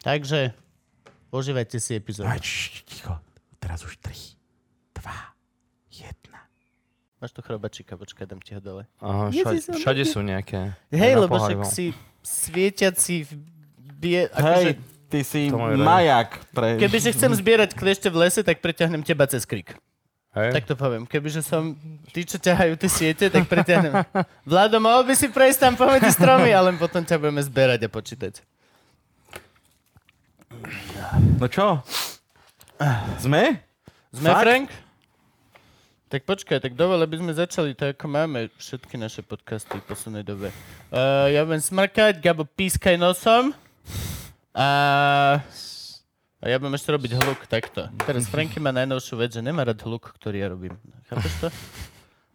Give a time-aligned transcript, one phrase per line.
[0.00, 0.56] Takže
[1.28, 2.32] užívajte si epizódu.
[2.88, 3.20] Ticho,
[3.60, 4.36] teraz už 3,
[4.96, 5.04] 2,
[6.08, 7.20] 1.
[7.20, 8.88] Máš tu chrobačíka, počkaj, dám ti ho dole.
[9.04, 10.72] Aha, všade, si všade sú nejaké.
[10.88, 11.92] Hej, lebo však si
[12.24, 13.32] svietiaci v
[14.00, 14.20] bie...
[14.24, 14.70] Hej, Akože,
[15.12, 16.80] ty si majak pre...
[16.80, 19.76] kebyže chcem zbierať kliešte v lese, tak preťahnem teba cez krik.
[20.32, 20.54] Hej?
[20.54, 21.04] Tak to poviem.
[21.04, 21.74] Kebyže som
[22.14, 24.06] tí, čo ťahajú tie siete, tak preťahnem.
[24.48, 28.34] Vlado, mohol by si prejsť tam pomedzi stromy, ale potom ťa budeme zberať a počítať.
[31.40, 31.80] No čo?
[33.20, 33.60] Sme?
[34.12, 34.42] Sme, Fakt?
[34.44, 34.68] Frank?
[36.10, 40.26] Tak počkaj, tak dovole by sme začali tak, ako máme všetky naše podcasty v poslednej
[40.26, 40.50] dobe.
[40.90, 43.54] Uh, ja budem smrkať, Gabo pískaj nosom.
[44.50, 44.68] A,
[46.42, 47.86] a ja budem ešte robiť hluk takto.
[48.02, 50.74] Teraz Franky má najnovšiu vec, že nemá rád hluk, ktorý ja robím.
[51.06, 51.48] Chápeš to?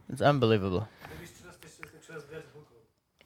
[0.08, 0.88] It's unbelievable.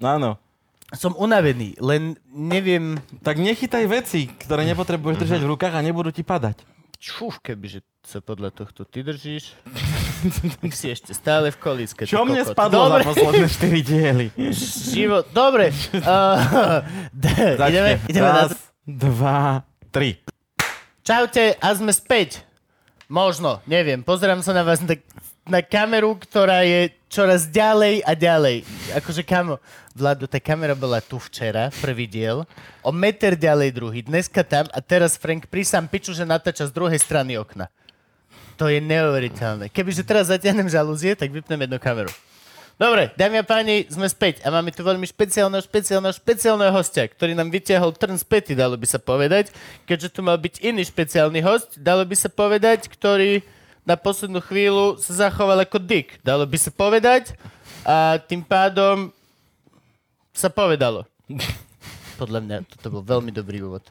[0.01, 0.41] Áno.
[0.89, 6.25] Som unavený, len neviem, Tak nechytaj veci, ktoré nepotrebuješ držať v rukách a nebudú ti
[6.25, 6.65] padať.
[6.99, 9.53] čuf, kebyže sa podľa tohto ty držíš,
[10.59, 12.03] tak si ešte stále v kolíske.
[12.03, 13.05] Čo mne spadlo Dobre.
[13.05, 14.27] za posledné 4 diely?
[14.91, 15.71] Život, dobre.
[15.95, 16.83] Uh,
[17.69, 19.63] ideme, ideme na Raz, dva,
[19.93, 20.19] tri.
[21.05, 22.43] Čaute a sme späť.
[23.07, 24.03] Možno, neviem.
[24.03, 24.99] Pozerám sa na vás na,
[25.49, 28.63] na kameru, ktorá je čoraz ďalej a ďalej.
[28.93, 29.57] Akože kamo,
[29.97, 32.45] Vlado, tá kamera bola tu včera, prvý diel,
[32.85, 37.01] o meter ďalej druhý, dneska tam a teraz Frank prísam piču, že natáča z druhej
[37.01, 37.67] strany okna.
[38.61, 39.73] To je neuveriteľné.
[39.73, 42.13] Kebyže teraz zatiahnem žalúzie, tak vypnem jednu kameru.
[42.79, 47.35] Dobre, dámy a páni, sme späť a máme tu veľmi špeciálneho, špeciálneho, špeciálneho hostia, ktorý
[47.35, 49.51] nám vytiahol trn z pety, dalo by sa povedať,
[49.83, 53.43] keďže tu mal byť iný špeciálny host, dalo by sa povedať, ktorý
[53.89, 57.33] na poslednú chvíľu sa zachoval ako dick, dalo by sa povedať
[57.81, 59.09] a tým pádom
[60.29, 61.09] sa povedalo.
[62.21, 63.81] Podľa mňa toto bol veľmi dobrý úvod.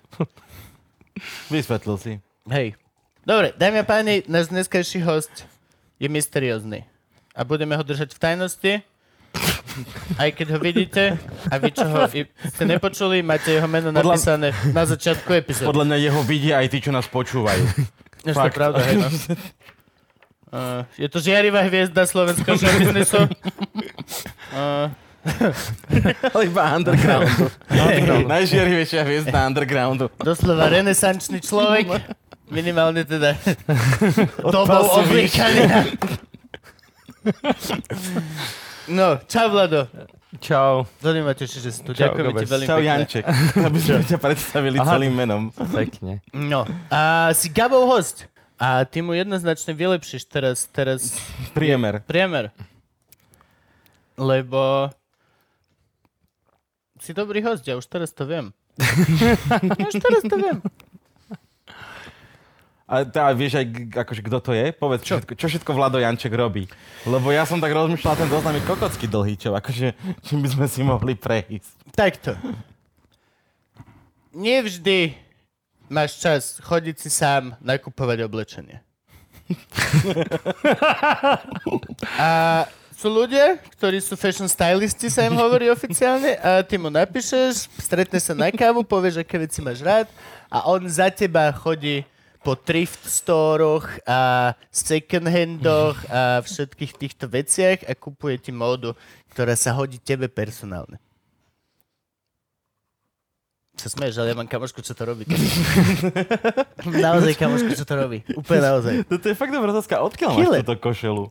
[1.50, 2.12] Vysvetlil si.
[2.46, 2.78] Hej.
[3.26, 5.50] Dobre, dámy a páni, náš dneskajší host
[5.98, 6.86] je mysteriózny.
[7.34, 8.72] A budeme ho držať v tajnosti.
[10.16, 14.14] Aj keď ho vidíte a vy, čo ho i- ste nepočuli, máte jeho meno Podľa-
[14.14, 15.68] napísané na začiatku epizódy.
[15.68, 17.62] Podľa mňa jeho vidia aj tí, čo nás počúvajú.
[18.26, 18.56] Ešte fakt.
[18.56, 19.08] pravda, hej, no.
[20.48, 23.20] Uh, je to žiarivá hviezda slovenského showbiznisu.
[24.52, 24.88] Uh,
[26.32, 27.52] Ale iba undergroundu.
[28.32, 30.08] Najžiarivejšia hviezda undergroundu.
[30.24, 31.84] doslova renesančný človek.
[32.48, 33.36] Minimálne teda
[34.40, 35.84] dobou obliekania.
[38.88, 39.84] No, čau Vlado.
[40.40, 40.88] Čau.
[41.04, 41.92] Veľmi ma teší, že si tu.
[41.92, 42.88] Čau, Ďakujem ti veľmi Čau pekne.
[42.88, 43.24] Janček.
[43.68, 44.88] Aby sme ťa predstavili Aha.
[44.96, 45.42] celým menom.
[45.72, 46.24] Pekne.
[46.32, 48.24] No, a si Gabov host.
[48.58, 51.14] A ty mu jednoznačne vylepšíš teraz, teraz
[51.56, 52.02] Priemer.
[52.02, 52.50] priemer.
[54.18, 54.90] Lebo
[56.98, 58.50] si dobrý host, ja už teraz to viem.
[59.78, 60.58] ja už teraz to viem.
[62.88, 63.66] A tá, vieš aj,
[64.00, 64.72] akože, kto to je?
[64.72, 65.20] Povedz, čo?
[65.20, 66.64] Všetko, čo všetko Vlado Janček robí.
[67.04, 69.52] Lebo ja som tak rozmýšľal, ten zoznam je kokocky dlhý, čo?
[69.52, 69.92] Akože,
[70.26, 71.92] čím by sme si mohli prejsť.
[71.92, 72.32] Takto.
[74.32, 75.27] Nevždy
[75.88, 78.80] máš čas chodiť si sám nakupovať oblečenie.
[82.20, 82.28] A
[82.98, 88.18] sú ľudia, ktorí sú fashion stylisti, sa im hovorí oficiálne, a ty mu napíšeš, stretne
[88.18, 90.10] sa na kávu, povieš, aké veci máš rád
[90.50, 92.02] a on za teba chodí
[92.42, 98.98] po thrift storoch a second handoch a všetkých týchto veciach a kupuje ti módu,
[99.30, 100.98] ktorá sa hodí tebe personálne.
[103.78, 105.22] Sa smeješ, ale ja mám kamošku, čo to robí.
[106.84, 108.26] naozaj kamošku, čo to robí.
[108.34, 108.92] Úplne naozaj.
[109.06, 110.02] To je fakt dobrá otázka.
[110.02, 110.60] Odkiaľ Killer.
[110.60, 111.24] máš túto košelu?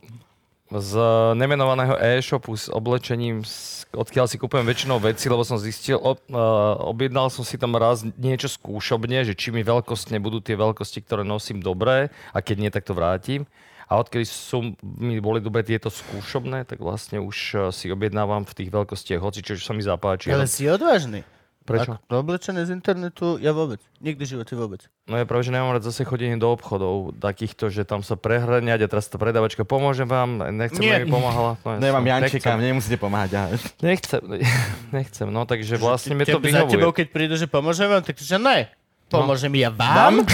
[0.68, 0.92] Z
[1.32, 6.36] nemenovaného e-shopu s oblečením, s- odkiaľ si kúpujem väčšinou veci, lebo som zistil, ob, uh,
[6.84, 11.24] objednal som si tam raz niečo skúšobne, že či mi veľkostne budú tie veľkosti, ktoré
[11.24, 13.48] nosím dobré a keď nie, tak to vrátim.
[13.88, 18.52] A odkedy sú, mi boli dobre tieto skúšobné, tak vlastne už uh, si objednávam v
[18.52, 20.28] tých veľkostiach, hoci čo sa mi zapáči.
[20.28, 21.24] Ale si odvážny.
[21.68, 22.00] Prečo?
[22.00, 23.76] Ako oblečené z internetu, ja vôbec.
[24.00, 24.88] Nikdy v živote vôbec.
[25.04, 28.84] No je práve, že nemám rád zase chodenie do obchodov takýchto, že tam sa prehrňať
[28.84, 31.04] a teraz tá predavačka pomôže vám, nechcem, Nie.
[31.04, 31.60] aby mi pomáhala.
[31.60, 33.30] No, Nemám jasné, Jančeka, mne nemusíte pomáhať.
[33.36, 33.44] Ja.
[33.84, 34.20] Nechcem,
[34.96, 37.04] nechcem, no takže vlastne mi to za tebou, vyhovuje.
[37.04, 38.72] keď prídu, že pomôžem vám, tak že ne.
[39.08, 40.20] Pomôžem ja vám?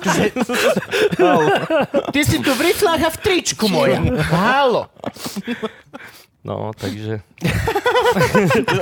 [2.12, 4.00] Ty si tu v riflách a v tričku moja.
[4.32, 4.88] Halo.
[6.40, 7.20] No, takže...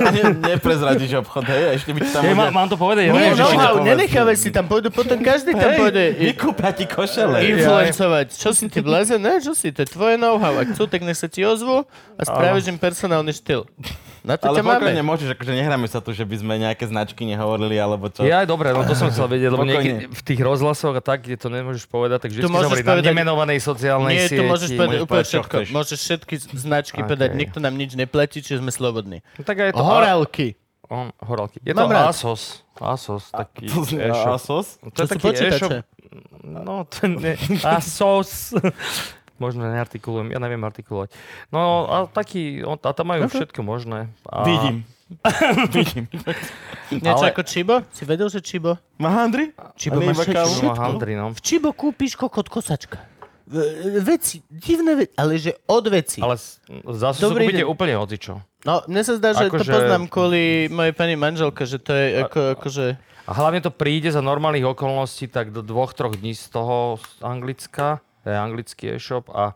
[0.09, 1.77] Ne, neprezradíš obchod, hej?
[1.77, 3.03] Ešte by ti tam Hey, ľudia- má, mám to povedať?
[3.05, 6.85] Ja Nie, neviem, no, no, nenechávaj si tam, pôjdu potom každý tam pôjde vykúpia ti
[6.87, 7.37] košele.
[7.51, 8.25] influencovať.
[8.33, 9.21] Čo si ty blazen?
[9.21, 10.57] Ne, čo si, to je tvoje know-how.
[10.57, 11.85] Ak chcú, tak nech sa ti ozvu
[12.17, 13.69] a spravíš im personálny štýl.
[14.19, 14.83] Na to Ale máme.
[14.83, 18.19] pokojne môžeš, akože nehráme sa tu, že by sme nejaké značky nehovorili, alebo čo.
[18.21, 21.39] Ja, dobre, no to som chcel vedieť, lebo niekde v tých rozhlasoch a tak, kde
[21.39, 24.35] to nemôžeš povedať, tak vždy hovorí na nemenovanej sociálnej Nie, sieti.
[24.35, 25.55] tu môžeš povedať úplne všetko.
[25.71, 27.07] Môžeš všetky značky Okay.
[27.07, 29.25] povedať, nikto nám nič neplatí, čiže sme slobodní.
[29.35, 29.81] No, tak aj to...
[29.81, 30.53] Horálky.
[30.89, 31.61] On, horálky.
[31.65, 32.13] Je Mám to rád.
[32.13, 32.65] Asos.
[32.77, 34.37] Asos, taký To znie e-shop.
[34.37, 34.67] Asos?
[34.81, 35.71] To To je taký e-shop.
[36.41, 37.37] No, to nie.
[37.61, 38.53] Asos.
[39.43, 41.15] Možno neartikulujem, ja neviem artikulovať.
[41.49, 44.11] No a taký, a tam majú všetko možné.
[44.27, 44.83] A Vidím.
[45.73, 46.05] Vidím.
[46.93, 47.75] Niečo Ale- ako Chibo?
[47.95, 48.77] Si vedel, že Chibo?
[49.01, 49.55] Má handry?
[49.57, 50.69] Ale má všetko.
[50.69, 51.31] No, handry, no.
[51.33, 52.99] V Chibo kúpiš kokot kosačka.
[54.05, 56.21] Veci, divné veci, ale že od veci.
[56.21, 56.37] Ale
[56.93, 57.67] zase Dobrý kúpite deň.
[57.67, 58.33] úplne hocičo.
[58.61, 62.05] No, mne sa zdá, že to Akože- poznám kvôli mojej pani manželke, že to je
[62.21, 62.85] ako, akože...
[63.25, 67.21] A hlavne to príde za normálnych okolností tak do dvoch, troch dní z toho z
[67.25, 69.53] Anglicka, to je anglický e-shop a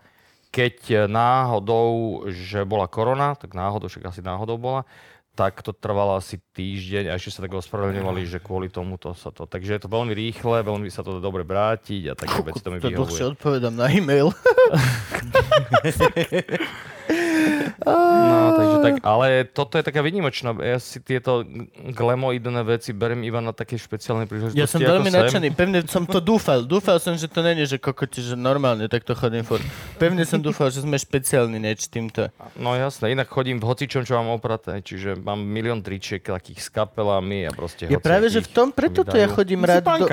[0.54, 4.86] keď e, náhodou, že bola korona, tak náhodou, však asi náhodou bola,
[5.34, 9.50] tak to trvalo asi týždeň a ešte sa tak ospravedlňovali, že kvôli tomuto sa to...
[9.50, 12.70] Takže je to veľmi rýchle, veľmi sa to dá dobre vrátiť a také veci to
[12.70, 13.34] mi To dlhšie vyhovuje.
[13.34, 14.30] odpovedám na e-mail.
[17.84, 20.56] No, takže tak, ale toto je taká výnimočná.
[20.62, 21.44] Ja si tieto
[21.94, 24.60] glemoidné veci beriem iba na také špeciálne príležitosti.
[24.60, 26.64] Ja som veľmi nadšený, pevne som to dúfal.
[26.64, 29.64] Dúfal som, že to není, že kokoti, že normálne takto chodím furt.
[30.00, 32.32] Pevne som dúfal, že sme špeciálni nieč týmto.
[32.56, 36.70] No jasné, inak chodím v hocičom, čo mám opraté, čiže mám milión tričiek takých s
[36.72, 40.08] kapelami a proste Ja práve, že v tom, preto to ja chodím rád do,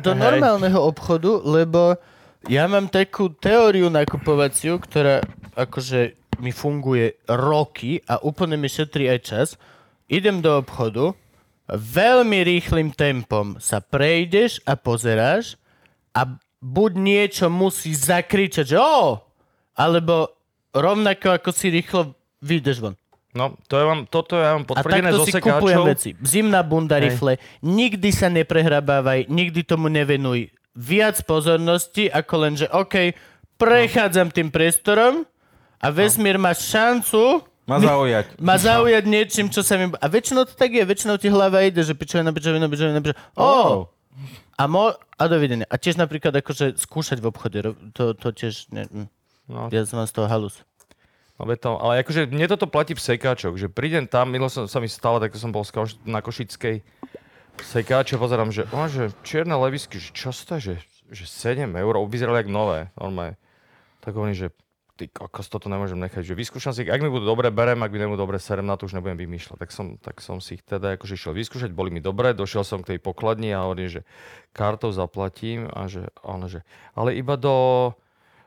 [0.00, 1.96] do normálneho obchodu, lebo
[2.44, 5.24] ja mám takú teóriu nakupovaciu, ktorá
[5.56, 9.48] akože mi funguje roky a úplne mi šetrí aj čas.
[10.06, 11.16] Idem do obchodu,
[11.70, 15.56] veľmi rýchlým tempom sa prejdeš a pozeráš
[16.12, 19.20] a buď niečo musí zakričať, že o,
[19.76, 20.32] alebo
[20.72, 22.94] rovnako ako si rýchlo vyjdeš von.
[23.34, 25.90] No, to ja mám, toto ja mám A potvrdené takto zo si kupujem sekáčov.
[25.90, 26.10] veci.
[26.22, 27.02] Zimná bunda Hej.
[27.10, 27.32] rifle.
[27.66, 33.10] Nikdy sa neprehrabávaj, nikdy tomu nevenuj viac pozornosti, ako len, že OK,
[33.58, 35.26] prechádzam tým priestorom
[35.84, 38.40] a vesmír má šancu Má zaujať.
[38.40, 39.92] ma zaujať niečím, čo sa mi...
[39.92, 43.20] A väčšinou to tak je, väčšinou ti hlava ide, že pičovina, pičovina, pičovina, pičovina.
[43.36, 43.88] Oh!
[44.56, 45.68] A, mo- a dovidenia.
[45.68, 47.58] A tiež napríklad akože skúšať v obchode,
[47.96, 48.68] to, to tiež...
[48.72, 49.06] Ne, mm.
[49.44, 50.64] No, ja som z toho halus.
[51.36, 54.80] no to, ale akože mne toto platí v sekáčoch, že prídem tam, milo som, sa
[54.80, 55.68] mi stalo, tak som bol
[56.08, 56.80] na Košickej
[57.60, 60.74] sekáče, pozerám, že, oh, že čierne levisky, že čo je, že,
[61.12, 63.36] že 7 eur, vyzerali jak nové, normálne.
[64.00, 64.48] Tak hovorím, že
[64.94, 67.98] ty kokos, toto nemôžem nechať, že vyskúšam si ak mi budú dobre, berem, ak mi
[67.98, 69.58] nebudú dobre, serem na to, už nebudem vymýšľať.
[69.58, 72.80] Tak som, tak som si ich teda akože išiel vyskúšať, boli mi dobré, došiel som
[72.86, 74.00] k tej pokladni a hovorím, že
[74.54, 76.62] kartou zaplatím a že, a že
[76.94, 77.54] ale iba do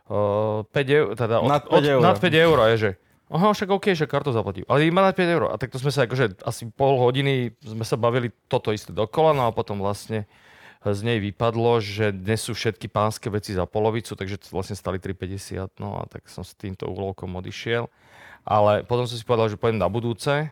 [0.07, 2.01] uh, 5 eur, teda od, Nad 5 od, eur.
[2.01, 2.91] nad 5 eur je, že
[3.27, 4.63] Aha, však OK, že kartou zaplatím.
[4.71, 5.43] Ale iba na 5 eur.
[5.51, 9.43] A takto sme sa akože asi pol hodiny sme sa bavili toto isté dokola, no
[9.43, 10.23] a potom vlastne
[10.89, 14.97] z nej vypadlo, že dnes sú všetky pánske veci za polovicu, takže to vlastne stali
[14.97, 17.87] 3,50, no a tak som s týmto úlovkom odišiel.
[18.43, 20.51] Ale potom som si povedal, že pôjdem na budúce.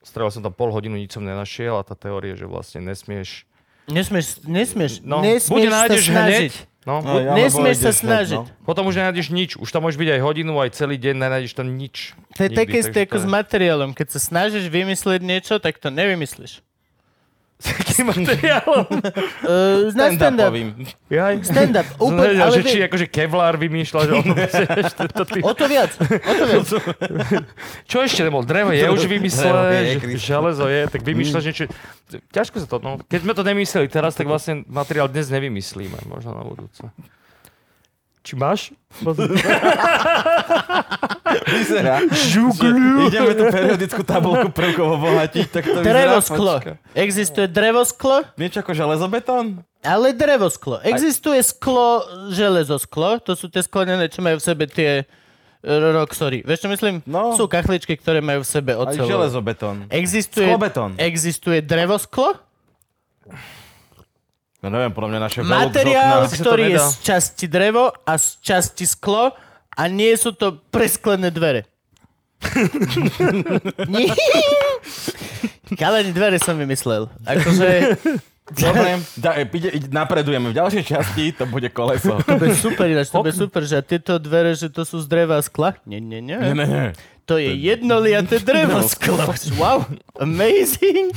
[0.00, 3.44] Strelil som tam pol hodinu, nič som nenašiel a tá teória, že vlastne nesmieš...
[3.84, 6.52] Nesmieš, nesmieš, No, nesmieš buď sa snažiť.
[6.52, 6.52] hneď,
[6.84, 8.38] no, No, ja- Nesmieš alebo sa snažiť.
[8.38, 8.48] no.
[8.64, 9.50] potom už nenájdeš nič.
[9.54, 12.16] Už tam môže byť aj hodinu, aj celý deň, nenájdeš tam nič.
[12.32, 13.92] To je také isté ako s materiálom.
[13.92, 16.64] Keď sa snažíš vymyslieť niečo, tak to nevymyslíš.
[17.54, 18.86] S akým materiálom?
[19.46, 20.52] Uh, na stand-up.
[21.06, 21.34] Jaj.
[21.46, 21.86] Stand-up.
[22.02, 24.26] Úplne, ale že či akože Kevlar vymýšľa, že on
[25.46, 25.92] o to viac.
[25.94, 26.66] O to viac.
[27.90, 28.42] Čo ešte nebol?
[28.42, 31.64] Drevo je už vymyslené, železo je, tak vymýšľaš niečo.
[32.34, 32.98] Ťažko sa to, no.
[33.06, 36.82] Keď sme to nemysleli teraz, tak vlastne materiál dnes nevymyslíme, možno na budúce.
[38.24, 38.72] Či máš?
[41.44, 42.00] Vyzerá.
[42.32, 43.06] Žugľu.
[43.06, 45.86] Ideme tú periodickú tabulku prvkov obohatiť, tak to vyzerá.
[45.86, 46.52] Drevosklo.
[46.58, 46.72] počka.
[46.92, 49.60] Existuje drevosklo, Niečo ako železobetón?
[49.80, 50.80] ale drevosklo.
[50.80, 53.20] Existuje sklo, železosklo.
[53.20, 55.04] To sú tie sklenené, čo majú v sebe tie e,
[55.92, 56.40] roxory.
[56.40, 57.04] Vieš, čo myslím?
[57.04, 57.36] No.
[57.36, 59.12] Sú kachličky, ktoré majú v sebe Aj oceľové.
[59.12, 59.76] železobetón.
[59.88, 60.96] Existuje, Sklobetón.
[60.96, 62.40] existuje drevosklo,
[64.60, 69.36] No neviem, podľa mňa naše materiál, ktorý je z časti drevo a z časti sklo
[69.74, 71.66] a nie sú to presklené dvere.
[73.88, 74.12] Nie.
[75.74, 77.08] Kalení dvere som vymyslel.
[77.24, 77.98] Akože,
[78.44, 80.52] Dobre, da, ide, ide, napredujeme.
[80.52, 82.20] V ďalšej časti to bude koleso.
[82.20, 85.40] to bude super ináč, to bude super, že tieto dvere, že to sú z dreva
[85.40, 85.80] a skla?
[85.88, 86.36] Nie, nie, nie.
[86.36, 86.92] Ne, ne.
[87.24, 89.16] To je jednoliaté drevo sklo.
[89.56, 89.88] Wow,
[90.20, 91.16] amazing.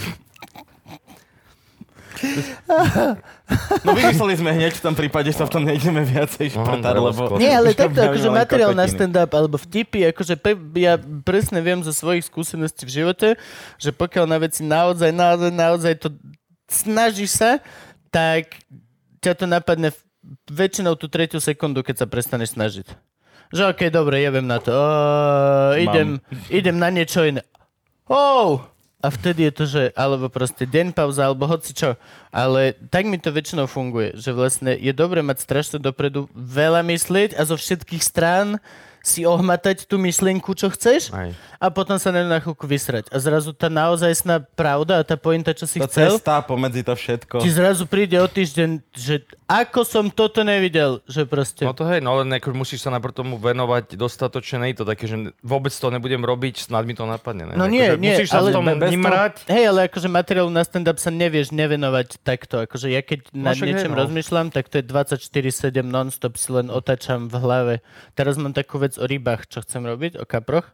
[3.86, 7.40] No vymysleli sme hneď v tom prípade, že sa v tom nejdeme viacej šprtať, lebo...
[7.40, 11.96] Nie, ale takto, akože materiál na stand-up, alebo vtipy, akože pe, ja presne viem zo
[11.96, 13.28] svojich skúseností v živote,
[13.80, 16.12] že pokiaľ na veci naozaj, naozaj, naozaj to
[16.68, 17.64] snažíš sa,
[18.12, 18.60] tak
[19.24, 19.90] ťa to napadne
[20.52, 22.88] väčšinou tú tretiu sekundu, keď sa prestaneš snažiť.
[23.56, 24.76] Že okej, dobre, ja viem na to.
[24.76, 26.20] O, idem,
[26.52, 27.48] idem na niečo iné.
[28.12, 28.60] Oh!
[28.98, 31.94] A vtedy je to, že alebo proste deň pauza, alebo hoci čo.
[32.34, 37.38] Ale tak mi to väčšinou funguje, že vlastne je dobre mať strašne dopredu veľa myslieť
[37.38, 38.58] a zo všetkých strán
[39.08, 41.32] si ohmatať tú myšlienku, čo chceš Aj.
[41.62, 43.08] a potom sa na chvíľku vysrať.
[43.08, 46.92] A zrazu tá naozajstná pravda a tá pointa, čo si Tá chcel, cesta pomedzi to
[46.92, 47.40] všetko.
[47.40, 51.64] ti zrazu príde o týždeň, že ako som toto nevidel, že proste...
[51.64, 54.86] No to hej, no len ako musíš sa najprv tomu venovať dostatočne, nie je to
[54.92, 57.48] také, že vôbec to nebudem robiť, snad mi to napadne.
[57.48, 57.56] Ne?
[57.56, 59.48] No Akože nie, nie, musíš sa ale v tom bez toho-.
[59.48, 62.68] Hej, ale akože materiálu na stand-up sa nevieš nevenovať takto.
[62.68, 63.96] Akože ja keď nad však hej, no.
[63.96, 67.74] rozmýšľam, tak to je 24-7 non-stop si len otáčam v hlave.
[68.20, 70.68] Teraz mám takú vec o rybách, čo chcem robiť, o kaproch.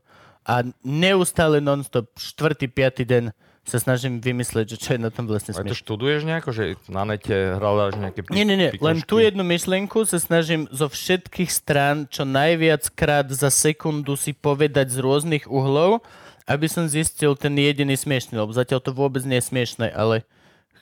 [0.49, 5.51] A neustále non-stop, štvrtý, piatý deň sa snažím vymyslieť, že čo je na tom vlastne
[5.51, 5.79] Aj to smiešne.
[5.79, 8.71] študuješ nejako, že na nete hľadáš nejaké pi- Nie, nie, nie.
[8.75, 14.31] Len tú jednu myšlienku sa snažím zo všetkých strán čo najviac krát za sekundu si
[14.31, 16.03] povedať z rôznych uhlov,
[16.43, 20.27] aby som zistil ten jediný smiešný, lebo zatiaľ to vôbec nie je smiešné, ale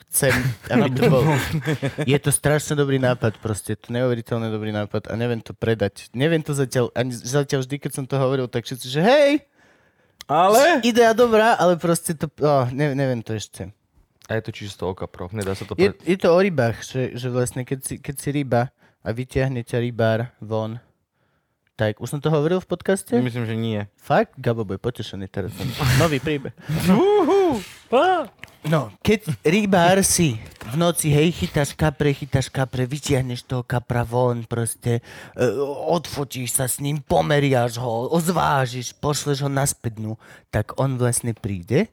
[0.09, 0.33] chcem,
[0.67, 1.21] aby to bol.
[2.03, 6.09] Je to strašne dobrý nápad, proste, je to neuveriteľne dobrý nápad a neviem to predať.
[6.11, 9.31] Neviem to zatiaľ, ani zatiaľ vždy, keď som to hovoril, tak všetci, že hej,
[10.31, 10.79] Ale...
[10.87, 13.75] idea dobrá, ale proste to, oh, ne, neviem to ešte.
[14.31, 15.99] A je to čisto o kaproch, nedá sa to Je, pre...
[16.07, 18.71] je to o rybách, že, že vlastne keď si, keď si ryba
[19.03, 20.79] a vyťahne ťa rybár von,
[21.75, 23.11] tak už som to hovoril v podcaste?
[23.19, 23.79] Myslím, že nie.
[23.99, 24.39] Fakt?
[24.39, 25.51] Gabo bude potešený teraz.
[25.99, 26.55] Nový príbeh.
[28.61, 30.37] No, keď rybár si
[30.69, 35.01] v noci, hej, chytáš kapre, chytáš kapre, vytiahneš toho kapra von, proste,
[35.33, 35.41] e,
[35.89, 40.13] odfotíš sa s ním, pomeriaš ho, ozvážiš, pošleš ho na spätnú,
[40.53, 41.89] tak on vlastne príde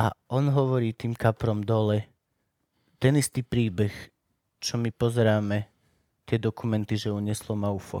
[0.00, 2.08] a on hovorí tým kaprom dole
[2.96, 3.92] ten istý príbeh,
[4.56, 5.68] čo my pozeráme
[6.24, 8.00] tie dokumenty, že unieslo ma UFO.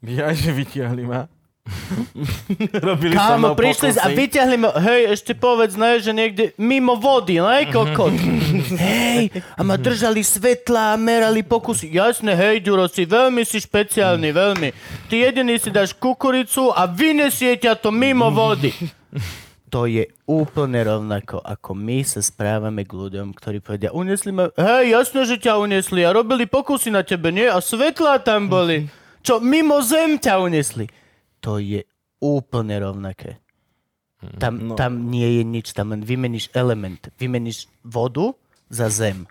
[0.00, 1.28] Ja, že vytiahli ma.
[2.88, 4.16] Robili Kámo, prišli a pokusy.
[4.16, 8.14] vyťahli ma, hej, ešte povedz, ne, že niekde mimo vody, ne, kokot.
[8.84, 11.92] hej, a ma držali svetla a merali pokusy.
[11.92, 14.68] Jasne, hej, Ďuro, si veľmi si špeciálny, veľmi.
[15.08, 18.72] Ty jediný si dáš kukuricu a vynesie ťa to mimo vody.
[19.68, 24.96] To je úplne rovnako, ako my sa správame k ľuďom, ktorí povedia, unesli ma, hej,
[24.96, 27.44] jasne, že ťa unesli a robili pokusy na tebe, nie?
[27.44, 28.88] A svetlá tam boli.
[29.20, 30.88] Čo, mimo zem ťa unesli.
[31.48, 31.80] To je
[32.20, 33.40] úplne rovnaké.
[34.36, 34.74] Tam, no.
[34.76, 37.08] tam nie je nič, tam len vymeníš element.
[37.16, 38.36] Vymeníš vodu
[38.68, 39.24] za zem.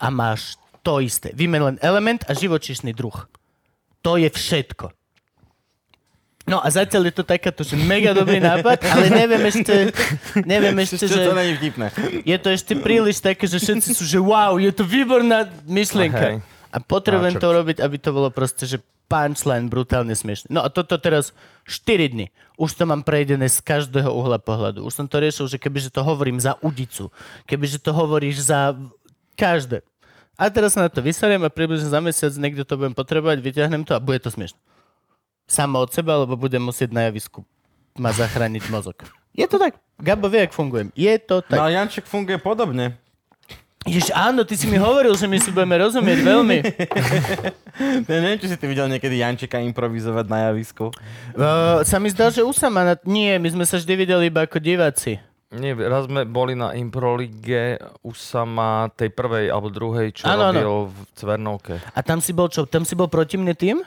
[0.00, 1.36] A máš to isté.
[1.36, 3.28] Vymen len element a živočíšny druh.
[4.00, 4.94] To je všetko.
[6.48, 9.92] No a zatiaľ je to takáto, že mega dobrý nápad, ale neviem ešte,
[10.48, 11.92] neviem ešte, že to není vtipné.
[12.24, 16.24] je to ešte príliš také, že všetci sú, že wow, je to výborná myšlienka.
[16.24, 16.36] Hej.
[16.70, 18.78] A potrebujem to robiť, aby to bolo proste, že
[19.10, 20.54] punchline brutálne smiešne.
[20.54, 21.34] No a toto teraz
[21.66, 22.30] 4 dny.
[22.54, 24.86] Už to mám prejdené z každého uhla pohľadu.
[24.86, 27.10] Už som to riešil, že kebyže to hovorím za udicu,
[27.50, 28.78] kebyže to hovoríš za
[29.34, 29.82] každé.
[30.38, 33.82] A teraz sa na to vyseriem a približne za mesiac niekde to budem potrebovať, vyťahnem
[33.82, 34.56] to a bude to smiešne.
[35.50, 37.42] Samo od seba, lebo budem musieť na javisku
[37.98, 39.02] ma zachrániť mozog.
[39.34, 39.78] Je to tak.
[39.98, 40.88] Gabo vie, jak fungujem.
[40.94, 41.58] Je to tak.
[41.58, 42.99] No a Janček funguje podobne.
[43.88, 46.58] Ježiš, áno, ty si mi hovoril, že my si budeme rozumieť veľmi.
[47.80, 50.92] Ja neviem, či si ty videl niekedy Jančeka improvizovať na javisku.
[51.32, 52.84] Uh, sa mi zdá, že Usama...
[52.84, 52.94] Na...
[53.08, 55.16] Nie, my sme sa vždy videli iba ako diváci.
[55.50, 60.52] Nie, raz sme boli na Improlige Usama tej prvej alebo druhej, čo áno.
[60.52, 61.74] robil v Cvernovke.
[61.96, 62.68] A tam si bol čo?
[62.68, 63.80] Tam si bol proti mne tým?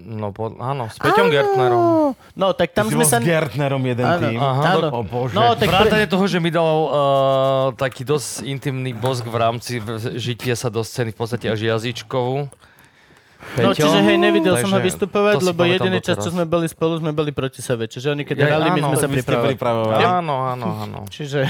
[0.00, 2.16] No, po, áno, s Peťom Gertnerom.
[2.32, 3.20] No, tak tam Ty sme sa...
[3.20, 4.38] s Gertnerom jeden Áno, tým.
[4.40, 4.88] Aha, áno.
[4.90, 5.36] O bože.
[5.36, 5.76] No, tak pre...
[5.86, 6.88] Vrátane toho, že mi dal uh,
[7.76, 9.78] taký dosť intimný bosk v rámci
[10.16, 12.48] žitia sa do scény v podstate až jazyčkovú.
[13.56, 16.68] No, Peťo, čiže hej, nevidel som ho takže vystupovať, lebo jediný čas, čo sme boli
[16.68, 17.88] spolu, sme boli proti sebe.
[17.88, 19.52] Čiže oni keď Ja, hrali, my áno, sme sa pripravovali.
[19.56, 20.02] pripravovali.
[20.04, 20.98] Áno, áno, áno.
[21.14, 21.48] Čiže...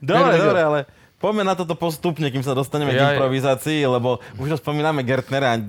[0.00, 0.78] Dobre, dobre, ale
[1.20, 5.52] poďme na toto postupne, kým sa dostaneme k Ja- improvizácii, lebo už to spomíname Gertnera
[5.52, 5.60] a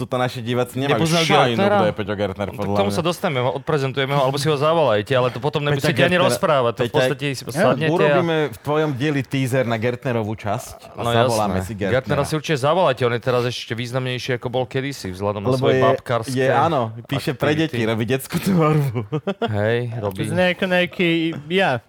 [0.00, 1.76] tuto naši diváci nemajú Nepoznal šajnu, Gertnera?
[1.76, 2.96] kto je Peťo Gertner, K podľa tomu mňa.
[2.96, 6.72] sa dostaneme, odprezentujeme ho, alebo si ho zavolajte, ale to potom nemusíte ani rozprávať.
[6.74, 7.88] To v podstate si sadnete.
[7.88, 11.66] Urobíme v tvojom dieli teaser na Gertnerovú časť a No zavoláme jasné.
[11.66, 11.94] si Gertnera.
[12.00, 15.60] Gertnera si určite zavolajte, on je teraz ešte významnejší, ako bol kedysi, vzhľadom na Lebo
[15.60, 17.76] svoje je, babkárske je, áno, píše pre aktivity.
[17.76, 19.00] deti, robí detskú tvorbu.
[19.60, 20.22] Hej, robí.
[20.22, 21.08] Z nejako nejaký...
[21.46, 21.84] Ja.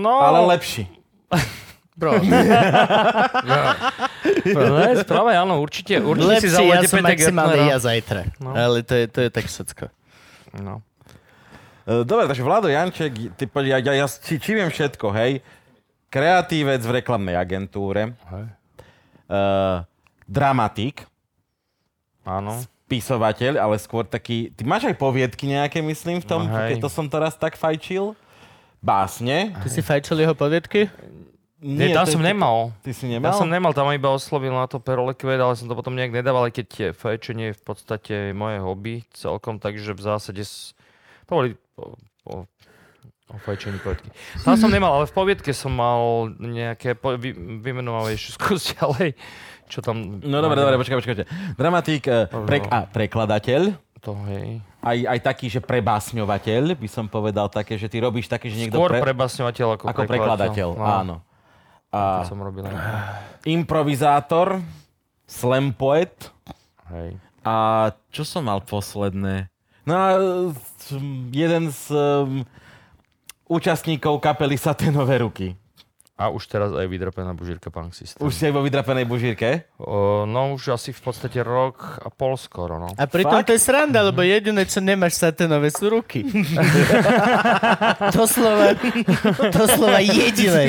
[0.00, 0.88] No, Ale lepší.
[2.00, 2.16] Bro.
[2.24, 2.40] ne,
[5.04, 8.24] práve áno, určite, určite si Lepšie, ja som maximálne ja zajtra.
[8.40, 8.56] No.
[8.56, 9.92] Ale to je, to je tak všetko.
[10.64, 10.80] No.
[11.84, 15.44] E, Dobre, takže Vlado Janček, ty, ja, ja, ja či, či viem všetko, hej.
[16.08, 18.16] Kreatívec v reklamnej agentúre.
[18.32, 18.48] Hej.
[19.30, 19.86] Uh,
[20.26, 21.06] dramatik,
[22.26, 22.58] Áno.
[22.88, 24.50] spisovateľ, ale skôr taký...
[24.58, 26.74] Ty máš aj poviedky nejaké, myslím, v tom, No, hej.
[26.74, 28.18] keď to som to raz tak fajčil.
[28.82, 29.54] Básne.
[29.60, 30.88] Ty si fajčil jeho podviedky?
[31.60, 32.72] Nie, tam som nemal.
[32.80, 33.36] Ty si Ja nemal?
[33.36, 36.56] som nemal, tam iba oslovil na to perolekved, ale som to potom nejak nedával, aj
[36.56, 40.72] keď fajčenie je v podstate moje hobby celkom, takže v zásade s...
[41.28, 42.48] to boli o,
[43.44, 44.08] fajčení poviedky.
[44.40, 49.14] Tam som nemal, ale v poviedke som mal nejaké, po, vy, vymenovám ešte skús ďalej,
[49.68, 50.18] čo tam...
[50.24, 51.14] No dobre, dobre, počkaj, počkaj.
[51.22, 51.28] počkaj.
[51.60, 53.62] Dramatik, eh, prek, a prekladateľ,
[54.00, 54.64] To, hej.
[54.80, 58.80] aj, aj taký, že prebásňovateľ, by som povedal také, že ty robíš také, že niekto
[58.80, 60.68] Skôr pre, prebasňovateľ ako, ako prekladateľ.
[60.72, 61.16] No, Áno.
[61.90, 62.62] To A som robil
[63.42, 64.62] improvizátor,
[65.26, 66.30] slam poet
[66.86, 67.18] Hej.
[67.42, 69.50] a čo som mal posledné?
[69.82, 70.08] No a
[71.34, 72.46] jeden z um,
[73.50, 75.58] účastníkov kapely Saténové ruky.
[76.20, 78.20] A už teraz aj vydrpená bužírka Punk System.
[78.20, 79.64] Už si aj vo vydrapenej bužírke?
[79.80, 82.92] O, no už asi v podstate rok a pol skoro, no.
[82.92, 83.48] A pritom Fakt?
[83.48, 86.28] to je sranda, lebo jediné, čo nemáš saténové, sú ruky.
[88.20, 88.76] doslova,
[89.48, 90.68] doslova jediné.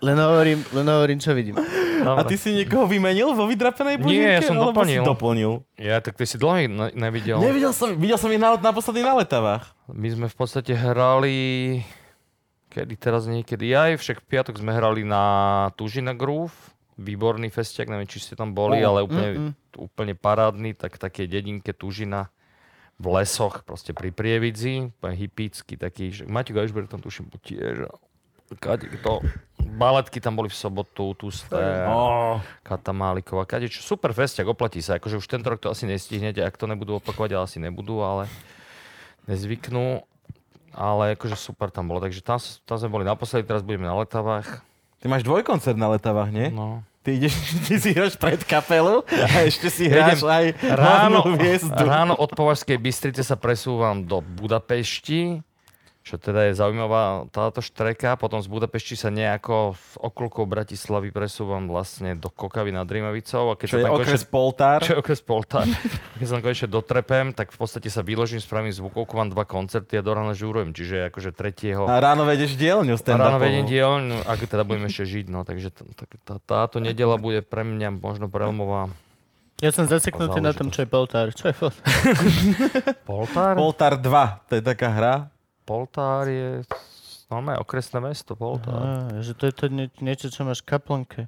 [0.00, 1.60] Len hovorím, len hovorím, čo vidím.
[2.00, 4.24] A ty si niekoho vymenil vo vydrapenej bužírke?
[4.24, 5.04] Nie, ja som doplnil.
[5.04, 5.52] Si doplnil.
[5.76, 7.44] Ja, tak ty si dlho ne- nevidel.
[7.44, 9.68] Nevidel som, videl som ich na, naposledy na letavách.
[9.92, 11.36] My sme v podstate hrali...
[12.74, 16.74] Kedy teraz niekedy aj, však v piatok sme hrali na Tužina Groove.
[16.98, 19.52] Výborný festiak, neviem, či ste tam boli, Oh, ale úplne, mm-mm.
[19.78, 22.34] úplne parádny, tak také dedinke Tužina
[22.98, 27.90] v lesoch, proste pri Prievidzi, úplne hippícky taký, že Maťo Gajšber tam tuším tiež.
[28.62, 29.22] Kade, to,
[29.74, 32.38] baletky tam boli v sobotu, Tusté, Oh.
[32.62, 36.38] Kata Máliková, kade, čo super festiak, oplatí sa, akože už tento rok to asi nestihnete,
[36.42, 38.30] ak to nebudú opakovať, ale asi nebudú, ale
[39.26, 40.06] nezvyknú.
[40.74, 44.60] Ale akože super tam bolo, takže tam, tam sme boli naposledy, teraz budeme na letavách.
[44.98, 46.50] Ty máš dvojkoncert na letavách, nie?
[46.50, 46.82] No.
[47.04, 47.36] Ty ideš,
[47.68, 51.84] ty si hráš pred kapelu a ešte si hráš aj Ráno, hlavnú hviezdu.
[51.84, 55.44] ráno od Považskej Bystrice sa presúvam do Budapešti,
[56.04, 58.20] čo teda je zaujímavá táto štreka.
[58.20, 63.48] Potom z Budapešti sa nejako v okolkou Bratislavy presúvam vlastne do Kokavy nad Rímavicou.
[63.48, 64.78] A keď Čo sa je okres konečne- Poltár.
[64.84, 65.64] čo je okres Poltár.
[66.20, 69.96] Keď sa tam konečne dotrepem, tak v podstate sa vyložím, spravím zvukovku, mám dva koncerty
[69.96, 70.70] a do rána žúrujem.
[70.70, 71.88] Čiže akože tretieho...
[71.88, 75.72] A ráno vedeš dielňu stand ráno vedem dielňu, ako teda budeme ešte žiť, no, takže
[75.72, 78.92] t- t- tá, táto nedela bude pre mňa možno prelomová.
[79.58, 81.32] Ja som zaseknutý na tom, čo je poltár.
[81.32, 81.88] Čo je poltár?
[83.08, 83.54] Poltár?
[83.56, 85.14] Poltár 2, to je taká hra.
[85.64, 86.60] Poltár je
[87.26, 88.76] normálne okresné mesto, Poltár.
[88.76, 91.22] Á, že to je to nie, niečo, čo máš v kaplnke.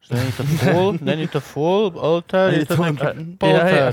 [0.00, 3.92] Že není to full, není to full, oltár, je to to- taký poltár.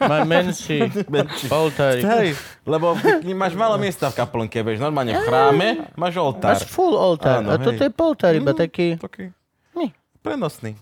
[0.00, 0.78] Má menší
[1.52, 1.92] poltár.
[1.96, 2.96] Hej, lebo
[3.34, 6.56] máš málo miesta v kaplnke, vieš, normálne v chráme máš oltár.
[6.56, 7.40] Máš full oltár.
[7.40, 8.96] Áno, A toto je poltár, iba taký...
[8.96, 9.32] Taký
[9.72, 9.92] Hm.
[10.20, 10.72] prenosný.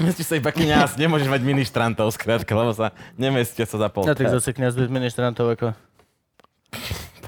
[0.00, 4.32] Myslíš sa iba kniaz, nemôžeš mať ministrantov skrátka, lebo sa nemestia sa za No tak
[4.32, 5.76] zase kniaz bez ministrantov ako...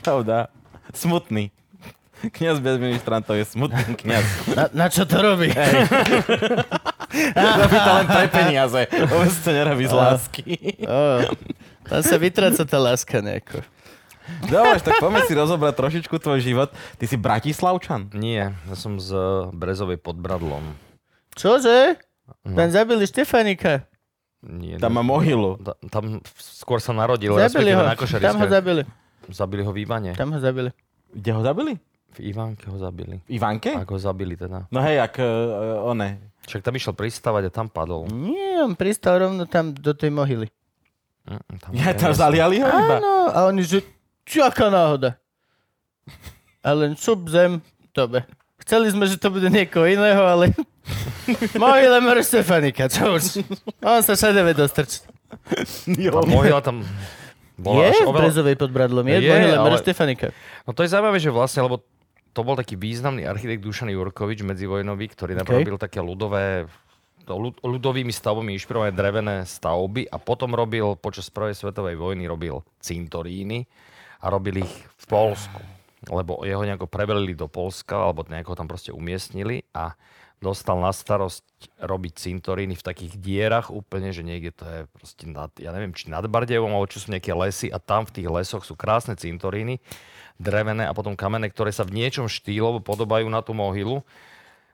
[0.01, 0.49] Pravda.
[0.97, 1.53] Smutný.
[2.33, 4.25] Kniaz bez ministrantov je smutný kniaz.
[4.57, 5.53] Na, na čo to robí?
[7.37, 8.81] Robí to len pre peniaze.
[8.89, 10.45] Vôbec to nerobí z lásky.
[10.89, 11.29] Ó,
[11.85, 13.61] tam sa vytráca tá láska nejako.
[14.49, 16.71] Dobre, tak poďme si rozobrať trošičku tvoj život.
[16.97, 18.09] Ty si Bratislavčan?
[18.17, 19.13] Nie, ja som z
[19.53, 20.79] Brezovej pod Bradlom.
[21.37, 22.01] Čože?
[22.43, 22.55] No.
[22.55, 23.87] Tam zabili Štefanika.
[24.43, 25.55] Nie, Tam má mohylu.
[25.57, 27.83] Ta- Tam skôr sa narodil, Zabili ho.
[27.83, 28.49] na Tam ho Košariske.
[28.49, 28.83] zabili.
[29.31, 30.11] Zabili ho v Ivane.
[30.15, 30.71] Tam ho zabili.
[31.11, 31.73] Kde ho zabili?
[32.13, 33.23] V Ivánke ho zabili.
[33.25, 33.71] V Ivánke?
[33.73, 34.67] Ako ho zabili teda.
[34.69, 36.19] No hej, ak uh, one.
[36.45, 38.05] Však tam išiel pristávať a tam padol.
[38.11, 40.51] Nie, on pristal rovno tam do tej mohyly.
[41.23, 42.99] Mm, tam Ja tam zaliali ho iba.
[42.99, 43.81] Áno, a oni, že
[44.27, 45.15] čo aká náhoda.
[46.61, 48.27] A len šup zem, tobe.
[48.63, 50.55] Chceli sme, že to bude niekoho iného, ale...
[51.61, 52.19] Mohyle mr.
[52.21, 53.43] Stefanika, čo už.
[53.81, 55.01] On sa všade vie dostrčiť.
[56.09, 56.83] Tá mohyla tam
[57.55, 58.21] bola Je v oveľa...
[58.27, 59.63] Brezovej pod Bradlom, je, Je, Mohyle mr.
[59.69, 60.27] ale- Stefanika.
[60.63, 61.83] No to je zaujímavé, že vlastne, lebo
[62.31, 65.61] to bol taký významný architekt Dušan Jurkovič medzivojnový, ktorý Okay.
[65.61, 66.67] robil také ľudové
[67.23, 72.67] to ľud- ľudovými stavbami inšpirované drevené stavby a potom robil, počas prvej svetovej vojny robil
[72.83, 73.63] cintoríny
[74.19, 75.61] a robil ich v Polsku.
[76.11, 79.95] Lebo jeho nejako prevelili do Polska, alebo nejako tam proste umiestnili a
[80.43, 85.55] dostal na starosť robiť cintoríny v takých dierach úplne, že niekde to je proste nad,
[85.55, 88.67] ja neviem, či nad Bardevom, alebo čo sú nejaké lesy a tam v tých lesoch
[88.67, 89.79] sú krásne cintoríny,
[90.43, 94.03] drevené a potom kamenné, ktoré sa v niečom štýlovo podobajú na tú mohylu.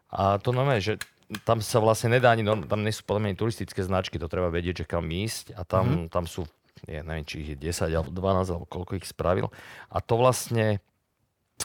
[0.08, 0.96] A to normálne, že
[1.44, 4.48] tam sa vlastne nedá ani, tam nie sú podľa mňa ani turistické značky, to treba
[4.48, 6.08] vedieť, že kam ísť a tam, mm-hmm.
[6.08, 6.48] tam sú,
[6.88, 9.52] ja neviem, či ich je 10 alebo 12 alebo koľko ich spravil.
[9.92, 10.80] A to vlastne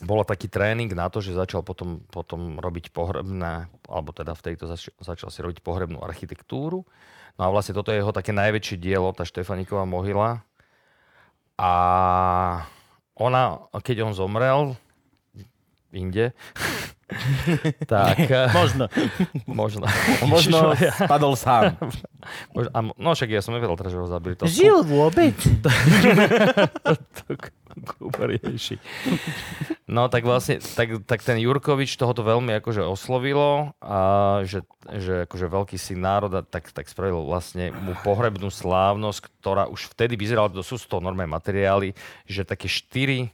[0.02, 4.66] bolo taký tréning na to, že začal potom, potom robiť pohrebné, alebo teda v tejto
[4.66, 6.82] zač- začal si robiť pohrebnú architektúru.
[7.38, 10.42] No a vlastne toto je jeho také najväčšie dielo, tá Štefaniková mohyla.
[11.62, 11.72] A
[13.14, 14.74] ona, keď on zomrel,
[15.94, 16.34] inde,
[17.94, 18.18] tak...
[18.54, 18.90] Možno.
[19.46, 19.86] Možno.
[20.34, 21.78] Možno spadol sám.
[22.98, 24.34] No však ja som nevedel, že ho zabili.
[24.42, 25.38] To Žil vôbec?
[27.74, 28.78] Kuba rieši.
[29.90, 34.00] No tak vlastne, tak, tak ten Jurkovič tohoto veľmi akože oslovilo a
[34.48, 39.92] že, že akože veľký syn národa, tak, tak spravil vlastne mu pohrebnú slávnosť, ktorá už
[39.92, 41.94] vtedy vyzerala, to sú z toho normálne materiály,
[42.26, 43.34] že také štyri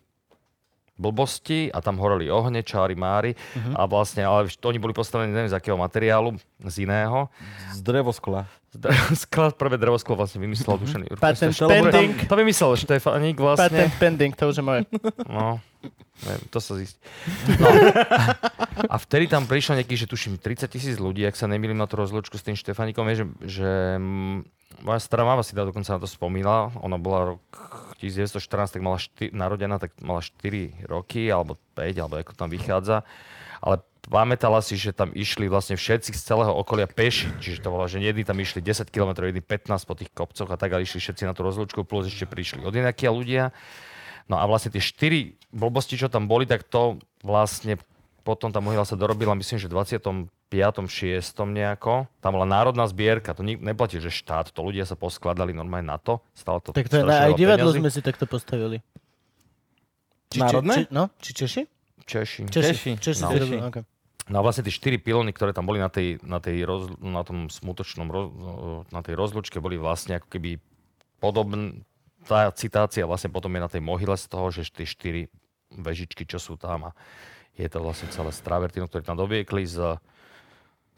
[0.99, 3.73] blbosti a tam horeli ohne, čári, mári Mhm.
[3.73, 7.31] a vlastne, ale oni boli postavení neviem z akého materiálu, z iného.
[7.71, 8.45] Z drevoskla.
[9.17, 11.17] Sklad prvé drevosklo vlastne vymyslel Jurkovič.
[11.17, 12.13] Patent bol- pending.
[12.21, 13.65] To vymyslel Štefaník vlastne.
[13.65, 14.81] Patent pending, to už je moje.
[15.25, 15.57] No,
[16.21, 16.99] neviem, to sa zistí.
[17.55, 17.65] No.
[18.85, 21.95] A vtedy tam prišlo nejakých, že tuším, 30 tisíc ľudí, ak sa nemýlim na tú
[21.95, 23.69] rozlúčku s tým Štefanikom, je, že, že
[24.79, 26.69] moja stará mama si dokonca na to spomínala.
[26.77, 27.41] Ona bola rok
[27.99, 33.03] 1914, tak mala šty, narodená, tak mala 4 roky, alebo 5, alebo ako tam vychádza.
[33.59, 37.27] Ale pamätala si, že tam išli vlastne všetci z celého okolia peši.
[37.43, 40.57] Čiže to bolo, že jedni tam išli 10 km, jedni 15 po tých kopcoch a
[40.57, 43.51] tak, ale išli všetci na tú rozlúčku, plus ešte prišli od ľudia.
[44.29, 47.81] No a vlastne tie štyri blbosti, čo tam boli, tak to vlastne
[48.21, 50.27] potom tá mohyla sa dorobila, myslím, že v 25.
[50.49, 51.21] 6.
[51.45, 52.09] nejako.
[52.19, 55.97] Tam bola národná zbierka, to nik- neplatí, že štát, to ľudia sa poskladali normálne na
[55.97, 56.19] to.
[56.33, 58.81] Stalo to Tak to je aj divadlo sme si takto postavili.
[60.31, 60.73] Národné?
[60.75, 61.61] Či, no, či Češi?
[62.05, 62.41] Češi.
[62.45, 62.51] Češi.
[62.51, 62.91] Češi.
[62.97, 63.29] Češi No.
[63.29, 63.39] Češi.
[63.39, 63.83] robili, okay.
[64.29, 67.25] No a vlastne tie štyri pilóny, ktoré tam boli na tej, na tej, roz, na
[67.25, 68.29] tom smutočnom, roz,
[68.93, 70.61] na tej rozlučke, boli vlastne ako keby
[71.17, 71.81] podobné,
[72.25, 75.21] tá citácia vlastne potom je na tej mohyle z toho, že tie štyri
[75.73, 76.91] vežičky, čo sú tam a
[77.59, 79.99] je to vlastne celé z travertinu, ktoré tam doviekli z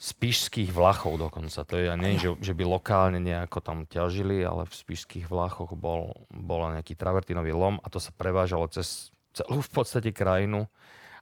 [0.01, 1.61] spíšských vlachov dokonca.
[1.61, 5.73] To je, ja neviem, že, že by lokálne nejako tam ťažili, ale v spíšských vlachoch
[5.77, 10.65] bol, bol nejaký travertinový lom a to sa prevážalo cez celú v podstate krajinu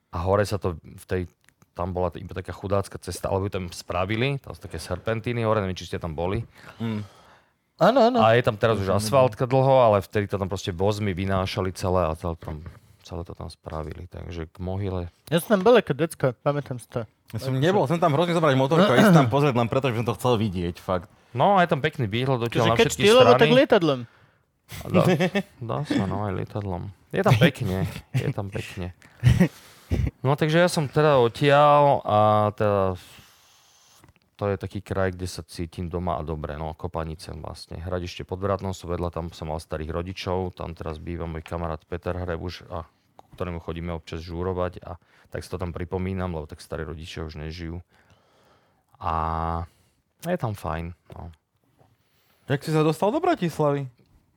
[0.10, 1.22] a hore sa to v tej
[1.78, 5.64] tam bola iba taká chudácka cesta, alebo ju tam spravili, tam sú také serpentíny hore,
[5.64, 6.44] neviem, či ste tam boli.
[7.80, 8.20] Áno, áno.
[8.20, 12.04] A je tam teraz už asfaltka dlho, ale vtedy to tam proste vozmy vynášali celé
[12.04, 12.60] a celé, tam,
[13.10, 14.06] celé to tam spravili.
[14.06, 15.10] Takže k mohyle.
[15.34, 17.10] Ja som tam bol ako decko, pamätám si to.
[17.34, 20.02] Ja som nebol, som tam hrozne zobrať motorku a ísť tam pozrieť len preto, že
[20.02, 21.10] som to chcel vidieť, fakt.
[21.34, 23.58] No je tam pekný výhľad dotiaľ na všetky štýlovo, tak strany.
[23.58, 24.00] lietadlom.
[24.86, 25.04] Dá,
[25.62, 26.94] dá sa, no aj lietadlom.
[27.10, 28.94] Je tam pekne, je tam pekne.
[30.22, 32.18] No takže ja som teda odtiaľ a
[32.54, 32.98] teda
[34.38, 37.82] to je taký kraj, kde sa cítim doma a dobre, no Kopanice vlastne.
[37.82, 41.82] Hradište pod Vratnou sú vedľa, tam som mal starých rodičov, tam teraz býva môj kamarát
[41.84, 42.88] Peter Hrebuš a
[43.36, 44.98] ktorému chodíme občas žúrovať a
[45.30, 47.82] tak si to tam pripomínam, lebo tak starí rodičia už nežijú.
[49.00, 49.14] A
[50.26, 51.32] je tam fajn, no.
[52.50, 53.86] Jak si sa dostal do Bratislavy?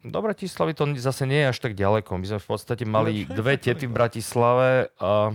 [0.04, 2.18] Do Bratislavy to zase nie je až tak ďaleko.
[2.20, 3.94] My sme v podstate mali No, dve tety v?
[3.94, 4.92] Bratislave.
[5.00, 5.32] A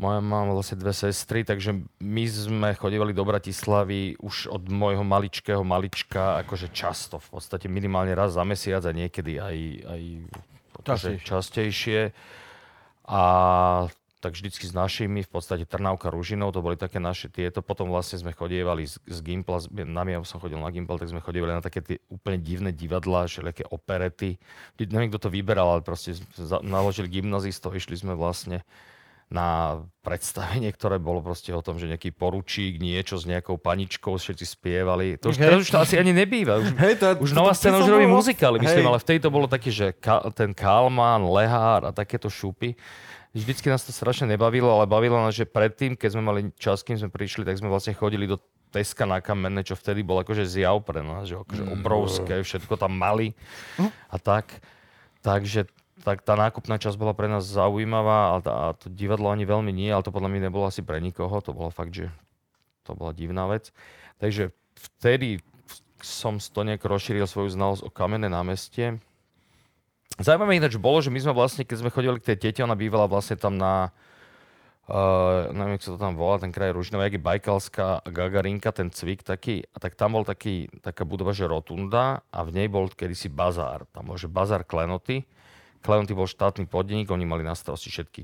[0.00, 5.62] Moja mám vlastne dve sestry, takže my sme chodívali do Bratislavy už od môjho maličkého
[5.62, 10.02] malička, akože často, v podstate minimálne raz za mesiac a niekedy aj, aj
[10.82, 12.00] akože Častejšie.
[13.06, 13.22] A
[14.22, 17.58] tak vždycky s našimi, v podstate Trnavka, Ružinov, to boli také naše tieto.
[17.58, 21.18] Potom vlastne sme chodievali z, z Gimpla, na ja som chodil na Gimpel, tak sme
[21.18, 24.38] chodievali na také tie úplne divné divadlá, všelijaké operety.
[24.78, 28.62] Neviem, kto to vyberal, ale proste za, naložili gymnazistov, išli sme vlastne
[29.32, 34.44] na predstavenie, ktoré bolo proste o tom, že nejaký poručík, niečo s nejakou paničkou, všetci
[34.44, 35.16] spievali.
[35.24, 36.60] To už, teraz už to asi ani nebýva.
[36.60, 38.90] Už, Hej, to, už nová scéna už robí muzikály, myslím, Hej.
[38.92, 42.76] ale vtedy to bolo také, že ka, ten Kalman, Lehár a takéto šupy.
[43.32, 47.00] Vždycky nás to strašne nebavilo, ale bavilo nás, že predtým, keď sme mali čas, kým
[47.00, 48.36] sme prišli, tak sme vlastne chodili do
[48.72, 52.96] Teska na kamenné, čo vtedy bol akože zjav pre nás, že akože obrovské, všetko tam
[52.96, 53.36] mali
[54.08, 54.48] a tak.
[55.20, 55.68] Takže
[56.02, 59.70] tak tá nákupná časť bola pre nás zaujímavá a, tá, a to divadlo ani veľmi
[59.70, 62.10] nie, ale to podľa mňa nebolo asi pre nikoho, to bolo fakt, že
[62.82, 63.70] to bola divná vec.
[64.18, 65.38] Takže vtedy
[66.02, 68.98] som to nejak rozšíril svoju znalosť o kamenné námestie.
[70.18, 73.06] Zaujímavé ináč bolo, že my sme vlastne, keď sme chodili k tej tete, ona bývala
[73.06, 73.94] vlastne tam na,
[74.90, 78.90] uh, neviem, jak sa to tam volá, ten kraj Ružinov, jak je Bajkalská Gagarinka, ten
[78.90, 82.90] cvik taký, a tak tam bol taký, taká budova, že rotunda a v nej bol
[82.90, 83.88] kedysi bazár.
[83.94, 85.24] Tam bol, že bazár Klenoty.
[85.82, 88.22] Klenoty bol štátny podnik, oni mali na starosti všetky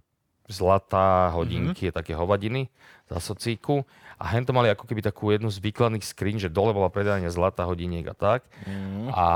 [0.48, 1.98] zlatá, hodinky, mm-hmm.
[2.00, 2.72] také hovadiny
[3.06, 3.84] za socíku.
[4.16, 7.28] A hen to mali ako keby takú jednu z výkladných skrín, že dole bola predajanie
[7.28, 8.48] zlata, hodiniek a tak.
[8.64, 9.12] Mm-hmm.
[9.12, 9.26] A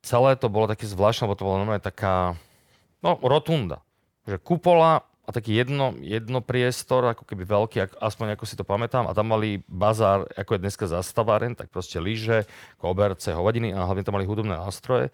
[0.00, 2.34] celé to bolo také zvláštne, lebo to bola normálne taká,
[3.04, 3.84] no, rotunda.
[4.24, 8.64] Že kupola a taký jedno, jedno priestor, ako keby veľký, ak- aspoň ako si to
[8.64, 9.08] pamätám.
[9.08, 12.48] A tam mali bazár, ako je dneska zastaváren, tak proste lyže,
[12.80, 15.12] koberce, hovadiny a hlavne tam mali hudobné nástroje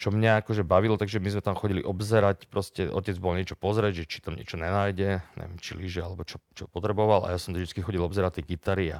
[0.00, 4.02] čo mňa akože bavilo, takže my sme tam chodili obzerať, proste otec bol niečo pozrieť,
[4.02, 7.54] že či tam niečo nenájde, neviem, či lyže alebo čo, čo potreboval a ja som
[7.54, 8.98] vždy chodil obzerať tie gitary a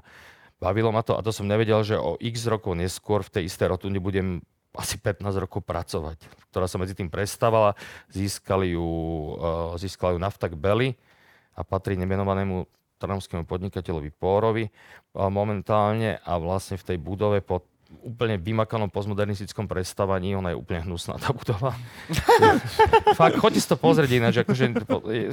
[0.63, 1.19] bavilo ma to.
[1.19, 4.97] A to som nevedel, že o x rokov neskôr v tej istej rotunde budem asi
[4.97, 7.77] 15 rokov pracovať, ktorá sa medzi tým prestávala,
[8.09, 8.87] získali ju,
[9.37, 10.97] uh, získala ju Naftak Belly
[11.53, 12.65] a patrí nemenovanému
[12.97, 16.17] trnavskému podnikateľovi Pórovi uh, momentálne.
[16.25, 17.69] A vlastne v tej budove pod
[18.01, 21.77] úplne vymakanom postmodernistickom prestávaní, ona je úplne hnusná tá budova.
[23.21, 24.73] Fakt, choďte si to pozrieť ináč, akože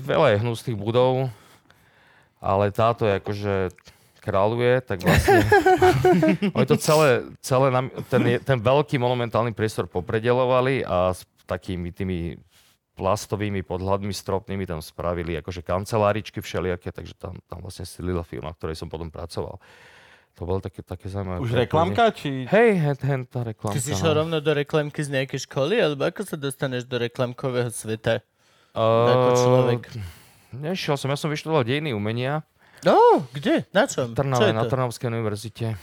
[0.03, 1.31] veľa je hnusných budov,
[2.43, 3.53] ale táto je akože
[4.19, 5.39] kráľuje, tak vlastne
[6.55, 12.37] oni to celé, celé nam- ten, ten veľký monumentálny priestor popredelovali a s takými tými
[12.99, 18.59] plastovými podhľadmi stropnými tam spravili akože kanceláričky všelijaké, takže tam, tam vlastne stylila firma, v
[18.59, 19.55] ktorej som potom pracoval.
[20.35, 21.39] To bolo také, také zaujímavé.
[21.41, 22.45] Už reklamka, či...
[22.47, 23.75] Hej, hen, hen tá reklamka.
[23.75, 24.19] Ty si šiel no.
[24.23, 28.23] rovno do reklamky z nejakej školy, alebo ako sa dostaneš do reklamkového sveta
[28.69, 29.81] Uh, ako človek?
[30.53, 32.45] Nešiel som, ja som vyštudoval dejiny umenia
[32.85, 33.67] No, kde?
[33.73, 34.13] Na čom?
[34.15, 34.71] Trnave, na to?
[34.71, 35.75] Trnavskej univerzite.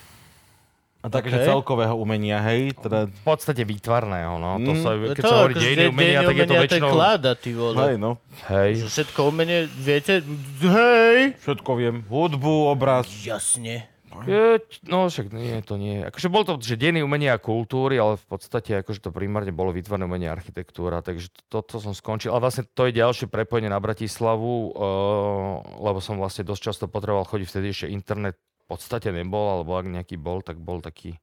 [1.04, 1.48] A také, že Okej.
[1.50, 2.72] celkového umenia, hej?
[2.74, 4.58] Teda, V podstate výtvarného, no.
[4.58, 4.80] To Mm.
[4.80, 6.90] sa, keď to, sa hovorí dejiny de- umenia, tak je to väčšinou...
[6.90, 7.78] kláda, ty vole.
[7.78, 8.10] hej, no.
[8.48, 8.70] Hej.
[8.80, 10.14] Že všetko umenie, viete?
[10.62, 11.18] Hej!
[11.42, 11.96] Všetko viem.
[12.06, 13.06] Hudbu, obraz.
[13.22, 13.86] Jasne.
[14.24, 16.00] Je, no však nie, to nie.
[16.00, 19.76] Akože bol to, že dejiny umenia a kultúry, ale v podstate akože to primárne bolo
[19.76, 22.32] výtvarné umenie a architektúra, takže toto som skončil.
[22.32, 27.28] A vlastne to je ďalšie prepojenie na Bratislavu, uh, lebo som vlastne dosť často potreboval
[27.28, 31.20] chodiť, vtedy ešte internet v podstate nebol, alebo ak nejaký bol, tak bol taký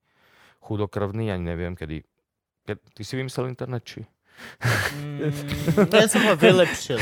[0.61, 2.05] chudokrvný, ani neviem, kedy...
[2.63, 4.07] Ke, ty si vymyslel internet, či?
[4.63, 5.33] Mm,
[5.91, 6.97] ja som ho vylepšil.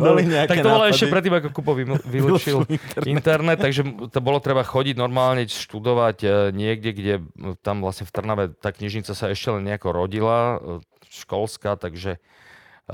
[0.00, 0.92] Boli Tak to bolo nápady.
[0.94, 2.64] ešte predtým, ako Kupo vym- vylúčil
[3.04, 7.14] internet, takže to bolo treba chodiť normálne, študovať e, niekde, kde
[7.60, 12.20] tam vlastne v Trnave tá knižnica sa ešte len nejako rodila, e, školská, takže e,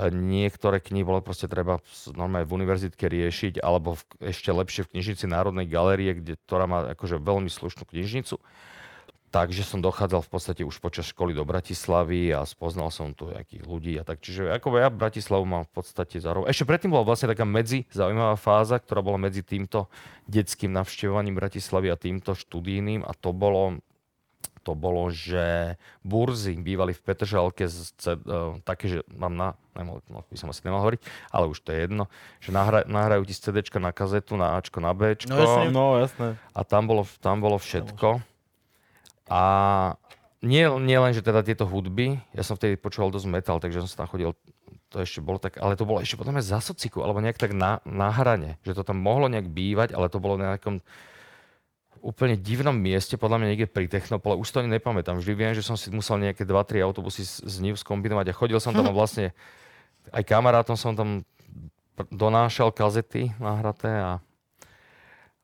[0.09, 1.79] niektoré knihy bolo proste treba
[2.11, 6.79] normálne v univerzitke riešiť, alebo v, ešte lepšie v knižnici Národnej galérie, kde, ktorá má
[6.95, 8.39] akože veľmi slušnú knižnicu.
[9.37, 13.69] Takže som dochádzal v podstate už počas školy do Bratislavy a spoznal som tu nejakých
[13.69, 14.17] ľudí a tak.
[14.17, 16.49] Čiže ako ja Bratislavu mám v podstate zároveň.
[16.49, 19.93] Ešte predtým bola vlastne taká medzi zaujímavá fáza, ktorá bola medzi týmto
[20.25, 23.77] detským navštevovaním Bratislavy a týmto študijným a to bolo
[24.65, 30.03] to bolo, že burzy bývali v Petržalke z, z, uh, také, že mám na, nemal,
[30.11, 30.99] no, by som asi nemal hovoriť,
[31.31, 32.11] ale už to je jedno,
[32.43, 35.31] že nahra, nahrajú ti z CDčka na kazetu, na Ačko, na Bčko.
[35.31, 35.71] No jasne.
[35.71, 36.27] No, jasné.
[36.51, 38.19] A tam bolo, tam bolo všetko.
[39.27, 39.41] A
[40.39, 43.89] nie, nie len, že teda tieto hudby, ja som vtedy počúval dosť metal, takže som
[43.89, 44.31] sa tam chodil,
[44.87, 47.51] to ešte bolo tak, ale to bolo ešte potom aj za sociku, alebo nejak tak
[47.51, 50.79] na, na hrane, že to tam mohlo nejak bývať, ale to bolo na nejakom
[51.99, 55.65] úplne divnom mieste, podľa mňa niekde pri Technopole, už to ani nepamätám, vždy viem, že
[55.65, 58.95] som si musel nejaké 2-3 autobusy z, z Niv skombinovať a chodil som tam a
[58.97, 59.33] vlastne
[60.13, 61.25] aj kamarátom som tam
[62.13, 64.21] donášal kazety nahraté a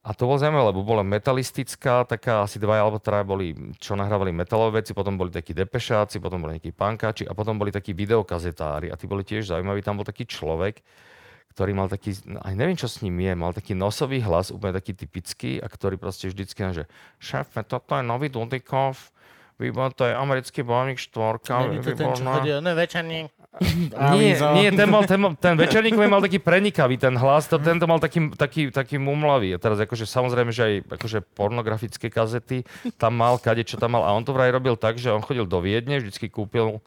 [0.04, 4.36] a to bolo zaujímavé, lebo bola metalistická, taká asi dva alebo traja boli, čo nahrávali
[4.36, 8.92] metalové veci, potom boli takí depešáci, potom boli nejakí pankáči a potom boli takí videokazetári
[8.92, 9.80] a tí boli tiež zaujímaví.
[9.80, 10.84] Tam bol taký človek,
[11.56, 14.92] ktorý mal taký, aj neviem čo s ním je, mal taký nosový hlas, úplne taký
[14.92, 16.84] typický a ktorý proste vždycky, že
[17.24, 19.14] šéfe, toto je nový Dudikov,
[19.56, 23.32] výbor, to je americký bojovník štvorka, Není to ten, čo chodí, ne, večerník.
[23.62, 27.86] Nie, nie ten, mal, ten, mal, ten večerníkový mal taký prenikavý ten hlas, to, tento
[27.86, 29.54] mal taký, taký, taký mumlavý.
[29.54, 32.66] A teraz akože samozrejme, že aj akože pornografické kazety
[32.98, 34.10] tam mal, kade čo tam mal.
[34.10, 36.82] A on to vraj robil tak, že on chodil do Viedne, vždycky kúpil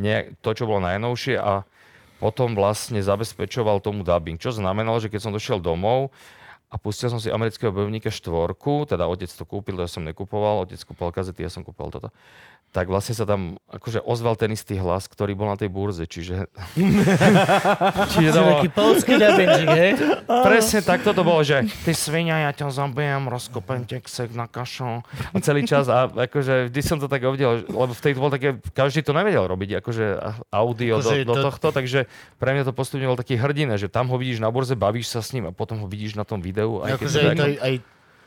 [0.00, 1.68] nie, to, čo bolo najnovšie a
[2.16, 4.40] potom vlastne zabezpečoval tomu dubbing.
[4.40, 6.16] Čo znamenalo, že keď som došiel domov
[6.72, 10.64] a pustil som si amerického bojovníka štvorku, teda otec to kúpil, to ja som nekupoval,
[10.64, 12.08] otec kúpal kazety, ja som kúpal toto
[12.76, 16.44] tak vlastne sa tam akože ozval ten istý hlas, ktorý bol na tej burze, čiže...
[18.12, 19.90] čiže to bolo, polský dubbingčík, hej?
[20.52, 25.00] presne takto to bolo, že ty svinia, ja ťa zabijem, rozkopem teksek na kašu
[25.32, 28.32] a celý čas a akože vždy som to tak videl, lebo v tej to bolo
[28.36, 30.04] také, každý to nevedel robiť, akože
[30.52, 32.04] audio Akože do, do to- tohto, takže
[32.36, 35.24] pre mňa to postupne bol taký hrdina, že tam ho vidíš na burze, bavíš sa
[35.24, 36.84] s ním a potom ho vidíš na tom videu.
[36.84, 37.74] Aj keď Akože teda je to aj, aj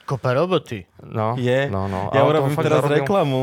[0.09, 0.89] kopa roboty.
[1.05, 1.69] No, Je.
[1.69, 2.09] no, no.
[2.09, 3.05] Ja urobím teraz zarobil.
[3.05, 3.39] reklamu.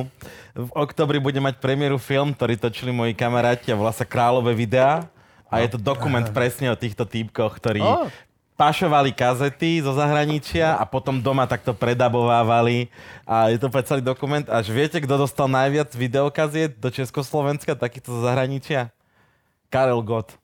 [0.59, 5.07] V oktobri bude mať premiéru film, ktorý točili moji kamaráti a volá sa Kráľové videá.
[5.47, 8.11] A je to dokument presne o týchto týpkoch, ktorí Ó.
[8.59, 12.91] pašovali kazety zo zahraničia a potom doma takto predabovávali.
[13.23, 14.43] A je to úplne celý dokument.
[14.51, 18.91] Až viete, kto dostal najviac videokaziet do Československa, takýchto zo zahraničia?
[19.71, 20.35] Karel Gott.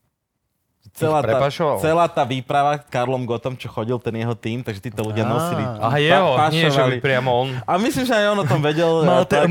[0.92, 1.76] Celá tá, prepašoval?
[1.81, 5.64] celá tá výprava Karlom Gottom, čo chodil ten jeho tým, takže títo ľudia nosili.
[5.64, 7.48] Aha, jeho, pa- nie, že by priamo on.
[7.64, 9.00] A myslím, že aj on o tom vedel.
[9.09, 9.48] a tak-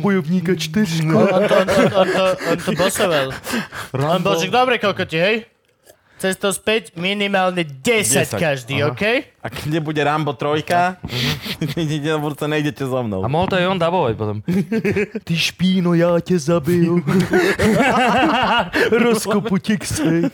[0.00, 1.12] bojovníka 4.
[1.12, 3.28] On, on, to, on, to, on, to, on to bosoval.
[3.92, 5.36] On bol, že dobre kokoti, hej?
[6.18, 8.90] Cestou späť minimálne 10, 10, každý, aha.
[8.90, 9.02] OK?
[9.48, 11.00] A keď nebude Rambo trojka,
[12.04, 13.24] na budúce, nejdete so mnou.
[13.24, 14.36] A mohol to aj on dabovať potom.
[15.26, 17.00] Ty špíno, ja ťa zabijú.
[19.08, 20.28] Rozkopu teksej.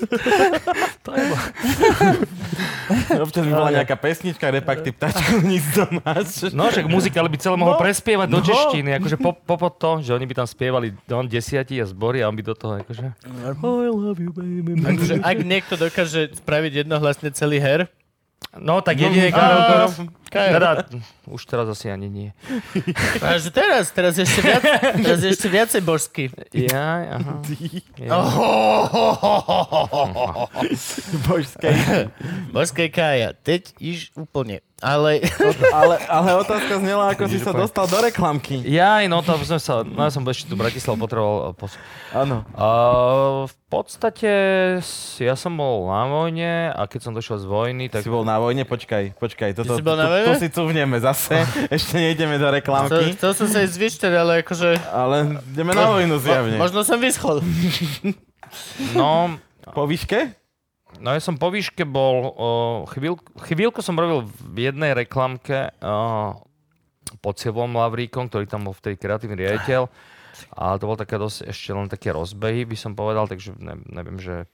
[3.23, 6.51] Občas by bola nejaká pesnička, repak, ty ptačku, nic do nás.
[6.51, 8.47] No, však muzikál by celé mohol No, prespievať do no.
[8.51, 12.27] češtiny, akože po, popod to, že oni by tam spievali on desiatí a zbory a
[12.27, 13.15] on by do toho akože...
[13.23, 14.75] I love you, baby.
[14.75, 17.87] Akože, ak niekto dokáže spraviť jednohlasne celý her,
[18.59, 19.91] No, tak jedine A, Karol Korov.
[20.35, 20.53] Kajo.
[20.53, 20.71] Teda,
[21.27, 22.29] už teraz asi ani nie.
[23.23, 24.63] A že teraz, teraz ešte, viac,
[24.97, 26.23] teraz ešte viacej božský.
[26.51, 27.33] Ja, aha.
[27.97, 28.19] Ja.
[31.25, 31.69] Božské.
[32.51, 34.61] Božské Kaja, teď iš úplne.
[34.77, 35.17] Ale
[35.73, 38.61] Ale, ale otázka znela, ako si sa dostal do reklamky.
[38.67, 41.79] Ja, no to sme sa, no ja som ešte tu Bratislav potreboval pos-
[42.13, 42.43] Áno.
[43.47, 44.29] V podstate
[45.19, 48.37] ja som bol na vojne a keď som došiel z vojny, tak Si bol na
[48.37, 49.51] vojne, počkaj, počkaj.
[49.57, 50.24] Toto, si bol na vojne?
[50.25, 51.45] Tu si cuvneme zase.
[51.77, 53.15] Ešte nejdeme do reklamky.
[53.19, 54.81] chcel som sa ísť ale akože...
[54.89, 56.57] Ale ideme na vojnu zjavne.
[56.57, 57.45] Mo, možno som vyschol.
[58.99, 59.37] no,
[59.73, 60.33] Po výške?
[61.03, 62.31] no ja som po výške bol,
[62.95, 65.75] chvíľku, chvíľku som robil v jednej reklamke
[67.19, 69.91] pod Silvom Lavríkom, ktorý tam bol vtedy kreatívny riaditeľ.
[70.59, 74.19] A to bolo také dosť, ešte len také rozbehy, by som povedal, takže ne, neviem,
[74.19, 74.51] že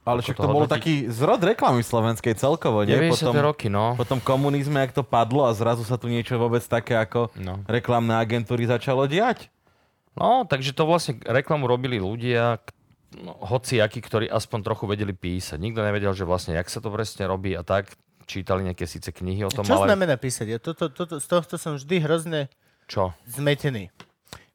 [0.00, 0.74] Ale však to to bolo hodnotiť?
[0.80, 2.96] taký zrod reklamy slovenskej celkovo, nie?
[2.96, 3.20] 90.
[3.20, 3.92] Potom, roky, no.
[4.00, 7.60] potom komunizme, jak to padlo a zrazu sa tu niečo vôbec také ako no.
[7.68, 9.52] reklamné agentúry začalo diať.
[10.16, 12.58] No, takže to vlastne reklamu robili ľudia,
[13.20, 15.60] no, hociakí, ktorí aspoň trochu vedeli písať.
[15.60, 17.92] Nikto nevedel, že vlastne, jak sa to presne robí a tak.
[18.30, 19.90] Čítali nejaké síce knihy o tom, Čo ale...
[19.90, 20.46] znamená písať?
[20.46, 22.46] Ja toto, toto, z tohto som vždy hrozne
[22.86, 23.10] Čo?
[23.26, 23.90] zmetený.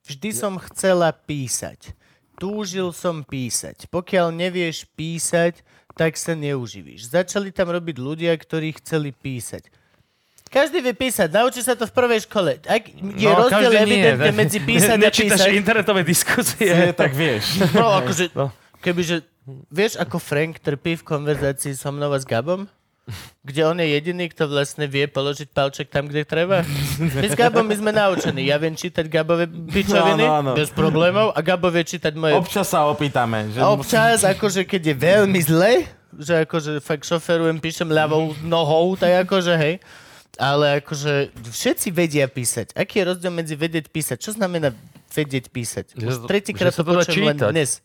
[0.07, 1.91] Vždy som chcela písať.
[2.35, 3.87] Túžil som písať.
[3.87, 7.07] Pokiaľ nevieš písať, tak sa neuživíš.
[7.07, 9.71] Začali tam robiť ľudia, ktorí chceli písať.
[10.45, 12.59] Každý vie písať, naučí sa to v prvej škole.
[12.61, 13.81] Ak je No, rozdiel nie.
[13.81, 15.51] evidentne medzi písať a Nečítaš písať.
[15.53, 16.67] internetové diskusie.
[16.69, 17.59] Je, tak vieš.
[17.73, 18.51] No, akože, No.
[18.79, 19.23] kebyže,
[19.67, 22.67] vieš, ako Frank trpí v konverzácii so mnou a s Gabom?
[23.45, 26.65] Kde on je jediný, kto vlastne vie položiť palček tam, kde treba.
[26.97, 28.49] My s Gabom my sme naučení.
[28.49, 30.51] Ja viem čítať Gabové pičoviny Áno, áno.
[30.57, 32.33] bez problémov a Gabo vie čítať moje...
[32.33, 33.53] Občas sa opýtame.
[33.53, 35.85] Že občas, akože keď je veľmi zle,
[36.17, 39.77] že akože fakt šoferujem, píšem ľavou nohou, tak akože hej.
[40.41, 42.73] Ale akože všetci vedia písať.
[42.73, 44.17] Aký je rozdiel medzi vedieť písať?
[44.17, 44.73] Čo znamená
[45.13, 45.93] vedieť písať?
[45.95, 47.84] Už tretíkrát to počujem len dnes.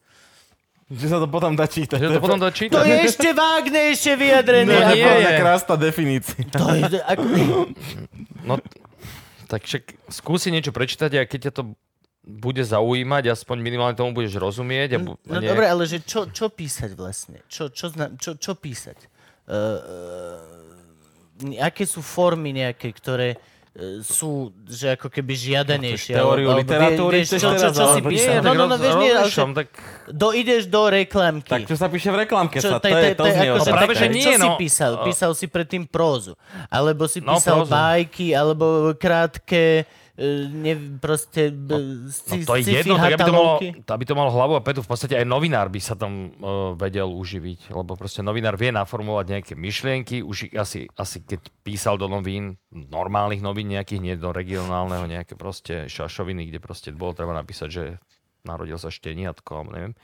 [0.91, 1.97] Že sa to potom dá čítať.
[1.97, 2.83] Že to potom dá To čítať.
[2.83, 4.67] je ešte vágnejšie vyjadrené.
[4.69, 6.43] No to nie je krásna definícia.
[6.51, 7.25] To je, ako,
[8.41, 8.55] No,
[9.47, 11.63] tak však skúsi niečo prečítať a keď ťa to
[12.21, 14.91] bude zaujímať, aspoň minimálne tomu budeš rozumieť.
[14.93, 17.39] A bu- No nie- dobre, ale že čo, čo písať vlastne?
[17.47, 18.99] Čo, čo, zna, čo, čo písať?
[19.47, 19.79] Uh,
[21.47, 23.41] uh, aké sú formy nejaké, ktoré uh,
[24.01, 24.31] sú,
[24.67, 26.13] že ako keby žiadanejšie?
[26.13, 28.33] teóriu alebo- alebo literatúry vie- vieš, chceš čo, čo, teraz, čo si písal?
[28.33, 29.69] Nie, No, no, no, vieš, nie, ale tak...
[30.11, 31.47] do, ideš do reklamky.
[31.49, 32.77] Tak čo sa píše v reklamke Čo, sa?
[32.77, 34.57] to, To je, to znie akože práve, že nie, čo si no.
[34.57, 34.93] písal?
[35.03, 36.35] Písal si predtým prózu.
[36.67, 40.00] Alebo si No, písal bajky, alebo krátke, e,
[40.47, 43.69] ne, proste b- No sci- to je jedno, tak aby to, malo, hatalovky.
[43.83, 47.09] aby to malo hlavu a petu, v podstate aj novinár by sa tam uh, vedel
[47.09, 52.61] uživiť, lebo proste novinár vie naformulovať nejaké myšlienky, už asi, asi keď písal do novín,
[52.71, 57.85] normálnych novín nejakých, nie do regionálneho, nejaké proste šašoviny, kde proste bolo treba napísať, že
[58.43, 59.97] narodil sa šteniatko, neviem.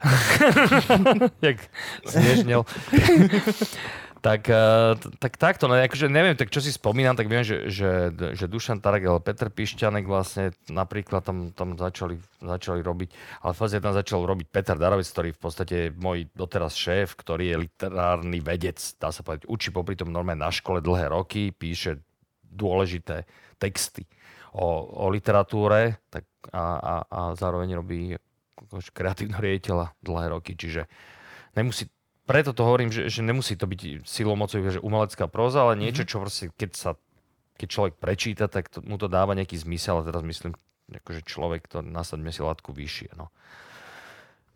[1.40, 1.58] Jak
[2.04, 2.64] znežnel.
[4.20, 8.12] tak, eh, tak takto, no akože neviem, tak čo si spomínam, tak viem, že, že,
[8.12, 13.08] že Dušan Taragel, Peter Pišťanek vlastne napríklad tam, tam začali, začali robiť,
[13.40, 17.16] ale v podstate tam začal robiť Peter Darovec, ktorý v podstate je môj doteraz šéf,
[17.16, 21.50] ktorý je literárny vedec, dá sa povedať, učí popri tom normálne na škole dlhé roky,
[21.50, 22.04] píše
[22.44, 23.24] dôležité
[23.56, 24.04] texty
[24.52, 28.00] o, o literatúre tak a, a, a zároveň robí
[28.68, 30.84] akože kreatívneho riaditeľa dlhé roky, čiže
[31.56, 31.88] nemusí,
[32.30, 36.06] preto to hovorím, že, že nemusí to byť silou mocou, že umelecká próza, ale niečo,
[36.06, 36.90] čo proste, keď sa
[37.60, 40.56] keď človek prečíta, tak to, mu to dáva nejaký zmysel, a teraz myslím,
[40.88, 43.28] akože človek, to nasadme si látku vyššie, no.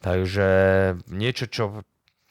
[0.01, 0.49] Takže
[1.13, 1.85] niečo, čo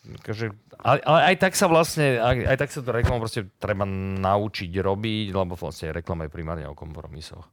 [0.04, 0.50] akože,
[0.82, 4.74] ale, ale, aj tak sa vlastne, aj, aj tak sa to reklamu proste treba naučiť
[4.74, 7.46] robiť, lebo vlastne reklama je primárne o kompromisoch.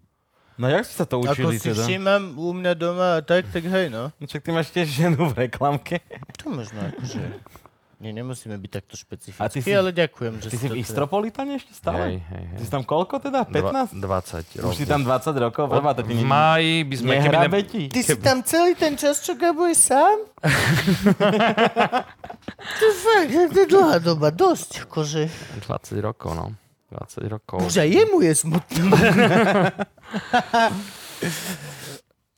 [0.61, 1.88] No jak ste sa to Ako učili si teda?
[1.88, 4.12] všímam u mňa doma a tak, tak hej, no.
[4.20, 6.05] No Čak ty máš tiež ženu v reklamke.
[6.45, 7.20] To možno akože...
[8.01, 10.80] Nie, nemusíme byť takto špecifickí, A ty si- ale ďakujem, že Ty si v teda-
[10.80, 12.16] Istropolitane ešte Hej, stále?
[12.16, 12.57] hej, hej.
[12.57, 13.44] Ty si tam koľko teda?
[13.44, 13.92] 15?
[14.01, 14.64] Dva, 20.
[14.64, 15.68] Už si tam 20 rokov?
[15.68, 17.20] Prvá, to ti v máji by sme...
[17.20, 17.92] keby ne-?
[17.92, 20.16] Ty si tam celý ten čas, čo Gabo je sám?
[22.80, 25.28] to je fakt, to je dlhá doba, dosť, akože.
[25.68, 26.57] 20 rokov, no.
[26.96, 27.61] 20 rokov.
[27.68, 28.84] Už aj jemu je smutno.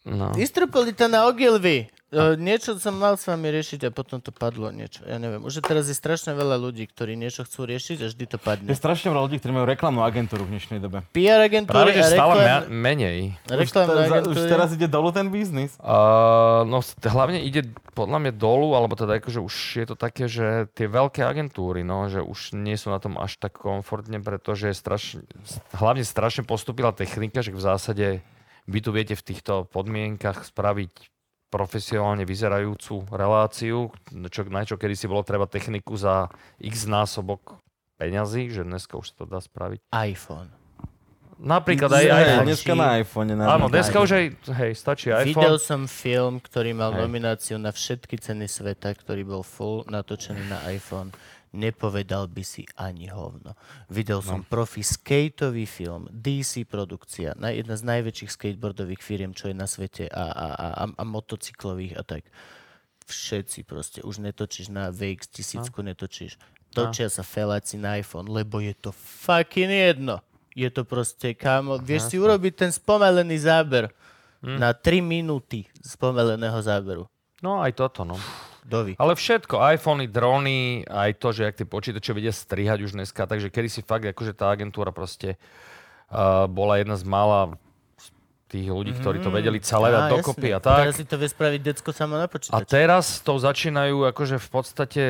[0.03, 0.35] No.
[0.35, 1.87] Istropolitana Ogilvy.
[2.13, 5.01] E, niečo som mal s vami riešiť a potom to padlo niečo.
[5.09, 5.41] Ja neviem.
[5.41, 8.69] Už teraz je strašne veľa ľudí, ktorí niečo chcú riešiť a vždy to Je padne.
[8.77, 11.01] strašne veľa ľudí, ktorí majú reklamnú agentúru v dnešnej dobe.
[11.17, 12.61] PR agentúry Práve, že a stále reklam...
[12.69, 13.19] me- menej.
[13.49, 14.45] Už, reklamné už agentúry.
[14.45, 15.73] teraz ide dolu ten biznis.
[15.81, 20.69] Uh, no hlavne ide podľa mňa dolu, alebo teda akože už je to také, že
[20.77, 24.77] tie veľké agentúry, no, že už nie sú na tom až tak komfortne, pretože je
[24.77, 25.25] strašne,
[25.73, 28.07] hlavne strašne postupila technika, že v zásade
[28.69, 31.12] vy tu viete v týchto podmienkach spraviť
[31.53, 33.93] profesionálne vyzerajúcu reláciu,
[34.33, 37.61] čo, na čo kedy si bolo treba techniku za x násobok
[38.01, 39.85] peňazí, že dneska už sa to dá spraviť.
[39.93, 40.49] iPhone.
[41.43, 42.47] Napríklad aj Hej, iPhone.
[42.47, 43.29] dneska na iPhone.
[43.35, 44.25] Na, Áno, dneska už aj,
[44.63, 45.59] hej, stačí Videl iPhone.
[45.59, 47.01] som film, ktorý mal Hej.
[47.03, 51.11] nomináciu na všetky ceny sveta, ktorý bol full natočený na iPhone.
[51.53, 53.53] Nepovedal by si ani hovno.
[53.87, 54.49] Videl som No.
[54.49, 60.09] profi skateový film, DC produkcia, na jedna z najväčších skateboardových firiem, čo je na svete
[60.09, 62.25] a, a, a, a, a motocyklových a tak.
[63.05, 66.41] Všetci proste, už netočíš na VX tisícku, netočíš.
[66.73, 70.25] Točia sa feláci na iPhone, lebo je to fucking jedno.
[70.57, 73.93] Je to proste, kámo, vieš si urobiť ten spomalený záber
[74.41, 77.05] na 3 minúty spomaleného záberu.
[77.45, 78.17] No aj toto, no.
[78.73, 78.93] Dovi.
[78.97, 83.53] Ale všetko, iPhony, drony, aj to, že ak tie počítače vedia strihať už dneska, takže
[83.53, 85.37] kedy si fakt, akože tá agentúra proste
[86.09, 87.61] uh, bola jedna z mála
[88.49, 90.61] tých ľudí, ktorí to vedeli celé dať dokopy jasne.
[90.61, 90.81] a tak.
[90.85, 92.69] Teraz si to vie spraviť decko samo na A počítači.
[92.69, 95.05] teraz to začínajú akože v podstate,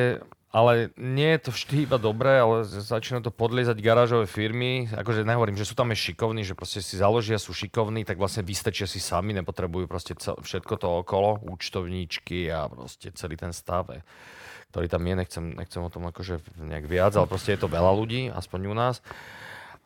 [0.53, 4.85] ale nie je to vždy iba dobré, ale začínajú to podliezať garážové firmy.
[4.93, 8.45] Akože nehovorím, že sú tam aj šikovní, že proste si založia, sú šikovní, tak vlastne
[8.45, 14.05] vystečia si sami, nepotrebujú proste všetko to okolo, účtovníčky a proste celý ten stav, eh,
[14.69, 17.89] ktorý tam je, nechcem, nechcem o tom akože nejak viac, ale proste je to veľa
[17.89, 19.01] ľudí, aspoň u nás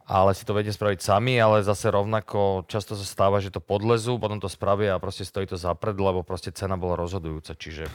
[0.08, 4.16] ale si to vedia spraviť sami, ale zase rovnako často sa stáva, že to podlezú,
[4.16, 7.92] potom to spravia a proste stojí to zapred, lebo proste cena bola rozhodujúca, čiže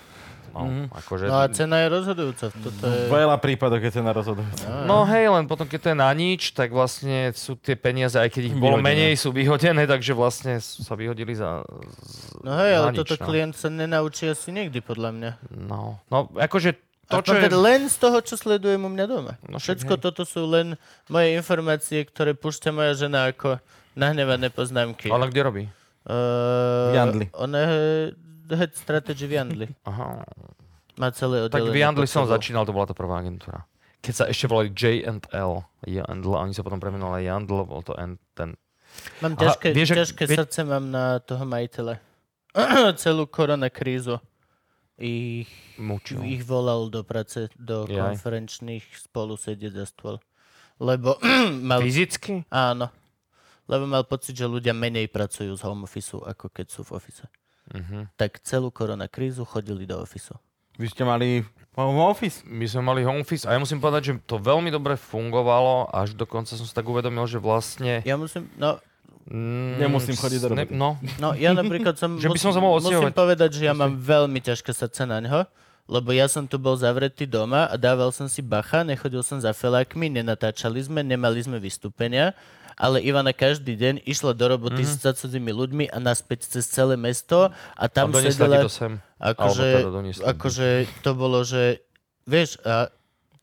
[0.52, 0.86] no, mm-hmm.
[0.92, 1.24] akože...
[1.26, 2.44] No a cena je rozhodujúca.
[2.52, 3.08] Toto je...
[3.08, 4.64] Veľa prípadov, keď sa na rozhodujúce.
[4.84, 8.28] No hej, len potom, keď to je na nič, tak vlastne sú tie peniaze, aj
[8.28, 9.08] keď ich bolo Vyhodené.
[9.08, 11.64] menej, sú vyhodené, takže vlastne sa vyhodili za...
[12.44, 13.24] No hej, ale nič, toto no.
[13.24, 15.30] klient sa nenaučí asi nikdy, podľa mňa.
[15.66, 16.76] No, no akože
[17.08, 17.48] to, To, čo je...
[17.52, 19.32] len z toho, čo sledujem u mňa doma.
[19.44, 20.02] No Všetko hej.
[20.04, 20.80] toto sú len
[21.12, 23.60] moje informácie, ktoré púšťa moja žena ako
[23.92, 25.12] nahnevané poznámky.
[25.12, 25.62] Ona kde robí?
[26.08, 27.26] Uh, V Jandli.
[27.36, 27.60] Ona
[28.54, 29.66] head strategy v Jandli.
[29.84, 30.22] Aha.
[30.96, 33.64] Má celé Tak v Jandli som začínal, to bola tá prvá agentúra.
[34.02, 35.52] Keď sa ešte volali J&L,
[35.86, 38.58] Jandl, oni sa potom premenovali Jandl, bol to N, ten
[39.24, 41.96] Mám Aha, ťažké, vieš, ak- ťažké vie- srdce mám na toho majiteľa.
[43.00, 44.20] Celú korona krízu.
[45.00, 45.48] Ich,
[45.80, 46.20] Mučil.
[46.28, 47.96] ich volal do práce, do Jaj.
[48.12, 50.20] konferenčných spolu sedieť za stôl.
[50.76, 51.16] Lebo
[51.70, 51.80] mal...
[51.80, 52.44] Fyzicky?
[52.52, 52.92] Áno.
[53.64, 57.24] Lebo mal pocit, že ľudia menej pracujú z home office, ako keď sú v office.
[57.70, 58.10] Mhm.
[58.18, 60.34] Tak celú korona krízu chodili do office.
[60.80, 61.44] Vy ste mali
[61.76, 62.42] home office?
[62.48, 66.16] My sme mali home office a ja musím povedať, že to veľmi dobre fungovalo, až
[66.16, 68.00] dokonca som si tak uvedomil, že vlastne...
[68.02, 68.80] Ja musím, no,
[69.22, 70.74] Mm, Nemusím chodiť do ne, roboty.
[70.74, 72.16] No, no ja napríklad som...
[72.22, 75.46] Že by som sa mohol musím povedať, že ja mám veľmi ťažké srdce na ňo,
[75.86, 79.54] lebo ja som tu bol zavretý doma a dával som si bacha, nechodil som za
[79.54, 82.34] felákmi, nenatáčali sme, nemali sme vystúpenia,
[82.76, 85.12] ale Ivana každý deň išla do roboty mm-hmm.
[85.12, 88.62] s cudzými ľuďmi a naspäť cez celé mesto a a tam doniesla sedela...
[88.62, 88.92] to sem.
[89.22, 90.68] Akože, teda akože
[91.02, 91.82] to bolo, že
[92.26, 92.90] vieš, a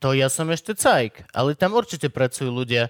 [0.00, 2.88] to ja som ešte cajk, ale tam určite pracujú ľudia,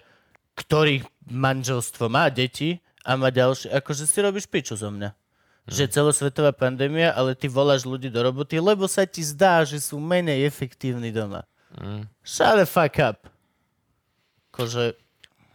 [0.54, 5.10] ktorých manželstvo má deti a má ďalšie, akože si robíš piču zo mňa.
[5.70, 10.02] Že celosvetová pandémia, ale ty voláš ľudí do roboty, lebo sa ti zdá, že sú
[10.02, 11.46] menej efektívni doma.
[11.78, 12.10] Mm.
[12.26, 13.30] Shut the fuck up.
[14.50, 14.98] Akože,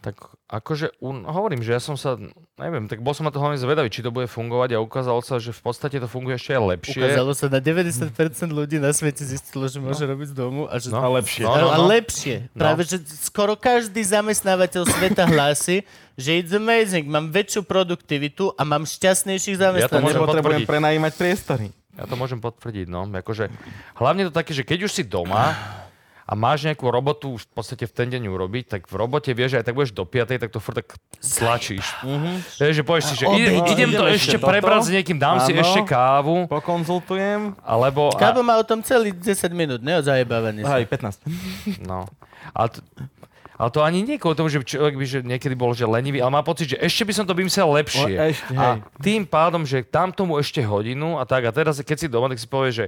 [0.00, 2.14] Tak akože un, hovorím, že ja som sa,
[2.56, 5.36] neviem, tak bol som na to hlavne zvedavý, či to bude fungovať a ukázalo sa,
[5.36, 7.00] že v podstate to funguje ešte aj lepšie.
[7.00, 8.14] ukázalo sa na 90%
[8.48, 11.02] ľudí na svete zistilo, že môže robiť z domu a že No.
[11.02, 11.42] A lepšie.
[11.42, 11.86] No, No, no, a no.
[11.88, 12.36] lepšie.
[12.48, 12.62] No.
[12.62, 15.82] Práve, že skoro každý zamestnávateľ sveta hlási,
[16.14, 19.98] že it's amazing, mám väčšiu produktivitu a mám šťastnejších Ja to zamestnancov.
[20.00, 20.70] môžem Nepotrebujem potvrdiť.
[20.70, 21.66] prenajímať priestory.
[21.92, 23.02] Ja to môžem potvrdiť, no.
[23.04, 23.50] Akože,
[23.94, 25.56] hlavne to také, že keď už si doma
[26.26, 29.54] a máš nejakú robotu už v podstate v ten deň urobiť, tak v robote vieš,
[29.54, 31.86] že aj tak budeš do 5, tak to furt tak stlačíš.
[32.58, 34.50] Vieš, že povieš si, že ide, idem to ešte toto.
[34.50, 35.62] prebrať s niekým, dám si Áno.
[35.62, 37.54] ešte kávu, Pokonzultujem.
[37.62, 38.10] alebo...
[38.10, 39.96] A, Kábo má o tom celý 10 minút, ne?
[39.98, 40.82] O zajebávaní sa.
[40.82, 41.86] Hej, 15.
[41.86, 42.10] no.
[42.50, 42.82] A to,
[43.56, 46.28] ale to ani nie kvôli tomu, že človek by že niekedy bol že lenivý, ale
[46.28, 48.12] má pocit, že ešte by som to vymyslel lepšie.
[48.12, 51.96] O, ešte, a tým pádom, že tam tomu ešte hodinu a tak, a teraz keď
[51.96, 52.86] si doma, tak si povie, že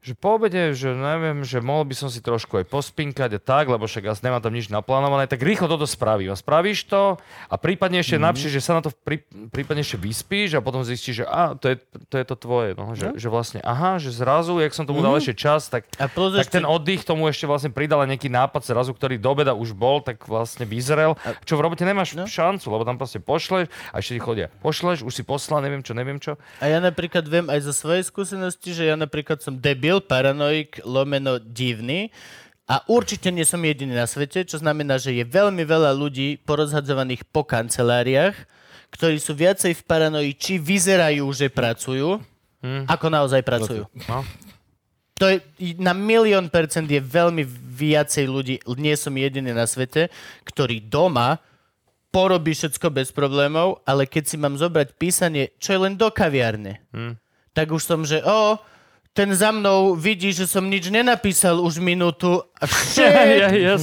[0.00, 3.68] že po obede, že neviem, že mohol by som si trošku aj pospinkať a tak,
[3.68, 6.32] lebo však asi nemám tam nič naplánované, tak rýchlo toto spravím.
[6.32, 8.24] A spravíš to a prípadne ešte mm.
[8.24, 9.20] napíšeš, že sa na to prí,
[9.52, 11.76] prípadne ešte vyspíš a potom zistíš, že a, to je
[12.08, 12.72] to, je to tvoje.
[12.78, 16.06] No, že, že vlastne, aha, že zrazu, jak som tomu dal ešte čas, tak, A
[16.06, 19.98] tak ten oddych tomu ešte vlastne pridal nejaký nápad zrazu, ktorý do obeda už bol,
[19.98, 22.24] tak vlastne vyzrel, čo v robote nemáš No.
[22.30, 25.92] šancu, lebo tam proste pošleš a ešte ti chodia, pošleš, už si poslal, neviem čo,
[25.92, 26.38] neviem čo.
[26.62, 31.42] a ja napríklad viem aj zo svojej skúsenosti, že ja napríklad som debil, paranoik, lomeno
[31.42, 32.14] divný
[32.70, 37.26] a určite nie som jediný na svete, čo znamená, že je veľmi veľa ľudí porozhadzovaných
[37.34, 38.38] po kanceláriách,
[38.94, 42.22] ktorí sú viacej v paranoji, či vyzerajú, že pracujú,
[42.86, 43.90] ako naozaj pracujú.
[44.06, 44.22] No.
[45.18, 45.42] To je,
[45.82, 50.08] na milión percent je veľmi viacej ľudí, nie som jediný na svete,
[50.46, 51.42] ktorí doma
[52.10, 56.82] porobí všetko bez problémov, ale keď si mám zobrať písanie, čo je len do kaviarne,
[57.54, 58.58] tak už som, že o,
[59.10, 62.64] ten za mnou vidí, že som nič nenapísal už minútu a
[63.50, 63.74] Ja,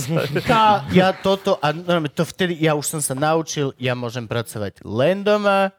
[0.47, 4.79] tá, ja toto, a normálne, to vtedy, ja už som sa naučil, ja môžem pracovať
[4.87, 5.75] len doma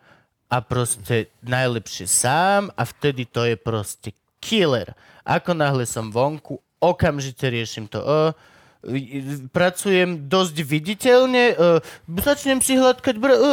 [0.49, 4.93] a proste najlepšie sám a vtedy to je proste killer.
[5.25, 8.01] Ako náhle som vonku, okamžite riešim to.
[8.01, 8.21] O,
[9.53, 11.57] pracujem dosť viditeľne, o,
[12.07, 13.33] začnem si hladkať br...
[13.33, 13.53] O,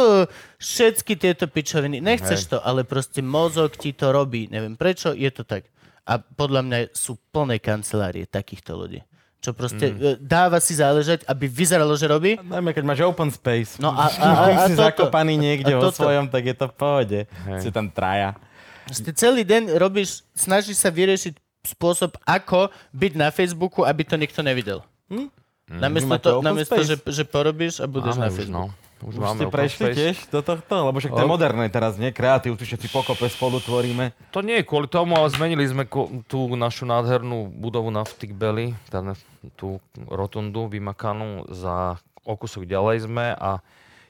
[0.56, 2.00] všetky tieto pičoviny.
[2.00, 4.48] Nechceš to, ale proste mozog ti to robí.
[4.48, 5.68] Neviem prečo, je to tak.
[6.06, 9.02] A podľa mňa sú plné kancelárie takýchto ľudí.
[9.42, 10.22] Čo proste mm.
[10.22, 12.38] dáva si záležať, aby vyzeralo, že robí.
[12.40, 13.78] Najmä keď máš open space.
[13.78, 14.86] No a, a, a, a si toto.
[14.86, 16.06] zakopaný niekde A vo toto.
[16.06, 17.18] svojom, tak je to v pohode.
[17.26, 17.60] Hej.
[17.62, 18.38] Si tam traja.
[18.86, 21.34] Ty celý deň robíš, snažíš sa vyriešiť
[21.74, 24.86] spôsob, ako byť na Facebooku, aby to nikto nevidel.
[25.10, 25.26] Hm?
[25.66, 28.70] Namiesto, Máte to, namiesto že, že porobíš a budeš na Máme už, Facebooku.
[28.70, 28.85] no.
[28.98, 29.96] Už, Už máme ste prešli space.
[29.96, 30.74] tiež do tohto?
[30.82, 32.08] Lebo však to je moderné teraz, nie?
[32.08, 34.16] Kreatív, tu všetci pokope spolu tvoríme.
[34.32, 38.32] To nie je kvôli tomu, ale zmenili sme ko- tú našu nádhernú budovu na Ftick
[38.32, 39.12] Belly, teda
[39.52, 43.60] tú rotundu vymakanú za o kúsok ďalej sme a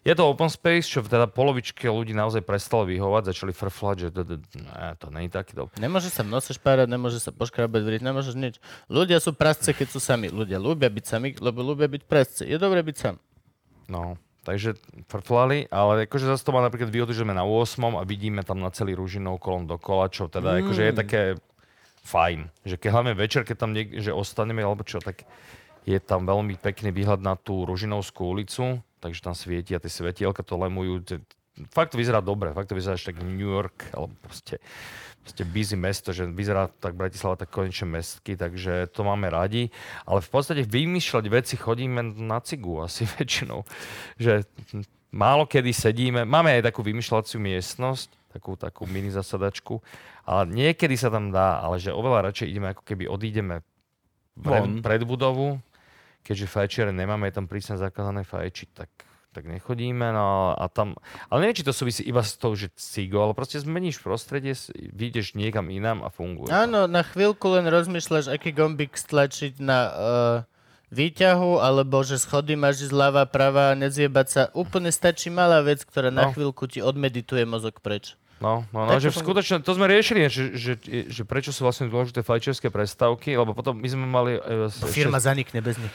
[0.00, 4.08] je to open space, čo teda polovičke ľudí naozaj prestalo vyhovať, začali frflať, že
[4.96, 5.74] to není taký dobrý.
[5.76, 8.54] Nemôže sa v nose špárať, nemôže sa poškrabať vriť, nemôžeš nič.
[8.86, 10.30] Ľudia sú prasce, keď sú sami.
[10.30, 12.46] Ľudia ľúbia byť sami, lebo ľúbia byť prasce.
[12.46, 13.18] Je dobré byť sám.
[13.90, 14.14] No,
[14.46, 14.78] takže
[15.10, 18.62] frflali, ale akože zase to má napríklad výhodu, že sme na 8 a vidíme tam
[18.62, 20.58] na celý Ružinov kolom dokola, čo teda mm.
[20.62, 21.22] akože je také
[22.06, 22.46] fajn.
[22.62, 25.26] Že keď hlavne večer, keď tam niek- že ostaneme alebo čo, tak
[25.82, 30.46] je tam veľmi pekný výhľad na tú Ružinovskú ulicu, takže tam svieti a tie svetielka
[30.46, 31.02] to lemujú.
[31.72, 34.60] Fakt to vyzerá dobre, fakt to vyzerá až tak New York, alebo proste,
[35.24, 39.72] proste busy mesto, že vyzerá tak Bratislava tak konečne mestky, takže to máme radi.
[40.04, 43.64] Ale v podstate vymýšľať veci chodíme na cigu asi väčšinou.
[44.20, 44.44] Že
[45.16, 49.80] málo kedy sedíme, máme aj takú vymýšľaciu miestnosť, takú, takú mini zasadačku,
[50.28, 53.64] ale niekedy sa tam dá, ale že oveľa radšej ideme, ako keby odídeme
[54.36, 55.56] pred, pred budovu,
[56.20, 58.90] keďže fajčiare nemáme, je tam prísne zakázané fajčiť, tak
[59.36, 60.96] tak nechodíme, no a tam,
[61.28, 65.36] ale neviem, či to súvisí iba s tou, že cigo, ale proste zmeníš prostredie, vyjdeš
[65.36, 66.48] niekam inám a funguje.
[66.48, 69.94] Áno, na chvíľku len rozmýšľaš, aký gombík stlačiť na uh,
[70.88, 74.42] výťahu, alebo že schody máš zľava, prava a nezjebať sa.
[74.54, 76.32] Úplne stačí malá vec, ktorá na No.
[76.32, 78.16] chvíľku ti odmedituje mozog preč.
[78.36, 80.72] No, no, no Tak že to v skutočne, to sme riešili, že, že,
[81.08, 84.36] že prečo sú vlastne dôležité fajčiarske prestávky, lebo potom my sme mali...
[84.36, 85.94] e, Firma ešte- zanikne bez nich.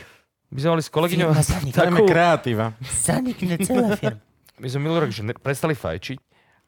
[0.52, 2.66] My sme mali s kolegyňou Firma takú, kreatíva.
[2.84, 4.20] Zanikne celá firma.
[4.56, 6.20] my sme minulý rok že ne, prestali fajčiť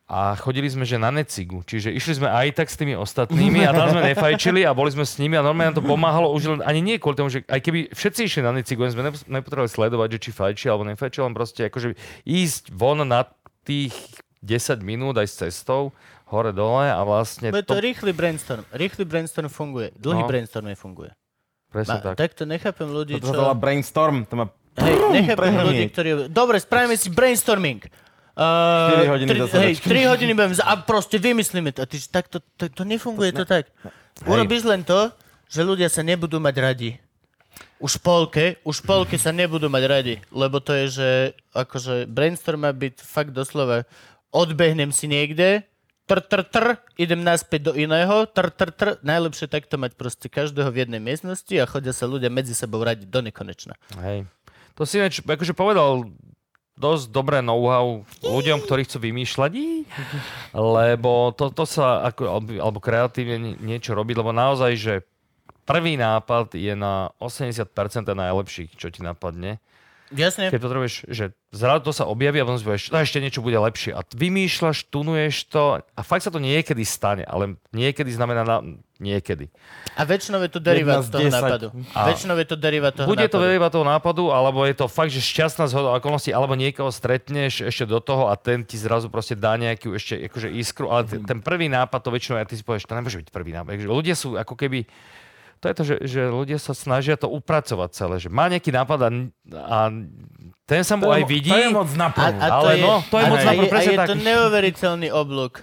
[0.03, 3.71] a chodili sme že na necigu, čiže išli sme aj tak s tými ostatnými a
[3.71, 6.61] tam sme nefajčili a boli sme s nimi a normálne nám to pomáhalo už len
[6.61, 10.19] ani nie kvôli tomu, že aj keby všetci išli na necigu, sme nepotrebovali sledovať, že
[10.19, 13.31] či fajči alebo nefajči, len proste akože ísť von na
[13.63, 13.95] tých
[14.43, 15.95] 10 minút aj s cestou,
[16.27, 18.67] hore dole a vlastne Bude to to, rýchly brainstorm.
[18.75, 19.95] Rýchly brainstorm funguje.
[19.95, 20.27] Dlhý No.
[20.27, 21.15] brainstorm nefunguje.
[21.73, 22.15] Presne Ma, tak.
[22.21, 23.57] takto nechápem ľudí, To čo...
[23.57, 24.45] brainstorm, to má
[24.77, 26.09] Hej, nechápem ľudí, ktorí...
[26.29, 27.81] Dobre, spravíme si brainstorming.
[28.33, 29.85] Uh, 4 hodiny tri, zasadačky.
[29.85, 31.81] hej, 3 hodiny budem a proste vymyslíme to.
[31.81, 33.69] A ty, že takto, to, to nefunguje to, tak.
[34.25, 35.13] Urobíš len to,
[35.49, 36.91] že ľudia sa nebudú mať radi.
[37.77, 41.09] Už polke, už polke sa nebudú mať radi, lebo to je, že
[41.53, 43.85] akože brainstorm má byť fakt doslova
[44.33, 45.61] odbehnem si niekde,
[46.05, 46.65] tr, tr, tr,
[46.99, 48.89] idem naspäť do iného, tr, tr, tr.
[49.01, 53.07] Najlepšie takto mať proste každého v jednej miestnosti a chodia sa ľudia medzi sebou radi
[53.07, 53.79] do nekonečna.
[54.03, 54.27] Hej.
[54.75, 56.09] To si ináč, akože povedal
[56.73, 59.51] dosť dobré know-how ľuďom, ktorí chcú vymýšľať,
[60.57, 64.93] lebo to, to sa ako, alebo, kreatívne nie- niečo robiť, lebo naozaj, že
[65.69, 67.69] prvý nápad je na 80%
[68.09, 69.61] najlepších, čo ti napadne.
[70.13, 70.47] Jasne?
[70.47, 73.57] Keď potrebuješ, že zrazu to sa objaví a potom si povieš, "No, ešte niečo bude
[73.57, 73.91] lepšie.
[73.91, 78.57] A vymýšľaš, tunuješ to a fakt sa to niekedy stane, ale niekedy znamená na,
[78.97, 79.49] niekedy.
[79.93, 81.33] A väčšinou je to derivát Jedna z toho 10.
[81.33, 81.67] nápadu.
[81.91, 83.51] A- Väčšinou je to derivát toho Bude to nápadu.
[83.51, 87.83] veľa toho nápadu, alebo je to fakt, že šťastná zhoda okolností, alebo niekoho stretneš ešte
[87.83, 91.39] do toho a ten ti zrazu proste dá nejakú ešte akože iskru, ale t- ten
[91.39, 93.81] prvý nápad to väčšinou, a ty si povieš, to nemôže byť prvý nápad.
[93.81, 94.85] Ľudia sú ako keby,
[95.63, 98.99] to je to, že, že ľudia sa snažia to upracovať celé, že má nejaký nápad
[98.99, 99.09] a,
[99.55, 99.77] a
[100.67, 101.47] ten sa mu To je aj vidí.
[101.47, 102.35] To je moc A, naplno.
[102.35, 103.99] a to Ale je, no, to je a, moc a, naplno, je, a presne je
[104.03, 104.09] tak.
[104.11, 105.53] to neuveriteľný oblúk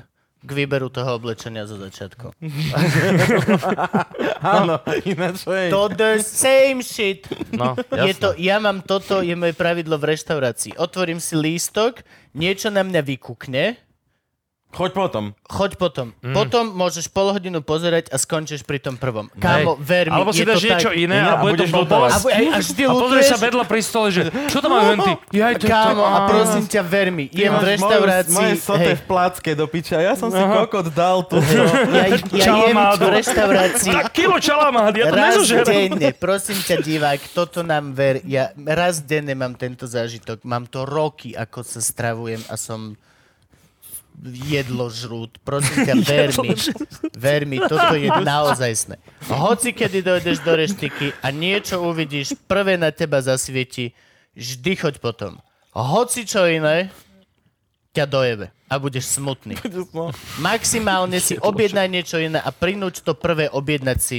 [0.40, 2.32] k výberu toho oblečenia zo začiatku.
[4.40, 5.68] Áno, ináč hej.
[5.68, 7.28] To the same shit.
[7.52, 8.24] No, Je jasné.
[8.24, 10.80] to, ja mám toto, je moje pravidlo v reštaurácii.
[10.80, 12.00] Otvorím si lístok,
[12.32, 13.76] niečo na mňa vykúkne,
[14.70, 15.24] Choď potom.
[15.50, 16.06] choď potom.
[16.22, 16.30] Mm.
[16.30, 19.26] Potom môžeš pol hodinu pozerať a skončíš pri tom prvom.
[19.34, 21.02] Kámo, ver mi, Alebo si to dáš niečo tak.
[21.02, 22.22] iné a a bude to A, blbosť.
[22.78, 25.12] ty A pozrieš sa vedľa pri stole, že čo to majú henty?
[25.34, 29.50] Jaj, to kámo, a prosím ťa, ver mi, jem v reštaurácii, Moje, sote v placke
[29.58, 29.98] do piča.
[29.98, 31.42] Ja som si kokot dal tu.
[31.98, 35.66] ja, ja jem v reštaurácii Tak kilo čalamád, ja to raz nezožerem.
[35.66, 40.86] denne, prosím ťa divák, toto nám ver, ja raz denne mám tento zážitok, mám to
[40.86, 42.94] roky, ako sa stravujem a som
[44.24, 45.40] jedlo žrút.
[45.40, 46.50] Prosím ťa, ver mi,
[47.16, 49.00] ver mi, toto je naozajstné.
[49.30, 53.96] Hoci kedy dojdeš do reštiky a niečo uvidíš, prvé na teba zasvieti,
[54.36, 55.40] vždy choď potom.
[55.72, 56.90] Hoci čo iné,
[57.90, 59.58] ťa dojebe a budeš smutný.
[60.38, 64.18] Maximálne si objednaj niečo iné a prinúť to prvé objednať si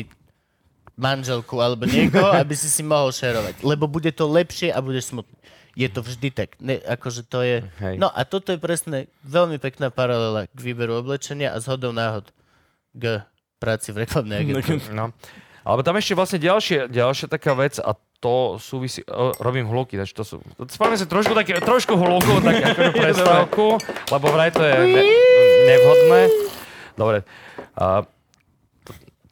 [1.00, 3.64] manželku alebo niekoho, aby si si mohol šerovať.
[3.64, 5.40] Lebo bude to lepšie a budeš smutný.
[5.76, 6.60] Je to vždy tak.
[6.60, 7.64] Ne, akože to je...
[7.80, 7.96] Hej.
[7.96, 12.28] No a toto je presne veľmi pekná paralela k výberu oblečenia a zhodou náhod
[12.92, 13.24] k
[13.62, 14.84] práci v reklamnej agentúre.
[14.98, 15.16] No.
[15.62, 20.14] Alebo tam ešte vlastne ďalšia, ďalšia taká vec a to súvisí, o, robím hluky, takže
[20.14, 23.78] to sú, spravíme si trošku také, trošku hluku, tak akože prestávku,
[24.10, 25.04] lebo vraj to je ne,
[25.70, 26.22] nevhodné.
[26.98, 27.18] Dobre.
[27.78, 28.06] A,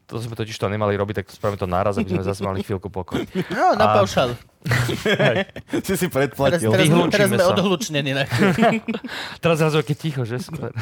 [0.10, 2.60] to, to sme totiž to nemali robiť, tak spravíme to naraz, aby sme zase mali
[2.60, 3.22] chvíľku pokoj.
[3.48, 4.34] No, na A- paušal.
[5.80, 6.68] Si si Teraz, predplatil.
[6.68, 7.54] teraz, Vyhlúčime teraz sme sa.
[7.54, 8.12] odhlučnení.
[8.12, 8.28] Na.
[9.44, 10.36] Teraz zrazu keď ticho, že?
[10.36, 10.74] Super.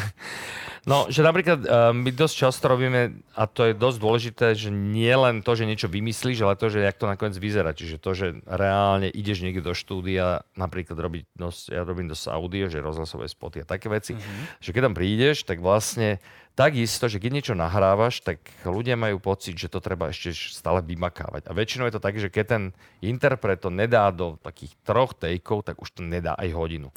[0.88, 5.12] No, že napríklad uh, my dosť často robíme, a to je dosť dôležité, že nie
[5.12, 7.76] len to, že niečo vymyslíš, ale to, že jak to nakoniec vyzerá.
[7.76, 12.72] Čiže to, že reálne ideš niekde do štúdia, napríklad robiť, dosť, ja robím dosť audio,
[12.72, 14.64] že rozhlasové spoty a také veci, mm-hmm.
[14.64, 16.24] že keď tam prídeš, tak vlastne
[16.56, 21.46] takisto, že keď niečo nahrávaš, tak ľudia majú pocit, že to treba ešte stále vymakávať.
[21.46, 22.64] A väčšinou je to tak, že keď ten
[23.04, 26.90] interpret to nedá do takých troch tejkov, tak už to nedá aj hodinu.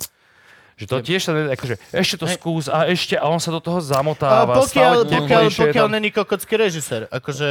[0.80, 3.60] Že to tiež sa nedá, akože ešte to skús a ešte a on sa do
[3.60, 4.56] toho A zamotáva.
[4.56, 5.92] pokiaľ, stále pokiaľ, pokiaľ tam.
[5.92, 7.48] není kokocký režisér, akože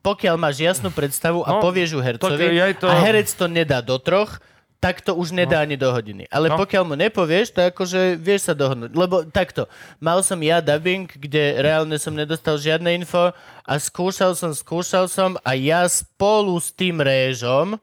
[0.00, 3.46] pokiaľ máš jasnú predstavu a No, povieš ju hercovi tak aj to- a herec to
[3.46, 4.38] nedá do troch,
[4.78, 6.26] tak to už nedá ani do hodiny.
[6.28, 6.54] Ale No.
[6.56, 8.94] pokiaľ mu nepovieš, to akože vieš sa dohodnúť.
[8.94, 9.66] Lebo takto,
[9.98, 15.34] mal som ja dubbing, kde reálne som nedostal žiadne info a skúšal som, skúšal som
[15.42, 17.74] a ja spolu s tým réžom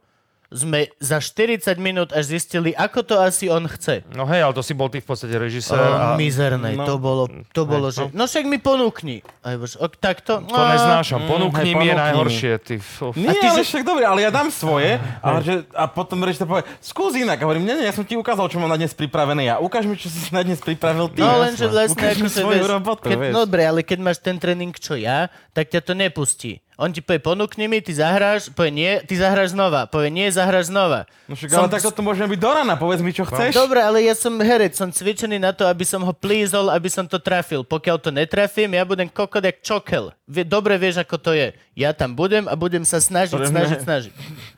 [0.54, 4.06] sme za 40 minút až zistili, ako to asi on chce.
[4.14, 5.78] No hej, ale to si bol ty v podstate režisér.
[5.78, 8.10] Oh, a mizerné, no, to bolo, to bolo, že...
[8.14, 9.26] No však mi ponúkni.
[9.42, 10.46] Aj bož, ok, takto.
[10.46, 11.26] to neznášam.
[11.26, 12.52] Mm, Ponúkni hej, mi je najhoršie.
[12.62, 12.76] Ty.
[13.18, 16.46] Nie, ty, ale že- však dobre, ale ja dám svoje a, že, a potom režisér
[16.46, 17.42] povie, skús inak.
[17.42, 19.56] A hovorím, nie, nie, ja som ti ukázal, čo mám na dnes pripravené ja.
[19.58, 21.22] Ukáž mi, čo si na dnes pripravil ty.
[21.22, 23.34] No lenže vlastne Ukáž mi ako sa svoju vieš, robotu, keď, vieš.
[23.34, 26.65] no dobre, ale keď máš ten tréning, čo ja, tak ťa to nepustí.
[26.76, 30.68] On ti povie, ponúkni mi, ty zahráš, povie nie, ty zahráš znova, povie nie, zahráš
[30.68, 31.08] znova.
[31.24, 33.56] No však, ale takto to môžeme byť do rana, povedz mi, čo chceš.
[33.56, 37.08] Dobre, ale ja som herec, som cvičený na to, aby som ho plízol, aby som
[37.08, 37.64] to trafil.
[37.64, 40.12] Pokiaľ to netrafím, ja budem kokot jak čokel.
[40.28, 41.56] Dobre vieš, ako to je.
[41.80, 43.86] Ja tam budem a budem sa snažiť, Dobre, snažiť, ne.
[43.88, 44.12] snažiť.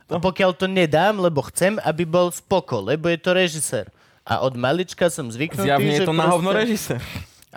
[0.09, 3.86] A pokiaľ to nedám, lebo chcem, aby bol spoko, lebo je to režisér.
[4.26, 6.97] A od malička som zvyknutý, Zjavne je že to na hovno režisér.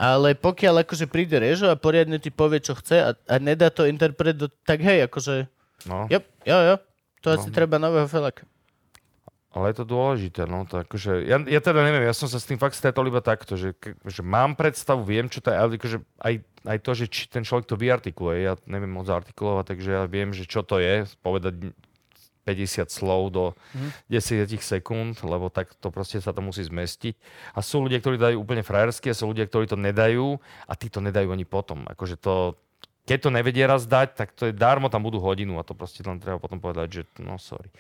[0.01, 3.85] Ale pokiaľ akože príde režo a poriadne ti povie, čo chce a, a nedá to
[3.85, 5.45] interpret, do, tak hej, akože,
[5.89, 6.05] No.
[6.13, 6.77] jo, jo, jo,
[7.25, 8.45] to asi treba nového felaka.
[9.51, 12.47] Ale je to dôležité, no to akože, ja, ja teda neviem, ja som sa s
[12.47, 13.75] tým fakt stretol iba takto, že,
[14.07, 16.35] že mám predstavu, viem, čo to je, ale akože aj,
[16.71, 20.31] aj to, že či ten človek to vyartikuluje, ja neviem moc artikulovať, takže ja viem,
[20.31, 21.75] že čo to je, povedať
[22.51, 23.45] 50 slov do
[23.75, 23.89] Mhm.
[24.11, 27.15] 10 sekúnd, lebo tak to proste sa to musí zmestiť.
[27.55, 30.91] A sú ľudia, ktorí dajú úplne frajersky a sú ľudia, ktorí to nedajú a tí
[30.91, 31.87] to nedajú ani potom.
[31.87, 32.59] Akože to,
[33.07, 36.03] keď to nevedia raz dať, tak to je darmo, tam budú hodinu a to proste
[36.03, 37.71] len treba potom povedať, že no sorry.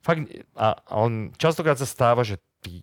[0.00, 0.24] Fakt,
[0.56, 2.80] a, a on častokrát sa stáva, že tí,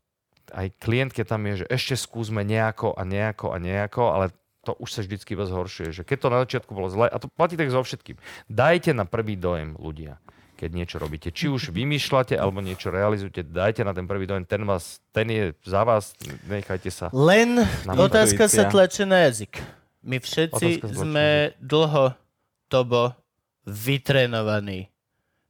[0.51, 4.25] aj klient, keď tam je, že ešte skúsme nejako a nejako a nejako, ale
[4.63, 5.91] to už sa vždycky zhoršuje.
[5.91, 8.15] Že keď to na začiatku bolo zle, a to platí tak so všetkým.
[8.47, 10.23] Dajte na prvý dojem ľudia,
[10.63, 11.27] keď niečo robíte.
[11.27, 15.51] Či už vymýšľate, alebo niečo realizujete, dajte na ten prvý dojem, ten, vás, ten je
[15.67, 16.15] za vás,
[16.47, 17.11] nechajte sa.
[17.11, 19.59] Len otázka sa tlačí na jazyk.
[20.07, 22.15] My všetci sme dlho
[22.71, 23.11] tobo
[23.67, 24.87] vytrenovaní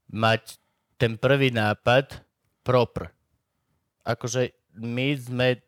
[0.09, 0.57] mať
[0.97, 2.25] ten prvý nápad
[2.65, 3.13] proper.
[4.01, 4.49] Akože
[4.81, 5.61] my sme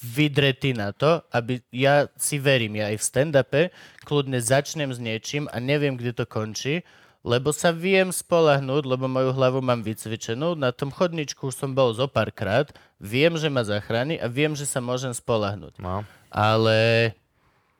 [0.00, 3.62] vydretí na to, aby ja si verím, ja aj v stand-upe
[4.08, 6.80] kľudne začnem s niečím a neviem, kde to končí,
[7.26, 10.54] lebo sa viem spolahnúť, lebo moju hlavu mám vycvičenú.
[10.54, 12.70] Na tom chodničku už som bol zo párkrát,
[13.02, 15.78] viem, že ma zachráni a viem, že sa môžem spolahnúť.
[15.82, 16.06] No.
[16.30, 17.12] Ale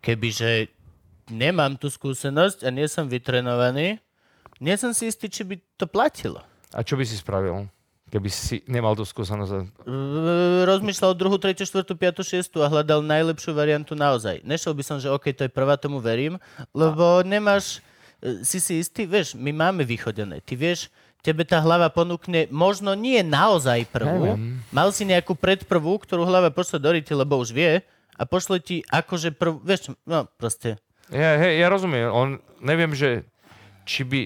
[0.02, 0.72] kebyže
[1.30, 4.00] nemám tú skúsenosť a nie som vytrenovaný,
[4.58, 6.42] nie som si istý, či by to platilo.
[6.74, 7.70] A čo by si spravil,
[8.10, 9.86] keby si nemal tú skúsenosť?
[10.66, 14.42] Rozmýšľal druhú, tretiu, štvrtú, piatu, šiestu a hľadal najlepšiu variantu naozaj.
[14.42, 16.42] Nešiel by som, že OK, to je prvá, tomu verím,
[16.74, 17.80] lebo nemáš, e,
[18.42, 20.40] si si istý, vieš, my máme vychodené.
[20.40, 24.38] Ty vieš, tebe tá hlava ponúkne možno nie naozaj prvú,
[24.68, 27.82] mal si nejakú predprvú, ktorú hlava pošle do ryti, lebo už vie
[28.14, 30.78] a pošle ti akože prvú, vieš, no proste.
[31.08, 32.06] Ja, hej, ja rozumiem.
[32.08, 33.24] On, neviem, že
[33.82, 34.20] či by,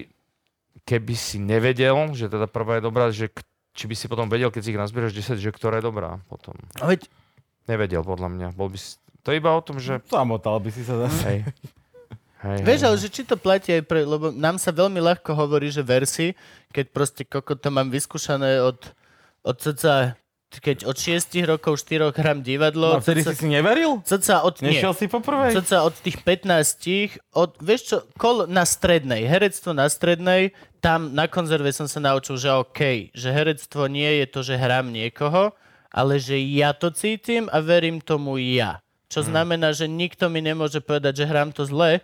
[0.83, 4.49] keby si nevedel, že teda prvá je dobrá, že k- či by si potom vedel,
[4.49, 6.53] keď si ich nazbieraš 10, že ktorá je dobrá potom.
[6.77, 7.07] A Veď,
[7.63, 8.47] Nevedel, podľa mňa.
[8.51, 8.99] Bol by si...
[9.23, 10.03] To je iba o tom, že...
[10.05, 11.23] Zamotal by si sa zase.
[11.23, 11.39] Hej.
[12.43, 15.31] Hej, Vieš, hej, ale že či to platí aj pre, lebo nám sa veľmi ľahko
[15.31, 16.35] hovorí, že versi,
[16.69, 18.83] keď proste koko to mám vyskúšané od,
[19.41, 20.19] od cca,
[20.53, 24.03] keď od 6 rokov, 4 hrám divadlo, No, vtedy si si neveril?
[24.03, 25.55] cca od, nie, Nešiel si po prvej?
[25.55, 31.31] cca od tých 15, od, vieš čo, kol na strednej, herectvo na strednej, tam na
[31.31, 35.55] konzerve som sa naučil, že OK, že herectvo nie je to, že hrám niekoho,
[35.89, 38.83] ale že ja to cítim a verím tomu ja.
[39.07, 42.01] Čo znamená, že nikto mi nemôže povedať, že hrám to zle,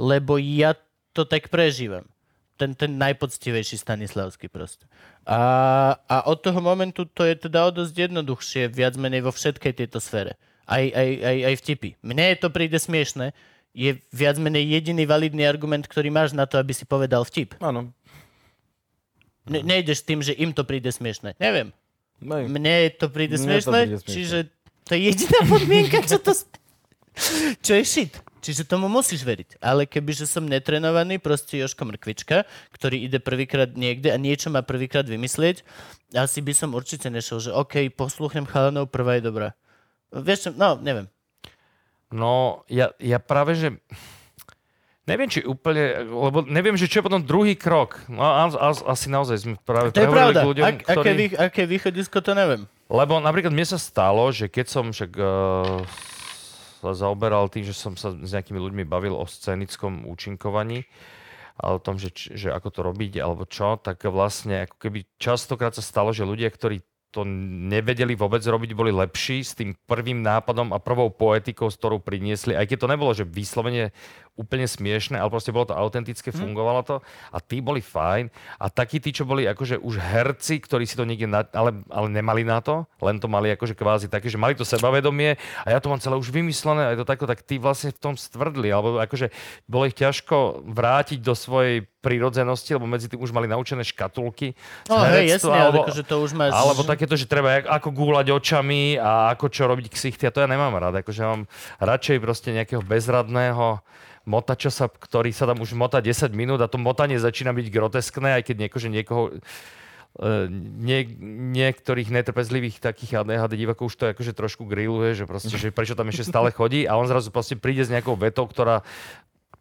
[0.00, 0.72] lebo ja
[1.12, 2.08] to tak prežívam.
[2.56, 4.84] Ten, ten najpoctivejší Stanislavský proste.
[5.24, 9.72] A, a od toho momentu to je teda o dosť jednoduchšie, viac menej vo všetkej
[9.76, 10.36] tejto sfére.
[10.68, 11.90] Aj, aj, aj, aj vtipy.
[12.04, 13.32] Mne to príde smiešne,
[13.72, 17.56] je viac menej jediný validný argument, ktorý máš na to, aby si povedal vtip.
[17.64, 17.92] Áno.
[19.48, 21.32] Ne, nejdeš tým, že im to príde smiešne.
[21.40, 21.72] Neviem.
[22.20, 22.44] Hej.
[22.52, 24.52] Mne to príde smiešne, čiže
[24.84, 26.36] to je jediná podmienka, čo to...
[27.66, 28.14] Čo je shit.
[28.40, 29.60] Čiže tomu musíš veriť.
[29.60, 35.04] Ale kebyže som netrenovaný, proste Joško Mrkvička, ktorý ide prvýkrát niekde a niečo má prvýkrát
[35.04, 35.60] vymyslieť,
[36.16, 39.48] asi by som určite nešiel, že OK, posluchnem chalanov, prvá je dobrá.
[40.10, 41.06] Vieš no, neviem.
[42.10, 43.78] No, ja, ja práve, že...
[45.08, 47.98] Neviem, či úplne, lebo neviem, že čo je potom druhý krok.
[48.06, 50.46] No, a, a, asi naozaj sme práve To je pravda.
[50.46, 51.10] ľuďom, Ak, aké, ktorí...
[51.14, 52.62] vý, aké východisko, to neviem.
[52.86, 55.82] Lebo napríklad mne sa stalo, že keď som však uh,
[56.82, 60.88] zaoberal tým, že som sa s nejakými ľuďmi bavil o scenickom účinkovaní
[61.60, 65.76] a o tom, že, že ako to robiť alebo čo, tak vlastne ako keby častokrát
[65.76, 70.70] sa stalo, že ľudia, ktorí to nevedeli vôbec robiť, boli lepší s tým prvým nápadom
[70.70, 73.90] a prvou poetikou, s ktorou priniesli, aj keď to nebolo, že vyslovene
[74.38, 76.96] úplne smiešne, ale proste bolo to autentické, fungovalo to
[77.30, 81.04] a tí boli fajn a takí tí, čo boli akože už herci, ktorí si to
[81.04, 84.56] niekde, na, ale, ale nemali na to, len to mali akože kvázi také, že mali
[84.56, 87.60] to sebavedomie a ja to mám celé už vymyslené a je to takto, tak tí
[87.60, 89.28] vlastne v tom stvrdli, alebo akože
[89.68, 94.56] bolo ich ťažko vrátiť do svojej prírodzenosti, lebo medzi tým už mali naučené škatulky.
[94.88, 96.56] No hej, jasne, alebo, ale akože to už máš...
[96.56, 100.48] Alebo takéto, že treba ako gúľať očami a ako čo robiť ksichty, a to ja
[100.48, 101.04] nemám rád.
[101.04, 101.44] Akože mám
[101.76, 103.84] radšej proste nejakého bezradného
[104.28, 108.40] motača, sa, ktorý sa tam už motá 10 minút a to motanie začína byť groteskné,
[108.40, 110.48] aj keď niekože niekoho e,
[110.80, 111.08] nie,
[111.56, 116.12] niektorých netrpezlivých takých ADHD divákov už to akože trošku grilluje, že, proste, že prečo tam
[116.12, 118.84] ešte stále chodí a on zrazu proste príde s nejakou vetou, ktorá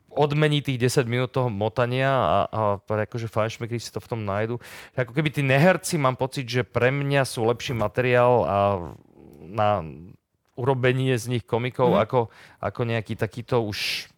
[0.10, 4.58] odmení tých 10 minút toho motania a, a akože fajnšmekri si to v tom nájdu.
[4.98, 8.58] Ako keby tí neherci, mám pocit, že pre mňa sú lepší materiál a
[9.50, 9.86] na
[10.60, 12.00] urobenie z nich komikov mm.
[12.04, 12.20] ako,
[12.60, 14.10] ako nejaký takýto už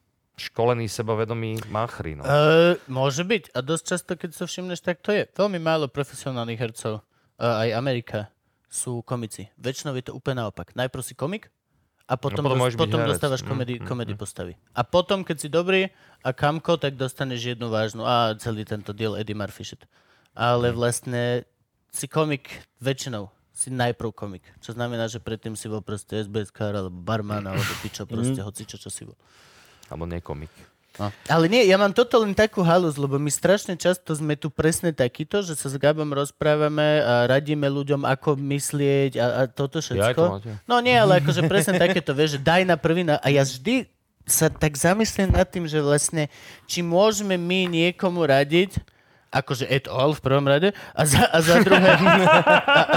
[0.49, 2.17] školený, sebavedomý máchry.
[2.17, 2.25] No.
[2.25, 3.53] Uh, môže byť.
[3.53, 5.29] A dosť často, keď sa všimneš, tak to je.
[5.37, 8.33] Veľmi málo profesionálnych hercov, uh, aj Amerika,
[8.71, 9.51] sú komici.
[9.59, 10.73] Väčšinou je to úplne naopak.
[10.73, 11.53] Najprv si komik,
[12.11, 14.53] a potom, no, potom, dos- potom dostávaš komedy, mm, komedy mm, postavy.
[14.75, 15.87] A potom, keď si dobrý
[16.19, 18.03] a kamko, tak dostaneš jednu vážnu.
[18.03, 19.87] A celý tento diel Eddie Murphy shit.
[20.35, 20.75] Ale mm.
[20.75, 21.23] vlastne
[21.87, 23.31] si komik väčšinou.
[23.55, 24.43] Si najprv komik.
[24.59, 28.45] Čo znamená, že predtým si bol proste SBS kar, alebo barman, alebo pičo, proste mm.
[28.47, 29.15] hoci čo, čo si bol.
[29.91, 30.51] Alebo nie komik.
[30.99, 31.07] No.
[31.31, 34.91] Ale nie, ja mám toto len takú halus, lebo my strašne často sme tu presne
[34.91, 40.03] takýto, že sa s Gabom rozprávame a radíme ľuďom, ako myslieť a, a toto všetko.
[40.03, 43.23] Ja to no nie, ale akože presne takéto, vieš, že daj na prvý na...
[43.23, 43.87] A ja vždy
[44.27, 46.27] sa tak zamyslím nad tým, že vlastne,
[46.67, 48.75] či môžeme my niekomu radiť,
[49.31, 51.87] akože et al v prvom rade, a za, a za druhé...
[51.87, 52.03] A,
[52.67, 52.89] a,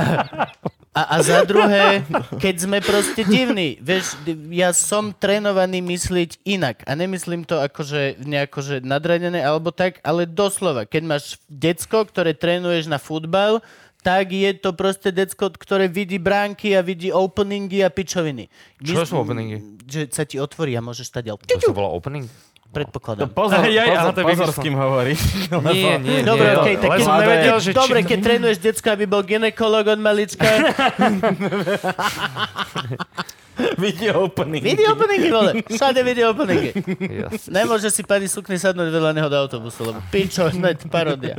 [0.95, 2.07] a za druhé,
[2.39, 4.15] keď sme proste divní, vieš,
[4.55, 10.23] ja som trénovaný myslieť inak a nemyslím to akože nejako že nadradené alebo tak, ale
[10.23, 13.59] doslova, keď máš decko, ktoré trénuješ na futbal,
[14.07, 18.53] tak je to proste decko, ktoré vidí bránky a vidí openingy a pičoviny.
[18.79, 19.81] Čo sú openingy?
[19.89, 21.35] Že sa ti otvorí a môžeš stať.
[21.35, 22.29] To sa volá opening?
[22.75, 23.23] Predpokladám.
[23.31, 25.21] To pozor, ja, pozor, pozor, pozor s kým hovoríš.
[25.71, 26.19] Nie, nie, nie.
[26.27, 30.01] Dobre, okay, tak keď som nevedel, že Dobre, keď trénuješ decka, aby bol ginekolog od
[30.03, 30.45] malička.
[33.85, 34.75] Video openingy.
[34.75, 35.53] Video openingy, vole.
[35.71, 36.75] Všade video openingy.
[36.99, 37.47] Yes.
[37.47, 40.51] Nemôže si pani sukny sadnúť vedľa neho do autobusu, lebo pičo,
[40.95, 41.39] parodia.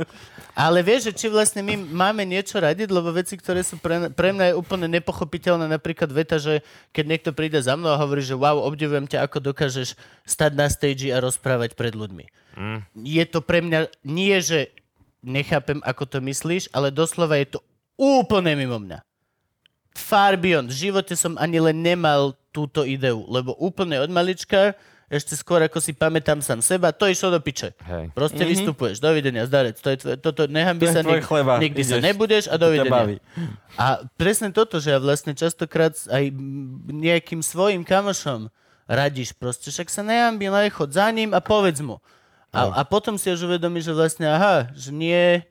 [0.56, 4.32] Ale vieš, že či vlastne my máme niečo radiť, lebo veci, ktoré sú pre, pre
[4.32, 6.64] mňa je úplne nepochopiteľné, napríklad veta, že
[6.96, 10.72] keď niekto príde za mnou a hovorí, že wow, obdivujem ťa, ako dokážeš stať na
[10.72, 12.24] stage a rozprávať pred ľuďmi.
[12.56, 12.80] Mm.
[13.04, 14.72] Je to pre mňa nie, že
[15.20, 17.60] nechápem, ako to myslíš, ale doslova je to
[18.00, 19.05] úplne mimo mňa.
[19.96, 20.68] Far beyond.
[20.68, 24.76] V živote som ani len nemal túto ideu, lebo úplne od malička
[25.06, 27.78] ešte skôr ako si pamätám sám seba, to išlo do piče.
[27.86, 28.10] Hej.
[28.10, 28.58] Proste mm-hmm.
[28.58, 31.98] vystupuješ, dovidenia, zdarec, to je tvoje, toto, nechám by sa, nik- chleba, nikdy ideš, sa
[32.02, 33.22] nebudeš a dovidenia.
[33.78, 36.24] A presne toto, že ja vlastne častokrát aj
[36.90, 38.50] nejakým svojim kamošom
[38.90, 42.02] radíš proste, však sa nehambi, no chod za ním a povedz mu.
[42.50, 42.70] A, no.
[42.74, 45.46] a potom si už uvedomíš, že vlastne, aha, že nie,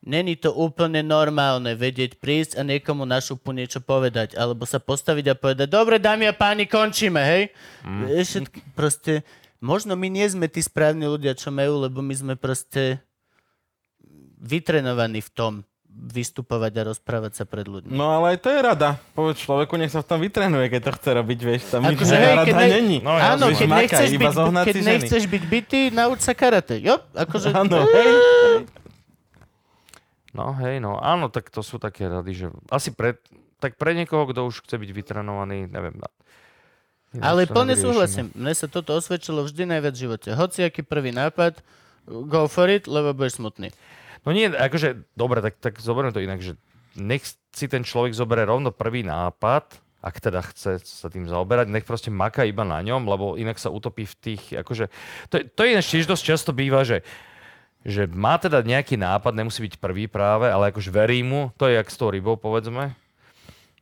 [0.00, 5.26] Není to úplne normálne vedieť prísť a niekomu na šupu niečo povedať, alebo sa postaviť
[5.28, 7.52] a povedať, dobre dámy a páni, končíme, hej?
[7.84, 8.08] Mm.
[8.08, 9.28] Všetky, proste,
[9.60, 13.04] možno my nie sme tí správni ľudia, čo majú, lebo my sme proste
[14.40, 15.52] vytrenovaní v tom
[15.90, 17.92] vystupovať a rozprávať sa pred ľuďmi.
[17.92, 18.96] No ale aj to je rada.
[19.12, 22.16] Povedz človeku, nech sa v tom vytrenuje, keď to chce robiť, vieš, tam nič akože,
[22.16, 22.68] hej, rada ne...
[22.72, 22.98] není.
[23.04, 24.34] No, ja, áno, keď, nechceš, byť,
[24.64, 26.80] keď nechceš byť bytý, nauč sa karate.
[26.80, 27.52] Jo, akože...
[27.52, 28.10] Áno, hej.
[30.30, 33.18] No hej, no áno, tak to sú také rady, že asi pre,
[33.58, 35.98] tak pre niekoho, kto už chce byť vytrenovaný, neviem.
[35.98, 36.08] Na,
[37.18, 38.30] Ale plne súhlasím.
[38.38, 40.28] Mne sa toto osvedčilo vždy najviac v živote.
[40.38, 41.58] Hoci aký prvý nápad,
[42.06, 43.74] go for it, lebo budeš smutný.
[44.22, 46.54] No nie, akože, dobre, tak, tak zoberiem to inak, že
[46.94, 51.84] nech si ten človek zoberie rovno prvý nápad, ak teda chce sa tým zaoberať, nech
[51.84, 54.88] proste maka iba na ňom, lebo inak sa utopí v tých, akože,
[55.28, 57.04] to, to je tiež dosť často býva, že
[57.84, 61.80] že má teda nejaký nápad, nemusí byť prvý práve, ale akož verí mu, to je
[61.80, 62.92] jak s tou rybou, povedzme.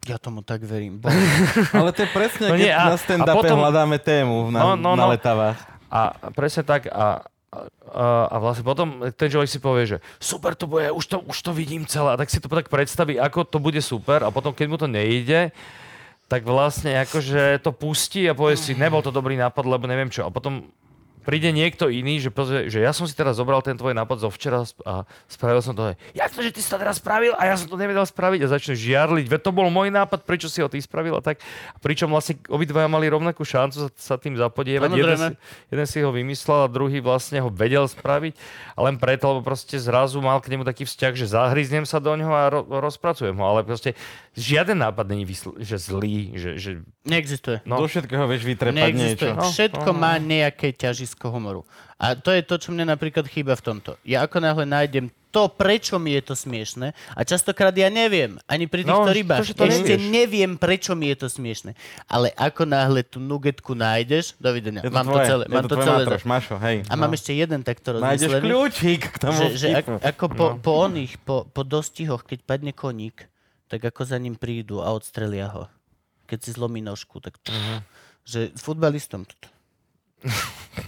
[0.07, 1.03] Ja tomu tak verím.
[1.77, 4.69] ale to je presne, no nie, keď a, na stand-upe potom, hľadáme tému na, no,
[4.79, 5.59] no, na no, letavách.
[5.91, 10.71] A presne tak, a, a, a vlastne potom ten človek si povie, že super to
[10.71, 13.59] bude, už to, už to vidím celé, a tak si to tak predstaví, ako to
[13.59, 15.51] bude super a potom, keď mu to nejde,
[16.29, 20.29] tak vlastne akože to pustí a povie si, nebol to dobrý nápad, lebo neviem čo.
[20.29, 20.71] A potom
[21.29, 24.33] príde niekto iný, že, pozrie, že ja som si teraz zobral ten tvoj nápad zo
[24.33, 25.93] včera a spravil som to.
[26.17, 28.57] Jak to, že ty si to teraz spravil a ja som to nevedel spraviť a
[28.57, 29.29] začne žiarliť.
[29.29, 31.45] Veď to bol môj nápad, prečo si ho ty spravil a tak.
[31.77, 34.89] A pričom vlastne obidvaja mali rovnakú šancu sa, sa tým zapodievať.
[34.89, 35.33] Jeden si,
[35.69, 38.33] jeden si ho vymyslel a druhý vlastne ho vedel spraviť.
[38.73, 42.17] A len preto, lebo proste zrazu mal k nemu taký vzťah, že zahryznem sa do
[42.17, 43.45] ňoho a ro- rozpracujem ho.
[43.45, 43.93] Ale proste
[44.33, 46.71] žiaden nápad není vysl- že zlý, že, že
[47.09, 47.65] Neexistuje.
[47.65, 47.81] No.
[47.81, 49.33] Do všetkého vieš vytrepať Neexistuje.
[49.33, 49.41] niečo.
[49.41, 50.03] No, Všetko no, no.
[50.05, 51.67] má nejaké ťažisko humoru.
[51.97, 53.99] A to je to, čo mne napríklad chýba v tomto.
[54.03, 58.65] Ja ako náhle nájdem to, prečo mi je to smiešne, a častokrát ja neviem, ani
[58.65, 60.09] pri týchto No, rybách, to, to ešte nevieš.
[60.09, 61.77] neviem, prečo mi je to smiešne.
[62.07, 65.43] Ale ako náhle tú nugetku nájdeš, dovidenia, Je to mám tvoje, to celé.
[65.43, 66.77] je Mám to to celé matroš, máš ho, hej.
[66.83, 68.45] a mám ešte jeden takto Nájdeš rozmyslený.
[68.47, 72.73] kľúčik k tomu že, že ak, ako po, po oných, po, po dostihoch, keď padne
[72.73, 73.29] koník,
[73.67, 75.69] tak ako za ním prídu a odstrelia ho.
[76.25, 77.53] Keď si zlomí nožku, tak to,
[78.23, 79.49] že futbalistom toto.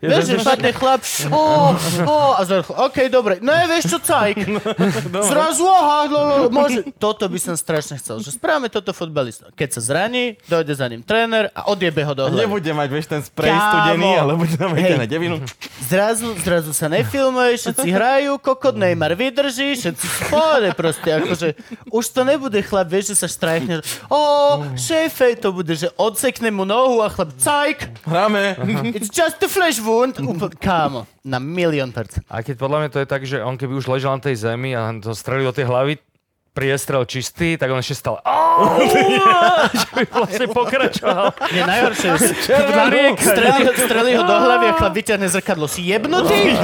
[0.00, 1.76] Vieš, že padne chlap, ó,
[2.08, 4.38] ó, a zrazu, OK, dobre, no je, vieš čo, cajk.
[5.30, 6.88] Zrazu, aha, lo, lo, môže.
[6.96, 9.52] Toto by som strašne chcel, že správame toto futbalista.
[9.52, 12.40] Keď sa zraní, dojde za ním tréner a odjebe ho do hlavy.
[12.48, 13.68] Nebude mať, vieš, ten sprej Kámo.
[13.68, 14.96] studený, ale bude tam Hej.
[14.96, 15.36] na devinu.
[15.84, 21.48] Zrazu, zrazu sa nefilmuje, všetci hrajú, kokot Neymar vydrží, všetci spôjde proste, akože
[21.92, 24.20] už to nebude chlap, vieš, že sa štrajchne, o,
[24.80, 28.56] šéfe, to bude, že odsekne mu nohu a chlap, cajk, Hráme.
[28.96, 29.48] it's just a
[29.80, 32.24] wound, Úpl- kámo, na milión percent.
[32.32, 34.72] A keď podľa mňa to je tak, že on keby už ležal na tej zemi
[34.72, 36.00] a to strelil do tej hlavy,
[36.50, 38.49] priestrel čistý, tak on ešte stále "Au!"
[39.70, 41.24] Že by vlastne pokračoval.
[41.48, 42.08] Je najhoršie,
[42.50, 43.24] Nariekaj.
[43.24, 45.66] streli ho, streli ho do hlavy a chlap vyťahne zrkadlo.
[45.66, 46.54] Si jebnutý?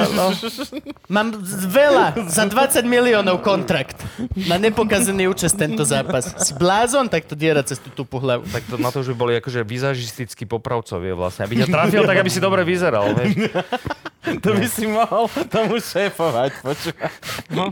[1.06, 3.96] Mám z- veľa, za 20 miliónov kontrakt
[4.34, 6.32] na nepokazený účest tento zápas.
[6.38, 8.44] Si blázon, tak to diera cez tú tupú hlavu.
[8.46, 11.44] Tak to, na to už by boli akože vizažistickí popravcovie vlastne.
[11.44, 13.12] Aby ťa trafil, tak aby si dobre vyzeral.
[13.12, 13.32] Vieš.
[14.44, 17.10] To by si mohol tomu šéfovať, počúvaj.
[17.54, 17.70] No.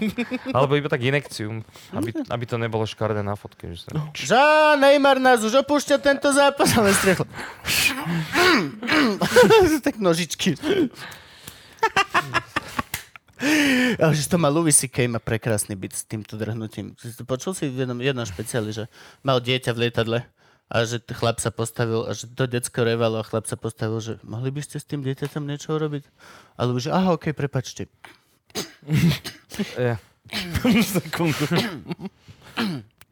[0.55, 3.75] Alebo iba tak inekciu, aby, aby to nebolo škaredé na fotke.
[3.75, 3.89] Že sa...
[4.15, 4.43] Že
[4.79, 7.27] Neymar nás už opúšťa tento zápas, ale strechlo.
[9.87, 10.55] tak nožičky.
[14.01, 15.05] Ale že to má Louis C.K.
[15.05, 16.97] má prekrásny byt s týmto drhnutím.
[17.29, 18.89] Počul si v jednom, jednom špeciáli, že
[19.21, 20.19] mal dieťa v lietadle
[20.73, 24.13] a že chlap sa postavil a že to decko revalo a chlap sa postavil, že
[24.25, 26.05] mohli by ste s tým dieťaťom niečo urobiť?
[26.57, 27.93] Alebo že aha, okej, prepačte.
[29.77, 30.01] Ja.
[30.95, 31.45] Sekundu.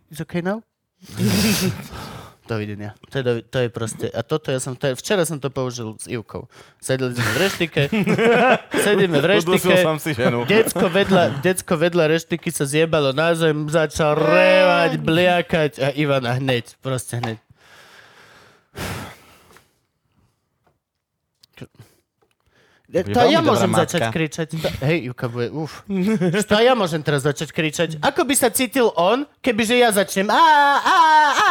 [0.09, 0.65] It's okay now?
[2.53, 2.93] Dovidenia.
[3.09, 4.07] To je, dovi- to je proste...
[4.13, 4.77] A toto ja som...
[4.77, 6.53] To je, včera som to použil s Ivkou.
[6.77, 7.81] Sedeli sme v reštike.
[8.85, 9.77] Sedíme v Udusil reštike.
[9.81, 10.45] som si ženu.
[10.45, 16.77] Decko vedľa, decko vedľa reštiky sa zjebalo na zem, začal revať, bliakať a Ivana hneď,
[16.85, 17.41] proste hneď.
[22.93, 23.89] To ja môžem matka.
[23.89, 24.49] začať kričať.
[24.53, 25.81] To, hej, Juka bude, uf.
[26.45, 27.89] To ja môžem teraz začať kričať.
[28.05, 30.45] Ako by sa cítil on, kebyže ja začnem á,
[30.77, 30.99] á,
[31.33, 31.51] á.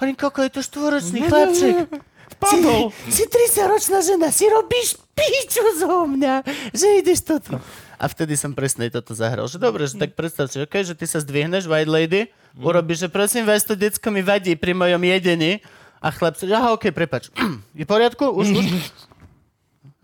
[0.00, 1.88] Oni, koko, je to štvoročný chlapček.
[2.36, 2.92] Padol.
[3.08, 6.44] Si, si 30-ročná žena, si robíš piču zo mňa,
[6.76, 7.56] že ideš toto.
[7.96, 9.48] A vtedy som presne toto zahral.
[9.48, 12.28] Že dobre, že tak predstav si, okay, že ty sa zdvihneš, White Lady,
[12.60, 15.64] urobíš, že prosím vás, to decko mi vadí pri mojom jedení.
[15.96, 17.32] A chlap sa, aha, okej, prepač.
[17.78, 18.28] Je v poriadku?
[18.28, 18.66] Už, už?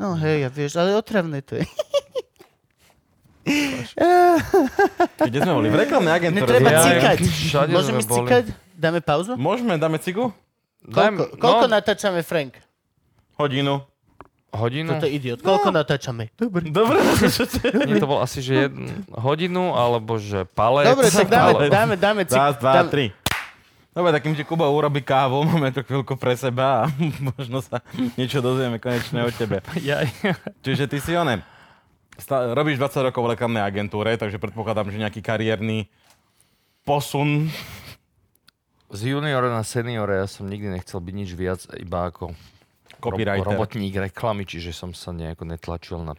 [0.00, 1.66] No hej, ja vieš, ale otravné to je.
[5.14, 5.70] Kde sme boli?
[5.70, 6.42] V reklamnej agentúre.
[6.42, 7.18] Netreba Ja, cikať.
[7.86, 8.26] sme boli.
[8.26, 8.44] cikať?
[8.82, 9.38] Dáme pauzu?
[9.38, 10.34] Môžeme, dáme cigu?
[10.82, 12.58] Koľko, koľko natáčame, Frank?
[13.38, 13.86] Hodinu.
[14.50, 14.90] Hodinu?
[14.90, 15.38] Toto je idiot.
[15.38, 16.34] Koľko natáčame?
[16.34, 16.66] Dobre.
[16.66, 16.98] Dobre.
[17.86, 20.90] Nie, to bol asi, že jednu hodinu, alebo že palec.
[20.90, 22.34] Dobre, tak dáme, ale- dáme, dáme cik.
[22.34, 23.06] Raz, dva, dáme- tri.
[23.92, 26.90] Dobre, tak kým ti Kuba urobí kávu, máme to chvíľku pre seba a
[27.30, 27.78] možno sa
[28.18, 29.62] niečo dozvieme konečne o tebe.
[29.78, 30.10] Jaj.
[30.60, 31.38] Čiže ty si onem.
[32.18, 35.86] Sta- robíš 20 rokov v reklamnej agentúre, takže predpokladám, že nejaký kariérny
[36.82, 37.48] posun.
[38.92, 42.36] Z juniora na seniora ja som nikdy nechcel byť nič viac, iba ako
[43.02, 43.42] Copywriter.
[43.42, 46.14] Ro- robotník reklamy, čiže som sa nejako netlačil na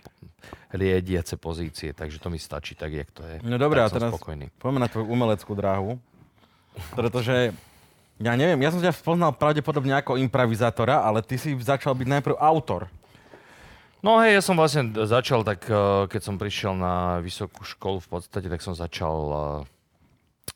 [0.76, 3.40] riediace pozície, takže to mi stačí tak, jak to je.
[3.46, 4.52] No dobré, a teraz spokojný.
[4.60, 5.96] poďme na tvoju umeleckú dráhu.
[6.98, 7.54] Pretože,
[8.20, 12.36] ja neviem, ja som ťa poznal pravdepodobne ako improvizátora, ale ty si začal byť najprv
[12.36, 12.92] autor.
[14.04, 18.10] No hej, ja som vlastne začal tak, eh, keď som prišiel na vysokú školu v
[18.20, 19.73] podstate, tak som začal eh,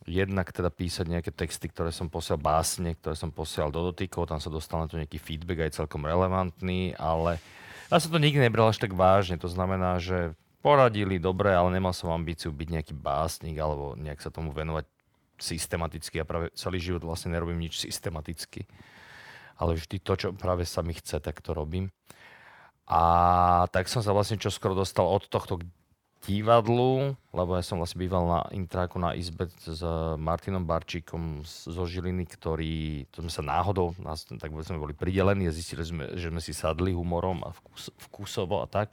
[0.07, 4.39] jednak teda písať nejaké texty, ktoré som posiel, básne, ktoré som posielal do dotykov, tam
[4.39, 7.39] sa dostal na to nejaký feedback aj celkom relevantný, ale
[7.91, 11.95] ja som to nikdy nebral až tak vážne, to znamená, že poradili dobre, ale nemal
[11.95, 14.83] som ambíciu byť nejaký básnik alebo nejak sa tomu venovať
[15.37, 18.65] systematicky a práve celý život vlastne nerobím nič systematicky.
[19.57, 21.89] Ale vždy to, čo práve sa mi chce, tak to robím.
[22.87, 23.01] A
[23.73, 25.61] tak som sa vlastne čoskoro dostal od tohto
[26.27, 29.79] divadlu, lebo ja som vlastne býval na intráku na izbe s
[30.19, 35.55] Martinom Barčíkom zo Žiliny, ktorý, to sme sa náhodou, nás, tak sme boli pridelení a
[35.55, 38.91] zistili sme, že sme si sadli humorom a vkus, vkusovo a tak.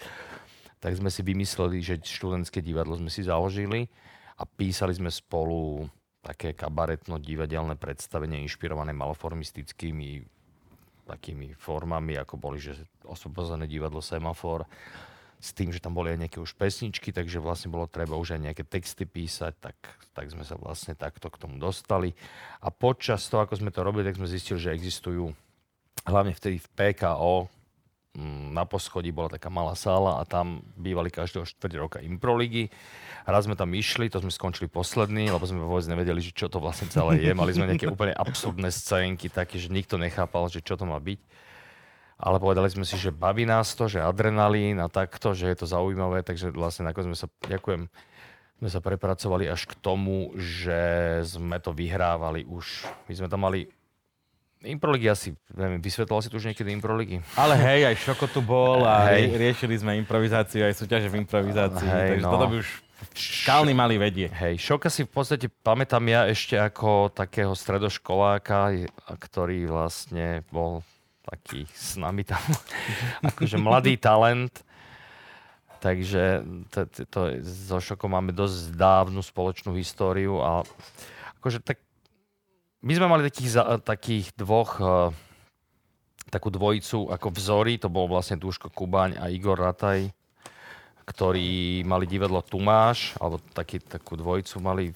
[0.78, 3.90] Tak sme si vymysleli, že študentské divadlo sme si založili
[4.38, 5.90] a písali sme spolu
[6.22, 10.22] také kabaretno-divadelné predstavenie inšpirované maloformistickými
[11.04, 14.64] takými formami, ako boli, že osvobozené divadlo Semafor,
[15.40, 18.40] s tým, že tam boli aj nejaké už pesničky, takže vlastne bolo treba už aj
[18.50, 19.76] nejaké texty písať, tak,
[20.16, 22.16] tak sme sa vlastne takto k tomu dostali.
[22.64, 25.36] A počas toho, ako sme to robili, tak sme zistili, že existujú
[26.04, 27.48] hlavne vtedy v PKO,
[28.16, 32.68] mm, na poschodí bola taká malá sála a tam bývali každého štvrť roka improligy.
[33.24, 36.60] Raz sme tam išli, to sme skončili poslední, lebo sme vôbec nevedeli, že čo to
[36.60, 37.32] vlastne celé je.
[37.32, 41.20] Mali sme nejaké úplne absurdné scénky, také, že nikto nechápal, že čo to má byť.
[42.14, 45.66] Ale povedali sme si, že baví nás to, že adrenalín a takto, že je to
[45.66, 47.90] zaujímavé, takže vlastne nakoniec sme sa, ďakujem,
[48.62, 50.78] sme sa prepracovali až k tomu, že
[51.26, 52.86] sme to vyhrávali už.
[53.10, 53.66] My sme tam mali
[54.64, 57.20] Improligy asi, neviem, vysvetloval si tu už niekedy Improligy?
[57.36, 59.28] Ale hej, aj Šoko tu bol a Hej.
[59.28, 62.32] rie- riešili sme improvizáciu, aj súťaže v improvizácii, Hej, takže no.
[62.32, 62.68] toto by už
[63.12, 64.32] škálny mali vedie.
[64.32, 68.88] Hej, Šoka si v podstate pamätám ja ešte ako takého stredoškoláka,
[69.20, 70.80] ktorý vlastne bol
[71.24, 72.40] taký s nami tam,
[73.32, 74.52] akože mladý talent.
[75.80, 76.40] Takže
[76.72, 80.64] to, to, so Šokom máme dosť dávnu spoločnú históriu a
[81.40, 81.76] akože tak
[82.80, 85.12] my sme mali takých, takých dvoch eh,
[86.34, 90.10] takú dvojicu ako vzory, to bol vlastne Duško Kubaň a Igor Rataj,
[91.06, 94.90] ktorí mali divadlo Tumáš, alebo taký, takú dvojicu mali,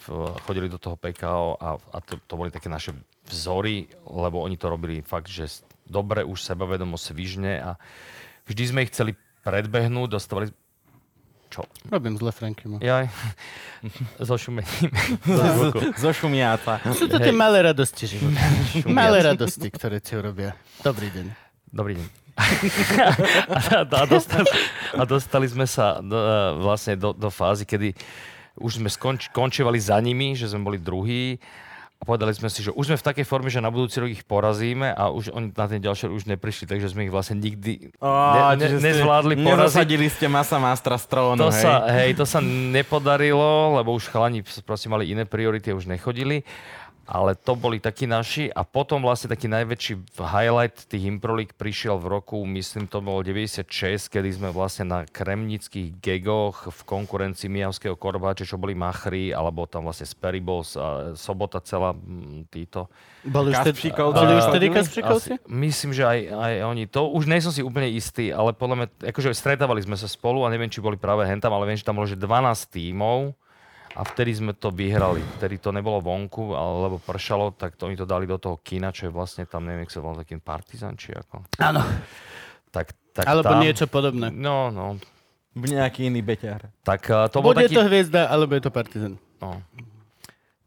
[0.49, 2.97] chodili do toho PKO a, a to, to boli také naše
[3.29, 5.47] vzory, lebo oni to robili fakt, že
[5.89, 7.71] dobre už sebavedomo svižne a
[8.47, 10.53] vždy sme ich chceli predbehnúť, dostávali...
[11.49, 11.65] Čo?
[11.89, 12.69] Robím zle, Franky.
[12.69, 12.77] mo.
[12.77, 13.09] Jaj.
[14.29, 14.93] So šumením.
[15.25, 15.81] Do zvuku.
[15.97, 16.85] Zo šumiáca.
[16.93, 18.37] Sú to tie malé radosti života.
[18.85, 20.53] malé radosti, ktoré ti urobia.
[20.85, 21.27] Dobrý deň.
[21.73, 22.07] Dobrý deň.
[23.51, 24.47] a, a, dostali,
[24.95, 27.99] a dostali sme sa do, eh, vlastne do, do fázy, kedy
[28.59, 31.39] už sme skonč, končievali za nimi, že sme boli druhí
[31.99, 34.23] a povedali sme si, že už sme v takej forme, že na budúci rok ich
[34.23, 38.41] porazíme a už oni na ten ďalší už neprišli, takže sme ich vlastne nikdy ne,
[38.55, 39.89] ne, čiže ste- nezvládli poraziť.
[40.15, 41.59] Ste masa mástra z trónu, To hej.
[41.59, 46.47] sa, hej, to sa nepodarilo, lebo už chalani proste mali iné priority a už nechodili.
[47.09, 52.21] Ale to boli takí naši a potom vlastne taký najväčší highlight tých improlík prišiel v
[52.21, 53.65] roku, myslím to bolo 96,
[54.13, 59.89] kedy sme vlastne na kremnických gegoch v konkurencii Mijavského korbáče, čo boli Machry, alebo tam
[59.89, 62.93] vlastne Speribols a Sobota celá mm, títo.
[63.25, 64.53] Boli už tedy, Kaspříkovci boli už chodili?
[64.53, 65.31] tedy Kaspříkovci?
[65.33, 68.85] Asi, myslím, že aj, aj oni to, už nie som si úplne istý, ale podľa
[68.85, 68.87] mňa,
[69.17, 71.97] akože stretávali sme sa spolu a neviem, či boli práve hentam, ale viem, že tam
[71.97, 73.33] bolo že 12 tímov
[73.99, 75.19] a vtedy sme to vyhrali.
[75.43, 78.95] Vtedy to nebolo vonku, ale lebo pršalo, tak to oni to dali do toho kina,
[78.95, 81.43] čo je vlastne tam, neviem, jak sa volá taký Partizan, či ako.
[81.59, 81.83] Áno.
[82.71, 84.31] Tak, tak Alebo tam, niečo podobné.
[84.31, 85.03] No, no.
[85.59, 86.71] Nejaký iný beťar.
[86.87, 87.75] Tak uh, to bol Bude taký...
[87.75, 89.19] to hviezda, alebo je to Partizan.
[89.43, 89.59] No.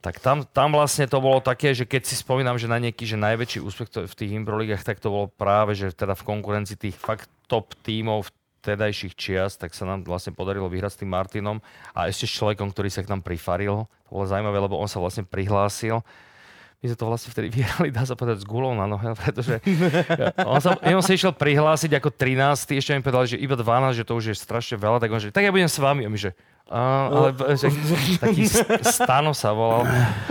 [0.02, 3.16] Tak tam, tam vlastne to bolo také, že keď si spomínam, že na nejaký že
[3.16, 6.98] najväčší úspech to, v tých improligách, tak to bolo práve, že teda v konkurencii tých
[6.98, 8.28] fakt top tímov
[8.62, 11.58] vtedajších čias, tak sa nám vlastne podarilo vyhrať s tým Martinom
[11.98, 13.90] a ešte s človekom, ktorý sa k nám prifaril.
[14.08, 16.06] To bolo zaujímavé, lebo on sa vlastne prihlásil.
[16.82, 19.62] My sme to vlastne vtedy vyhrali, dá sa povedať, s gulou na nohe, pretože
[20.46, 24.06] on sa, on sa išiel prihlásiť ako 13, ešte mi povedal, že iba 12, že
[24.06, 26.06] to už je strašne veľa, tak on že, tak ja budem s vami.
[26.06, 26.34] A my, že,
[26.72, 27.28] a, ale
[27.60, 27.68] že,
[28.24, 28.48] taký
[28.86, 29.84] Stano sa volal.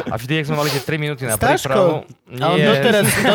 [0.08, 2.06] A vždy, ak sme mali tie 3 minúty na prípravu...
[2.08, 2.20] Staško.
[2.40, 3.34] A on doteraz, do,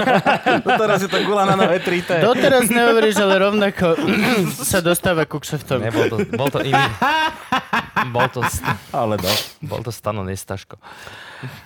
[0.81, 2.23] Teraz je to gula na nové 3T.
[2.23, 3.93] doteraz nehovoríš, ale rovnako
[4.73, 5.85] sa dostáva ku kšeftom.
[5.85, 6.81] Nebol to, bol to iný.
[8.09, 8.41] Bol to,
[8.89, 9.31] Ale do.
[9.61, 10.81] bol to Stano Nestaško.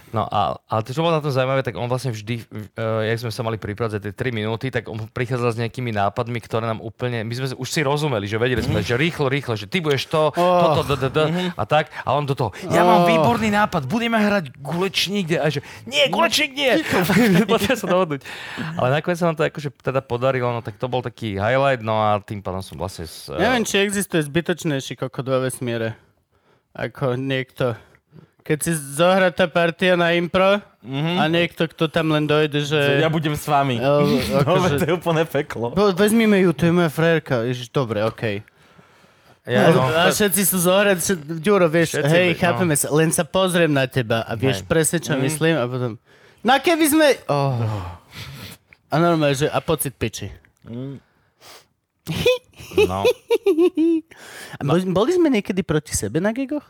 [0.09, 3.21] No a, a to, čo bolo na tom zaujímavé, tak on vlastne vždy, uh, jak
[3.21, 6.65] sme sa mali pripravať za tie 3 minúty, tak on prichádzal s nejakými nápadmi, ktoré
[6.65, 9.77] nám úplne, my sme už si rozumeli, že vedeli sme, že rýchlo, rýchlo, že ty
[9.85, 10.81] budeš to, toto,
[11.19, 11.91] d, a tak.
[12.01, 16.07] A on do toho, ja mám výborný nápad, budeme hrať gulečník, kde, a že nie,
[16.07, 16.79] gulečník nie.
[17.51, 18.21] Poďme sa dohodnúť.
[18.77, 21.99] Ale nakoniec sa nám to akože teda podarilo, no tak to bol taký highlight, no
[21.99, 23.03] a tým pádom som vlastne...
[23.03, 25.99] S, Neviem, či existuje zbytočnejší kokot vo vesmíre.
[26.71, 27.75] Ako niekto.
[28.39, 32.79] Keď si zohrá tá partia na impro a niekto, kto tam len dojde, že...
[32.97, 33.77] Ja budem s vami.
[33.77, 34.01] No,
[34.41, 35.69] akože- to je úplne peklo.
[35.69, 37.45] Bo, vezmime ju, to je moja frérka.
[37.45, 38.41] Ježiš, dobre, okej.
[39.49, 42.37] Ja, no, a všetci sú zohrať, všet- Ďuro, vieš, Všetci, hej, no.
[42.37, 44.67] chápeme sa, len sa pozriem na teba a vieš Hej.
[44.67, 45.91] presne, čo myslím a potom...
[46.39, 47.07] No keby sme...
[47.25, 47.57] Oh.
[48.87, 50.29] A normálne, že a pocit piči.
[52.79, 53.01] No,
[54.53, 56.65] A boli, boli sme niekedy proti sebe na gigoch?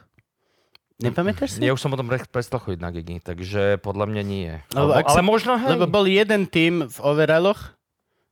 [0.98, 1.60] Nepamätáš si?
[1.60, 4.52] ja už som potom pre- prestal chodiť na gigy, takže podľa mňa nie.
[4.70, 5.70] Lebo Alebo, ak ale si- možno, hej.
[5.72, 7.72] Lebo bol jeden tým v overalloch,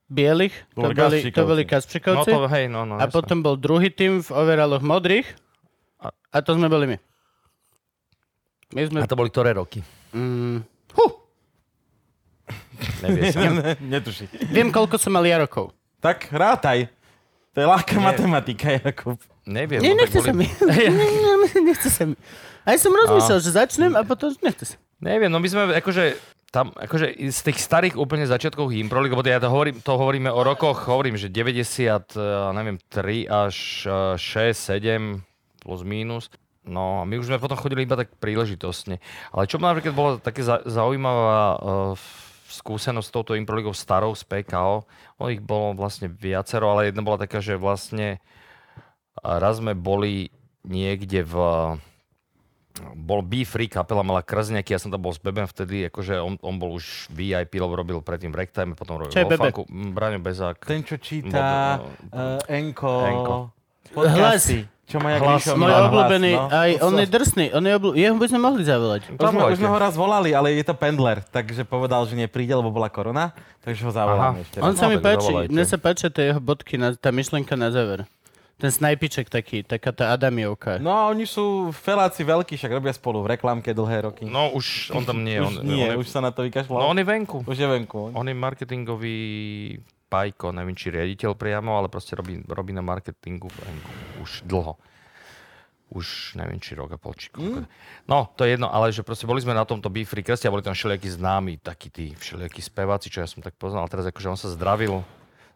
[0.08, 2.32] bielých, to Boli boli, to boli No Kaspčikovci.
[2.32, 2.96] to, hej, no, no.
[2.96, 3.14] a jasné.
[3.14, 5.28] potom bol druhý tým v overalloch modrých
[6.00, 6.98] A- a to sme boli my.
[8.72, 8.98] My sme...
[9.00, 9.84] A to boli ktoré roky?
[10.16, 10.64] Mm,
[13.04, 13.40] Nevie sa.
[13.78, 14.30] Netuší.
[14.50, 15.74] viem, koľko som mal ja rokov.
[16.00, 16.90] Tak rátaj.
[17.54, 18.06] To je ľahká Nie.
[18.06, 19.18] matematika, Jakub.
[19.44, 19.82] Neviem.
[19.82, 20.46] Nie, no, nechce tak sa mi.
[21.68, 22.16] nechce sa mi.
[22.62, 24.76] Aj som rozmyslel, že začnem a potom nechce sa.
[25.02, 26.18] Neviem, no my sme akože
[26.58, 30.42] tam, akože z tých starých úplne začiatkov Impro lebo ja to, hovorím, to hovoríme o
[30.42, 33.56] rokoch, hovorím, že 90, eh, neviem, 3 až
[34.18, 35.22] eh, 6, 7
[35.62, 36.34] plus minus.
[36.66, 38.98] No a my už sme potom chodili iba tak príležitostne.
[39.30, 41.94] Ale čo ma napríklad bolo také za, zaujímavá uh,
[42.52, 44.84] skúsenosť s touto Impro League starou z PKO,
[45.16, 48.20] ono ich bolo vlastne viacero, ale jedna bola taká, že vlastne
[49.24, 50.28] raz sme boli
[50.68, 51.36] niekde v
[52.94, 56.38] bol Be Free kapela, mala krzňaky, ja som tam bol s Bebem vtedy, akože on,
[56.40, 59.62] on bol už VIP, lebo robil predtým v Ragtime, potom robil vo funku.
[59.68, 60.62] Braňo Bezák.
[60.62, 63.36] Ten, čo číta Bol- uh, Enko, Enko.
[63.92, 64.68] podcasty.
[64.88, 65.44] Čo má jak Hlas.
[65.52, 66.48] Môj obľúbený, no.
[66.48, 68.00] aj on je drsný, on je obľúbený.
[68.00, 69.02] Jeho by sme mohli zavolať.
[69.12, 72.56] Už sme, už sme ho raz volali, ale je to pendler, takže povedal, že nepríde,
[72.56, 74.46] lebo bola korona, takže ho zavoláme Aha.
[74.48, 74.80] ešte On raz.
[74.80, 75.52] sa No, mi páči, zavolajte.
[75.52, 78.08] mne sa páčia tie jeho bodky, na, tá myšlenka na záver.
[78.58, 80.82] Ten snajpiček taký, taká tá Adamiovka.
[80.82, 84.26] No a oni sú feláci veľkí, však robia spolu v reklamke dlhé roky.
[84.26, 85.38] No už on tam nie.
[85.38, 86.82] už on, nie, on je, už sa na to vykašľal.
[86.82, 87.46] No on je venku.
[87.46, 88.10] Už je venku.
[88.18, 89.18] On je marketingový
[90.10, 93.94] pajko, neviem či riaditeľ priamo, ale proste robí, robí na marketingu venku
[94.26, 94.74] už dlho.
[95.88, 97.64] Už neviem, či rok a pol, či koľko.
[98.12, 100.52] No, to je jedno, ale že proste boli sme na tomto Be Free Krste a
[100.52, 103.88] boli tam všelijakí známi, takí tí všelijakí speváci, čo ja som tak poznal.
[103.88, 105.00] A teraz akože on sa zdravil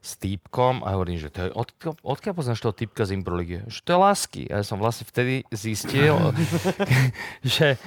[0.01, 1.69] s týpkom a hovorím, že to je, od,
[2.01, 3.61] odkiaľ poznáš toho týpka z Improligie?
[3.69, 4.41] Že to je lásky.
[4.49, 6.17] A ja som vlastne vtedy zistil,
[7.45, 7.77] že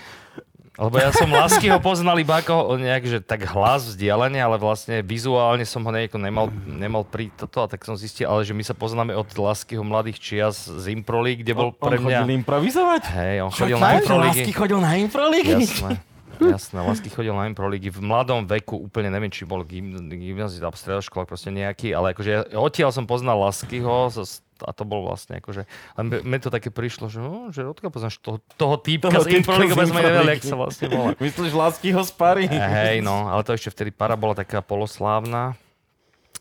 [0.74, 5.06] lebo ja som Lásky ho poznal iba ako nejak, že tak hlas vzdialenie, ale vlastne
[5.06, 8.66] vizuálne som ho nejako nemal, nemal pri toto a tak som zistil, ale že my
[8.66, 12.26] sa poznáme od Láskyho mladých čias z Improli, kde bol on pre mňa...
[12.26, 13.02] chodil improvizovať?
[13.06, 14.30] Hej, on Čo, chodil na Že Improligy.
[14.34, 15.54] Lásky chodil na improligy?
[15.62, 16.13] Jasné.
[16.54, 20.74] Jasné, Lásky chodil na Improligy v mladom veku, úplne neviem, či bol gym, gymnázii alebo
[20.74, 25.42] stredoškolák, proste nejaký, ale akože ja, odtiaľ som poznal Láskyho z- a to bol vlastne
[25.42, 25.66] akože,
[25.98, 29.42] len mne- to také prišlo, že, no, že odkiaľ poznáš toho, toho týpka Toho z
[29.42, 31.08] Improligy, z bez sme nevedeli, jak sa vlastne volá.
[31.24, 32.46] Myslíš, Lásky ho spári?
[32.46, 35.58] Hej, no, ale to ešte vtedy para bola taká poloslávna.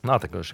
[0.05, 0.53] No a tak že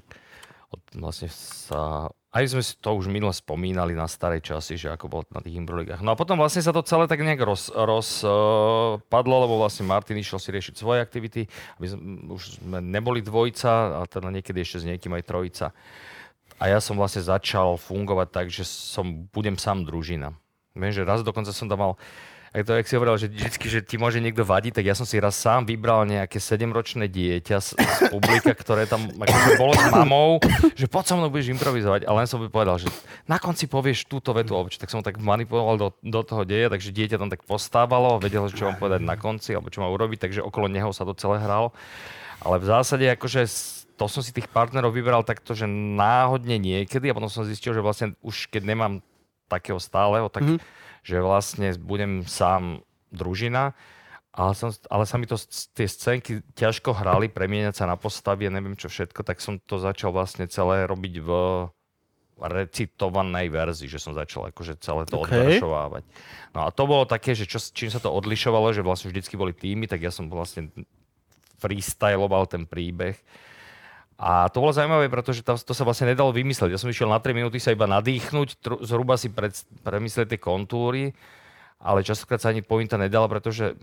[0.71, 2.13] od, vlastne sa...
[2.29, 5.57] Aj sme si to už minule spomínali na starej časy, že ako bolo na tých
[5.57, 6.05] improligách.
[6.05, 10.21] No a potom vlastne sa to celé tak nejak roz, roz, uh, lebo vlastne Martin
[10.21, 11.49] išiel si riešiť svoje aktivity.
[11.81, 15.65] My sme, už sme neboli dvojica, a teda niekedy ešte s niekým aj trojica.
[16.61, 20.37] A ja som vlastne začal fungovať tak, že som, budem sám družina.
[20.77, 21.93] Viem, že raz dokonca som tam mal,
[22.49, 25.05] aj to, jak si hovoril, že vždycky, že ti môže niekto vadiť, tak ja som
[25.05, 29.85] si raz sám vybral nejaké 7-ročné dieťa z, z publika, ktoré tam akože bolo s
[29.93, 30.29] mamou,
[30.73, 32.09] že poď so mnou budeš improvizovať.
[32.09, 32.89] A len som by povedal, že
[33.29, 36.73] na konci povieš túto vetu, čo, tak som ho tak manipuloval do, do toho deja,
[36.73, 40.17] takže dieťa tam tak postávalo, vedelo, čo mám povedať na konci, alebo čo má urobiť,
[40.25, 41.69] takže okolo neho sa to celé hralo.
[42.41, 43.45] Ale v zásade akože
[43.99, 47.83] to som si tých partnerov vybral takto, že náhodne niekedy a potom som zistil, že
[47.83, 48.93] vlastne už keď nemám
[49.51, 50.59] takého stáleho, tak mm-hmm.
[51.03, 53.73] Že vlastne budem sám družina.
[54.29, 55.35] Ale, som, ale sa mi to,
[55.73, 59.81] tie scénky ťažko hrali, premieňať sa na postavy a neviem čo všetko, tak som to
[59.81, 61.29] začal vlastne celé robiť v
[62.39, 65.27] recitovanej verzii, že som začal akože celé to OK.
[65.27, 65.35] okay.
[65.35, 66.03] odveršovávať.
[66.55, 69.51] No a to bolo také, že čo, čím sa to odlišovalo, že vlastne vždycky boli
[69.51, 70.71] týmy, tak ja som vlastne
[71.59, 73.19] freestyloval ten príbeh.
[74.19, 76.75] A to bolo zaujímavé, pretože tam, to sa vlastne nedalo vymyslieť.
[76.75, 80.39] Ja som išiel na 3 minúty sa iba nadýchnuť, tru, zhruba si pred, premyslieť tie
[80.39, 81.15] kontúry,
[81.79, 83.79] ale častokrát sa ani pointa nedala, pretože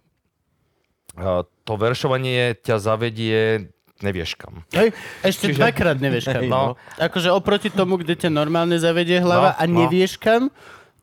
[1.16, 3.72] uh, to veršovanie ťa zavedie
[4.04, 4.60] nevieš kam.
[4.76, 4.92] Hej,
[5.24, 6.44] ešte Čiže- dvakrát nevieš kam.
[6.44, 6.76] Hej, no.
[7.00, 9.88] Akože oproti tomu, kde ťa normálne zavedie hlava No, a no.
[9.88, 10.52] nevieš kam,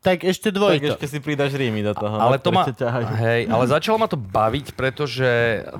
[0.04, 0.92] tak ešte Tak dvojto.
[0.92, 2.20] ešte si pridaš rímy do toho.
[2.20, 2.68] Ale no, to ma,
[3.16, 5.24] hej, ale začalo ma to baviť, pretože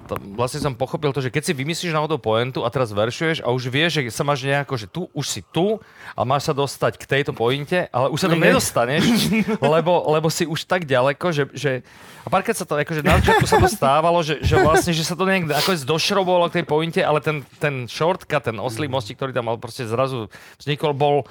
[0.09, 3.53] to, vlastne som pochopil to, že keď si vymyslíš náhodou pointu a teraz veršuješ a
[3.53, 5.77] už vieš, že sa máš nejako, že tu už si tu
[6.17, 8.49] a máš sa dostať k tejto pointe, ale už sa tam Ne.
[8.49, 9.05] nedostaneš,
[9.77, 11.71] lebo, lebo si už tak ďaleko, že, že
[12.25, 15.13] a párkrát sa to, akože na začiatku sa to stávalo, že, že vlastne, že sa
[15.13, 19.37] to nejak nakoniec došrobovalo k tej pointe, ale ten, ten shortcut, ten oslý mostík, ktorý
[19.37, 21.29] tam mal proste zrazu vznikol, bol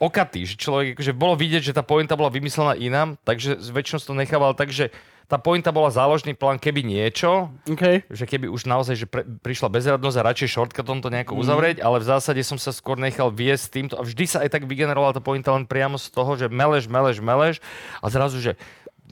[0.00, 4.16] okatý, že človek, akože bolo vidieť, že tá pointa bola vymyslená inám, takže väčšinou to
[4.16, 4.88] nechával tak, že
[5.30, 8.02] tá pointa bola záložný plán, keby niečo, Okay.
[8.10, 12.02] že keby už naozaj že pre, prišla bezradnosť a radšej shortcutom to nejako uzavrieť, ale
[12.02, 15.22] v zásade som sa skôr nechal viesť týmto a vždy sa aj tak vygenerovala tá
[15.22, 17.62] pointa len priamo z toho, že meleš, meleš, meleš
[18.02, 18.58] a zrazu, že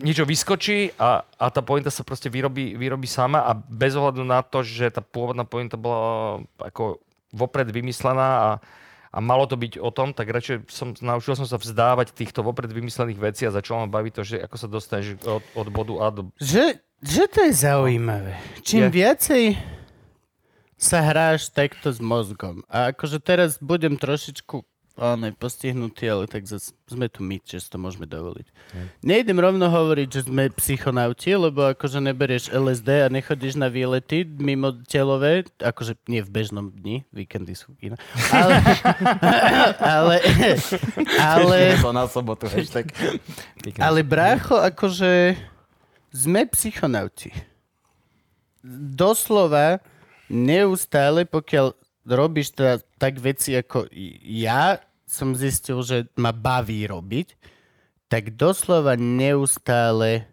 [0.02, 4.42] niečo vyskočí a, a tá pointa sa proste vyrobí, vyrobí sama a bez ohľadu na
[4.42, 6.98] to, že tá pôvodná pointa bola ako
[7.30, 8.48] vopred vymyslená a,
[9.08, 12.68] a malo to byť o tom, tak radšej som, naučil som sa vzdávať týchto vopred
[12.68, 16.06] vymyslených vecí a začalo ma baviť to, že ako sa dostaneš od, od bodu A
[16.12, 18.36] do Že, že to je zaujímavé.
[18.60, 18.94] Čím Je.
[19.00, 19.44] viacej
[20.78, 22.62] sa hráš takto s mozgom.
[22.70, 24.62] A akože teraz budem trošičku
[24.98, 28.46] áno, postihnutý, ale tak zase sme tu my, že si to môžeme dovoliť.
[29.06, 34.74] Nejdem rovno hovoriť, že sme psychonauti, lebo akože neberieš LSD a nechodíš na výlety mimo
[34.90, 37.94] telové, akože nie v bežnom dni, víkendy sú iné.
[38.34, 38.58] Ale,
[39.96, 40.16] ale,
[41.16, 42.90] ale, to na sobotu, hashtag.
[43.78, 45.38] ale brácho, akože
[46.10, 47.30] sme psychonauti.
[48.66, 49.78] Doslova
[50.26, 51.72] neustále, pokiaľ
[52.08, 53.88] robíš teda tak veci ako
[54.24, 57.34] ja som zistil, že ma baví robiť,
[58.12, 60.28] tak doslova neustále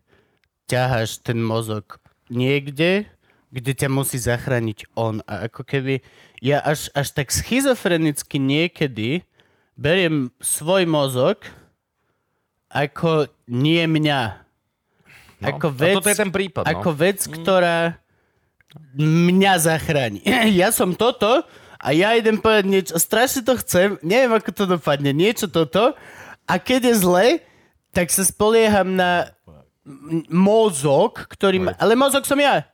[0.67, 3.07] ťaháš ten mozog niekde,
[3.51, 5.23] kde ťa musí zachrániť on.
[5.23, 6.03] A ako keby
[6.43, 9.23] ja až, až tak schizofrenicky niekedy
[9.79, 11.43] beriem svoj mozog
[12.67, 14.21] ako nie mňa.
[15.39, 15.47] No.
[15.55, 16.63] Ako vec, toto je ten prípad.
[16.67, 16.71] No.
[16.75, 17.95] ako vec, ktorá
[18.99, 20.19] mňa zachráni.
[20.59, 21.47] Ja som toto
[21.85, 25.93] a ja idem povedať niečo, strašne to chcem, neviem, ako to dopadne, niečo toto
[26.49, 27.27] a keď je zle,
[27.93, 29.29] tak sa spolieham na
[29.85, 32.65] m- mozog, ktorý ma, ale mozog som ja.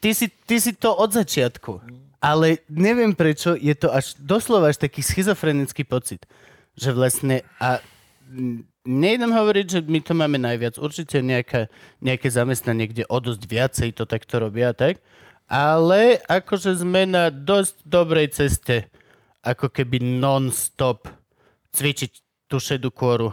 [0.00, 1.84] Ty si, ty si to od začiatku.
[2.18, 6.26] Ale neviem prečo, je to až doslova až taký schizofrenický pocit,
[6.74, 7.78] že vlastne a
[8.88, 10.80] nejdem hovoriť, že my to máme najviac.
[10.80, 11.68] Určite nejaká,
[12.00, 14.98] nejaké zamestnanie, kde o dosť viacej to takto robia, tak?
[15.48, 18.92] Ale akože sme na dosť dobrej ceste,
[19.40, 21.08] ako keby non-stop
[21.72, 22.12] cvičiť
[22.52, 23.32] tú šedú kôru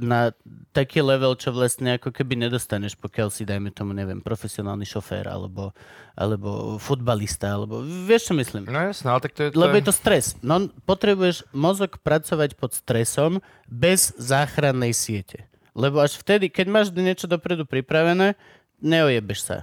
[0.00, 0.32] na
[0.70, 5.74] taký level, čo vlastne ako keby nedostaneš, pokiaľ si, dajme tomu, neviem, profesionálny šofér, alebo,
[6.14, 8.70] alebo futbalista, alebo vieš, čo myslím?
[8.70, 9.48] No jasné, ale tak to je...
[9.52, 10.38] Lebo je to stres.
[10.40, 15.50] No, potrebuješ mozog pracovať pod stresom bez záchrannej siete.
[15.74, 18.34] Lebo až vtedy, keď máš niečo dopredu pripravené,
[18.80, 19.56] neojebeš sa.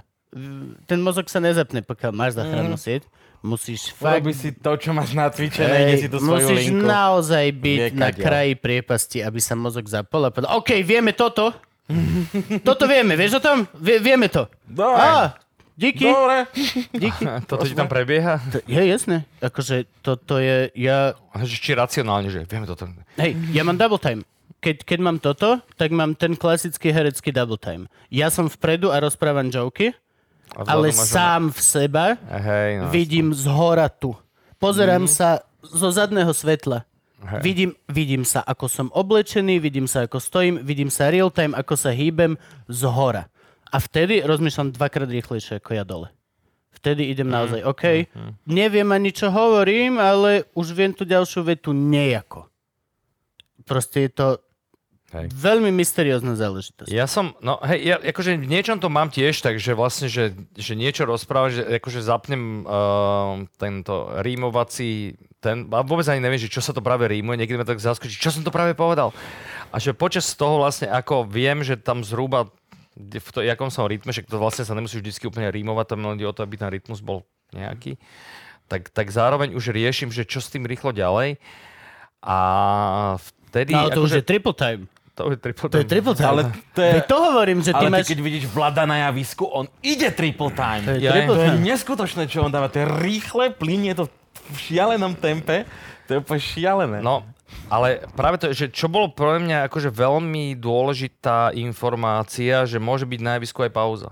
[0.84, 2.82] Ten mozog sa nezapne, pokiaľ máš záchrannú Mhm.
[2.82, 3.02] sieť.
[3.38, 4.18] Musíš fakt...
[4.18, 6.82] Urobí si to, čo máš nacvičené, ide si tú svoju musíš linku.
[6.82, 11.54] naozaj byť Vie, na kraji priepasti, aby sa mozog zapol a povedal, OK, vieme toto.
[12.60, 13.62] toto vieme, vieš o tom?
[13.74, 14.50] Vie, vieme to.
[14.60, 14.98] Dobre.
[14.98, 15.38] Á,
[15.72, 16.50] díky, Dobre.
[16.90, 17.22] díky.
[17.48, 18.42] Toto ti tam prebieha?
[18.50, 19.22] To- Je jasné.
[19.38, 22.90] Akože toto je, ja Či racionálne, že vieme toto.
[23.14, 24.26] Hej, ja mám double time.
[24.58, 27.86] Keď, keď mám toto, tak mám ten klasický herecký double time.
[28.10, 29.94] Ja som vpredu a rozprávam joky,
[30.56, 32.84] ale máš- sám v seba Hej, no.
[32.88, 34.16] vidím z hora tu.
[34.58, 36.82] Pozerám sa zo zadného svetla.
[37.18, 37.40] Hej.
[37.42, 41.74] Vidím, vidím sa, ako som oblečený, vidím sa, ako stojím, vidím sa real time, ako
[41.74, 42.38] sa hýbem
[42.70, 43.26] z hora.
[43.68, 46.08] A vtedy rozmýšľam dvakrát rýchlejšie ako ja dole.
[46.78, 48.06] Vtedy idem naozaj, OK,
[48.46, 52.46] neviem ani čo hovorím, ale už viem tú ďalšiu vetu nejako.
[53.66, 54.26] Proste je to
[55.08, 55.32] Hej.
[55.32, 56.92] veľmi mysteriózna záležitosť.
[56.92, 60.76] Ja som, no hej, ja akože v niečom to mám tiež, takže vlastne, že, že
[60.76, 66.60] niečo rozprávam, že akože zapnem uh, tento rímovací, ten, a vôbec ani neviem, že čo
[66.60, 69.16] sa to práve rímuje, niekedy ma tak zaskočí, čo som to práve povedal.
[69.72, 72.52] A že počas toho vlastne, ako viem, že tam zhruba
[72.98, 76.18] v to, jakom som rytme, že to vlastne sa nemusí vždy úplne rímovať, tam len
[76.20, 77.22] o to, aby ten rytmus bol
[77.54, 77.96] nejaký,
[78.68, 81.40] tak, tak zároveň už riešim, že čo s tým rýchlo ďalej.
[82.20, 82.38] A
[83.48, 83.72] vtedy...
[83.72, 84.82] No, ale to už akože- je triple time.
[85.18, 86.28] To je triple To je triple time.
[86.28, 88.00] Ale to je- Veď to hovorím, že ty Ale máš...
[88.00, 90.82] ty keď vidíš Vlada na javisku, on ide triple time.
[90.82, 91.62] To je Ja- triple To je time.
[91.64, 92.68] neskutočné, čo on dáva.
[92.68, 94.06] To je rýchle, plinie to
[94.46, 95.66] v šialenom tempe.
[96.06, 96.98] To je úplne šialené.
[97.00, 97.26] No,
[97.66, 103.20] ale práve to, že čo bolo pre mňa akože veľmi dôležitá informácia, že môže byť
[103.20, 104.10] na javisku aj pauza.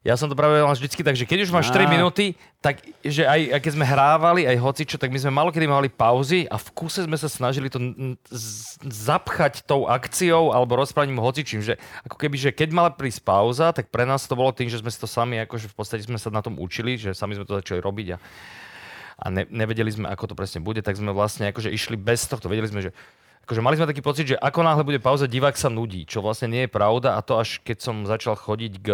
[0.00, 1.92] Ja som to práve mal vždycky tak, že keď už máš 3 Á.
[1.92, 2.32] minúty,
[2.64, 5.92] tak že aj, aj keď sme hrávali, aj hocičo, tak my sme malo kedy mali
[5.92, 7.76] pauzy a v kuse sme sa snažili to
[8.32, 11.76] z- zapchať tou akciou alebo rozprávaním hocičím, že
[12.08, 14.88] ako keby, že keď mala prísť pauza, tak pre nás to bolo tým, že sme
[14.88, 17.60] si to sami, akože v podstate sme sa na tom učili, že sami sme to
[17.60, 18.18] začali robiť a
[19.20, 22.48] a ne, nevedeli sme, ako to presne bude, tak sme vlastne akože išli bez tohto.
[22.48, 22.96] Vedeli sme, že
[23.44, 26.52] akože mali sme taký pocit, že ako náhle bude pauza, divák sa nudí, čo vlastne
[26.52, 28.88] nie je pravda a to až keď som začal chodiť k,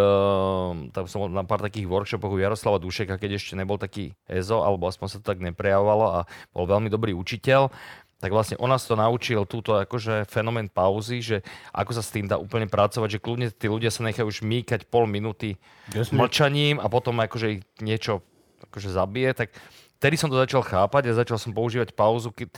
[0.97, 4.89] tam som na pár takých workshopoch u Jaroslava Dušeka, keď ešte nebol taký EZO, alebo
[4.89, 6.21] aspoň sa to tak neprejavovalo a
[6.57, 7.69] bol veľmi dobrý učiteľ,
[8.17, 11.37] tak vlastne on nás to naučil túto akože fenomén pauzy, že
[11.77, 14.89] ako sa s tým dá úplne pracovať, že kľudne tí ľudia sa nechajú už mýkať
[14.89, 15.61] pol minúty
[15.93, 16.17] Jasne.
[16.17, 18.25] mlčaním a potom akože niečo
[18.73, 19.53] akože zabije, tak
[20.01, 22.57] vtedy som to začal chápať a začal som používať pauzu, keď,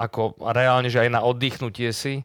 [0.00, 2.24] ako reálne, že aj na oddychnutie si.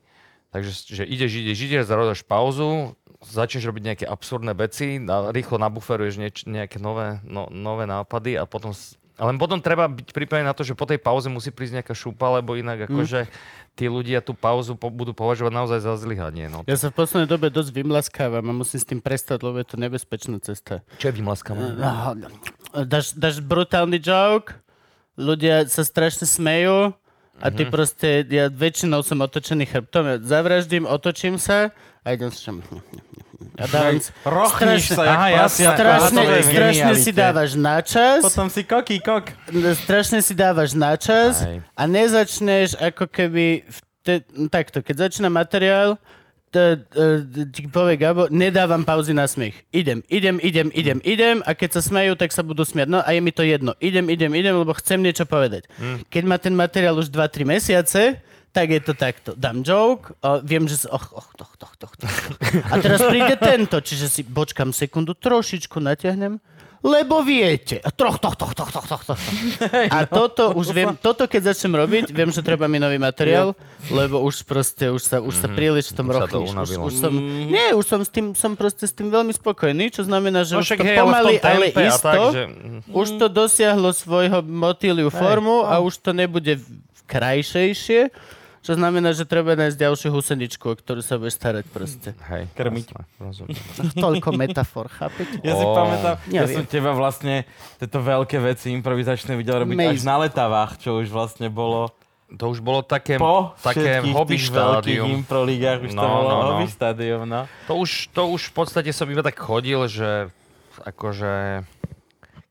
[0.56, 2.96] Takže že ideš, ideš, ideš, zarodáš pauzu,
[3.28, 8.48] začneš robiť nejaké absurdné veci, na, rýchlo nabuferuješ nieč, nejaké nové, no, nové nápady a
[8.48, 8.72] potom...
[9.16, 12.40] Ale potom treba byť pripravený na to, že po tej pauze musí prísť nejaká šupa,
[12.40, 13.32] lebo inak akože
[13.72, 16.52] tí ľudia tú pauzu po, budú považovať naozaj za zlyhanie.
[16.52, 16.68] No.
[16.68, 19.80] Ja sa v poslednej dobe dosť vymlaskávam a musím s tým prestať, lebo je to
[19.80, 20.84] nebezpečná cesta.
[21.00, 21.80] Čo je vymlaskavé?
[21.80, 22.16] No,
[22.84, 24.60] Dáš, dáš brutálny joke,
[25.16, 26.92] ľudia sa strašne smejú
[27.36, 31.72] a ty proste, ja väčšinou som otočený chrbtom, ja zavraždím, otočím sa
[32.02, 32.62] a idem s čom.
[33.56, 38.48] A dávam si, Rochníš strašne- sa, Aha, prasiatka, strašne, strašne si dávaš na čas, Potom
[38.48, 39.32] si koky kok.
[39.78, 41.60] strašne si dávaš na čas Aj.
[41.72, 43.64] a nezačneš ako keby
[44.02, 45.96] te, takto, keď začína materiál,
[47.52, 49.56] ti povie Gabo, nedávam pauzy na smiech.
[49.76, 52.88] Idem, idem, idem, idem, idem a keď sa smejú, tak sa budú smiať.
[52.88, 53.76] No a je mi to jedno.
[53.84, 55.68] Idem, idem, idem, lebo chcem niečo povedať.
[56.08, 58.24] Keď má ten materiál už 2-3 mesiace,
[58.56, 59.36] tak je to takto.
[59.36, 60.88] Dám joke, a viem, že...
[60.88, 62.16] Och, och, toch, toch, toch, toch.
[62.72, 66.40] A teraz príde tento, čiže si počkam sekundu, trošičku natiahnem,
[66.86, 67.82] lebo viete.
[67.82, 69.22] A troch, toch, toch, toch, toch, toch, toch.
[69.96, 73.58] A toto už viem, toto keď začnem robiť, viem, že treba mi nový materiál,
[73.90, 76.54] lebo už proste, už sa, už sa príliš v tom rochníš.
[76.54, 77.14] Už, už som,
[77.50, 80.62] nie, už som s tým, som proste s tým veľmi spokojný, čo znamená, že No
[80.62, 82.42] už to hej, ale pomaly, ale tempe a isto, tak, že...
[82.94, 86.62] už to dosiahlo svojho motýliu formu a už to nebude
[87.10, 88.14] krajšejšie,
[88.66, 92.18] čo znamená, že treba nájsť ďalšiu huseničku, o ktorú sa budeš starať proste.
[92.26, 92.86] Hej, Krmiť.
[92.88, 93.62] jasné, rozumiem.
[93.96, 95.38] Toľko metafor, chápete?
[95.40, 96.56] Ja si pamätám, ja neviem.
[96.56, 97.46] som teba vlastne
[97.78, 100.04] tieto veľké veci improvizačné videl robiť až Amazing.
[100.04, 101.94] na letavách, čo už vlastne bolo
[102.26, 105.22] To už bolo také, po také hobby štádium.
[105.22, 106.46] improligách, už to No, bolo no, no.
[106.52, 107.46] hobby štádium, no.
[107.70, 110.34] To už, to už v podstate som iba tak chodil, že
[110.82, 111.62] akože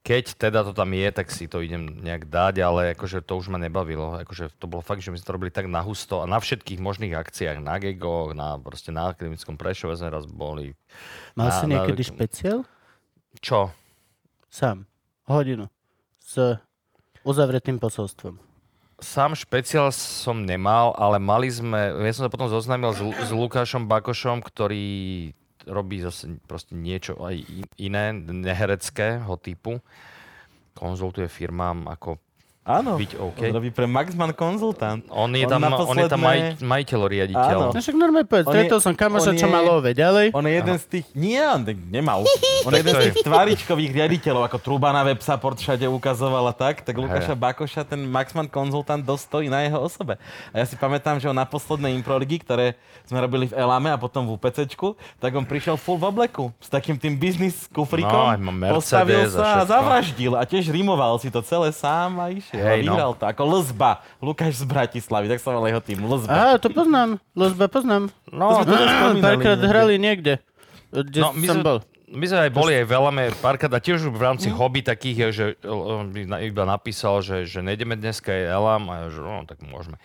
[0.05, 3.49] keď teda to tam je, tak si to idem nejak dať, ale akože to už
[3.49, 4.21] ma nebavilo.
[4.21, 7.17] Akože to bolo fakt, že my sme to robili tak nahusto a na všetkých možných
[7.17, 10.77] akciách, na gegoch, na proste na akademickom Prešove sme raz boli.
[11.33, 12.69] Mal Na- si na- niekedy špeciál?
[13.41, 13.73] Čo?
[14.53, 14.85] Sám.
[15.25, 15.73] Hodinu.
[16.21, 16.37] S
[17.25, 18.37] uzavretým posolstvom.
[19.01, 23.89] Sám špeciál som nemal, ale mali sme, ja som sa potom zoznámil s, s Lukášom
[23.89, 25.33] Bakošom, ktorý
[25.69, 27.37] robí zase proste niečo aj
[27.81, 29.81] iné, nehereckého typu.
[30.75, 32.19] Konzultuje firmám ako
[32.65, 33.39] Áno, byť OK.
[33.45, 35.05] on robí pre Maxman konzultant.
[35.13, 37.59] On je On tam, na on je tam posledné- maj, majiteľ, riaditeľ.
[37.61, 37.77] Áno.
[37.77, 39.93] No však normálne povedz, stretol som kamoša, on čo je- má love.
[39.93, 40.27] Ďalej?
[40.33, 41.07] On je jeden z tých...
[41.13, 41.61] Nie, on
[41.93, 42.25] nemal.
[42.65, 46.55] On je jeden z tých tváričkových riaditeľov, ako Truba na web support všade ukazoval a
[46.57, 46.81] tak.
[46.81, 50.17] Tak Lukáša Bakoša, ten Maxman konzultant, dosť stojí na jeho osobe.
[50.49, 54.01] A ja si pamätám, že on na poslednej improligy, ktoré sme robili v Elame a
[54.01, 56.49] potom v UPCčku, tak on prišiel full v obleku.
[56.57, 58.41] S takým tým biznis kufrikom.
[58.41, 60.33] No, postavil sa a zavraždil.
[60.33, 62.54] A tiež rimoval si to celé sám a išiel.
[62.59, 62.95] A Hej, no.
[62.95, 64.03] vyhral to ako Lzba.
[64.23, 66.01] Lukáš z Bratislavy, tak sa volá jeho tým.
[66.05, 66.31] Lzba.
[66.31, 67.19] Á, to poznám.
[67.35, 68.13] Lozba poznám.
[68.31, 70.43] No, To sme Párkrát hrali niekde.
[70.95, 71.79] Kde no, my, som bol.
[72.07, 73.11] my sme aj boli aj veľa
[73.43, 75.47] párkrát a tiež v rámci hobby takých, je, že
[76.31, 79.99] na- iba napísal, že, že nejdeme dneska je Elam a že no, tak môžeme.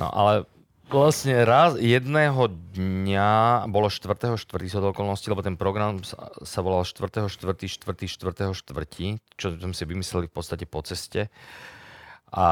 [0.00, 0.48] No ale
[0.88, 4.36] vlastne raz jedného dňa, bolo 4.
[4.36, 4.46] 4.
[4.46, 7.28] z okolností, lebo ten program sa, sa volal 4.
[7.28, 7.28] 4.
[7.28, 8.08] 4.
[8.08, 8.54] 4.
[8.54, 9.36] 4.
[9.36, 11.32] čo sme si vymysleli v podstate po ceste.
[12.34, 12.46] A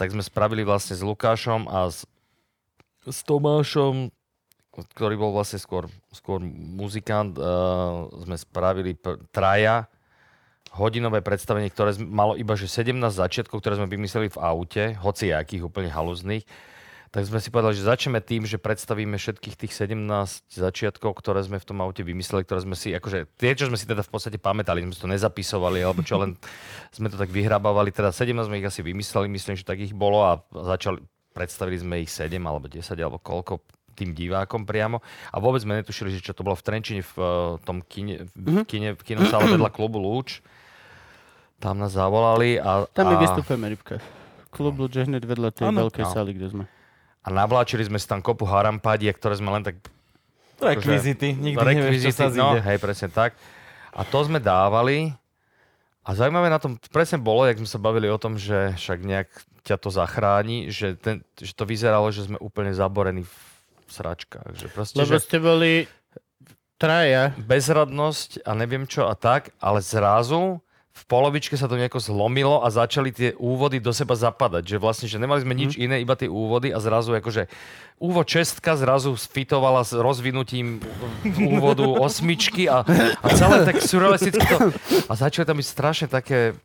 [0.00, 2.08] tak sme spravili vlastne s Lukášom a s,
[3.04, 4.08] s Tomášom,
[4.72, 9.92] ktorý bol vlastne skôr, skôr muzikant, uh, sme spravili pr- traja
[10.72, 15.68] hodinové predstavenie, ktoré malo iba že 17 začiatkov, ktoré sme vymysleli v aute, hoci akých
[15.68, 16.44] úplne haluzných.
[17.14, 20.02] Tak sme si povedali, že začneme tým, že predstavíme všetkých tých 17
[20.50, 23.86] začiatkov, ktoré sme v tom aute vymysleli, ktoré sme si, akože tie, čo sme si
[23.86, 26.34] teda v podstate pamätali, sme si to nezapisovali, alebo čo len
[26.96, 30.26] sme to tak vyhrabávali, teda 17 sme ich asi vymysleli, myslím, že tak ich bolo
[30.26, 30.98] a začali,
[31.30, 33.62] predstavili sme ich 7 alebo 10 alebo koľko
[33.96, 35.00] tým divákom priamo
[35.32, 37.26] a vôbec sme netušili, že čo to bolo v Trenčine v uh,
[37.64, 40.44] tom kine, v kine, v kinosále vedľa klubu Lúč.
[41.56, 43.96] Tam nás zavolali a, Tam my a, vystupujeme, Rybka.
[44.52, 45.88] Klub Luč je hneď vedľa tej Áno.
[45.88, 46.12] veľkej No.
[46.12, 46.64] sály, kde sme.
[47.26, 49.82] A navláčili sme si tam kopu harampadiek, ktoré sme len tak
[50.56, 53.36] Rekvizity, nikdy nevieš, čo sa no, hej, presne tak.
[53.92, 55.12] A to sme dávali.
[56.00, 59.28] A zaujímavé na tom presne bolo, jak sme sa bavili o tom, že však nejak
[59.68, 64.56] ťa to zachráni, že, ten, že to vyzeralo, že sme úplne zaborení v sračkách.
[64.56, 65.72] Že proste, Lebo že ste boli
[66.80, 67.36] traja.
[67.36, 70.64] bezradnosť a neviem čo a tak, ale zrazu
[70.96, 74.64] v polovičke sa to nejako zlomilo a začali tie úvody do seba zapadať.
[74.64, 77.52] Že vlastne, že nemali sme nič iné, iba tie úvody a zrazu akože
[78.00, 80.80] úvod šestka zrazu sfitovala s rozvinutím
[81.36, 82.80] úvodu osmičky a,
[83.20, 84.72] a celé tak surrealisticky to...
[85.08, 86.56] A začali tam byť strašne také...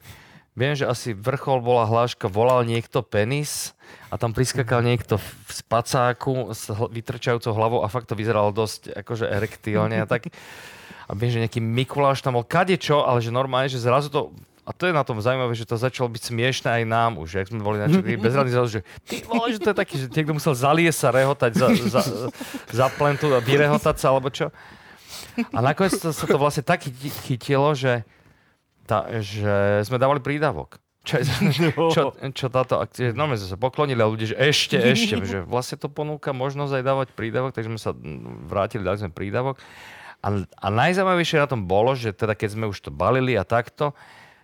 [0.52, 3.72] Viem, že asi vrchol bola hláška, volal niekto penis
[4.12, 9.32] a tam priskakal niekto v spacáku s vytrčajúcou hlavou a fakt to vyzeralo dosť akože
[9.32, 10.28] erektilne a tak.
[11.12, 14.32] A viem, že nejaký Mikuláš tam bol kadečo, ale že normálne, že zrazu to
[14.62, 17.50] a to je na tom zaujímavé, že to začalo byť smiešne aj nám už, jak
[17.50, 20.38] sme boli na čo, bezradní zrazu, že ty vole, že to je taký, že niekto
[20.38, 22.02] musel zalie sa, rehotať za, za,
[22.70, 24.54] za plentu a vyrehotať sa, alebo čo.
[25.50, 28.06] A nakoniec to, sa to vlastne tak chyti- chytilo, že,
[28.86, 30.78] tá, že sme dávali prídavok.
[31.02, 31.26] Čo, je,
[31.74, 35.42] čo, čo táto akcia, no my sme sa poklonili a ľudia, že ešte, ešte, že
[35.42, 37.98] vlastne to ponúka možnosť aj dávať prídavok, takže sme sa
[38.46, 39.58] vrátili, dali sme prídavok.
[40.22, 43.98] A, a najzaujímavejšie na tom bolo, že teda keď sme už to balili a takto,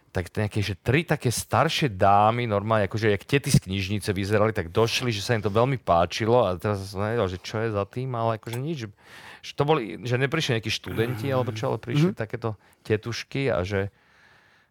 [0.09, 4.73] tak nejaké, že tri také staršie dámy, normálne, akože jak tety z knižnice vyzerali, tak
[4.73, 7.85] došli, že sa im to veľmi páčilo a teraz som nevedel, že čo je za
[7.85, 8.89] tým, ale akože nič.
[9.45, 12.23] Že to boli, že neprišli nejakí študenti alebo čo, ale prišli mm-hmm.
[12.25, 13.93] takéto tetušky a že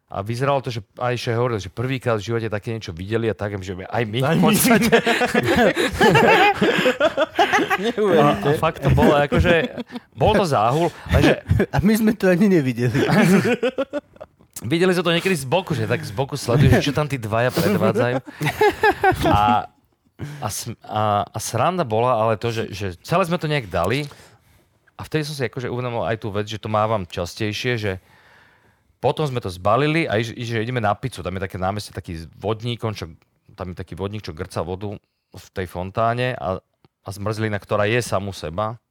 [0.07, 3.35] a vyzeralo to, že aj ešte hovorili, že prvýkrát v živote také niečo videli a
[3.35, 4.87] tak, že aj my v podstate.
[8.15, 9.83] a, a fakt to bolo, akože,
[10.15, 11.43] bol to záhul, lenže
[11.75, 13.03] A my sme to ani nevideli.
[14.57, 17.21] Videli sme to niekedy z boku, že tak z boku sledujú, že čo tam tí
[17.21, 18.15] dvaja predvádzajú.
[19.29, 19.69] A,
[20.41, 20.47] a,
[20.81, 24.09] a, a sranda bola ale to, že, že celé sme to nejak dali
[24.97, 27.91] a vtedy som si akože uvedomil aj tú vec, že to mávam častejšie, že
[28.97, 31.19] potom sme to zbalili a iš- že ideme na pizzu.
[31.19, 33.13] Tam je také námestie, taký vodník, čo,
[33.53, 34.93] tam je taký vodník, čo grca vodu
[35.29, 36.57] v tej fontáne a,
[37.03, 38.81] a zmrzlina, ktorá je samu seba.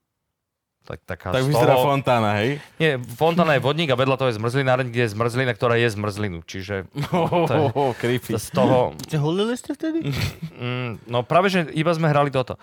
[0.82, 2.62] Tak, taká Tak vyzerá toho- fontána, hej?
[2.78, 6.38] nie, fontána je vodník a vedľa toho je zmrzlináreň, kde je zmrzlina, ktorá je zmrzlinu.
[6.40, 8.30] Čiže Oh, to je- oh, creepy.
[8.32, 8.94] z toho...
[9.02, 10.06] Ste hulili ste vtedy?
[10.54, 12.54] Mm, no práve, že iba sme hrali toto.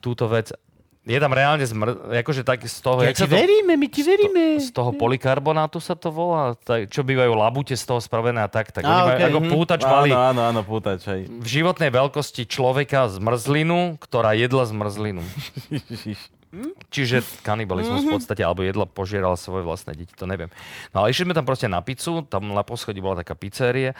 [0.00, 0.56] Túto vec.
[1.00, 2.12] Je tam reálne zmr...
[2.20, 3.00] Akože tak z toho...
[3.00, 4.60] Ja jak ti sa to, veríme, my ti veríme.
[4.60, 8.68] z toho polykarbonátu sa to volá, tak, čo bývajú labute z toho spravené a tak.
[8.68, 9.48] tak Á, oni majú, okej, ako mhm.
[9.48, 11.24] pútač mali Áno, áno, áno, pútač, hej.
[11.24, 15.24] v životnej veľkosti človeka zmrzlinu, ktorá jedla zmrzlinu.
[16.94, 20.52] Čiže kanibalizmus v podstate, alebo jedla požieral svoje vlastné deti, to neviem.
[20.92, 23.96] No ale išli sme tam proste na pizzu, tam na poschodí bola taká pizzeria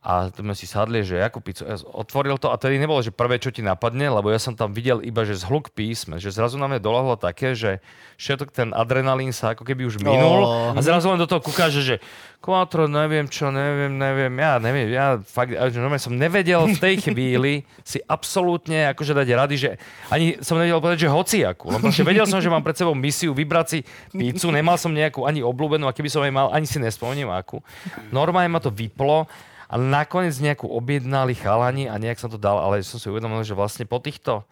[0.00, 1.68] a sme si sadli, že akú pizzu.
[1.68, 4.72] Ja otvoril to a tedy nebolo, že prvé, čo ti napadne, lebo ja som tam
[4.72, 7.84] videl iba, že zhluk písme, že zrazu na mňa dolahlo také, že
[8.16, 10.72] všetok ten adrenalín sa ako keby už minul Oh.
[10.72, 12.00] a zrazu len do toho kúkáš, že,
[12.40, 16.94] Quattro, neviem čo, neviem, neviem, ja neviem, ja fakt, ja, že som nevedel v tej
[17.04, 19.70] chvíli si absolútne akože dať rady, že
[20.08, 21.68] ani som nevedel povedať, že hociakú.
[21.68, 23.78] Len proste vedel som, že mám pred sebou misiu vybrať si
[24.16, 27.60] pizzu, nemal som nejakú ani obľúbenú a keby som aj mal, ani si nespomeniem akú.
[28.08, 29.28] Normálne ma to vyplo
[29.70, 33.54] a nakoniec nejakú objednali chalani a nejak som to dal, ale som si uvedomil, že
[33.54, 34.42] vlastne po týchto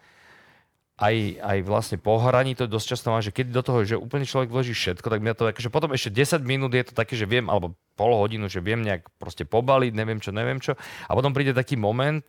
[0.99, 4.27] aj, aj vlastne po hraní to dosť často má, že keď do toho, že úplne
[4.27, 7.23] človek vloží všetko, tak mňa to akože potom ešte 10 minút je to také, že
[7.23, 10.75] viem, alebo pol hodinu, že viem nejak proste pobaliť, neviem čo, neviem čo.
[11.07, 12.23] A potom príde taký moment,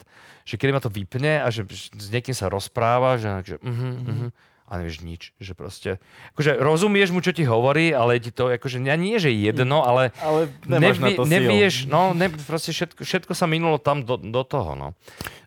[0.47, 4.31] že kedy ma to vypne a že s niekým sa rozpráva, že, že uh-huh, uh-huh,
[4.71, 5.23] a nevieš nič.
[5.43, 5.91] Že proste,
[6.33, 10.47] akože rozumieš mu, čo ti hovorí, ale ti to akože nie, že jedno, ale Ale
[10.71, 11.33] nemáš na to síl.
[11.35, 14.95] nevieš, no ne, proste všetko, všetko sa minulo tam do, do toho, no.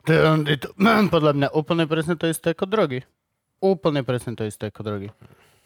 [0.04, 0.20] To je,
[0.52, 0.76] je to,
[1.16, 3.08] podľa mňa úplne presne to isté ako drogy.
[3.64, 5.08] Úplne presne to isté ako drogy.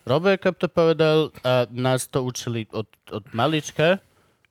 [0.07, 3.99] Robo Jakab to povedal a nás to učili od, od malička.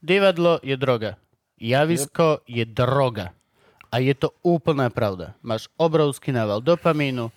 [0.04, 1.16] Divadlo je droga.
[1.56, 3.32] Javisko je droga.
[3.88, 5.32] A je to úplná pravda.
[5.40, 7.32] Máš obrovský nával dopamínu,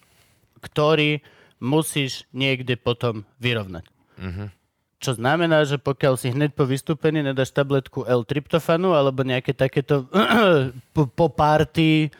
[0.59, 1.23] ktorý
[1.59, 3.85] musíš niekde potom vyrovnať.
[4.99, 10.11] Čo znamená, že pokiaľ si hneď po vystúpení nedáš tabletku L-tryptofanu alebo nejaké takéto
[10.95, 12.11] po, po party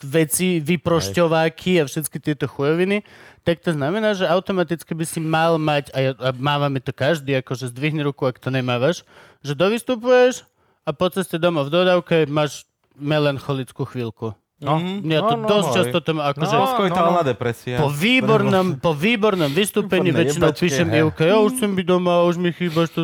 [0.00, 3.04] veci, vyprošťováky a všetky tieto chujoviny,
[3.44, 7.70] tak to znamená, že automaticky by si mal mať, a, a mávame to každý, akože
[7.70, 9.06] zdvihni ruku, ak to nemávaš,
[9.44, 10.48] že dovystupuješ
[10.82, 12.66] a po ceste domov v dodávke máš
[12.98, 14.34] melancholickú chvíľku.
[14.62, 15.76] No, Ja to no, no, dosť hej.
[15.82, 16.54] často tam akože...
[16.54, 17.76] No, Poskojitálna depresia.
[17.82, 20.86] Po výbornom, po výbornom vystúpení Výborné väčšinou jebačke, píšem.
[20.94, 22.94] Ivke, ja už chcem byť doma, už mi chýbaš.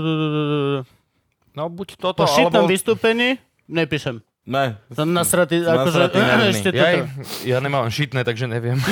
[1.58, 2.70] No buď toto, Po šitom alebo...
[2.70, 4.22] vystúpení nepíšem.
[4.48, 4.80] Ne.
[4.96, 6.08] Som nasratý, akože
[6.56, 7.04] ešte Ja, toto.
[7.44, 8.80] ja nemám šitné, takže neviem.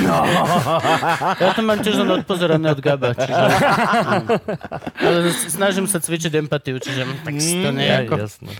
[1.37, 3.33] Ja to mám tiež len odpozerané od Gaba, čiže...
[5.07, 8.21] Ale snažím sa cvičiť empatiu, čiže tak si to nejako...
[8.21, 8.53] jasné.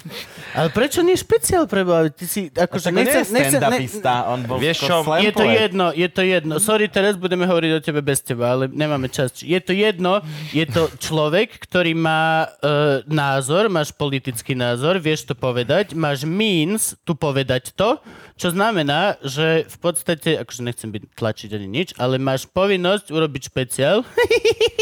[0.58, 2.10] Ale prečo nie špeciál pre Boha?
[2.10, 6.10] Ty si, akože je nechcem, nechcem, ne, on bol Vieš čo, je to jedno, je
[6.10, 6.54] to jedno.
[6.58, 9.38] Sorry, teraz budeme hovoriť o tebe bez teba, ale nemáme čas.
[9.46, 15.34] Je to jedno, je to človek, ktorý má uh, názor, máš politický názor, vieš to
[15.38, 18.00] povedať, máš means tu povedať to,
[18.40, 23.42] čo znamená, že v podstate, akože nechcem byť tlačiť ani nič, ale máš povinnosť urobiť
[23.52, 24.06] špeciál,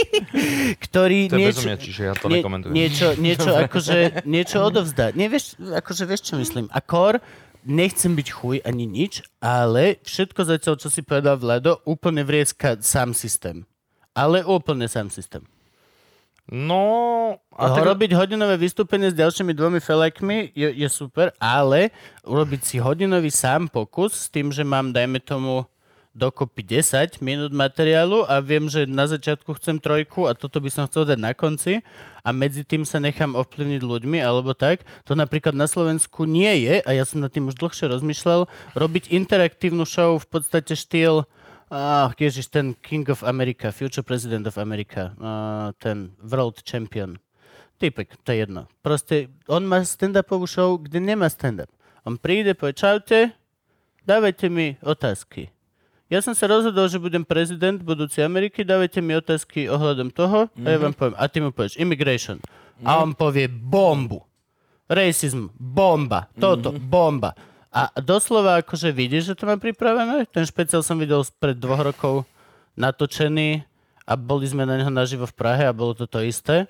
[0.86, 5.16] ktorý To niečo, bezo mňa, čiže ja to nie, niečo, niečo, akože, niečo odovzdá.
[5.16, 6.70] Nie, vieš, akože vieš, čo myslím.
[6.70, 7.24] Akor,
[7.66, 13.18] nechcem byť chuj ani nič, ale všetko zatiaľ, čo si povedal Vlado, úplne vrieska sám
[13.18, 13.66] systém.
[14.14, 15.44] Ale úplne sám systém.
[16.46, 21.90] No, A tak, robiť hodinové vystúpenie s ďalšími dvomi felekmi je, je super, ale
[22.22, 25.66] urobiť si hodinový sám pokus s tým, že mám, dajme tomu,
[26.16, 30.88] dokopy 10 minút materiálu a viem, že na začiatku chcem trojku a toto by som
[30.88, 31.84] chcel dať na konci
[32.24, 34.88] a medzi tým sa nechám ovplyvniť ľuďmi alebo tak.
[35.12, 38.48] To napríklad na Slovensku nie je a ja som nad tým už dlhšie rozmýšľal,
[38.80, 41.28] robiť interaktívnu show v podstate štýl
[41.76, 47.20] Ah, ježiš, ten King of America, Future President of America, uh, ten World Champion.
[47.76, 48.72] Typek, to je jedno.
[48.80, 51.68] Proste, on má stand-upovú show, kde nemá stand-up.
[52.08, 53.36] On príde, povie, čaute,
[54.08, 55.52] dávajte mi otázky.
[56.08, 60.68] Ja som sa rozhodol, že budem prezident budúcej Ameriky, dávajte mi otázky ohľadom toho a
[60.72, 61.20] ja vám poviem.
[61.20, 62.40] A ty mu povieš, immigration.
[62.88, 64.24] A on povie bombu.
[64.88, 66.32] Racism, bomba.
[66.40, 67.36] Toto, bomba.
[67.76, 70.32] A doslova akože vidíš, že to má pripravené.
[70.32, 72.24] Ten špeciál som videl pred dvoch rokov
[72.80, 73.68] natočený
[74.08, 76.64] a boli sme na neho naživo v Prahe a bolo to to isté.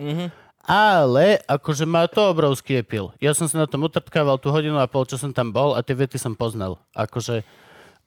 [0.66, 3.14] Ale akože má to obrovský epil.
[3.22, 5.86] Ja som sa na tom utrpkával tú hodinu a pol, čo som tam bol a
[5.86, 6.82] tie vety som poznal.
[6.98, 7.46] Akože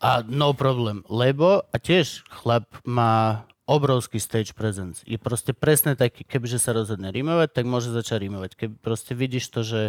[0.03, 5.03] a no problem, lebo a tiež chlap má obrovský stage presence.
[5.07, 8.51] Je proste presne taký, kebyže sa rozhodne rímovať, tak môže začať rímovať.
[8.59, 9.83] Keď proste vidíš to, že,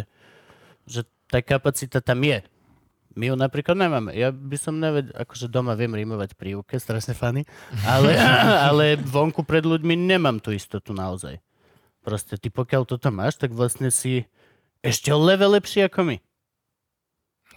[0.84, 2.42] že tá kapacita tam je.
[3.18, 4.14] My ju napríklad nemáme.
[4.14, 7.42] Ja by som nevedel, akože doma viem rímovať prívke, strašne fany,
[7.82, 8.14] ale,
[8.70, 11.42] ale vonku pred ľuďmi nemám tú istotu naozaj.
[12.06, 14.30] Proste ty pokiaľ toto máš, tak vlastne si
[14.80, 16.16] ešte o level lepší ako my.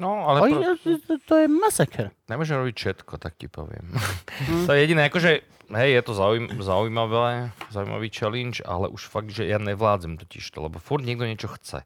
[0.02, 0.74] no ale Oj, pro,
[1.06, 2.10] to, to je masaker.
[2.26, 3.94] nemôžem robiť všetko, tak ti poviem.
[4.68, 5.32] to je jediné, akože,
[5.70, 10.66] hej, je to zaujím, zaujímavé, zaujímavý challenge, ale už fakt, že ja nevládzem totiž to,
[10.66, 11.86] lebo furt niekto niečo chce.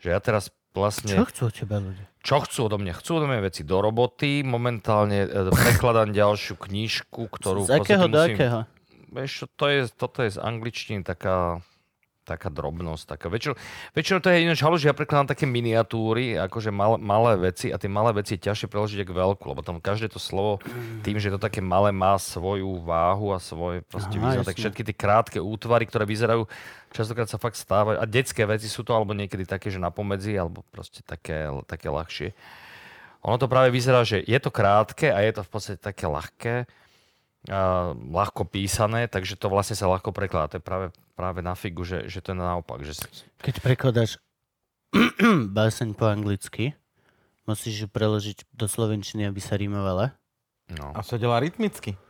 [0.00, 1.14] Že ja teraz vlastne...
[1.14, 2.04] Čo chcú od teba ľudia?
[2.24, 2.92] Čo chcú odo mňa?
[2.98, 4.42] Chcú odo mňa veci do roboty.
[4.42, 7.64] Momentálne e, prekladám ďalšiu knižku, ktorú...
[7.64, 8.58] Z akého do musím- akého?
[9.14, 11.62] Vieš, to je, toto je z angličtiny taká,
[12.24, 13.04] taká drobnosť.
[13.14, 13.28] Taká.
[13.28, 13.54] Väčšinou,
[13.92, 17.76] väčšinou to je ináč halu, že ja prekladám také miniatúry, akože malé, malé veci a
[17.76, 20.58] tie malé veci je ťažšie preložiť ako veľkú, lebo tam každé to slovo
[21.04, 24.48] tým, že to také malé, má svoju váhu a svoje proste Aha, význam.
[24.48, 26.48] Tak všetky tie krátke útvary, ktoré vyzerajú,
[26.90, 28.00] častokrát sa fakt stávajú.
[28.00, 32.32] A detské veci sú to, alebo niekedy také, že napomedzi, alebo proste také, také ľahšie.
[33.24, 36.68] Ono to práve vyzerá, že je to krátke a je to v podstate také ľahké,
[38.08, 40.56] ľahko písané, takže to vlastne sa ľahko prekladá.
[40.56, 42.80] To je práve, práve na figu, že, že to je naopak.
[42.80, 43.04] Že,
[43.44, 44.16] Keď prekladáš
[45.56, 46.72] báseň po anglicky,
[47.44, 50.16] musíš ju preložiť do slovenčiny, aby sa rímovala.
[50.72, 50.96] no.
[50.96, 52.00] A sedela rytmicky.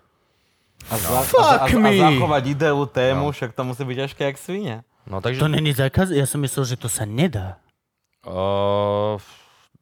[0.87, 3.35] A, za, Fuck a, a, a, zachovať ideu, tému, No.
[3.35, 4.77] však to musí byť ťažké jak svinia.
[5.09, 5.41] no takže...
[5.41, 6.13] To není zákaz?
[6.15, 7.59] Ja som myslel, že to sa nedá.
[8.23, 9.17] Uh,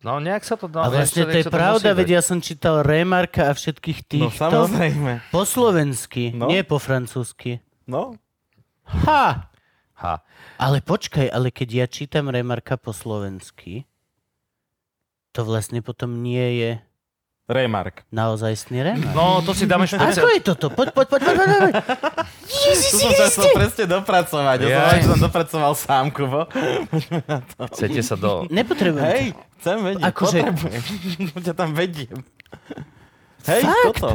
[0.03, 0.83] no nejak sa to dá.
[0.83, 4.39] A vlastne to je pravda, veď ja som čítal Remarka a všetkých No týchto
[4.69, 5.13] samozrejme.
[5.31, 6.47] po slovensky, No.
[6.47, 7.63] nie po francúzsky.
[7.85, 8.19] No.
[8.85, 9.49] Ha!
[9.95, 10.15] Ha.
[10.57, 13.87] Ale počkaj, ale keď ja čítam Remarka po slovensky,
[15.31, 16.71] to vlastne potom nie je
[17.45, 18.03] Remark.
[18.09, 19.13] naozajstný Remark.
[19.13, 20.29] No to si dáme Ako špeciál...
[20.31, 20.67] je toto?
[20.69, 21.75] Poď, poď, poď, poď, poď, poď.
[22.43, 24.59] Tu som sa chcel presne dopracovať.
[24.67, 26.47] Ja som, aj som dopracoval sám, Kubo.
[27.73, 28.45] Chcete sa do...
[28.51, 29.05] Nepotrebujem.
[29.07, 29.23] Hej,
[29.61, 30.05] chcem vedieť.
[30.05, 30.83] Akože- Potrebujem.
[31.47, 32.19] ťa tam vediem.
[33.47, 33.85] Hej, Fakt?
[33.95, 34.11] toto.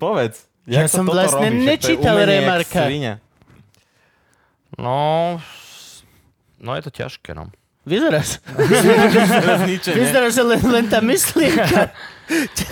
[0.00, 0.48] Povedz.
[0.64, 1.60] Ja som vlastne robí?
[1.60, 2.80] Však to je nečítal Remarka.
[4.80, 4.96] No...
[6.64, 7.52] No je to ťažké, no.
[7.84, 8.40] Vyzeráš.
[10.00, 11.92] Vyzeráš, že len, len tá myšlienka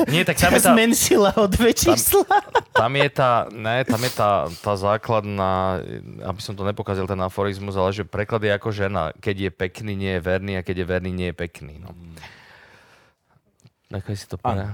[0.08, 2.24] Nie, tak tam je tá, zmenšila o dve čísla.
[2.72, 4.30] tam je tá, ne, tam je tá,
[4.64, 5.84] tá základná,
[6.24, 9.12] aby som to nepokazil ten aforizmus, ale že preklad je ako žena.
[9.20, 11.74] Keď je pekný, nie je verný a keď je verný, nie je pekný.
[11.84, 11.92] No.
[13.92, 14.42] Nechaj si to Áno.
[14.42, 14.66] povedať.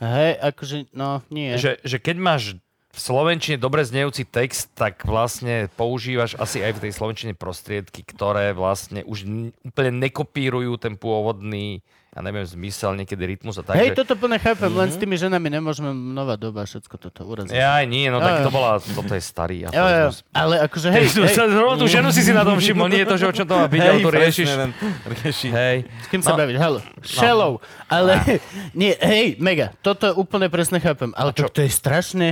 [0.00, 1.56] Hej, akože, no, nie.
[1.60, 2.42] Že, že keď máš
[2.90, 8.50] v slovenčine dobre znejúci text, tak vlastne používaš asi aj v tej slovenčine prostriedky, ktoré
[8.50, 13.74] vlastne už n- úplne nekopírujú ten pôvodný, ja neviem, zmysel, niekedy rytmus a tak.
[13.76, 17.50] Hej, že- toto plne chápem, len s tými ženami nemôžeme nová doba všetko toto uraziť.
[17.50, 18.42] Ja aj nie, no Jo, tak jo.
[18.42, 20.18] to bola, toto je starý Jo, jo, aforizmus.
[20.32, 23.08] ale akože hej, Hej, hej, Zrovna tú ženu si si na tom všimol, nie je
[23.08, 24.48] to, že o čom to má byť, ale tu riešiš.
[24.48, 24.70] ten
[25.08, 25.48] rieši.
[25.48, 25.76] Hej.
[25.86, 26.36] s kým sa No.
[26.36, 27.52] bavíš, halo, shallow,
[27.86, 28.12] ale
[28.74, 32.28] nie, hej, mega, toto úplne presne chápem, ale to, to je strašné,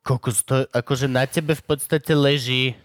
[0.00, 2.78] kokos, to akože na tebe v podstate leží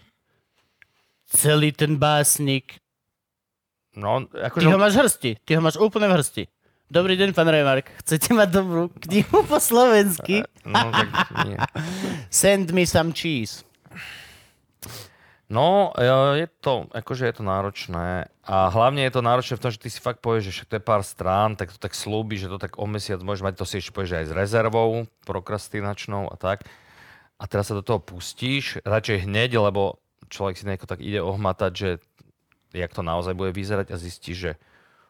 [1.26, 2.78] celý ten básnik,
[3.96, 4.68] No, ty akože...
[4.68, 6.44] ho máš v hrsti, ty ho máš úplne v hrsti.
[6.86, 7.88] Dobrý deň, pán Remark.
[8.04, 10.44] Chcete mať dobrú knihu po slovensky?
[10.68, 11.08] No, tak
[11.48, 11.56] nie.
[12.30, 13.64] Send me some cheese.
[15.48, 16.04] No, e,
[16.44, 18.28] je to, akože je to náročné.
[18.44, 20.84] A hlavne je to náročné v tom, že ty si fakt povieš, že to je
[20.84, 23.80] pár strán, tak to tak slúbi, že to tak o mesiac môžeš mať, to si
[23.80, 26.68] ešte povieš že aj s rezervou prokrastinačnou a tak.
[27.40, 29.98] A teraz sa do toho pustíš, radšej hneď, lebo
[30.28, 31.88] človek si nejako tak ide ohmatať, že
[32.76, 34.60] jak to naozaj bude vyzerať a zistí, že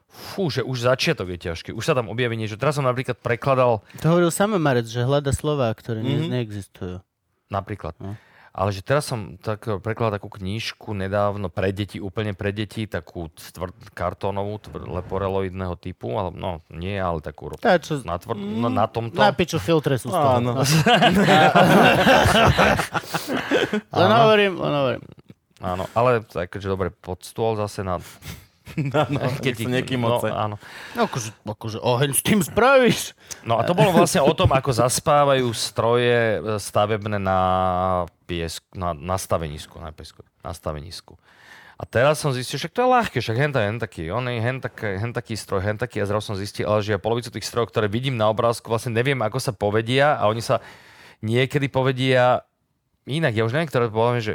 [0.06, 1.74] fú, že už začiatok je ťažký.
[1.74, 2.56] Už sa tam objaví niečo.
[2.56, 6.30] Teraz som napríklad prekladal To hovoril sám Marec, že hľada slova, ktoré mm-hmm.
[6.30, 7.02] neexistujú.
[7.50, 7.98] Napríklad.
[7.98, 8.14] No.
[8.56, 13.28] Ale že teraz som tak prekladal takú knížku nedávno pre deti, úplne pre deti, takú
[13.28, 18.72] tvr, kartónovú, tvr, leporeloidného typu, ale no nie, ale takú Tá, čo na, tvr, no,
[18.72, 19.20] na tomto.
[19.20, 20.40] na piču filtre sú z toho.
[20.40, 20.56] Áno.
[24.00, 25.04] Len hovorím, len hovorím.
[25.66, 27.98] Áno, ale takže dobre, pod stôl zase na...
[28.76, 30.58] Áno, keď sa niekým no, áno.
[30.98, 33.14] No, akože, akože oheň s tým spravíš.
[33.46, 37.40] no a to bolo vlastne o tom, ako zaspávajú stroje e, stavebné na,
[38.26, 41.14] piesku, na, na stavenisku, na, piesku, na stavenisku.
[41.78, 44.58] A teraz som zistil, že to je ľahké, však hen, hen taký, on je hen,
[44.58, 47.46] tak, hen taký stroj, hen taký, a zrazu som zistil, ale že ja polovicu tých
[47.46, 50.64] strojov, ktoré vidím na obrázku, vlastne neviem, ako sa povedia a oni sa
[51.20, 52.42] niekedy povedia
[53.04, 53.36] inak.
[53.36, 54.34] Ja už neviem, ktoré poviem, že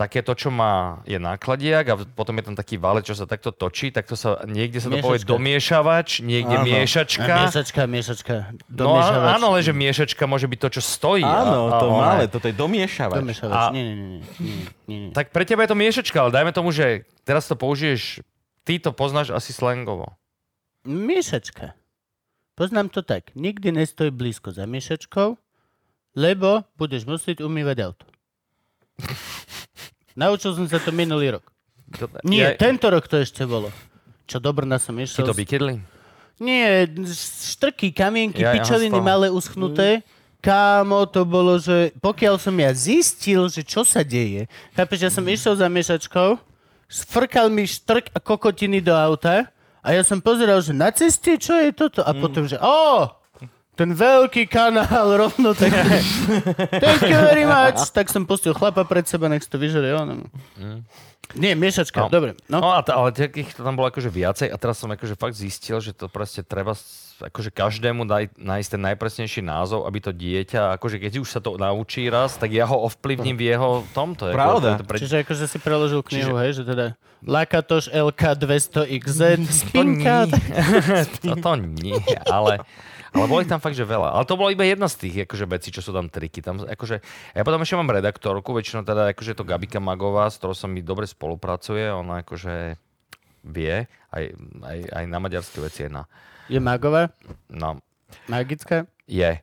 [0.00, 3.52] také to, čo má, je nákladiak a potom je tam taký válec, čo sa takto
[3.52, 5.32] točí, takto sa, niekde sa to povie Miešačka.
[5.36, 6.64] domiešavač, niekde Áno.
[6.64, 7.32] A miešačka.
[7.44, 8.34] miešačka, miešačka.
[8.66, 9.42] No áno, Domiešavač.
[9.44, 11.20] ale že miešačka môže byť to, čo stojí.
[11.20, 13.20] Áno, a, a to malé, toto je domiešavač.
[13.20, 13.52] Domiešavač.
[13.52, 14.56] A- nie, nie, nie, nie,
[14.88, 15.10] nie, nie.
[15.12, 18.24] Tak pre teba je to miešačka, ale dajme tomu, že teraz to použiješ,
[18.64, 20.16] ty to poznáš asi slangovo.
[20.82, 21.76] Miešačka.
[22.56, 23.28] Poznám to tak.
[23.32, 25.36] Nikdy nestoj blízko za miešačkou,
[26.14, 28.04] lebo budeš musieť umývať auto.
[30.20, 31.44] Naučil som sa to minulý rok.
[31.96, 33.72] To, Nie, ja, tento rok to ešte bolo.
[34.28, 35.24] Čo do Brna som Ti išiel.
[35.24, 35.80] to vykydli?
[36.38, 39.02] Nie, štrky, kamienky, Ja- ja pičoviny toho.
[39.02, 40.04] malé uschnuté.
[40.40, 45.20] Kámo, to bolo, že pokiaľ som ja zistil, že čo sa deje, chápeš, ja som
[45.22, 46.40] išiel za miešačkou,
[46.86, 51.52] sfrkal mi štrk a kokotiny do auta a ja som pozeral, že na ceste, čo
[51.54, 52.00] je toto?
[52.00, 53.04] A potom, že o,
[53.80, 54.84] ten veľký kanál
[55.24, 55.72] rovno tak.
[56.68, 57.80] Thank you very much.
[57.88, 60.28] Tak som pustil chlapa pred seba, nech si to vyžere on.
[61.30, 62.10] Nie, miešačka, No.
[62.10, 62.34] dobre.
[62.50, 62.58] No.
[62.58, 65.32] No a t- ale takých to tam bolo akože viacej a teraz som akože fakt
[65.32, 66.74] zistil, že to proste treba
[67.20, 71.54] akože každému daj, nájsť ten najpresnejší názov, aby to dieťa, akože keď už sa to
[71.54, 74.26] naučí raz, tak ja ho ovplyvním v jeho tomto.
[74.26, 74.68] ako- Pravda.
[74.74, 76.84] to- to pre- Čiže akože si preložil knihu, Čiže- hej, že teda
[77.22, 80.16] Lakatoš LK 200XZ, To spinka.
[80.26, 80.34] nie.
[81.22, 81.94] to, to nie,
[82.26, 82.64] ale,
[83.10, 84.14] ale boli tam fakt, že veľa.
[84.14, 86.40] Ale to bola iba jedna z tých akože, vecí, čo sú tam triky.
[86.40, 86.96] Tam, akože,
[87.34, 90.80] ja potom ešte mám redaktorku, väčšinou teda akože to Gabika Magová, s ktorou sa mi
[90.82, 91.90] dobre spolupracuje.
[91.90, 92.78] Ona akože
[93.44, 94.24] vie, aj,
[94.62, 96.02] aj, aj na maďarské veci, aj na,
[96.46, 97.10] Je magová,
[97.48, 97.80] na
[98.28, 98.84] magická.
[99.08, 99.40] je.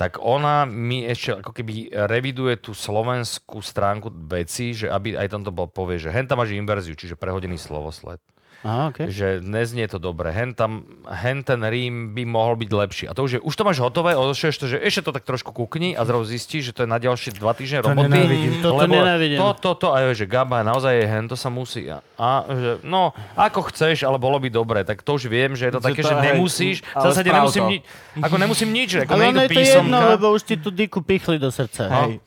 [0.00, 5.44] Tak ona mi ešte ako keby reviduje tú slovenskú stránku veci, že aby aj tam
[5.44, 8.16] to bol povie, že hen tam máš inverziu, čiže prehodený slovosled.
[8.60, 9.08] Aha, okay.
[9.08, 13.04] že neznie to dobre, hen, tam, hen ten rím by mohol byť lepší.
[13.08, 15.48] A to už, je, už to máš hotové, odošuješ to, že ešte to tak trošku
[15.56, 18.04] kukni a zrazu zistíš, že to je na ďalšie dva týždne roboty.
[18.04, 19.38] nenávidím, toto lebo nenávidím.
[19.40, 21.88] To, to, to, a je, že Gaba, naozaj je hen, to sa musí.
[21.88, 24.84] A, a že, no, ako chceš, ale bolo by dobre.
[24.84, 26.76] Tak to už viem, že je to Že také, to že nemusíš.
[26.84, 27.70] V zásade nemusím, to.
[27.72, 27.82] ni-
[28.20, 30.68] ako nemusím nič, ako Ale ono je je to to jedno, lebo už ti tú
[30.68, 31.88] diku pichli do srdca.
[31.88, 32.20] Hej.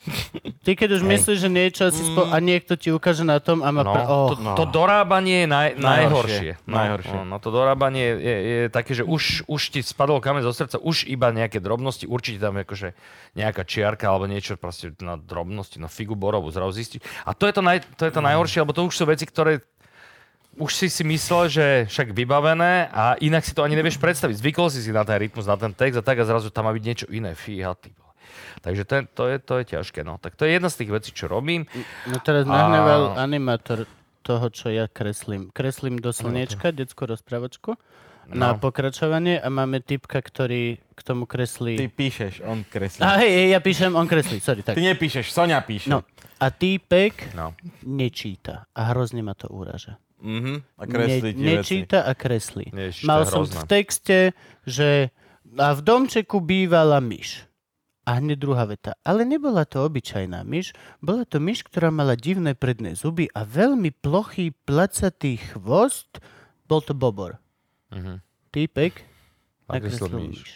[0.65, 2.25] Ty keď už myslíš, že niečo si spo...
[2.25, 3.85] a niekto ti ukáže na tom a má...
[3.85, 4.01] No, Pre...
[4.09, 4.27] Oh.
[4.33, 6.22] to, to dorábanie je naj, najhoršie.
[6.65, 7.15] No, Najhoršie.
[7.15, 10.53] No, no, to dorábanie je, je, je také, že už, už ti spadol kameň zo
[10.53, 12.95] srdca, už iba nejaké drobnosti, určite tam akože
[13.33, 16.97] nejaká čiarka alebo niečo proste na drobnosti, na figu borovú zrazu zistí.
[17.23, 19.61] A to je to, naj, to je to najhoršie, lebo to už sú veci, ktoré
[20.53, 24.37] už si si myslel, že však vybavené a inak si to ani nevieš predstaviť.
[24.37, 26.71] Zvykol si si na ten rytmus, na ten text a tak a zrazu tam má
[26.77, 27.33] byť niečo iné.
[27.33, 27.89] Fíha, ty.
[28.61, 29.99] Takže to, je- to, je, to je ťažké.
[30.05, 30.21] No.
[30.21, 31.65] Tak to je jedna z tých vecí, čo robím.
[32.05, 33.89] No teraz A- nahneval animátor
[34.23, 35.51] toho, čo ja kreslím.
[35.51, 37.75] Kreslím do slniečka, detskú rozprávačku
[38.25, 38.57] na No.
[38.57, 41.75] pokračovanie a máme typka, ktorý k tomu kreslí.
[41.75, 43.03] Ty píšeš, on kreslí.
[43.03, 44.73] A hej, ja píšem, on kreslí, sorry, tak.
[44.73, 45.91] Ty nepíšeš, Sonia píše.
[45.91, 46.07] No,
[46.39, 47.51] a týpek No.
[47.83, 49.99] nečíta a hrozne ma to úraža.
[50.23, 50.79] Mhm.
[50.79, 51.43] A kreslí veci.
[51.43, 52.71] nečíta a kreslí.
[52.71, 54.17] Ježiš, to Mal som v texte,
[54.63, 55.11] že
[55.53, 57.43] a v domčeku bývala myš.
[58.03, 58.99] A hneď druhá veta.
[59.07, 63.95] Ale nebola to obyčajná myš, bola to myš, ktorá mala divné predné zuby a veľmi
[63.95, 66.19] plochý, placatý chvost.
[66.67, 67.39] Bol to bobor.
[67.95, 68.19] Mhm.
[68.51, 68.93] Týpek
[69.71, 70.27] nakreslil myš.
[70.35, 70.51] myš.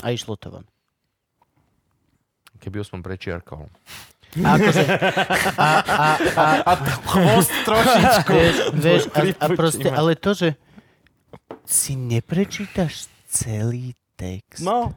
[0.00, 0.66] A išlo to von.
[2.62, 3.66] Keby ho som prečiarkol.
[4.32, 4.84] A akože,
[5.60, 6.72] a, a, a, A
[7.04, 8.32] chvost trošičku.
[8.32, 10.48] vieš, vieš, a, a proste, ale to, že
[11.68, 14.96] si neprečítaš celý text, No,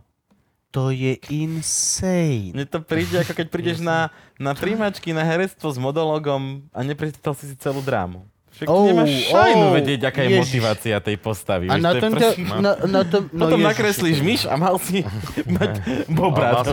[0.75, 2.51] to je insane.
[2.51, 7.31] mne to príde, ako keď prídeš na, na príjmačky na herectvo s monologom a neprečítal
[7.31, 8.27] si si celú drámu.
[8.55, 10.39] Však Oh, nemáš šajnu oh, vedieť, aká je Ježiš.
[10.47, 11.67] motivácia tej postavy.
[11.67, 12.27] A na to je tomto...
[12.27, 13.71] presne- Na, na tom, no Potom ježiši.
[13.71, 15.03] nakreslíš myš a mal si
[15.59, 15.71] mať
[16.11, 16.63] bobra.
[16.63, 16.71] To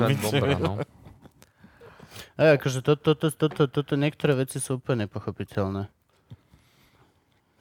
[0.59, 0.73] no.
[2.39, 5.91] A akože toto to, to, to, to, to, niektoré veci sú úplne nepochopiteľné.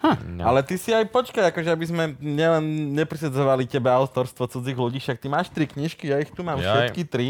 [0.01, 0.41] No.
[0.49, 5.21] Ale ty si aj počkaj, akože aby sme nielen neprisedzovali tebe autorstvo cudzích ľudí, však
[5.21, 6.65] ty máš tri knižky, ja ich tu mám Jaj.
[6.65, 7.27] všetky tri.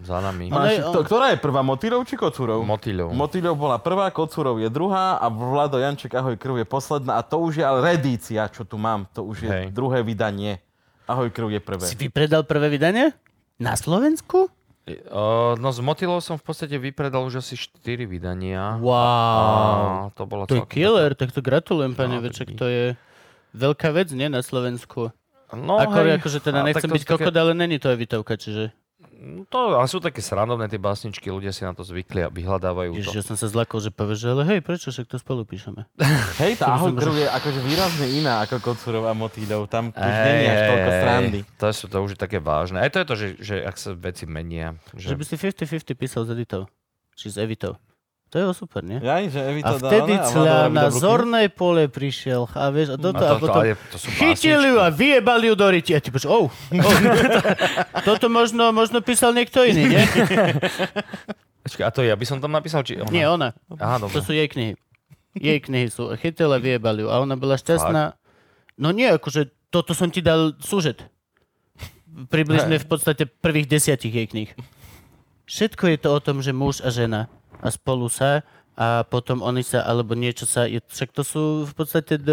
[0.00, 0.48] Za nami.
[0.48, 2.64] Máš, kto, ktorá je prvá, Motýlov či Kocúrov?
[2.64, 3.12] Motýľov.
[3.12, 7.36] Motýľov bola prvá, Kocúrov je druhá a Vlado Janček Ahoj krv je posledná a to
[7.44, 9.64] už je ale redícia, čo tu mám, to už je Hej.
[9.68, 10.64] druhé vydanie.
[11.04, 11.84] Ahoj krv je prvé.
[11.84, 13.12] Si vypredal prvé vydanie?
[13.60, 14.48] Na Slovensku?
[15.56, 18.82] No s Motýľov som v podstate vypredal už asi 4 vydania.
[18.82, 18.90] Wow.
[18.90, 22.98] A to bola To je killer, tak to gratulujem, pane No, Veček, to je
[23.54, 25.14] veľká vec, nie, na Slovensku.
[25.54, 26.18] No, Ako, hej.
[26.18, 28.74] akože teda nechcem byť sú také- kokot, ale není to evitovka, čiže...
[29.22, 32.90] No To, ale sú také srandovné tie básničky, ľudia si na to zvykli a vyhľadávajú
[32.90, 32.98] to.
[32.98, 35.86] Ježiš, ja som sa zlakol, že povieš, že ale hej, prečo však to spolu píšeme?
[36.42, 40.14] Hej, tá To Ahoj krv je akože výrazne iná ako Kocúrov a Motýľov, tam už
[40.26, 41.38] není až Ej, toľko ej, strandy.
[41.62, 42.82] To, sú, to už je také vážne.
[42.82, 44.74] Aj to je to, že, že ak sa veci menia.
[44.90, 45.18] Že Že...
[45.22, 46.66] by si 50-50 písal s Editou.
[47.14, 47.78] Či s Evitou.
[48.32, 48.96] To je super, nie?
[48.96, 52.48] Jaj, že A Evita dá vtedy ona a Vlado cla robí na zorné pole prišiel
[52.56, 55.52] a vieš, a, toto, A a, to, to, potom to sú chytil ju a vyjebali
[55.52, 55.92] ju do riti.
[55.92, 56.92] A ty poč, oh, oh.
[58.08, 60.04] toto možno, možno písal niekto iný, nie?
[61.68, 63.12] Počkaj, a to ja by som tam napísal, či ona?
[63.12, 63.52] Nie, ona.
[63.76, 64.16] Aha, dobre.
[64.16, 64.80] To sú jej knihy.
[65.36, 66.08] Jej knihy sú.
[66.16, 67.12] Chytil a vyjebali ju.
[67.12, 68.16] A ona bola šťastná.
[68.80, 71.04] No nie, akože toto som ti dal súžet.
[72.32, 74.48] Približne v podstate prvých desiatich jej kníh.
[75.44, 77.28] Všetko je to o tom, že muž a žena
[77.62, 78.42] a spolu sa
[78.74, 82.30] a potom oni sa, alebo niečo sa, je, však to sú v podstate d,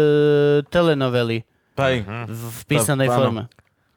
[0.72, 1.44] telenovely
[1.76, 3.42] Hej, v, písanej To- forme.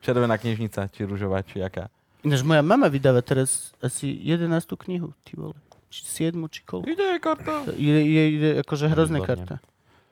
[0.03, 1.87] červená knižnica, či ružová, či aká.
[2.23, 4.47] Ináč moja mama vydáva teraz asi 11.
[4.87, 5.55] knihu, ty vole.
[5.91, 6.87] Či 7, či koľko.
[6.87, 7.67] Ide, karta.
[7.75, 9.59] Je, je, je akože hrozná karta.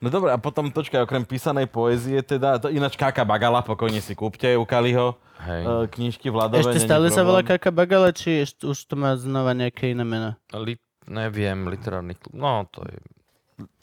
[0.02, 4.18] No dobre, a potom počkaj, okrem písanej poézie teda, to ináč Kaka Bagala, pokojne si
[4.18, 5.14] kúpte u Kaliho
[5.46, 5.62] Hej.
[5.62, 6.58] uh, knižky Vladové.
[6.58, 7.46] Ešte stále sa volá.
[7.46, 10.34] Kaka Bagala, či ešte, už to má znova nejaké iné meno?
[10.58, 10.74] Li,
[11.08, 12.34] neviem, literárny klub.
[12.34, 12.96] No, to je...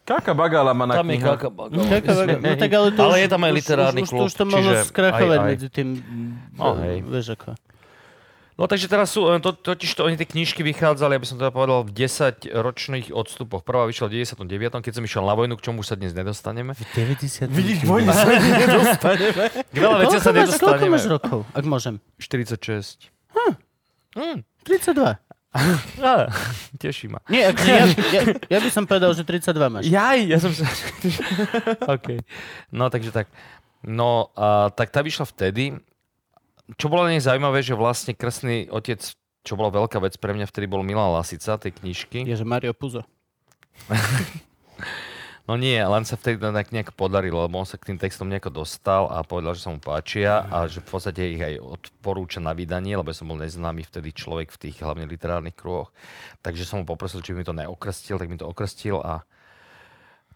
[0.03, 1.37] Kaka Bagala má na Tam je knihách.
[1.37, 1.83] Kaka Bagala.
[1.85, 2.41] Kaka Bagala.
[2.41, 4.73] No tak ale to Ale už, je tam aj literárny už, klub, už to čiže
[4.89, 5.87] skrachovať medzi tým.
[6.57, 7.05] No, hej.
[7.05, 7.53] Vieš ako.
[8.59, 11.87] No takže teraz sú, to, totiž to, oni tie knižky vychádzali, aby som teda povedal,
[11.87, 13.63] v 10 ročných odstupoch.
[13.63, 14.83] Prvá vyšla v 99.
[14.83, 16.75] keď som išiel na vojnu, k čomu sa dnes nedostaneme.
[16.75, 17.47] 90.
[17.47, 18.27] Vidíš, vojny sa
[18.67, 19.45] nedostaneme.
[19.63, 20.91] K veľa vecí Koľko sa máš, koľko nedostaneme.
[20.91, 21.95] máš rokov, ak môžem?
[22.19, 23.07] 46.
[24.19, 24.43] Hm.
[24.67, 25.28] 32.
[26.05, 26.29] Á,
[26.81, 27.19] teší ma.
[27.25, 29.83] Nie, akože ja, ja, ja by som povedal, že 32 máš.
[29.89, 30.69] Jaj, ja som sa...
[31.97, 32.21] OK.
[32.69, 33.25] No, takže tak.
[33.81, 35.73] No, a, tak tá vyšla vtedy.
[36.77, 39.01] Čo bolo na nej zaujímavé, že vlastne krstný otec,
[39.41, 42.29] čo bola veľká vec pre mňa, vtedy bol Milan Lasica, tej knižky.
[42.29, 43.01] Je, že Mario Puzo.
[45.49, 48.53] No nie, len sa vtedy tak nejak podarilo, lebo on sa k tým textom nejako
[48.61, 52.53] dostal a povedal, že sa mu páčia a že v podstate ich aj odporúča na
[52.53, 55.89] vydanie, lebo som bol neznámy vtedy človek v tých hlavne literárnych kruhoch.
[56.45, 59.25] Takže som mu poprosil, či by mi to neokrstil, tak mi to okrstil a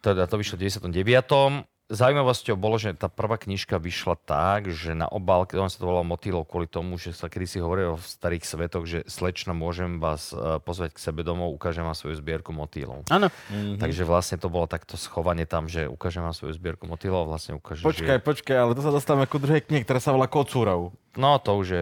[0.02, 1.73] teda to vyšlo v 99.
[1.92, 6.08] Zaujímavosťou bolo, že tá prvá knižka vyšla tak, že na obálke, on sa to volal
[6.08, 10.64] Motýlov kvôli tomu, že sa kedysi hovorilo v starých svetoch, že slečna, môžem vás eh,
[10.64, 13.04] pozvať k sebe domov, ukážem vám svoju zbierku motýlov.
[13.12, 13.28] Áno.
[13.28, 13.84] Mm-hmm.
[13.84, 17.60] Takže vlastne to bolo takto schovanie tam, že ukážem vám svoju zbierku motýlov a vlastne
[17.60, 18.26] ukážem, Počkaj, že...
[18.32, 20.96] počkaj, ale to sa dostávame ku druhej knihe, ktorá sa volá Kocúrov.
[21.20, 21.82] No to už je...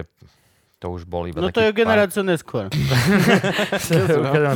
[0.82, 2.66] To už bol iba No to je generácia neskôr.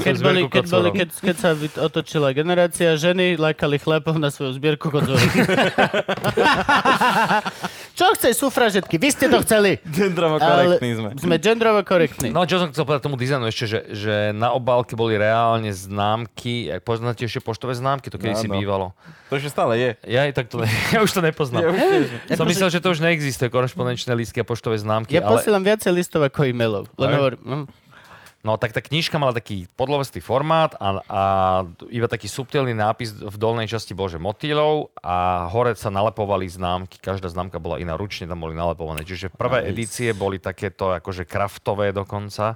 [0.06, 1.54] Keď, boli, keď, boli, keď, keď sa
[1.86, 5.22] otočila generácia, ženy lákali chlapov na svoju zbierku kodzov.
[7.96, 9.00] Čo chce sufražetky?
[9.00, 9.80] Vy ste to chceli.
[9.88, 11.08] Gendrovo korektní sme.
[11.16, 12.28] sme gendrovo korektní.
[12.28, 16.68] No, čo som chcel povedať tomu dizajnu ešte, že, že na obálke boli reálne známky,
[16.68, 18.60] ak poznáte ešte poštové známky, to kedy si Áno.
[18.60, 18.86] bývalo.
[19.32, 19.90] To ešte stále je.
[20.12, 20.60] Ja, tak to
[20.92, 21.64] ja už to nepoznám.
[21.64, 22.36] Ja už.
[22.36, 25.40] Som myslel, že to už neexistuje, korešpondenčné lístky a poštové známky, Ja ale...
[25.40, 26.84] posielam viacej listov ako e-mailov.
[26.96, 27.66] Len hovorím, hm.
[28.46, 31.22] No tak tá knižka mala taký podlovestý formát a, a
[31.90, 37.02] iba taký subtilný nápis v dolnej časti bol, že motýlov a hore sa nalepovali známky.
[37.02, 39.02] Každá známka bola iná, ručne tam boli nalepované.
[39.02, 39.70] Čiže prvé Nice.
[39.74, 42.54] edície boli takéto akože kraftové dokonca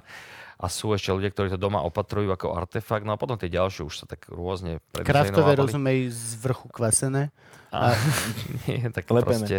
[0.55, 3.03] a sú ešte ľudia, ktorí to doma opatrujú ako artefakt.
[3.03, 7.35] No a potom tie ďalšie už sa tak rôzne Kraftové rozumej z vrchu kvasené.
[7.67, 7.99] A,
[8.63, 9.25] nie, tak Lepené.
[9.27, 9.57] proste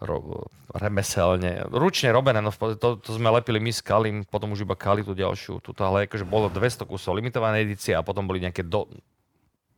[0.00, 4.74] ro, remeselne, ručne robené, no to, to sme lepili my s Kalim, potom už iba
[4.74, 8.64] Kali tú ďalšiu, tuto, ale akože bolo 200 kusov limitované edície a potom boli nejaké
[8.64, 8.88] do,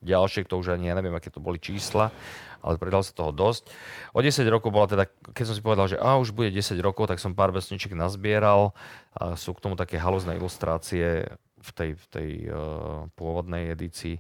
[0.03, 2.11] ďalšie, to už ani ja neviem, aké to boli čísla,
[2.63, 3.71] ale predal sa toho dosť.
[4.15, 5.05] O 10 rokov bola teda,
[5.35, 8.75] keď som si povedal, že a už bude 10 rokov, tak som pár besničiek nazbieral.
[9.15, 11.27] A sú k tomu také halúzne ilustrácie
[11.63, 14.19] v tej, v tej uh, pôvodnej edícii,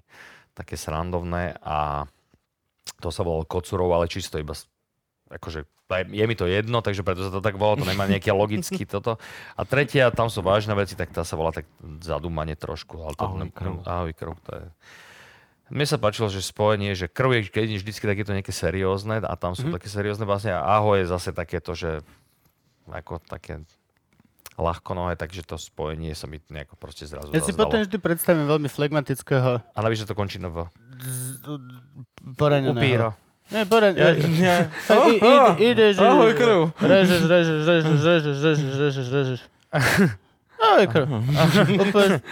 [0.55, 2.07] také srandovné a
[3.03, 4.55] to sa volalo Kocurov, ale čisto iba
[5.33, 5.67] akože
[6.01, 9.21] je, mi to jedno, takže preto sa to tak volá, to nemá nejaký logický toto.
[9.53, 11.69] A tretia, tam sú vážne veci, tak tá sa volá tak
[12.01, 13.05] zadúmanie trošku.
[13.05, 13.75] Ale to, Ahoj, krv.
[13.85, 14.67] Ahoj krv, to je...
[15.73, 19.57] Mne sa páčilo, že spojenie, že krv je keď vždycky takéto nejaké seriózne a tam
[19.57, 19.77] sú mm-hmm.
[19.81, 22.05] také seriózne vlastne a ahoj je zase takéto, že
[22.93, 23.65] ako také
[24.61, 28.45] ľahko nohe, takže to spojenie sa mi nejako proste zrazu Ja si potom vždy predstavím
[28.45, 30.69] veľmi flegmatického A navyše to končí na V.
[32.37, 33.17] poraneného.
[33.53, 33.93] Nie, poraň...
[33.95, 34.57] Ja, ja.
[34.83, 36.01] Tak i- ide- ide, že...
[36.01, 36.59] Ahoj, krv.
[36.75, 39.41] Režeš, režeš, režeš, režeš, režeš, režeš, režeš.
[40.59, 41.07] Ahoj, krv.
[41.83, 42.17] Úplne...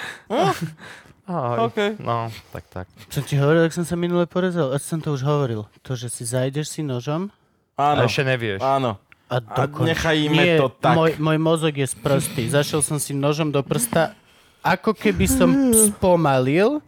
[1.29, 1.57] Ahoj.
[1.65, 1.79] OK.
[1.99, 2.87] No, tak tak.
[3.07, 4.73] Som ti hovoril, ak som sa minule porezal.
[4.73, 5.63] Asi som to už hovoril.
[5.81, 7.31] To, že si zajdeš si nožom
[7.77, 8.59] Áno, A ešte nevieš.
[8.59, 8.99] áno.
[9.25, 9.87] a A dokonč.
[9.89, 10.93] nechajíme Nie, to tak.
[10.93, 12.45] Môj, môj mozog je sprostý.
[12.45, 14.13] Zašiel som si nožom do prsta,
[14.61, 15.49] ako keby som
[15.89, 16.83] spomalil.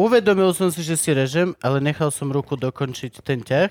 [0.00, 3.68] Uvedomil som si, že si režem, ale nechal som ruku dokončiť ten ťah,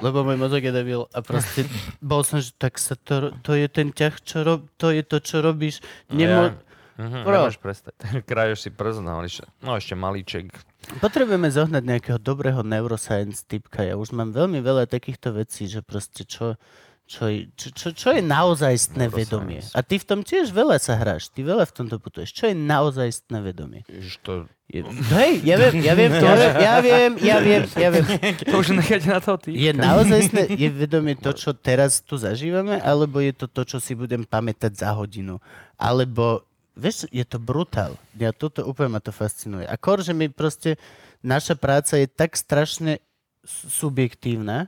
[0.00, 1.68] lebo môj mozog je debil a proste
[2.00, 5.20] bol som, že tak sa to, to je ten ťah, čo rob, to je to,
[5.20, 5.84] čo robíš.
[6.08, 6.48] Nemo...
[6.48, 6.64] Ja.
[6.96, 7.34] Mhm, Bro.
[7.44, 7.92] nemôžeš prestať.
[8.30, 9.20] Kraješ si prst, no,
[9.60, 10.48] no ešte malíček.
[10.96, 13.84] Potrebujeme zohnať nejakého dobrého neuroscience typka.
[13.84, 16.56] Ja už mám veľmi veľa takýchto vecí, že proste čo,
[17.06, 19.30] čo, čo, čo, čo je naozajstné Neuroscience.
[19.30, 19.60] vedomie.
[19.70, 22.34] A ty v tom tiež veľa sa hráš, ty veľa v tomto putuješ.
[22.34, 23.86] Čo je naozajstné vedomie?
[23.86, 24.82] Ježiš, to, Je,
[25.14, 28.02] hej, ja viem, ja viem, ja viem, ja viem, ja viem, ja viem.
[28.42, 29.54] to už necháte na to ty.
[29.54, 33.94] Je naozajstné, je vedomie to, čo teraz tu zažívame, alebo je to to, čo si
[33.94, 35.38] budem pamätať za hodinu?
[35.78, 36.42] Alebo,
[36.74, 37.94] vieš, je to brutál.
[38.18, 39.62] Ja toto úplne ma to fascinuje.
[39.70, 40.74] A kor, že mi proste,
[41.22, 42.98] naša práca je tak strašne
[43.46, 44.66] subjektívna,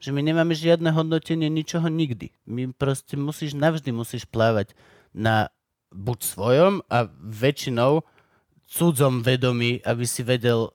[0.00, 2.32] že my nemáme žiadne hodnotenie ničoho nikdy.
[2.48, 4.72] My proste musíš, navždy musíš plávať
[5.12, 5.52] na
[5.92, 8.00] buď svojom a väčšinou
[8.64, 10.72] cudzom vedomí, aby si vedel,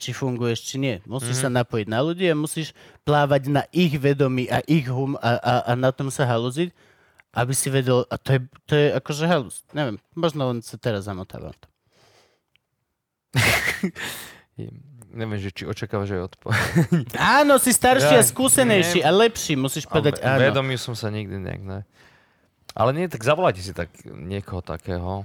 [0.00, 0.96] či funguješ, či nie.
[1.04, 1.52] Musíš mm-hmm.
[1.52, 2.72] sa napojiť na ľudí a musíš
[3.04, 6.72] plávať na ich vedomí a ich hum a, a, a na tom sa haluziť,
[7.36, 9.60] aby si vedel, a to je, to je akože halus.
[9.76, 11.52] Neviem, možno len sa teraz zamotávam.
[15.16, 16.60] Neviem, že či očakávaš aj odpoveď.
[17.40, 20.44] Áno, si starší a Ja, skúsenejší a lepší, musíš povedať áno.
[20.44, 21.80] Vedomil som sa nikdy nejak, ne.
[22.76, 25.24] Ale nie, tak zavolajte si tak niekoho takého.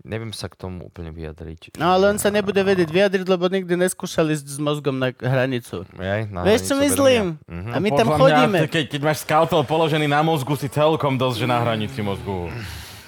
[0.00, 1.76] Neviem sa k tomu úplne vyjadriť.
[1.76, 5.84] No ale on sa nebude vedieť vyjadriť, lebo nikdy neskúšal ísť s mozgom na hranicu.
[5.92, 7.36] Jaj, na Vieš, čo myslím?
[7.44, 7.70] Mhm.
[7.70, 8.58] A my tam Podľa chodíme.
[8.64, 12.48] Mňa, keď, keď máš skalpel položený na mozgu, si celkom dosť, že na hranici mozgu.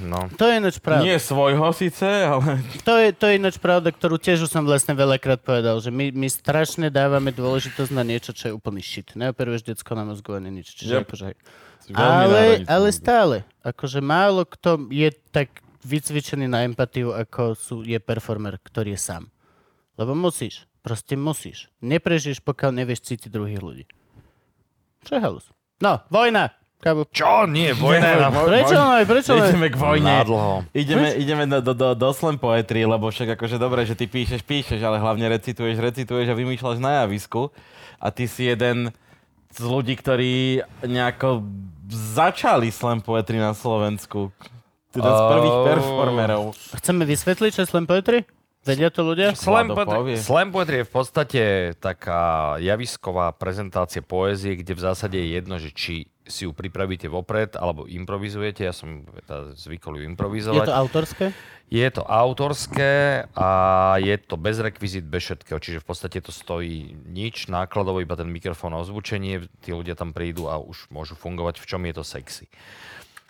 [0.03, 0.27] No.
[0.35, 1.07] To je ináč pravda.
[1.07, 2.59] Nie svojho síce, ale...
[2.83, 6.11] To je, to je ináč pravda, ktorú tiež už som vlastne veľakrát povedal, že my,
[6.11, 9.15] my strašne dávame dôležitosť na niečo, čo je úplný shit.
[9.15, 10.75] Neoperuješ decko na mozgu ani nič.
[10.75, 11.03] Čiže Yep.
[11.07, 11.27] akože,
[11.95, 18.59] ale, ale stále, akože málo kto je tak vycvičený na empatiu, ako sú, je performer,
[18.59, 19.31] ktorý je sám.
[19.99, 20.67] Lebo musíš.
[20.83, 21.71] Proste musíš.
[21.79, 23.85] Neprežiješ, pokiaľ nevieš cítiť druhých ľudí.
[25.07, 25.47] Čo je halus?
[25.79, 26.62] No, vojna!
[26.83, 27.07] Kabu.
[27.09, 27.47] Čo?
[27.47, 28.29] Nie, vojna je na...
[28.29, 29.03] Voj- Prečo voj- len?
[29.07, 29.49] Prečo len?
[29.49, 30.13] Ideme k vojne.
[30.19, 30.53] Nádlho.
[30.75, 34.43] Ideme, ideme do, do, do, do slam poetry, lebo však akože dobre, že ty píšeš,
[34.43, 37.55] píšeš, ale hlavne recituješ, recituješ a vymýšľaš na javisku.
[37.97, 38.91] A ty si jeden
[39.49, 41.47] z ľudí, ktorí nejako
[41.87, 44.35] začali slam poetry na Slovensku.
[44.91, 46.43] Teda z prvých performerov.
[46.75, 48.27] Chceme vysvetliť, čo je slam poetry?
[48.63, 49.35] Vedia to ľudia?
[49.35, 51.43] Slam poetry, slam poetry je v podstate
[51.83, 57.59] taká javisková prezentácia poézie, kde v zásade je jedno, že či si ju pripravíte vopred,
[57.59, 58.63] alebo improvizujete.
[58.63, 60.67] Ja som teda zvykol ju Je improvizovať.
[60.71, 61.27] to autorské?
[61.73, 63.51] Je to autorské a
[63.99, 65.59] je to bez rekvizit, bez všetkého.
[65.59, 69.49] Čiže v podstate to stojí nič, nákladovo iba ten mikrofón a ozvučenie.
[69.65, 72.47] Tí ľudia tam prídu a už môžu fungovať, v čom je to sexy.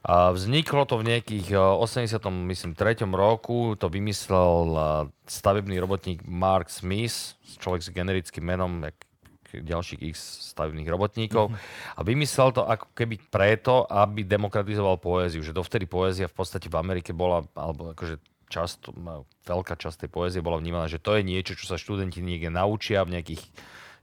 [0.08, 2.18] Vzniklo to v nejakých eh, 80.
[2.50, 3.06] myslím 3.
[3.06, 3.78] roku.
[3.78, 4.84] To vymyslel eh,
[5.30, 8.98] stavebný robotník Mark Smith, človek s generickým menom, jak
[9.52, 10.16] ďalších x
[10.56, 11.52] stavebných robotníkov.
[11.94, 15.44] A vymyslel to ako keby preto, aby demokratizoval poéziu.
[15.44, 18.16] Že dovtedy poézia v podstate v Amerike bola, alebo akože
[18.48, 18.96] často,
[19.44, 23.04] veľká časť tej poézie bola vnímaná, že to je niečo, čo sa študenti niekde naučia
[23.04, 23.44] v nejakých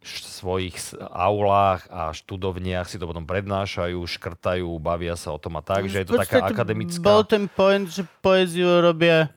[0.03, 0.79] svojich
[1.11, 6.03] aulách a študovniach si to potom prednášajú, škrtajú, bavia sa o tom a tak, že
[6.03, 7.03] je to taká akademická...
[7.03, 9.27] Bol ten point, že poéziu robia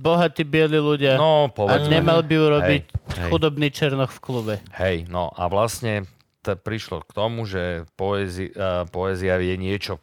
[0.00, 1.20] bohatí bieli ľudia.
[1.20, 1.92] No, a povedzme.
[1.92, 3.30] nemal by ju robiť Hej, hej.
[3.32, 4.54] chudobný černoch v klube.
[4.76, 6.08] Hej, no a vlastne
[6.40, 10.00] to prišlo k tomu, že poézi, uh, poézia je niečo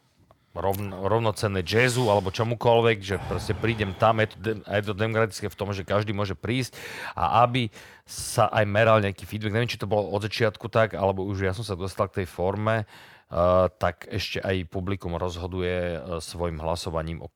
[0.58, 5.48] rovno, rovnocenné jazzu alebo čomukoľvek, že proste prídem tam, je to, de- je to demokratické
[5.48, 6.74] v tom, že každý môže prísť
[7.14, 7.70] a aby
[8.04, 9.54] sa aj meral nejaký feedback.
[9.54, 12.28] Neviem, či to bolo od začiatku tak, alebo už ja som sa dostal k tej
[12.28, 17.32] forme, uh, tak ešte aj publikum rozhoduje uh, svojim hlasovaním o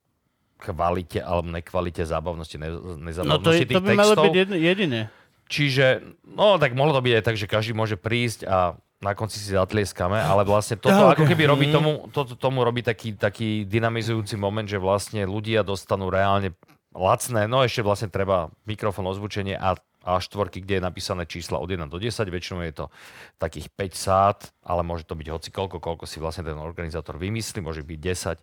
[0.62, 4.24] kvalite alebo nekvalite zábavnosti, ne, No nezábavnosti to, tých to by malo textov.
[4.30, 5.00] byť jedno, jediné.
[5.50, 5.86] Čiže,
[6.24, 9.50] no tak mohlo to byť aj tak, že každý môže prísť a na konci si
[9.50, 11.18] zatlieskame, ale vlastne toto Tak.
[11.18, 16.06] ako keby robí tomu, toto tomu robí taký, taký dynamizujúci moment, že vlastne ľudia dostanú
[16.08, 16.54] reálne
[16.94, 21.70] lacné, no ešte vlastne treba mikrofón ozvučenie a a štvorky, kde je napísané čísla od
[21.70, 22.86] 1 do 10, väčšinou je to
[23.38, 27.62] takých 5 sád, ale môže to byť hoci koľko, koľko si vlastne ten organizátor vymyslí,
[27.62, 27.98] môže byť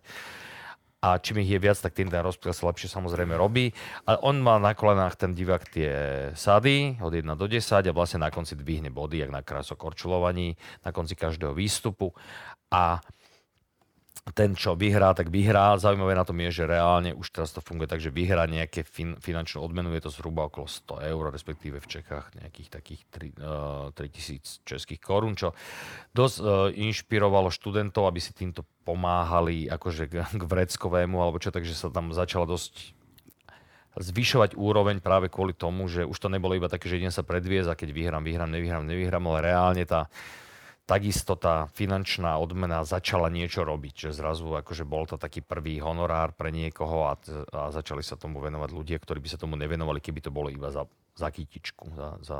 [1.00, 3.72] a čím ich je viac, tak tým ten rozptyl sa lepšie samozrejme robí.
[4.04, 5.92] A on má na kolenách ten divák tie
[6.36, 10.90] sady od 1 do 10 a vlastne na konci dvihne body, jak na krásokorčulovaní, na
[10.92, 12.12] konci každého výstupu.
[12.68, 13.00] A
[14.36, 15.74] ten, čo vyhrá, tak vyhrá.
[15.80, 19.16] Zaujímavé na tom je, že reálne už teraz to funguje tak, že vyhrá nejaké fin-
[19.16, 23.88] finančnú odmenu, je to zhruba okolo 100 eur, respektíve v Čechách nejakých takých tri- eh,
[23.96, 25.56] 3000 českých korún, čo
[26.12, 26.46] dosť eh,
[26.90, 32.44] inšpirovalo študentov, aby si týmto pomáhali akože k vreckovému, alebo čo, takže sa tam začala
[32.44, 33.00] dosť
[33.98, 37.74] zvyšovať úroveň práve kvôli tomu, že už to nebolo iba také, že idem sa predviesť
[37.74, 40.06] a keď vyhrám, vyhrám, nevyhrám, nevyhrám, ale reálne tá
[40.90, 46.34] takisto tá finančná odmena začala niečo robiť, že zrazu akože bol to taký prvý honorár
[46.34, 47.14] pre niekoho a,
[47.54, 50.74] a začali sa tomu venovať ľudia, ktorí by sa tomu nevenovali, keby to bolo iba
[50.74, 52.38] za, za kytičku, za, za,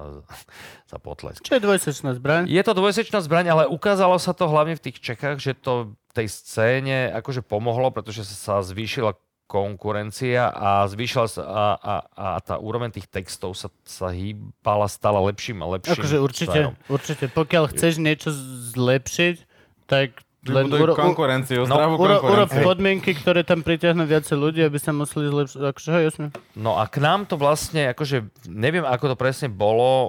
[0.90, 1.46] za potlesk.
[1.46, 2.50] Čo je dvojsečná zbraň?
[2.50, 6.26] Je to dvojsečná zbraň, ale ukázalo sa to hlavne v tých Čechách, že to tej
[6.26, 9.14] scéne akože pomohlo, pretože sa zvýšila
[9.50, 15.18] konkurencia a zvýšila sa a, a, a tá úroveň tých textov sa, sa hýbala stále
[15.26, 15.98] lepším a lepším.
[15.98, 16.74] Akože určite, smerom.
[16.86, 17.24] určite.
[17.34, 18.30] Pokiaľ chceš niečo
[18.78, 19.36] zlepšiť,
[19.90, 22.64] tak len uro, konkurenciu, No, zdravú uro, urob konkurenciu.
[22.64, 25.60] podmienky, ktoré tam priťahnú viacej ľudí, aby sa museli zlepšiť.
[25.60, 26.26] Akože, hej, jasne.
[26.56, 30.08] No a k nám to vlastne, akože neviem, ako to presne bolo, uh,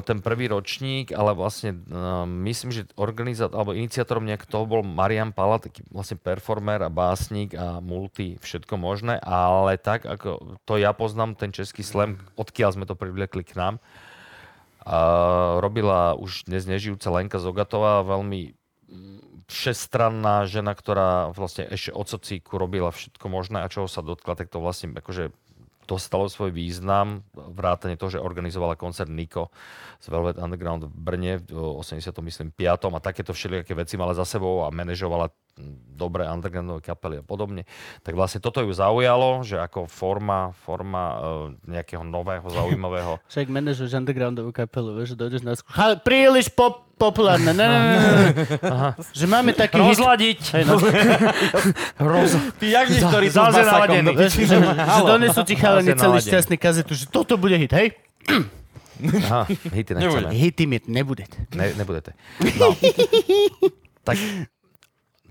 [0.00, 5.36] ten prvý ročník, ale vlastne uh, myslím, že organizátor, alebo iniciátorom nejak toho bol Marian
[5.36, 10.96] Pala, taký vlastne performer a básnik a multi, všetko možné, ale tak, ako to ja
[10.96, 17.12] poznám, ten český slam, odkiaľ sme to privlekli k nám, uh, robila už dnes nežijúca
[17.12, 18.56] Lenka Zogatová, veľmi
[19.46, 24.50] všestranná žena, ktorá vlastne ešte od sociíku robila všetko možné a čoho sa dotkla, tak
[24.50, 25.30] to vlastne akože
[25.86, 29.54] dostalo svoj význam, vrátane toho, že organizovala koncert Niko
[30.02, 32.10] z Velvet Underground v Brne v 80.
[32.26, 32.90] myslím 5.
[32.90, 35.30] a takéto všelijaké veci mala za sebou a manažovala
[35.96, 37.64] dobré undergroundové kapely a podobne.
[38.04, 41.16] Tak vlastne toto ju zaujalo, že ako forma, forma uh,
[41.64, 45.72] nejakého nového, zaujímavého Však manažuješ undergroundovú kapelu, vieš, že dojdeš na skúšku.
[45.72, 47.56] Ha, príliš pop, populárne.
[47.56, 48.30] Ne, ne, ne, ne.
[49.16, 49.96] Že máme taký hit.
[49.96, 50.40] rozladiť.
[50.60, 50.76] Hej, no,
[52.12, 52.36] Roz...
[52.60, 54.52] Ty jak niektorí sú s masakom vieš, piči.
[54.52, 57.96] že, že donesú ti chalani celý šťastný kazetu, že toto bude hit, hej?
[59.28, 59.44] Aha,
[59.76, 60.32] hity nechceme.
[60.32, 61.28] Hity mi nebude.
[61.52, 62.16] Ne, nebudete.
[62.56, 62.72] No.
[64.08, 64.16] tak,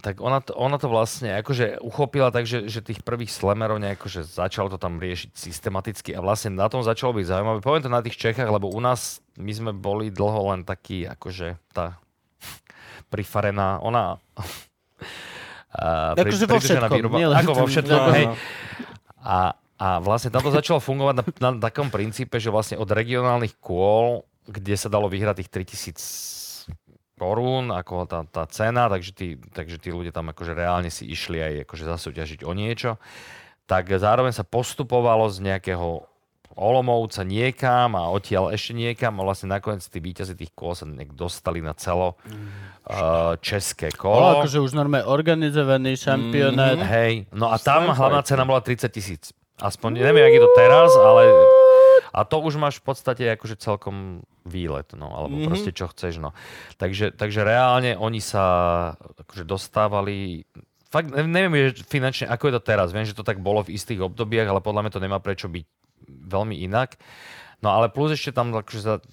[0.06, 4.06] tak ona, to, ona to vlastne akože uchopila tak, že, že tých prvých slemerov nejako,
[4.06, 7.58] že začalo to tam riešiť systematicky a vlastne na tom začalo byť zaujímavé.
[7.66, 11.58] Poviem to na tých Čechách, lebo u nás my sme boli dlho len takí, akože
[11.74, 11.98] tá
[13.10, 14.22] prifarená, ona
[16.22, 17.18] Akože vo všetkom, výroba.
[17.18, 18.26] nielen- Ako vo všetkom, no, hej.
[18.30, 18.34] no.
[19.26, 23.58] A, a vlastne tam to začalo fungovať na, na takom princípe, že vlastne od regionálnych
[23.58, 26.45] kôl, kde sa dalo vyhrať tých 3000
[27.16, 31.40] korún, ako tá, tá cena, takže tí, takže tí ľudia tam akože reálne si išli
[31.40, 33.00] aj akože zasúťažiť o niečo,
[33.66, 36.06] tak zároveň sa postupovalo z nejakého
[36.56, 41.60] Olomovca niekam a odtiaľ ešte niekam a vlastne nakoniec tí víťazi tých kôl sa dostali
[41.60, 44.40] na celo uh, české Bolo kolo.
[44.40, 46.80] akože už normálne organizovaný šampionát.
[46.80, 49.36] Hej, no a tam hlavná cena bola 30 tisíc.
[49.60, 51.32] Aspoň, neviem, jak je to teraz, ale...
[52.16, 55.50] A to už máš v podstate akože celkom výlet, no, alebo mm-hmm.
[55.52, 56.32] proste čo chceš, no.
[56.80, 58.44] Takže, takže reálne oni sa
[58.96, 60.48] akože dostávali...
[60.88, 62.96] Fakt ne- neviem že finančne, ako je to teraz.
[62.96, 65.66] Viem, že to tak bolo v istých obdobiach, ale podľa mňa to nemá prečo byť
[66.08, 66.96] veľmi inak.
[67.60, 69.04] No ale plus ešte tam akože sa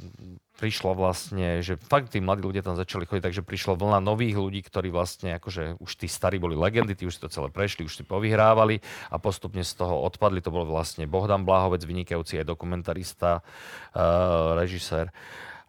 [0.63, 4.63] prišlo vlastne, že fakt tí mladí ľudia tam začali chodiť, takže prišlo vlna nových ľudí,
[4.63, 7.99] ktorí vlastne akože už tí starí boli legendy, tí už si to celé prešli, už
[7.99, 8.79] si povyhrávali
[9.11, 10.39] a postupne z toho odpadli.
[10.47, 15.11] To bol vlastne Bohdan Bláhovec, vynikajúci aj dokumentarista, uh, režisér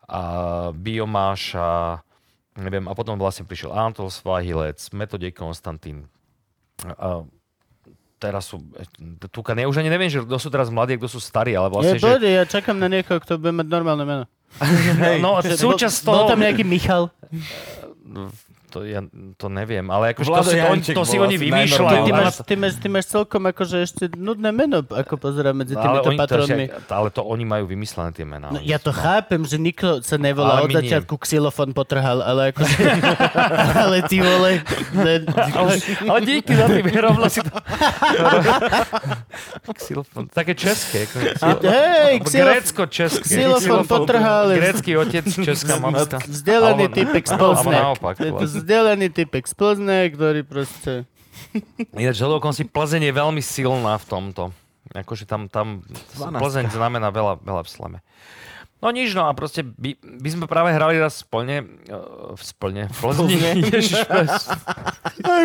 [0.06, 0.22] a
[0.78, 1.98] Biomáš a
[2.53, 6.06] neviem, a potom vlastne prišiel Antol Svahilec, Metodej Konstantín.
[6.86, 7.26] A
[8.22, 8.61] teraz sú,
[9.34, 11.74] Tukan, ja už ani neviem, že kto sú teraz mladí kto sú starí, ale Je,
[11.74, 12.06] vlastne, že...
[12.06, 14.24] bode, ja čakám na niekoho, kto bude mať normálne meno.
[15.24, 16.30] No, Že súčasť bol, bol toho...
[16.36, 17.10] tam nejaký Michal.
[18.74, 19.06] To, ja
[19.38, 21.94] to neviem, ale akože to Vlado si, to, Janček to si oni vymýšľajú.
[21.94, 25.62] Ty, ty, ale- máš, ty, máš, ty máš celkom akože ešte nudné meno, ako pozerám
[25.62, 26.66] medzi ale, týmito oni to, patronmi.
[26.74, 28.50] však, ale to oni majú vymyslené tie mená.
[28.50, 30.80] No, ja to chápem, že nikto sa nevolá Ale od my nie.
[30.90, 32.82] začiatku xylofón potrhal, ale akože...
[33.86, 34.50] ale ty vole...
[34.98, 35.14] Ne,
[35.54, 35.72] ale,
[36.10, 37.54] ale díky za tým, rovno si to...
[39.74, 41.06] Xylofón, také české.
[41.40, 43.22] Ako, hej, xylof- Grécko-české.
[43.22, 44.50] xylofón potrhal.
[44.54, 46.18] Grécky otec, česká matka.
[46.26, 47.76] Vzdelaný typek z alebo Plzne.
[47.76, 48.16] naopak,
[48.64, 51.03] To vzdelaný typek z Plzne, ktorý proste...
[51.99, 52.23] Ináč,
[52.56, 54.56] si Plzeň je veľmi silná v tomto.
[54.95, 55.84] Akože tam, tam
[56.15, 56.40] 12.
[56.40, 57.99] Plzeň znamená veľa, veľa v slame.
[58.80, 62.88] No nič, no a proste by, by sme práve hrali raz splne, uh, v splne,
[62.88, 63.35] v Plzni.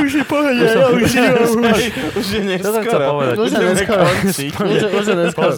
[0.07, 1.29] Už je pohode, ja už je,
[2.19, 3.35] Už je chcel povedať?
[3.39, 4.05] Už je neskoro.
[4.07, 5.53] Už je- už je neskoro.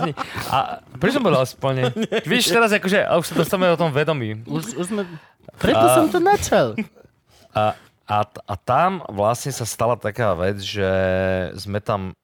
[0.48, 0.56] A
[0.96, 1.92] prečo som povedal splne?
[2.30, 4.40] Víš, teraz akože, a už sa dostávame o tom vedomí.
[4.48, 5.04] Už, už sme...
[5.56, 6.76] Preto som to načal.
[7.54, 7.74] A,
[8.06, 10.90] a, a tam vlastne sa stala taká vec, že
[11.58, 12.14] sme tam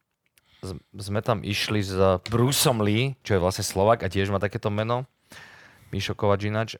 [0.98, 1.94] sme tam išli s
[2.26, 5.06] Bruceom Lee, čo je vlastne Slovak a tiež má takéto meno.
[5.94, 6.70] Mišo Kovač ináč.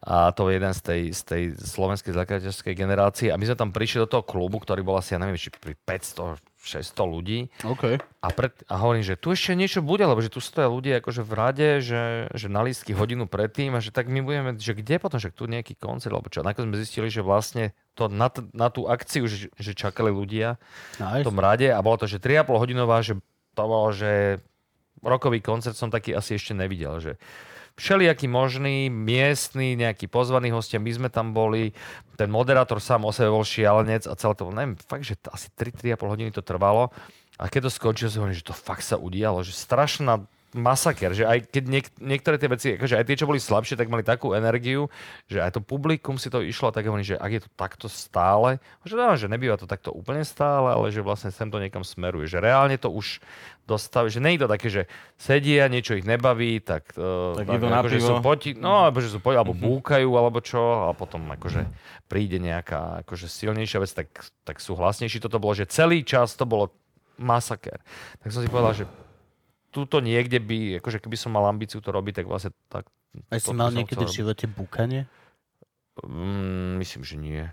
[0.00, 3.28] A to je jeden z tej, z tej slovenskej zakladateľskej generácie.
[3.28, 5.76] A my sme tam prišli do toho klubu, ktorý bol asi, ja neviem, či pri
[5.76, 7.38] 500, 600 ľudí.
[7.62, 7.96] OK.
[7.96, 11.20] A, pred, a hovorím, že tu ešte niečo bude, lebo že tu stoja ľudia akože
[11.20, 14.96] v rade, že, že na lístky hodinu predtým a že tak my budeme, že kde
[14.96, 16.40] potom, že tu nejaký koncert, alebo čo.
[16.40, 20.60] Nakoniec sme zistili, že vlastne to na, t- na tú akciu, že, že čakali ľudia
[20.94, 21.24] v Nice.
[21.24, 23.16] tom rade a bolo to, že 3,5 hodinová, že
[23.50, 24.38] to bolo, že
[25.00, 27.12] rokový koncert som taký asi ešte nevidel, že
[27.80, 31.72] všelijaký možný, miestny, nejaký pozvaný hostia, my sme tam boli,
[32.20, 35.48] ten moderátor sám o sebe bol šialenec a celé to bolo, neviem, fakt, že asi
[35.56, 36.92] 3-3,5 hodiny to trvalo.
[37.40, 41.22] A keď to skončilo, si hovorím, že to fakt sa udialo, že strašná masaker, že
[41.22, 44.34] aj keď niek- niektoré tie veci, akože aj tie, čo boli slabšie, tak mali takú
[44.34, 44.90] energiu,
[45.30, 48.58] že aj to publikum si to išlo, tak hovorím, že ak je to takto stále,
[48.82, 52.26] že, no, že nebýva to takto úplne stále, ale že vlastne sem to niekam smeruje,
[52.26, 53.22] že reálne to už
[53.62, 54.82] dostaví, že nie je to také, že
[55.14, 58.08] sedia, niečo ich nebaví, tak, uh, Tak idú na akože pivo.
[58.10, 61.62] sú poti, no, alebo že sú poti, alebo búkajú, alebo čo, a potom akože
[62.10, 64.08] príde nejaká akože silnejšia vec, tak,
[64.42, 65.22] tak sú hlasnejší.
[65.22, 66.74] Toto bolo, že celý čas to bolo
[67.14, 67.78] masaker.
[68.18, 68.84] Tak som si povedal, že
[69.70, 72.90] túto niekde by, akože keby som mal ambíciu to robiť, tak vlastne tak...
[73.30, 75.06] A si mal niekedy v živote búkanie?
[76.02, 77.44] Mm, myslím, že nie.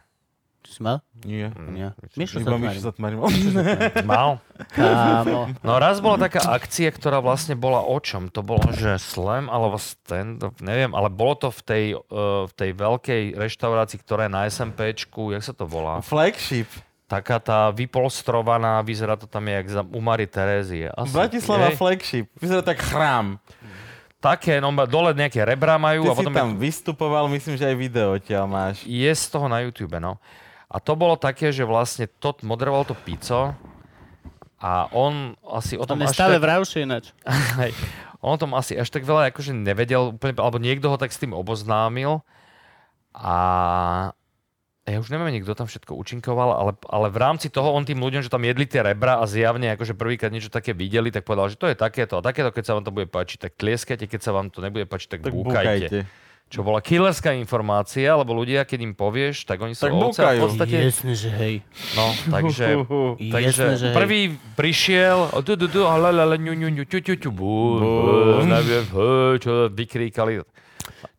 [0.68, 1.00] Si mal?
[1.24, 1.48] Nie.
[1.56, 1.88] Mm, Nie.
[2.20, 3.24] myslím, Mišo sa tmarím.
[4.04, 4.44] Mal.
[4.76, 5.56] Kámo.
[5.64, 8.28] No raz bola taká akcia, ktorá vlastne bola o čom?
[8.36, 12.72] To bolo, že slam alebo stand-up, neviem, ale bolo to v tej, uh, v tej
[12.76, 16.04] veľkej reštaurácii, ktorá je na SMPčku, jak sa to volá?
[16.04, 16.68] Flagship.
[17.08, 20.92] Taká tá vypolstrovaná, vyzerá to tam jak za, u Mary Terézie.
[20.92, 21.80] Asi, Bratislava hej?
[21.80, 22.28] Flagship.
[22.36, 23.40] Vyzerá tak chrám.
[24.20, 27.70] Také, no dole nejaké rebra majú Ty a si potom tam je, vystupoval, myslím, že
[27.70, 28.84] aj video odtiaľ máš.
[28.84, 30.20] je z toho na YouTube, no.
[30.68, 33.56] A to bolo také, že vlastne to moderoval to Pico
[34.60, 37.06] a on asi o On tom je až stále tak, v Rauši ináč.
[38.26, 41.22] On o tom asi až tak veľa akože nevedel úplne, alebo niekto ho tak s
[41.22, 42.26] tým oboznámil
[43.14, 43.38] a
[44.96, 48.24] ja už neviem kto tam všetko účinkoval, ale, ale v rámci toho on tým ľuďom,
[48.24, 51.60] že tam jedli tie rebra a zjavne akože prvýkrát niečo také videli, tak povedal, že
[51.60, 54.32] to je takéto a takéto, keď sa vám to bude páčiť, tak tlieskajte, keď sa
[54.32, 55.92] vám to nebude páčiť, tak, Tak búkajte.
[55.92, 56.00] búkajte.
[56.48, 60.40] Čo bola killerská informácia, lebo ľudia, keď im povieš, tak oni sú Tak ovce v
[60.40, 60.76] podstate...
[60.80, 61.60] Jasne, že hej.
[61.92, 62.66] No, takže...
[62.72, 63.96] Jasne, Takže že hej.
[64.00, 64.22] prvý
[64.56, 67.30] prišiel, a du, du, du, a la, la, la, ňu, ňu, ňu, ťu, ťu, ťu,
[67.36, 68.48] bú, Bú.
[68.48, 70.40] neviem, hej, čo vykríkali.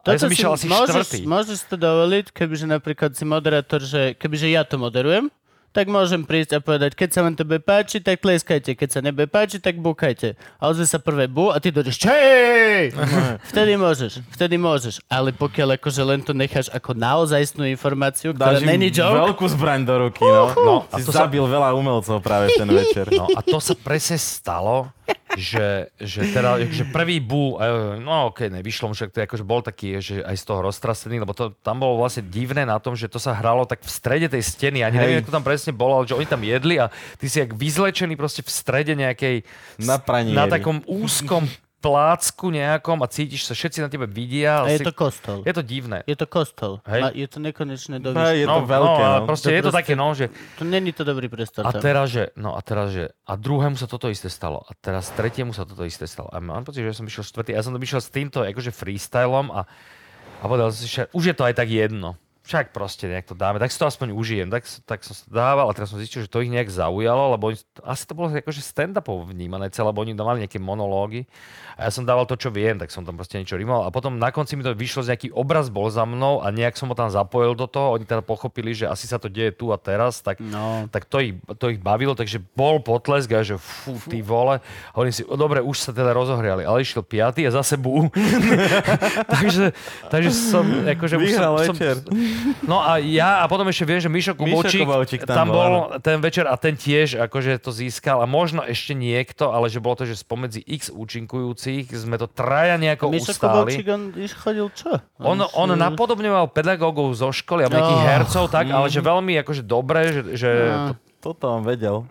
[0.08, 1.18] A ja som išiel asi môžeš, štvrtý.
[1.28, 5.28] môžeš to dovoliť, kebyže napríklad si moderátor, že kebyže ja to moderujem,
[5.72, 9.00] tak môžem prísť a povedať, keď sa vám to bude páčiť, tak tleskajte, keď sa
[9.04, 10.34] nebude páčiť, tak búkajte.
[10.58, 12.96] A ozve sa prvé bu a ty dojdeš, čej!
[13.52, 15.04] vtedy môžeš, vtedy môžeš.
[15.06, 19.80] Ale pokiaľ akože len to necháš ako naozajstnú informáciu, ktorá Dáš není joke, veľkú zbraň
[19.84, 20.50] do ruky, no.
[20.56, 23.06] no A si to sa- zabil veľa umelcov práve v ten večer.
[23.12, 24.88] No a to sa presne stalo,
[25.38, 29.24] že, že teda, že prvý bu, eh, no okej, okay, nevyšlo mu, však to je
[29.28, 32.80] akože bol taký, že aj z toho roztrasený, lebo to tam bolo vlastne divné na
[32.80, 35.02] tom, že to sa hralo tak v strede tej steny, ani Hej.
[35.04, 36.86] neviem, ako to tam presne bolo, ale že oni tam jedli a
[37.16, 39.42] ty si jak vyzlečený proste v strede nejakej,
[39.78, 40.32] Na pranieri.
[40.32, 44.60] na takom úzkom plácku nejakom a cítiš sa, všetci na tebe vidia.
[44.60, 45.46] a je si- to kostol.
[45.46, 46.02] je to divné.
[46.04, 46.82] Je to kostol.
[46.84, 47.14] Hej.
[47.14, 48.50] Je to nekonečné do Hej, je výšky.
[48.50, 49.14] to veľké, no, no.
[49.14, 50.26] a proste To je to také, no, že
[50.58, 51.62] To není to dobrý priestor.
[51.62, 51.78] A tam.
[51.78, 54.66] teraz, že, no a teraz, že, a druhému sa toto isté stalo.
[54.66, 56.26] A teraz tretiemu sa toto isté stalo.
[56.28, 57.54] A mám pocit, že ja som išiel štvrtý.
[57.54, 59.62] Ja som to išiel s týmto akože freestylom a,
[60.36, 62.18] a povedal som si, že už je to aj tak jedno.
[62.48, 64.48] Však proste nejak to dáme, tak si to aspoň užijem.
[64.48, 67.60] Tak, tak som dával a teraz som zistil, že to ich nejak zaujalo, lebo oni,
[67.84, 71.28] asi to bolo akože stand-upov vnímané celé, lebo oni mali nejaké monológy
[71.76, 74.16] a ja som dával to, čo viem, tak som tam proste niečo rimoval a potom
[74.16, 76.96] na konci mi to vyšlo, že nejaký obraz bol za mnou a nejak som ho
[76.96, 80.24] tam zapojil do toho, oni teda pochopili, že asi sa to deje tu a teraz,
[80.24, 80.88] tak No.
[80.88, 84.64] tak to ich, to ich bavilo, takže bol potlesk a že fú, ty vole.
[84.64, 88.08] A oni si, o, dobre, už sa teda rozohriali, ale išiel piatý a zase bú.
[89.34, 89.72] takže,
[90.08, 91.94] takže som, akože už Vyhral som, večer.
[92.00, 92.14] som,
[92.62, 95.98] No a ja, a potom ešte viem, že Mišo Kubovčík, Kubovčík tam tam bol, bol
[95.98, 99.94] ten večer a ten tiež akože to získal a možno ešte niekto, ale že bolo
[99.94, 103.74] to, že spomedzi x účinkujúcich sme to traja nejako Mišo ustáli.
[103.74, 105.00] Kovalčík, on iš chodil čo?
[105.16, 108.08] On, on si- napodobňoval pedagógov zo školy a nejakých Oh.
[108.08, 110.94] hercov, tak, ale že veľmi akože dobre, že, že No.
[111.18, 112.06] Toto on vedel.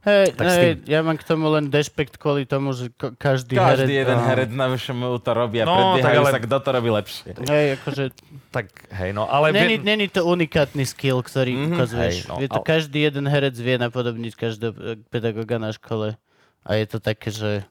[0.00, 4.00] Hej, hej, ja mám k tomu len dešpekt kvôli tomu, že ko- každý, Každý herec...
[4.00, 4.24] jeden no.
[4.24, 7.28] herec na VŠMU to robí a No, predbiehajú tak ale- sa, kto to robí lepšie.
[7.36, 8.04] Hej, akože,
[8.48, 9.50] tak hej, no, ale...
[9.50, 11.58] není, není to unikátny skill, ktorý Mhm.
[11.60, 11.74] mm-hmm.
[11.74, 12.14] ukazuješ.
[12.16, 16.14] Hej, no, je to ale- každý jeden herec vie napodobniť každého eh, pedagoga na škole.
[16.60, 17.66] A je to také, že...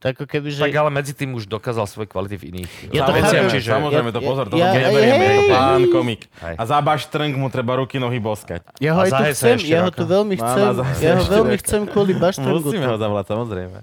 [0.00, 0.64] To ako keby, že...
[0.64, 3.52] Tak ale medzi tým už dokázal svoje kvality v iných Ja to veciach, chápem.
[3.52, 3.68] čiže...
[3.70, 6.22] Samozrejme, to pozor, to ja- neberieme, je to pán komik.
[6.40, 6.54] Hej.
[6.56, 8.64] A za baštrnk mu treba ruky, nohy boskať.
[8.80, 11.62] Ja ho aj tu chcem, ja ho tu veľmi chcem, na ja ho veľmi roka.
[11.62, 12.64] chcem kvôli baštrangu.
[12.64, 13.78] Musíme ho zavolať, samozrejme.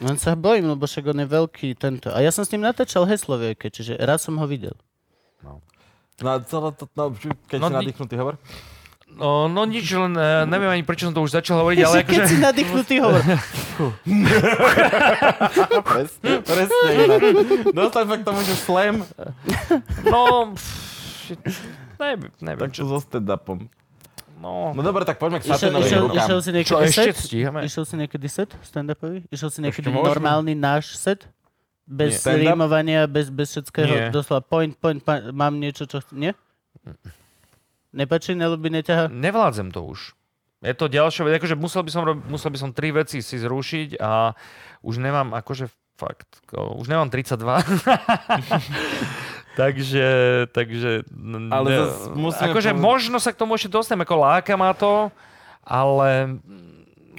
[0.00, 2.08] Len sa bojím, lebo však on je veľký tento.
[2.08, 4.74] A ja som s ním natáčal heslovieke, čiže raz som ho videl.
[6.18, 7.14] No a celé to, no,
[7.46, 8.36] keď No, si nadýchnutý hovor.
[9.16, 12.20] No, no nič, len uh, neviem ani prečo som to už začal hovoriť, ale Keď
[12.24, 12.36] si akože...
[12.40, 13.20] nadýchnutý hovor.
[15.84, 16.76] presne, presne
[17.90, 19.04] sa k tomu, že slam,
[20.06, 20.52] No,
[22.00, 22.88] neviem, neviem tak čo...
[22.88, 23.68] čo so stand-upom.
[24.40, 26.16] No, No dobre, tak poďme k Išiel, Satanovým išiel, rukám.
[26.24, 27.16] išiel si čo niekedy ešte set?
[27.20, 27.60] stíhame?
[27.60, 29.18] Išiel si niekedy set stand-upový?
[29.28, 30.08] Išiel si niekedy môžeme.
[30.08, 31.28] normálny náš set?
[31.84, 34.08] Bez rímovania, bez, bez všetkého, Nie.
[34.08, 36.00] doslova point, point, point, mám niečo, čo...
[36.16, 36.32] Nie?
[37.90, 39.10] Nepačí, nelúbi, neťaha?
[39.10, 40.14] Nevládzem to už.
[40.60, 43.40] Je to ďalšia vec, akože musel by som, rob, musel by som tri veci si
[43.40, 44.36] zrušiť a
[44.84, 47.40] už nemám akože fakt, už nemám 32.
[49.60, 50.08] takže,
[50.52, 50.90] takže...
[51.48, 55.08] Ale ne- musíme akože povedať- možno sa k tomu ešte dostanem, ako láka ma to,
[55.64, 56.36] ale...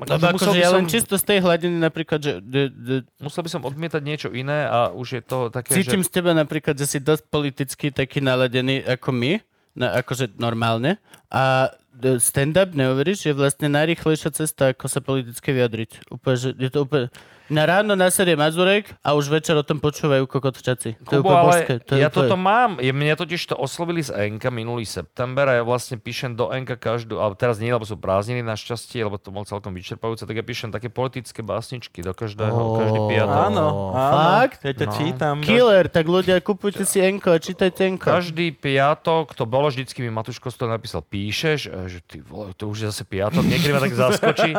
[0.02, 2.90] Lebo musel, akože ja som, len čisto z tej hladiny napríklad, že d, d,
[3.22, 6.10] musel by som odmietať niečo iné a už je to také, cítim že...
[6.10, 9.38] z teba napríklad, že si dosť politicky taký naladený ako my,
[9.78, 11.00] na, akože normálne.
[11.32, 11.72] A
[12.18, 16.12] stand-up, neuveríš, je vlastne najrychlejšia cesta, ako sa politicky vyjadriť.
[16.12, 17.08] Úplne, že je to úplne...
[17.50, 21.02] Na ráno nasadie Mazurek a už večer o tom počúvajú kokotčaci.
[21.04, 21.74] To je Kubo, úplne ale božské.
[21.84, 22.18] To je ja úplne...
[22.30, 22.72] toto mám.
[22.80, 26.78] Je, mňa totiž to oslovili z Enka minulý september a ja vlastne píšem do Enka
[26.78, 30.46] každú, ale teraz nie, lebo sú prázdniny našťastie, lebo to bol celkom vyčerpajúce, tak ja
[30.46, 33.36] píšem také politické básničky do každého, Ó, každý piatok.
[33.52, 34.12] Áno, áno.
[34.16, 34.60] Fakt?
[34.64, 34.94] Ja ťa No.
[34.96, 35.36] čítam.
[35.44, 38.12] Killer, tak ľudia, kupujte si Enko a čítajte Enko.
[38.12, 42.52] Každý piatok, to bolo vždycky mi Matuško z toho napísal, píšeš, a že ty vole,
[42.56, 44.52] to už je zase piatok, niekedy ma tak zaskočí.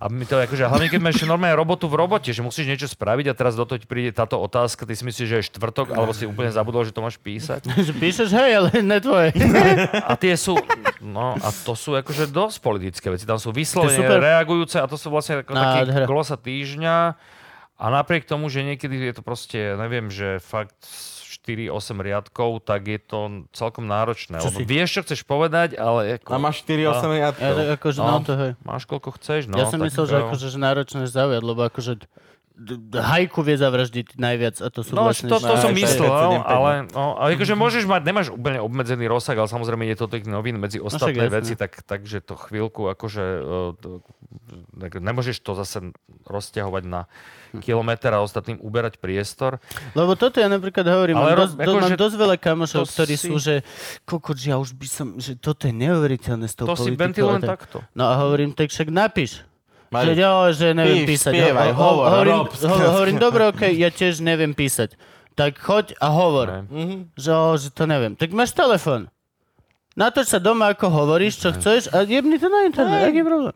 [0.00, 2.90] A mi to akože, hlavne keď máš ešte normálne robotu v robote, že musíš niečo
[2.90, 5.94] spraviť a teraz do toho ti príde táto otázka, ty si myslíš, že je štvrtok,
[5.94, 7.70] alebo si úplne zabudol, že to máš písať.
[8.02, 9.30] Píšeš, hej, ale ne tvoje.
[9.94, 10.58] A tie sú,
[10.98, 13.22] no a to sú akože dosť politické veci.
[13.22, 14.18] Tam sú vyslovene super.
[14.18, 15.80] reagujúce a to sú vlastne ako taký
[16.10, 16.96] glosa týždňa.
[17.74, 20.86] A napriek tomu, že niekedy je to proste, neviem, že fakt
[21.44, 21.68] 4-8
[21.98, 24.38] riadkov, tak je to celkom náročné.
[24.38, 27.52] Čo Lebo si- vieš, čo chceš povedať, ale ako, A máš 4-8 Ja, riadkov.
[27.54, 28.08] tak akože, No.
[28.10, 28.52] no, to hej.
[28.62, 29.40] máš koľko chceš.
[29.44, 31.92] No, ja som tak, myslel, že, akože, že náročné zaujať, lebo akože
[32.92, 35.26] hajku vie zavraždiť najviac a to sú No, vlastne...
[35.26, 38.58] to, to som myslel, to je no, ale, no, ale akože môžeš mať, nemáš úplne
[38.58, 41.34] obmedzený rozsah, ale samozrejme je to tých novín medzi ostatné jasné.
[41.34, 43.44] veci, tak, takže to chvíľku akože uh,
[43.74, 44.06] to,
[44.72, 45.90] tak nemôžeš to zase
[46.22, 47.10] rozťahovať na
[47.56, 49.58] kilometr a ostatným uberať priestor.
[49.92, 52.36] Lebo toto ja napríklad hovorím, Ale mám, ro- dosť, ako, do, mám že dosť veľa
[52.36, 53.54] kamošov, to ktorí si- sú, že
[54.04, 57.02] kokot, ja už by som, že toto je neuveriteľné s tou To si politikou.
[57.02, 57.60] ventilujem a tak.
[57.60, 57.78] takto.
[57.92, 59.42] No a hovorím, tak však napíš.
[59.94, 61.32] Maj- Že, jo, že neviem Píš, písať.
[61.32, 64.98] spievaj, Ho- ho- hovor, hovorím, rob, ho- hovorím, dobre, okej, ja tiež neviem písať.
[65.32, 66.66] Tak choď a hovor.
[66.66, 67.14] Mhm.
[67.14, 68.14] Že, o, že to neviem.
[68.14, 69.06] Tak máš telefon.
[69.94, 73.06] Natoč sa doma, ako hovoríš, čo chceš a jebni to na internet.
[73.06, 73.54] Aký je problém?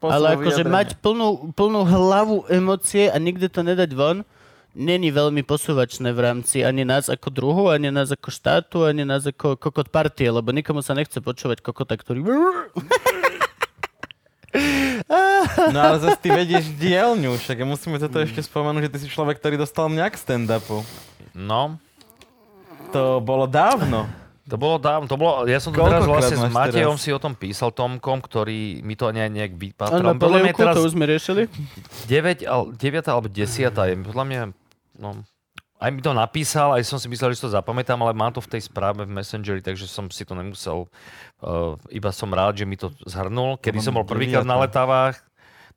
[0.00, 4.22] Ale akože mať plnú, plnú hlavu emócie a nikde to nedať von,
[4.70, 9.26] není veľmi posúvačné v rámci ani nás ako druhu, ani nás ako štátu, ani nás
[9.26, 12.22] ako kokot partie, lebo nikomu sa nechce počúvať kokota, ktorý...
[15.72, 19.38] No ale zase ty vedieš dielňu, však musíme toto ešte spomenúť, že ty si človek,
[19.38, 20.80] ktorý dostal mňa k stand-upu.
[21.34, 21.76] No,
[22.90, 24.08] To bolo dávno.
[24.48, 27.04] to bolo dávno, to bolo, ja som to Koľkokrát teraz vlastne s Matejom teraz?
[27.04, 30.00] si o tom písal, Tomkom, ktorý mi to nejak, nejak vypatral.
[30.00, 31.42] na Podľa mňa teraz to už sme riešili?
[32.08, 34.40] 9, al, 9 alebo 10 je, podľa mňa,
[34.96, 35.08] no,
[35.78, 38.42] aj mi to napísal, aj som si myslel, že si to zapamätám, ale mám to
[38.42, 40.90] v tej správe v Messengeri, takže som si to nemusel.
[41.38, 43.62] Uh, iba som rád, že mi to zhrnul.
[43.62, 45.22] Kedy som bol prvýkrát na letávach,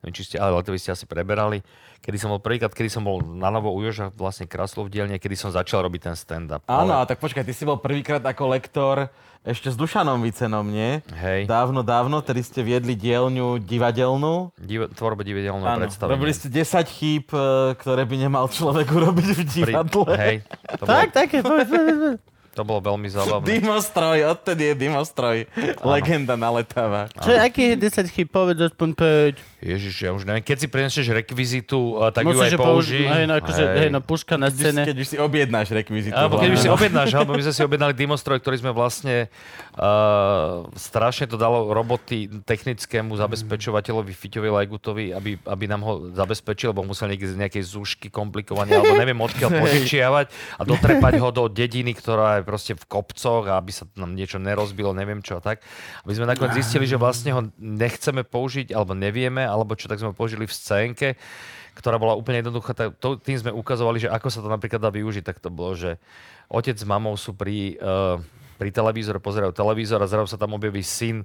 [0.02, 1.62] neviem, či ste, ale letovy ste asi preberali,
[2.02, 5.32] kedy som bol prvýkrát, kedy som bol na novo u Joža, vlastne Kraslov dielne, kedy
[5.32, 6.60] som začal robiť ten stand-up.
[6.64, 9.06] Áno, Ale- tak počkaj, ty si bol prvýkrát ako lektor
[9.40, 11.02] ešte s Dušanom Vicenom, nie?
[11.12, 14.50] Hej, Dávno, dávno, tedy ste viedli dielňu divadelnú.
[14.56, 16.12] div- tvorba divadelného Áno, predstavenia.
[16.12, 17.38] robili ste 10 chýb, e,
[17.74, 20.14] ktoré by nemal človek urobiť v Pri, divadle.
[20.16, 20.36] hej,
[20.72, 21.38] to bolo, Tak, také.
[22.52, 23.48] To bolo veľmi zábavné.
[23.48, 25.36] Dymostroj, odtedy je Dymostroj.
[25.80, 27.08] Legenda na letávach.
[27.16, 28.28] Čo, aký je 10 chyb?
[28.28, 28.88] Povedz aspoň
[29.40, 29.62] 5.
[29.62, 30.42] Ježiš, ja už neviem.
[30.42, 31.78] Keď si prinesieš rekvizitu,
[32.12, 32.68] tak aj Musíš ju použij.
[32.68, 33.06] použiť.
[33.08, 34.82] Hej, no, akože, hej, no, puška na Keď už, scéne.
[34.84, 36.12] keď už si objednáš rekvizitu.
[36.12, 36.78] Alebo keď už si hlavne.
[36.82, 39.30] objednáš, alebo my sme si objednali Dimostroj, ktorý sme vlastne
[39.78, 46.84] uh, strašne to dalo roboty technickému zabezpečovateľovi Fiťovi Lajgutovi, aby, aby nám ho zabezpečil, lebo
[46.84, 50.26] musel niekde z nejakej zúšky komplikované, alebo neviem odkiaľ požičiavať
[50.58, 54.94] a dotrepať ho do dediny, ktorá je proste v kopcoch aby sa nám niečo nerozbilo,
[54.94, 55.62] neviem čo a tak.
[56.06, 60.12] Aby sme nakoniec zistili, že vlastne ho nechceme použiť, alebo nevieme, alebo čo, tak sme
[60.12, 61.08] ho použili v scénke
[61.72, 62.76] ktorá bola úplne jednoduchá,
[63.24, 65.96] tým sme ukazovali, že ako sa to napríklad dá využiť, tak to bolo, že
[66.52, 68.20] otec s mamou sú pri, uh,
[68.60, 71.24] pri televízore, pozerajú televízor a zrazu sa tam objaví syn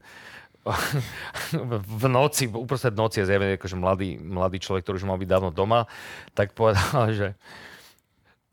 [1.99, 5.87] v noci, uprostred noci zjavne akože mladý, mladý človek, ktorý už mal byť dávno doma,
[6.31, 7.29] tak povedal, že,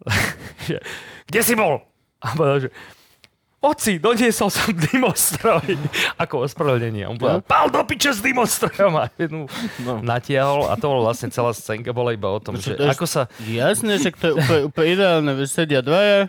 [0.67, 0.83] že
[1.31, 1.83] kde si bol?
[2.25, 2.71] A povedal, že
[3.65, 5.65] Oci, doniesol som dymostroj.
[6.23, 7.09] Ako ospravedlnenie.
[7.09, 8.93] On povedal, pál do piče s dymostrojom.
[9.01, 9.49] A jednu
[9.81, 10.05] No.
[10.05, 13.25] natiahol a to bolo vlastne celá scénka, bola iba o tom, že to ako sa...
[13.41, 16.29] Jasné, že to je úplne, úplne ideálne, sedia dvaja.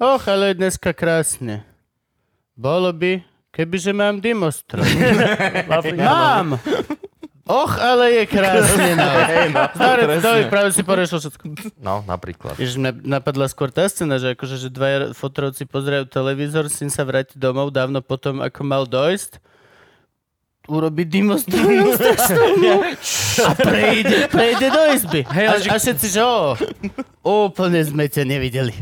[0.00, 1.68] Och, ale dneska krásne.
[2.56, 3.20] Bolo by,
[3.52, 4.88] kebyže mám dymostroj.
[6.00, 6.56] mám!
[7.50, 8.94] Och, ale je krásne.
[8.94, 9.10] No.
[9.76, 10.22] Zdare, presne.
[10.22, 11.44] Dovi, práve si porešil všetko.
[11.82, 12.54] No, napríklad.
[12.54, 17.02] Ježiš, mňa napadla skôr tá scéna, že akože, že dvaja fotrovci pozerajú televízor, syn sa
[17.02, 19.42] vráti domov dávno potom, ako mal dojsť,
[20.70, 21.98] urobi dymostroj
[23.48, 25.20] a prejde, prejde do izby.
[25.26, 26.54] Hej, a, a všetci, že o,
[27.26, 28.74] úplne sme ťa nevideli.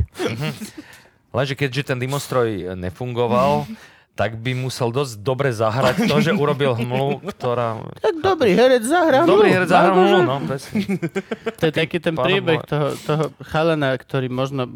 [1.32, 3.64] Lenže keďže ten dymostroj nefungoval,
[4.18, 7.78] tak by musel dosť dobre zahrať to, že urobil hmlu, ktorá...
[8.02, 9.62] Tak dobrý herec zahrá Dobrý hru.
[9.62, 10.78] herec Akože- hmlu, no, presne.
[11.54, 14.66] To je taký ten príbeh toho, toho chalana, ktorý možno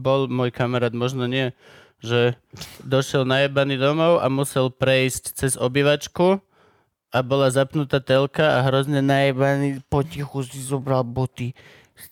[0.00, 1.52] bol môj kamarát, možno nie,
[2.00, 2.40] že
[2.80, 6.40] došiel najebaný domov a musel prejsť cez obývačku
[7.12, 11.52] a bola zapnutá telka a hrozne najebaný potichu si zobral boty.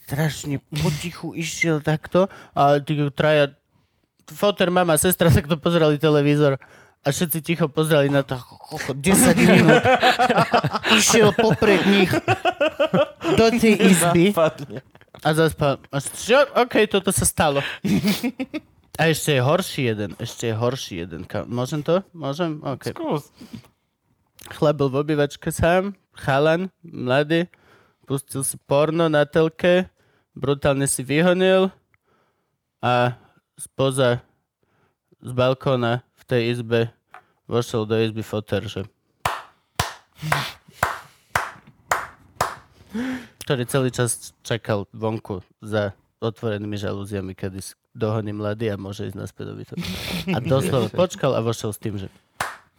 [0.05, 3.57] Strašne potichu išiel takto a tí traja
[4.33, 6.57] foter, mama, sestra sa to pozerali televízor
[7.05, 9.85] a všetci ticho pozerali na to koľko, 10 minút.
[10.99, 12.09] Išiel popred nich
[13.37, 14.33] do tej izby
[15.21, 15.81] a zaspal.
[15.93, 16.41] A čo?
[16.57, 17.61] OK, toto sa stalo.
[18.95, 20.15] A ešte je horší jeden.
[20.23, 21.27] Ešte je horší jeden.
[21.51, 22.07] Môžem to?
[22.15, 22.63] Môžem?
[22.63, 22.95] OK.
[22.95, 23.27] Skús.
[24.55, 27.51] Chlap bol v obývačke sám, chalan, mladý,
[28.07, 29.91] pustil si porno na telke,
[30.37, 31.75] brutálne si vyhonil
[32.79, 33.19] a
[33.55, 34.19] spoza
[35.23, 36.91] z balkóna v tej izbe
[37.47, 38.85] vošiel do izby foter, že
[43.45, 45.93] ktorý celý čas čakal vonku za
[46.25, 47.61] otvorenými žalúziami, kedy
[47.93, 49.75] dohoní mladý a môže ísť naspäť do bytu.
[50.33, 52.09] A doslova počkal a vošiel s tým, že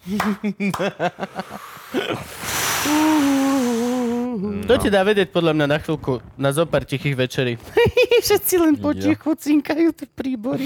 [4.63, 7.53] To ti dá vedieť podľa mňa na chvíľku, na zopár tichých večerí.
[8.25, 10.65] Všetci len potichu cinkajú tie príbory.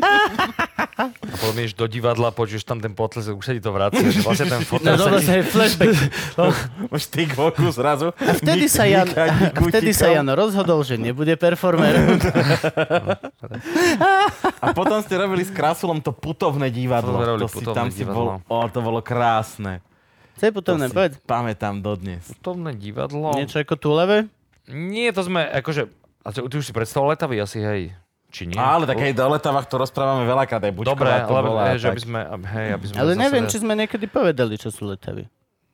[0.00, 4.20] A potom ideš do divadla, počuješ tam ten potlesk, už sa ti to vracia, že
[4.20, 5.94] vlastne ten fotel No sa hej, flashback.
[6.86, 8.12] Máš ty voku zrazu.
[8.14, 12.20] A vtedy sa, Jan, a vtedy sa Jano rozhodol, že nebude performer.
[14.58, 17.18] A potom ste robili s Krasulom to putovné divadlo.
[17.38, 18.46] To To si, tam si bol, divadlo.
[18.46, 19.80] o, to bolo krásne.
[20.38, 20.52] Co je
[20.84, 21.14] si povedz?
[21.22, 22.22] pamätám dodnes.
[22.32, 23.34] Putovné divadlo.
[23.34, 24.30] Niečo ako túlave?
[24.66, 25.88] Nie, to sme, akože,
[26.20, 27.82] a ty, ty už si predstavoval letavy asi, hej.
[28.28, 28.54] Či nie?
[28.54, 31.60] Ale tak aj do letavách to rozprávame veľakrát, aj Bučková Dobre, to ale bola.
[31.66, 34.54] hej, že aby sme, hej, aby sme Ale zase neviem, ne- či sme niekedy povedali,
[34.54, 35.24] čo sú letavy.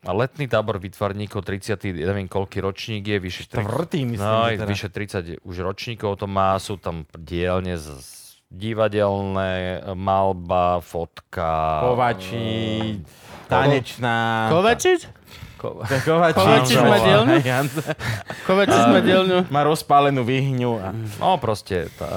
[0.00, 1.74] A letný tábor vytvarníkov, 30.
[1.96, 3.58] neviem koľký ročník je, vyše 30.
[3.58, 4.64] Štvrtý, myslím, No, teda.
[4.64, 8.06] vyše 30 už ročníkov to má, sú tam dielne z, z
[8.48, 9.52] divadelné,
[9.92, 11.80] malba, fotka.
[11.82, 13.00] Kovači,
[13.46, 14.48] tanečná.
[14.48, 15.00] Kovačič?
[15.56, 16.34] Ko- Kovači.
[16.34, 17.36] Kovačič má dielňu?
[18.46, 19.38] Kovačič má dielňu.
[19.48, 20.72] Má rozpálenú vyhňu.
[20.76, 20.92] A...
[21.16, 22.08] No proste tá,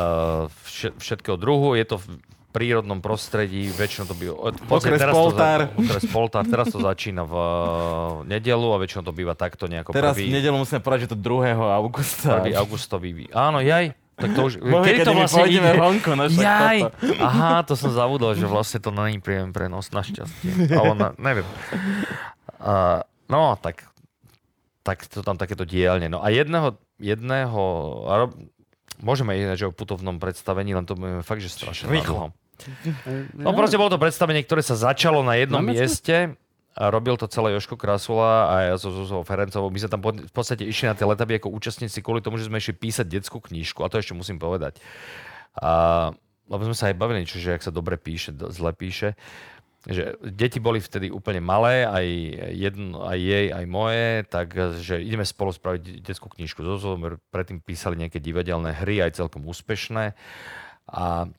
[0.65, 4.33] vše, všetkého druhu, je to v prírodnom prostredí, väčšinou to v
[4.65, 5.59] podstate Okres teraz to za- Poltár.
[5.75, 7.45] Okres Poltár, teraz to začína v uh,
[8.25, 11.17] nedelu a väčšinou to býva takto nejako Teraz v prvý, nedelu musíme povedať, že to
[11.17, 11.53] 2.
[11.53, 12.41] augusta.
[12.41, 12.57] 1.
[12.57, 13.09] augustový.
[13.15, 13.93] vý- Áno, jaj.
[14.17, 14.53] Tak to už...
[14.57, 15.71] Bohe, kedy to kedy my vlastne ide?
[15.77, 16.89] vonku, no Jaj,
[17.21, 20.73] aha, to som zabudol, že vlastne to není príjem prenos, našťastie.
[20.73, 21.45] Ale na, neviem.
[22.57, 23.85] Uh, no, tak,
[24.81, 26.09] tak to tam takéto dielne.
[26.09, 27.61] No a jedného, jedného
[28.09, 28.33] a rob,
[29.05, 32.33] môžeme ísť že o putovnom predstavení, len to budeme fakt, že strašne Rýchlo.
[33.37, 35.85] No proste bolo to predstavenie, ktoré sa začalo na jednom Máme čo?
[35.85, 36.15] mieste
[36.77, 39.73] robil to celé Joško Krasula a ja so Zuzou Ferencovou.
[39.73, 42.61] My sme tam v podstate išli na tie letavy ako účastníci kvôli tomu, že sme
[42.61, 44.77] išli písať detskú knižku a to ešte musím povedať.
[45.57, 46.13] A,
[46.45, 49.17] lebo sme sa aj bavili, čo, že ak sa dobre píše, zle píše.
[49.87, 52.07] Že deti boli vtedy úplne malé, aj,
[52.53, 56.61] jedno, aj jej, aj moje, takže ideme spolu spraviť detskú knižku.
[56.61, 56.99] Zuzou
[57.31, 60.11] predtým písali nejaké divadelné hry, aj celkom úspešné.
[60.91, 61.31] A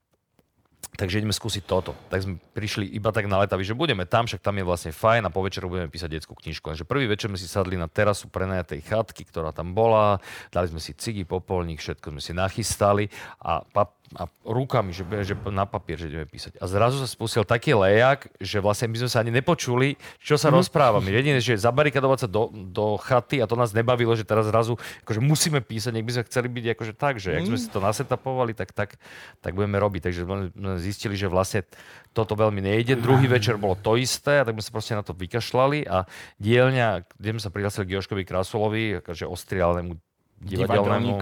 [0.97, 1.93] Takže ideme skúsiť toto.
[2.09, 5.28] Tak sme prišli iba tak na letavy, že budeme tam, však tam je vlastne fajn
[5.28, 6.65] a po večeru budeme písať detskú knižku.
[6.65, 10.81] Lenže prvý večer sme si sadli na terasu prenajatej chatky, ktorá tam bola, dali sme
[10.81, 13.05] si cigy, popolník, všetko sme si nachystali
[13.43, 16.56] a, pap- a rukami, že, že na papier, že ideme písať.
[16.56, 20.48] A zrazu sa spustil taký lejak, že vlastne my sme sa ani nepočuli, čo sa
[20.48, 20.55] mm.
[20.56, 21.12] rozprávame.
[21.12, 25.20] Jediné, že zabarikadovať sa do, do chaty a to nás nebavilo, že teraz zrazu akože
[25.20, 28.56] musíme písať, nech by sme chceli byť akože tak, že ak sme si to nasetapovali,
[28.56, 28.97] tak, tak,
[29.44, 30.09] tak budeme robiť.
[30.09, 30.36] Takže sme
[30.80, 31.68] zistili, že vlastne
[32.16, 32.97] toto veľmi nejde.
[32.97, 36.09] Druhý večer bolo to isté a tak sme sa proste na to vykašľali a
[36.40, 40.01] dielňa, kde sme sa prihlásili k Joškovi Krasulovi, akože ostrialému
[40.39, 41.19] divadelnému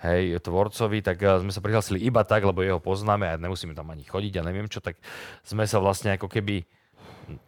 [0.00, 3.92] hej, tvorcovi, tak eh, sme sa prihlásili iba tak, lebo jeho poznáme a nemusíme tam
[3.92, 4.96] ani chodiť a neviem čo, tak
[5.44, 6.64] sme sa vlastne ako keby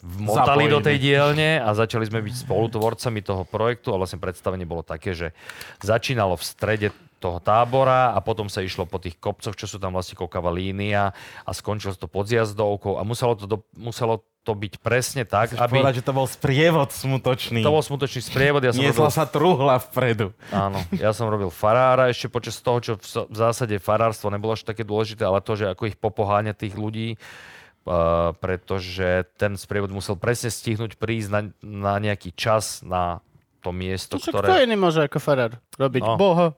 [0.00, 0.72] vmotali Zapojili.
[0.72, 5.12] do tej dielne a začali sme byť spolutvorcami toho projektu a vlastne predstavenie bolo také,
[5.12, 5.36] že
[5.84, 9.96] začínalo v strede toho tábora a potom sa išlo po tých kopcoch, čo sú tam
[9.96, 14.78] vlastne kokavá línia a skončilo to pod zjazdovkou a muselo to, do, muselo to byť
[14.78, 15.82] presne tak, Chceš aby...
[15.82, 17.66] povedať, že to bol sprievod smutočný.
[17.66, 20.30] To bol smutočný sprievod, ja som Niesla robil sa truhla vpredu.
[20.54, 22.92] Áno, ja som robil farára ešte počas toho, čo
[23.26, 27.18] v zásade farárstvo nebolo až také dôležité, ale to, že ako ich popoháňa tých ľudí,
[27.18, 33.18] uh, pretože ten sprievod musel presne stihnúť prísť na, na nejaký čas na
[33.66, 34.62] to miesto, Čo kto ktoré...
[34.62, 36.06] iný môže ako farár robiť?
[36.06, 36.14] No.
[36.14, 36.54] Boha.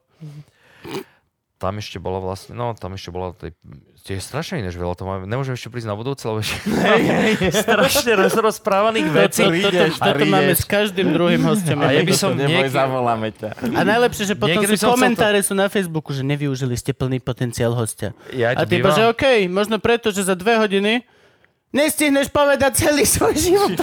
[1.59, 3.51] Tam ešte bolo vlastne, no tam ešte bolo tej,
[4.07, 5.27] tie je strašne iné, že veľa to máme.
[5.27, 6.55] Nemôžem ešte prísť na budúce, lebo ešte
[7.67, 9.43] strašne roz- rozprávaných vecí.
[9.43, 10.31] Toto, toto, toto prídeš.
[10.31, 11.83] máme s každým druhým hostom.
[11.83, 13.75] A ja by som niekedy- zavoláme ťa.
[13.75, 18.15] A najlepšie, že potom sú komentáre sú na Facebooku, že nevyužili ste plný potenciál hostia.
[18.31, 21.03] Ja A to ty iba, že OK, možno preto, že za dve hodiny
[21.71, 23.77] nestihneš povedať celý svoj život.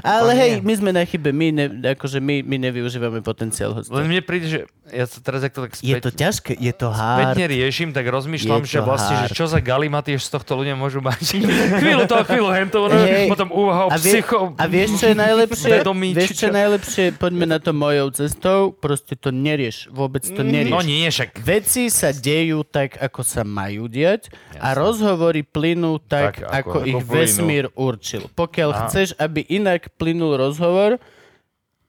[0.00, 4.00] Ale hej, my sme na chybe, my, ne, akože my, my nevyužívame potenciál Len hostia.
[4.00, 7.18] mne príde, že ja sa teraz, to tak Je späť, to ťažké, je to hard.
[7.32, 9.36] spätne riešim, tak rozmýšľam, Je že vlastne, že hard.
[9.36, 11.38] čo za galimatiež z tohto ľudia môžu mať.
[11.80, 13.30] chvíľu to, chvíľu hento, no, Hej.
[13.30, 14.50] potom úvaha o A, vie, psycho...
[14.52, 15.70] a vieš, čo je najlepšie?
[15.72, 17.04] vedomí, vieš, čo je najlepšie?
[17.14, 18.58] Poďme na to mojou cestou.
[18.72, 19.86] Proste to nerieš.
[19.88, 20.70] Vôbec to nerieš.
[20.70, 26.42] No nie, však Veci sa dejú tak, ako sa majú diať a rozhovory plynú tak,
[26.42, 27.14] Tak, ako, ako- ich plynú.
[27.14, 28.22] vesmír určil.
[28.30, 28.80] Pokiaľ Aha.
[28.84, 30.98] chceš, aby inak plynul rozhovor,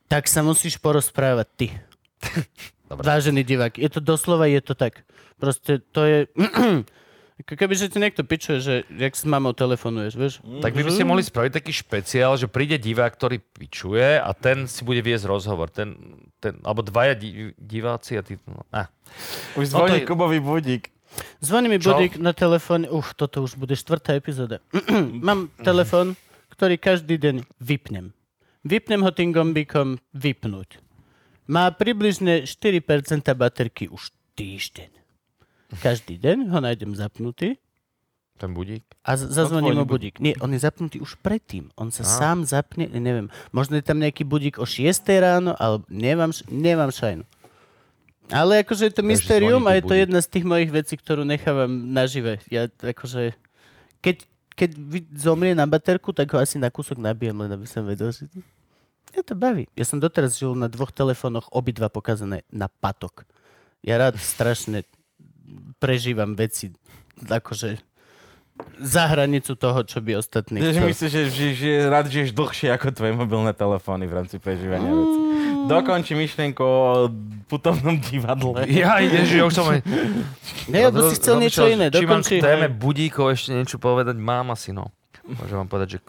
[0.06, 1.68] tak sa musíš porozprávať ty.
[2.90, 3.08] Dobre.
[3.08, 3.74] Vážený divák.
[3.76, 5.08] Je to doslova, je to tak.
[5.36, 6.20] Proste to je...
[7.42, 10.34] Keby, že ti niekto pičuje, že jak s mamou telefonuješ, vieš?
[10.62, 14.70] tak by by ste mohli spraviť taký špeciál, že príde divák, ktorý pičuje a ten
[14.70, 15.74] si bude viesť rozhovor.
[15.74, 15.98] Ten,
[16.38, 18.38] ten, alebo dvaja di, diváci a ty...
[18.46, 18.94] No, ah.
[19.58, 20.94] Už No zvoní je- Kubový budík.
[21.40, 21.94] Zvoní mi Čo?
[21.94, 22.88] budík na telefón.
[22.88, 24.64] Uf, toto už bude štvrtá epizóda.
[25.28, 26.16] Mám telefón,
[26.50, 28.14] ktorý každý deň vypnem.
[28.62, 30.78] Vypnem ho tým gombíkom vypnúť.
[31.50, 32.86] má približne 4%
[33.34, 34.88] baterky už týždeň.
[35.78, 37.58] Každý deň ho nájdem zapnutý
[38.38, 38.86] Ten budík.
[39.02, 40.20] a z- zazvoní mu budík.
[40.20, 41.74] Nie, on je zapnutý už predtým.
[41.76, 42.08] On sa Á.
[42.08, 46.90] sám zapne, neviem, možno je tam nejaký budík o 6 ráno, ale nemám, š- nemám
[46.90, 47.24] šajnu.
[48.30, 51.26] Ale akože je to Takže mystérium a je to jedna z tých mojich vecí, ktorú
[51.26, 52.40] nechávam nažive.
[52.54, 53.34] Ja akože...
[54.02, 54.18] Keď,
[54.54, 54.70] keď
[55.18, 58.30] zomrie na baterku, tak ho asi na kúsok nabijem, len aby som vedel, že...
[59.12, 59.68] Ja to baví.
[59.76, 63.28] Ja som doteraz žil na dvoch telefónoch, obidva pokazané na patok.
[63.84, 64.88] Ja rád strašne
[65.82, 66.72] prežívam veci,
[67.20, 67.82] akože
[68.78, 70.90] za hranicu toho, čo by ostatní Že chceli.
[70.94, 75.20] myslíš, že, že, že rád žiješ dlhšie ako tvoje mobilné telefóny v rámci prežívania vecí.
[75.68, 77.10] Dokonči myšlienku o
[77.50, 78.66] putovnom divadle.
[78.72, 79.84] Ja idem, že už som aj...
[80.72, 81.92] Nie, lebo si chcel niečo iné.
[81.92, 82.40] Či mám Dokonči.
[82.40, 84.16] k téme budíkov ešte niečo povedať?
[84.16, 84.90] Mám asi, no.
[85.28, 86.00] Môžem vám povedať, že...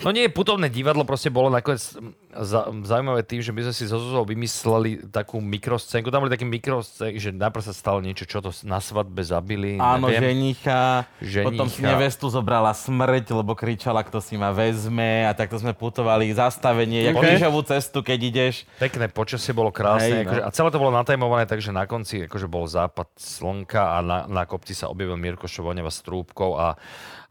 [0.00, 1.92] No nie, putovné divadlo proste bolo nakoniec
[2.30, 6.08] za, zaujímavé tým, že my sme si so Zuzou vymysleli takú mikroscénku.
[6.08, 9.76] Tam boli také mikroscénky, že najprv sa stalo niečo, čo to na svadbe zabili.
[9.76, 10.32] Áno, neviem.
[10.32, 11.46] ženicha, Ženicha.
[11.52, 16.32] potom si nevestu zobrala smrť, lebo kričala, kto si ma vezme a takto sme putovali
[16.32, 17.36] zastavenie, jak Okay.
[17.36, 18.54] krížovú cestu, keď ideš.
[18.80, 20.24] Pekné počasie bolo krásne Hej, no.
[20.24, 24.18] akože, a celé to bolo natajmované, takže na konci akože bol západ slnka a na,
[24.24, 26.80] na kopci sa objavil Mirko Šovoneva s trúbkou a,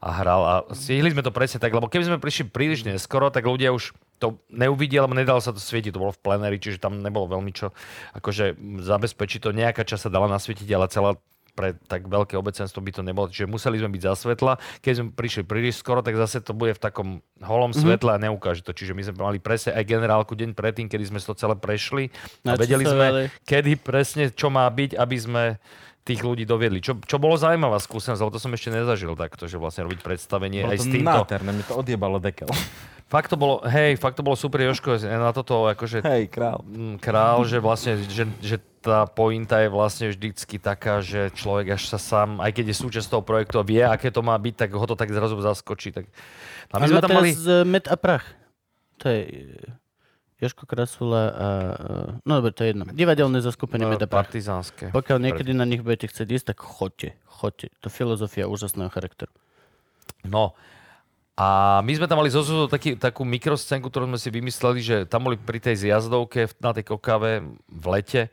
[0.00, 3.44] a hral a stihli sme to presne tak, lebo keby sme prišli príliš neskoro, tak
[3.44, 7.00] ľudia už to neuvideli, lebo nedalo sa to svietiť, to bolo v plenéri, čiže tam
[7.00, 7.72] nebolo veľmi čo
[8.14, 9.52] akože zabezpečiť to.
[9.52, 11.16] Nejaká časť sa dala nasvietiť, ale celá
[11.50, 13.26] pre tak veľké obecenstvo by to nebolo.
[13.26, 14.52] Čiže museli sme byť za svetla.
[14.80, 17.08] Keď sme prišli príliš skoro, tak zase to bude v takom
[17.42, 17.80] holom Mhm.
[17.80, 18.72] svetle a neukáže to.
[18.72, 22.08] Čiže my sme mali presne aj generálku deň predtým, kedy sme to celé prešli
[22.46, 23.24] a vedeli sme, veli?
[23.44, 25.44] kedy presne čo má byť, aby sme
[26.04, 26.80] tých ľudí doviedli.
[26.80, 30.64] Čo, čo bolo zaujímavá skúsenosť, lebo to som ešte nezažil takto, že vlastne robiť predstavenie
[30.64, 31.20] Bolo aj to s týmto.
[31.24, 32.48] nádherné, mi to odjebalo dekel.
[33.10, 36.62] Fakt to bolo, hej, fakt to bolo super, Joško, na toto akože Hej, král.
[36.62, 41.90] mm, král, že vlastne, že, že tá pointa je vlastne vždycky taká, že človek až
[41.90, 44.70] sa sám, aj keď je súčasť toho projektu a vie, aké to má byť, tak
[44.78, 45.90] ho to tak zrazu zaskočí.
[45.90, 46.06] Tak...
[46.70, 47.34] A my sme tam mali...
[47.34, 47.66] mali...
[47.66, 48.30] Met a prach.
[49.02, 49.26] To je
[50.40, 51.48] Joško Krasula a...
[52.16, 52.88] eh, No dobre, to je jedno.
[52.88, 54.28] Divadelné zoskupenie Met a prach.
[54.28, 54.88] Partizánske.
[54.90, 57.14] Pokiaľ niekedy na nich budete chcieť ísť, tak choďte.
[57.28, 57.68] Choďte.
[57.84, 59.32] To filozofia úžasného charakteru.
[60.24, 60.56] No.
[61.40, 65.24] A my sme tam mali zo taký, takú mikroscénku, ktorú sme si vymysleli, že tam
[65.24, 68.28] boli pri tej zjazdovke na tej kokave v lete,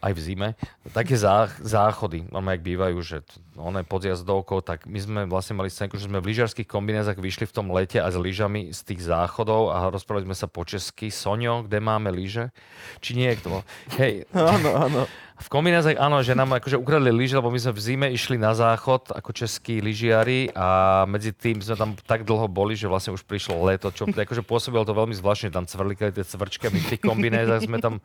[0.00, 0.48] aj v zime,
[0.92, 3.16] také zá, záchody, normálne, jak bývajú, že
[3.88, 7.56] pod jazdovkou, tak my sme vlastne mali scénku, že sme v lyžiarských kombinézach vyšli v
[7.56, 11.08] tom lete a s lyžami z tých záchodov a rozprávali sme sa po česky.
[11.08, 12.52] Soňo, kde máme lyže?
[13.00, 13.62] Či nie, to bolo?
[13.96, 15.02] Hej, Áno, áno.
[15.36, 18.56] V kombinézach áno, že nám akože ukradli lyže, lebo my sme v zime išli na
[18.56, 23.20] záchod ako českí lyžiari a medzi tým sme tam tak dlho boli, že vlastne už
[23.20, 27.02] prišlo leto, čo akože pôsobilo to veľmi zvláštne, tam cvrlikali tie cvrčky, my v tých
[27.04, 28.00] kombinézach sme tam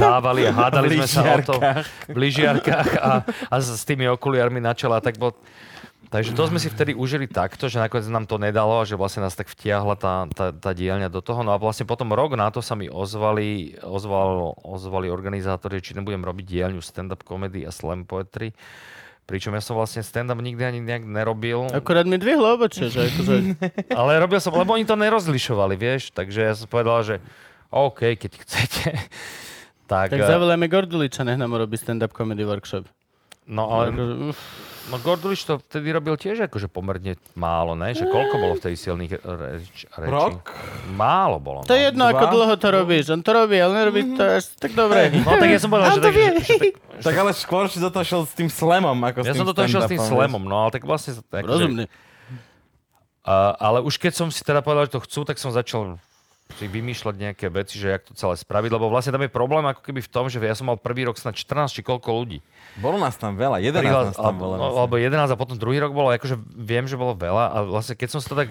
[0.00, 1.56] dávali a hádali sme sa o to
[2.08, 5.36] v lyžiarkách a, a s, tými okuliarmi na čele a tak bol
[6.10, 9.22] Takže to sme si vtedy užili takto, že nakoniec nám to nedalo a že vlastne
[9.22, 11.46] nás tak vtiahla tá, tá, tá dielňa do toho.
[11.46, 16.26] No a vlastne potom rok na to sa mi ozvali, ozval, ozvali organizátori, či nebudem
[16.26, 18.50] robiť dielňu stand-up comedy a slam poetry.
[19.30, 23.34] Pričom ja som vlastne stand-up nikdy ani nejak nerobil, Akurát mi dvihlo obočie, že akože...
[24.02, 27.14] ale robil som, lebo oni to nerozlišovali, vieš, takže ja som povedal, že
[27.70, 28.90] OK, keď chcete.
[29.90, 32.86] Tak, Tak eh, zavoláme Gorduliča, nech nám urobí stand-up comedy workshop.
[33.50, 33.90] no ale
[34.30, 34.38] uf,
[34.90, 37.90] No Gordulič to vtedy robil tiež akože pomerne málo, ne?
[37.90, 40.10] Že koľko bolo vtedy silných reč, rečí?
[40.10, 40.42] Rok?
[40.90, 41.62] Málo bolo.
[41.62, 41.86] to je No.
[41.88, 42.32] jedno, ako Dva?
[42.32, 43.04] dlho to robíš.
[43.08, 45.14] On to robí, ale nerobí to až tak dobre.
[45.16, 46.28] no tak ja som povedal, že, tak, vie.
[46.28, 49.26] že, že tak, Tak ale skôr si do toho šiel s tým slamom, ako s
[49.26, 51.14] ja som do toho išiel s tým slamom, no ale tak vlastne...
[51.14, 51.84] sa- Akože, Rozumne.
[53.22, 56.00] A, ale už keď som si teda povedal, že to chcú, tak som začal
[56.50, 59.80] si vymýšľať nejaké veci, že jak to celé spraviť, lebo vlastne tam je problém ako
[59.80, 62.42] keby v tom, že ja som mal prvý rok snad 14 či koľko ľudí.
[62.78, 64.54] Bolo nás tam veľa, 11 Prihlas- nás tam bolo.
[64.54, 64.80] alebo, myslím.
[64.86, 64.94] alebo
[65.26, 68.20] 11 a potom druhý rok bolo, akože viem, že bolo veľa a vlastne keď som
[68.22, 68.46] si to tak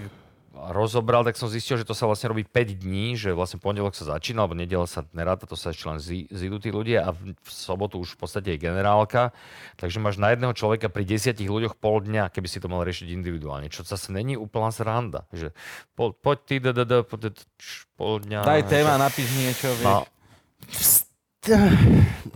[0.59, 4.03] rozobral, tak som zistil, že to sa vlastne robí 5 dní, že vlastne pondelok sa
[4.03, 7.95] začína, alebo nedela sa neráta, to sa ešte len zidú tí ľudia a v, sobotu
[8.03, 9.31] už v podstate je generálka,
[9.79, 13.07] takže máš na jedného človeka pri desiatich ľuďoch pol dňa, keby si to mal riešiť
[13.07, 15.55] individuálne, čo zase není úplná sranda, že
[15.95, 18.43] po, poď ty, d, d, d, poď, d, č, pol dňa.
[18.43, 19.87] Daj téma, napíš niečo, vieš.
[19.87, 20.03] No,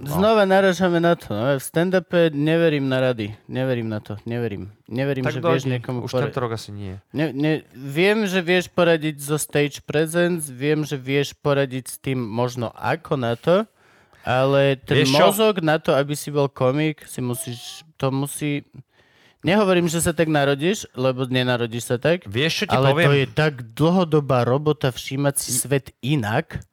[0.03, 1.29] Znova naražame na to.
[1.29, 1.55] No.
[1.55, 3.35] V stand-upe neverím na rady.
[3.45, 4.19] Neverím na to.
[4.23, 4.71] Neverím.
[4.85, 6.99] Neverím, tak že vieš niekomu už pora- tento rok asi nie.
[7.09, 12.19] Ne, ne, viem, že vieš poradiť zo stage presence, viem, že vieš poradiť s tým
[12.19, 13.63] možno ako na to,
[14.21, 15.19] ale ten Vieš čo?
[15.19, 17.59] mozog na to, aby si bol komik, si musíš,
[17.95, 18.63] to musí...
[19.41, 23.07] Nehovorím, že sa tak narodíš, lebo nenarodíš sa tak, Vieš, čo ti ale poviem?
[23.07, 26.63] to je tak dlhodobá robota všímať si svet inak,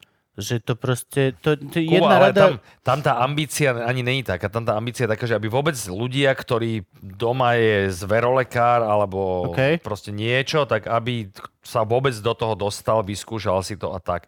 [0.40, 2.40] Že to proste, to, to Kuba, jedna ale rada...
[2.40, 2.52] tam,
[2.82, 4.48] tam tá ambícia ani není taká.
[4.48, 9.78] Tam tá ambícia je taká, že aby vôbec ľudia, ktorí doma je zverolekár alebo OK.
[9.84, 11.30] proste niečo, tak aby
[11.62, 14.26] sa vôbec do toho dostal, vyskúšal si to a tak.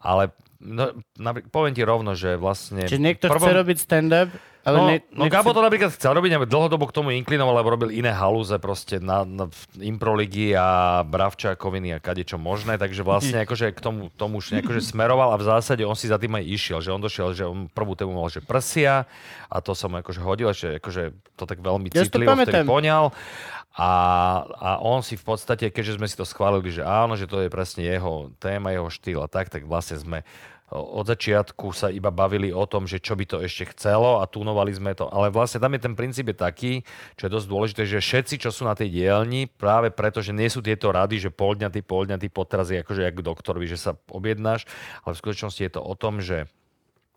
[0.00, 0.84] Ale no,
[1.48, 2.84] poviem ti rovno, že vlastne...
[2.84, 4.30] Čiže niekto prvom- chce robiť stand-up,
[4.60, 7.72] ale no, ne, no Gabo to napríklad chcel robiť, ale dlhodobo k tomu inklinoval, lebo
[7.72, 9.48] robil iné halúze proste na, na
[9.80, 15.32] improligy a bravčákoviny a kadečo možné, takže vlastne akože k tomu, tomu už akože smeroval
[15.32, 17.96] a v zásade on si za tým aj išiel, že on došiel, že on prvú
[17.96, 19.08] tému mal, že prsia
[19.48, 23.16] a to som mu akože hodil, že akože to tak veľmi Ja citlivo vtedy poňal.
[23.78, 23.90] A,
[24.58, 27.52] a on si v podstate, keďže sme si to schválili, že áno, že to je
[27.52, 30.18] presne jeho téma, jeho štýl a tak, tak vlastne sme
[30.70, 34.70] od začiatku sa iba bavili o tom, že čo by to ešte chcelo a tunovali
[34.70, 35.10] sme to.
[35.10, 36.72] Ale vlastne tam je ten princíp je taký,
[37.18, 40.46] čo je dosť dôležité, že všetci, čo sú na tej dielni, práve preto, že nie
[40.46, 44.62] sú tieto rady, že polňatý, polňatý potraz je akože jak doktorovi, že sa objednáš,
[45.02, 46.46] ale v skutočnosti je to o tom, že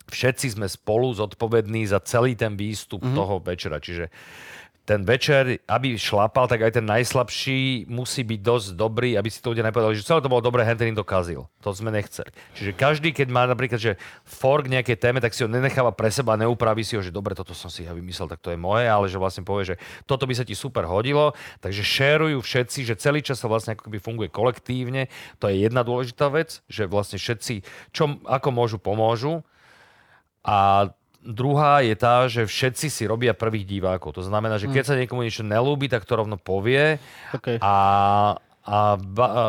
[0.10, 3.18] všetci sme spolu zodpovední za celý ten výstup mm-hmm.
[3.22, 3.78] toho večera.
[3.78, 4.10] Čiže
[4.84, 9.56] ten večer, aby šlapal, tak aj ten najslabší musí byť dosť dobrý, aby si to
[9.56, 11.48] ľudia nepovedali, že celé to bolo dobré, Henry to kazil.
[11.64, 12.36] To sme nechceli.
[12.60, 13.96] Čiže každý, keď má napríklad, že
[14.28, 17.56] fork nejakej téme, tak si ho nenecháva pre seba, neupraví si ho, že dobre, toto
[17.56, 20.36] som si ja vymyslel, tak to je moje, ale že vlastne povie, že toto by
[20.36, 21.32] sa ti super hodilo,
[21.64, 25.08] takže šerujú všetci, že celý čas sa vlastne ako keby funguje kolektívne.
[25.40, 27.64] To je jedna dôležitá vec, že vlastne všetci,
[27.96, 29.48] čo, ako môžu, pomôžu.
[30.44, 30.92] A
[31.24, 34.20] druhá je tá, že všetci si robia prvých divákov.
[34.20, 37.00] To znamená, že keď sa niekomu niečo nelúbi, tak to rovno povie
[37.34, 37.58] Okay.
[37.64, 37.76] a,
[38.68, 39.46] a, ba, a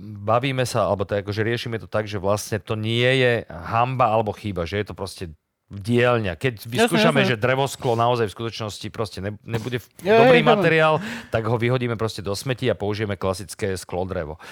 [0.00, 4.34] bavíme sa, alebo tak akože riešime to tak, že vlastne to nie je hamba alebo
[4.34, 5.24] chyba, že je to proste
[5.70, 6.34] dielňa.
[6.34, 7.38] Keď vyskúšame, jasne.
[7.38, 10.98] že drevosklo naozaj v skutočnosti proste ne, nebude dobrý materiál,
[11.30, 14.42] tak ho vyhodíme proste do smeti a použijeme klasické sklo drevo.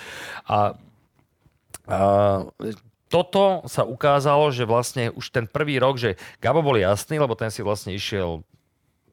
[0.47, 0.79] A,
[1.91, 1.99] a
[3.09, 7.49] toto sa ukázalo, že vlastne už ten prvý rok, že Gabo bol jasný, lebo ten
[7.49, 8.45] si vlastne išiel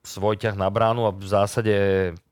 [0.05, 1.75] svoj ťah na bránu a v zásade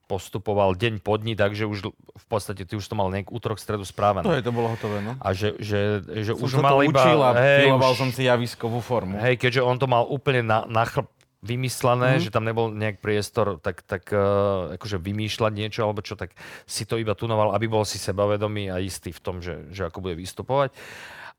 [0.06, 3.88] postupoval deň po dni, takže už v podstate ty už to mal nejak útorok, stredu
[3.88, 4.28] správené.
[4.28, 5.18] To je, to bolo hotové, no.
[5.18, 7.02] A že, že, že Som už mal iba...
[7.02, 9.18] učil a filoval už, som si javiskovú formu.
[9.18, 11.10] hej, keďže on to mal úplne na, na chlb
[11.44, 12.24] vymyslené, mm-hmm.
[12.24, 16.32] že tam nebol nejak priestor tak, tak uh, akože vymýšľať niečo alebo čo, tak
[16.64, 20.00] si to iba tunoval, aby bol si sebavedomý a istý v tom, že, že ako
[20.00, 20.72] bude vystupovať.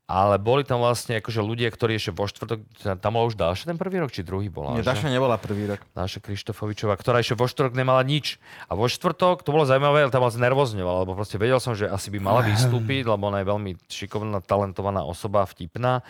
[0.05, 2.61] Ale boli tam vlastne akože ľudia, ktorí ešte vo štvrtok,
[3.01, 4.77] tam bola už Dáša ten prvý rok, či druhý bola?
[4.77, 4.93] Nie, že?
[4.93, 5.81] Daša nebola prvý rok.
[5.97, 8.37] Dáša Krištofovičová, ktorá ešte vo štvrtok nemala nič.
[8.69, 11.89] A vo štvrtok, to bolo zaujímavé, ale tam vás nervozňovala, lebo proste vedel som, že
[11.89, 16.05] asi by mala vystúpiť, lebo ona je veľmi šikovná, talentovaná osoba, vtipná.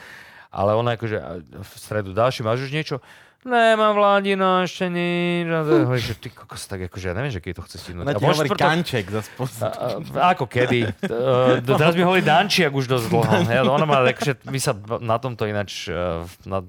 [0.51, 1.17] Ale ona akože
[1.55, 2.99] v stredu, Dáši, máš už niečo?
[3.45, 5.45] Nemám vládino, ešte nič.
[5.45, 8.01] A to- hovorí, že ty kokos, tak akože ja neviem, že keď to chce stihnúť.
[8.01, 9.21] Ona A ti hovorí štvrtok- kanček za
[10.17, 10.89] ako kedy?
[11.05, 13.21] Uh, teraz mi hovorí Dančiak už dosť dlho.
[13.45, 16.65] Hej, ona má, akože my sa na tomto ináč, uh, na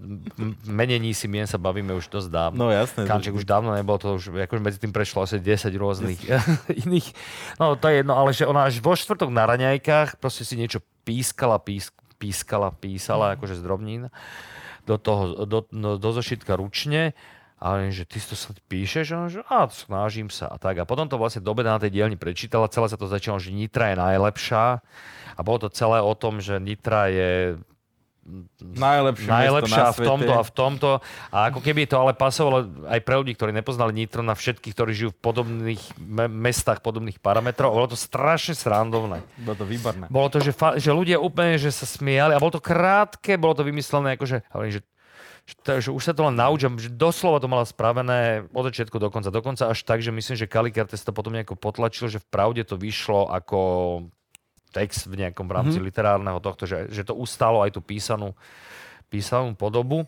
[0.68, 2.58] menení si mien sa bavíme už dosť dávno.
[2.58, 3.08] No jasné.
[3.08, 6.20] Kanček už dávno nebolo, to už akože medzi tým prešlo asi 10 rôznych
[6.84, 7.08] iných.
[7.56, 10.84] No to je jedno, ale že ona až vo štvrtok na raňajkách proste si niečo
[11.08, 14.02] pískala, písk, pískala, písala, akože z drobnín
[14.86, 17.12] do toho, do, no, do zošitka ručne
[17.58, 19.06] a hovorím, že ty to sa píšeš?
[19.12, 20.78] A že a snažím sa a tak.
[20.78, 23.50] A potom to vlastne do obeda na tej dielni prečítala, celé sa to začalo, že
[23.50, 24.64] Nitra je najlepšia
[25.36, 27.58] a bolo to celé o tom, že Nitra je
[28.58, 30.88] Najlepšie, najlepšia mesto v na tomto a v tomto.
[31.30, 34.90] A ako keby to ale pasovalo aj pre ľudí, ktorí nepoznali Nitro na všetkých, ktorí
[34.92, 37.70] žijú v podobných me- mestách, podobných parametrov.
[37.70, 39.22] Bolo to strašne srandovné.
[39.38, 40.10] Bolo to výborné.
[40.10, 43.54] Bolo to, že, fa- že ľudia úplne že sa smiali a bolo to krátke, bolo
[43.54, 44.42] to vymyslené akože,
[44.74, 44.80] že
[45.46, 48.98] že, to, že už sa to len naučím, že doslova to mala spravené od začiatku
[48.98, 49.30] do konca.
[49.30, 52.74] Dokonca až tak, že myslím, že Kalikartes to potom nejako potlačil, že v pravde to
[52.74, 53.58] vyšlo ako
[54.76, 55.88] text v nejakom rámci mm-hmm.
[55.88, 58.36] literárneho tohto, že, že to ustalo aj tú písanú,
[59.08, 60.04] písanú podobu.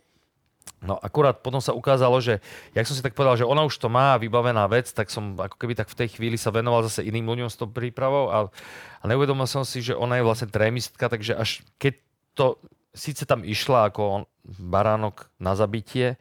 [0.85, 2.45] No akurát potom sa ukázalo, že
[2.77, 5.57] jak som si tak povedal, že ona už to má vybavená vec, tak som ako
[5.57, 8.53] keby tak v tej chvíli sa venoval zase iným ľuďom s tou prípravou a,
[9.01, 11.99] a neuvedomil som si, že ona je vlastne trémistka, takže až keď
[12.37, 12.61] to
[12.93, 16.21] síce tam išla ako on, baránok na zabitie,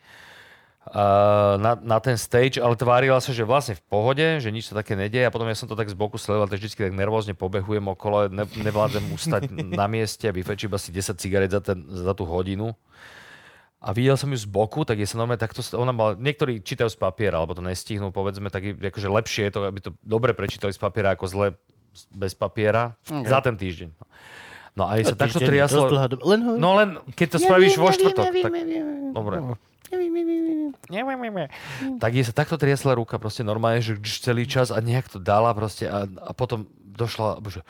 [1.58, 4.96] na, na ten stage, ale tvárila sa, že vlastne v pohode, že nič sa také
[4.96, 7.84] nedieje a potom ja som to tak z boku sledoval, tak vždy tak nervózne pobehujem
[7.92, 12.24] okolo, ne, nevládzem ustať na mieste a vyfečím asi 10 cigaret za, ten, za tú
[12.24, 12.72] hodinu.
[13.78, 16.90] A videl som ju z boku, tak je sa normálne takto, ona mala, niektorí čítajú
[16.90, 20.74] z papiera, alebo to nestihnú, povedzme, tak akože lepšie je to, aby to dobre prečítali
[20.74, 21.48] z papiera, ako zle
[22.14, 23.26] bez papiera Okay.
[23.26, 23.90] za ten týždeň.
[24.78, 25.90] No a jej sa takto Týždeň, triaslo.
[25.90, 26.22] dlhá doba.
[26.22, 26.52] Len ho...
[26.62, 28.52] No len keď to spravíš vo štvrtok, tak...
[29.10, 29.36] Dobre.
[32.02, 35.56] Tak jej sa takto triasla ruka proste normálne, že celý čas a nejak to dala
[35.56, 37.62] proste a, a potom došla, bože,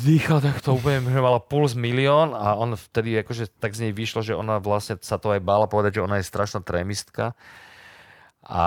[0.00, 4.22] dýchal takto úplne, že mala puls milión a on vtedy akože tak z nej vyšlo,
[4.22, 7.34] že ona vlastne sa to aj bála povedať, že ona je strašná trémistka.
[8.48, 8.64] A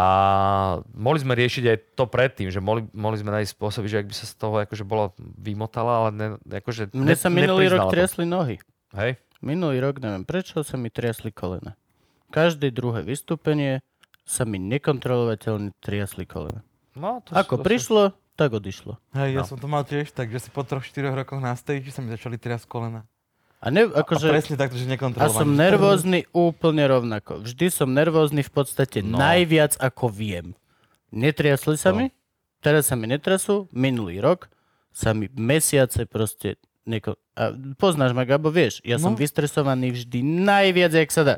[0.93, 4.15] mohli sme riešiť aj to predtým, že mohli, mohli sme nájsť spôsoby, že ak by
[4.15, 7.97] sa z toho akože bola vymotala, ale ne, akože Mne ne, sa minulý rok to.
[7.97, 8.61] triasli nohy.
[8.93, 9.17] Hej?
[9.41, 11.73] Minulý rok, neviem prečo, sa mi triasli kolena.
[12.31, 13.83] Každé druhé vystúpenie
[14.23, 16.63] sa mi nekontrolovateľne triasli kolena.
[16.95, 18.01] No, to Ako to prišlo,
[18.35, 18.95] tak odišlo.
[19.13, 19.47] Hej, ja No.
[19.47, 22.09] som to mal tiež tak, že si po troch, štyroch rokoch na stage sa mi
[22.09, 23.03] začali triasť kolena.
[23.61, 27.45] A, ne, A akože, presne takto, že a som nervózny úplne rovnako.
[27.45, 29.21] Vždy som nervózny v podstate No.
[29.21, 30.57] najviac ako viem.
[31.13, 32.01] Netriasli sa No.
[32.01, 32.05] mi,
[32.57, 34.49] teraz sa mi netrasú, minulý rok
[34.89, 36.57] sa mi mesiace proste
[36.89, 37.15] neko...
[37.37, 39.19] A poznáš ma, Gabo, vieš, ja som No.
[39.21, 41.35] vystresovaný vždy najviac, jak sa dá.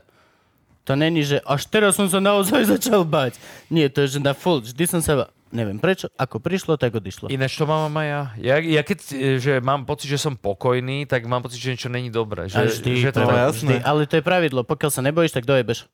[0.83, 3.39] To není, že až teraz som sa naozaj začal bať.
[3.71, 4.59] Nie, to je, že na full.
[4.63, 5.31] Vždy som sa...
[5.53, 7.29] Neviem prečo, ako prišlo, tak odišlo.
[7.29, 8.21] Ináč to mám aj ja.
[8.41, 8.55] ja.
[8.57, 12.09] Ja keď e, že mám pocit, že som pokojný, tak mám pocit, že niečo není
[12.09, 12.49] dobré.
[12.49, 13.53] Že, A vždy, že to, to, je je jasné.
[13.53, 14.65] vždy, ale to je pravidlo.
[14.65, 15.85] Pokiaľ sa nebojíš, tak dojebeš.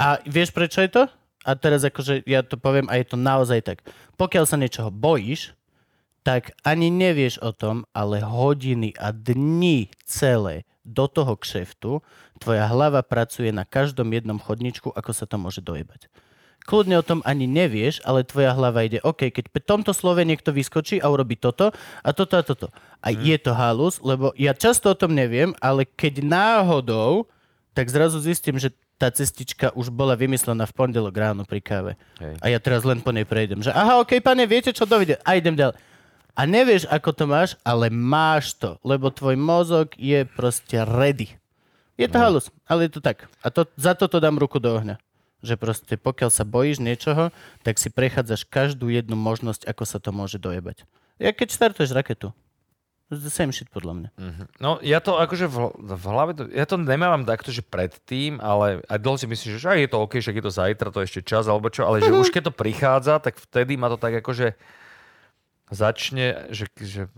[0.00, 1.02] A vieš, prečo je to?
[1.44, 3.84] A teraz akože ja to poviem a je to naozaj tak.
[4.16, 5.52] Pokiaľ sa niečoho bojíš,
[6.24, 12.00] tak ani nevieš o tom, ale hodiny a dni celé do toho kšeftu
[12.38, 16.06] tvoja hlava pracuje na každom jednom chodničku, ako sa to môže dojebať.
[16.68, 20.52] Kľudne o tom ani nevieš, ale tvoja hlava ide, OK, keď pri tomto slove niekto
[20.52, 21.72] vyskočí a urobí toto
[22.04, 22.68] a toto a toto.
[23.00, 27.24] A je to halus, lebo ja často o tom neviem, ale keď náhodou,
[27.72, 31.92] tak zrazu zistím, že tá cestička už bola vymyslená v pondelok ráno pri káve.
[32.20, 32.36] Hej.
[32.42, 35.22] A ja teraz len po nej prejdem, že aha, OK, pane, viete čo, dovidenia.
[35.22, 35.78] A idem ďalej.
[36.34, 41.32] A nevieš, ako to máš, ale máš to, lebo tvoj mozog je proste ready.
[41.98, 43.26] Je to halus, ale je to tak.
[43.42, 45.02] A to, za toto dám ruku do ohňa.
[45.42, 47.34] Že proste pokiaľ sa bojíš niečoho,
[47.66, 50.86] tak si prechádzaš každú jednu možnosť, ako sa to môže dojebať.
[51.18, 52.30] Ja keď štartuješ raketu.
[53.08, 54.08] It's the same shit podľa mňa.
[54.60, 58.84] No ja to akože v, v hlave, to, ja to nemávam takto, že predtým, ale
[58.84, 61.08] aj dlho si myslím, že aj je to OK, že je to zajtra, to je
[61.08, 64.20] ešte čas, alebo čo, ale že už keď to prichádza, tak vtedy ma to tak
[64.20, 64.52] akože
[65.72, 67.08] začne, že, že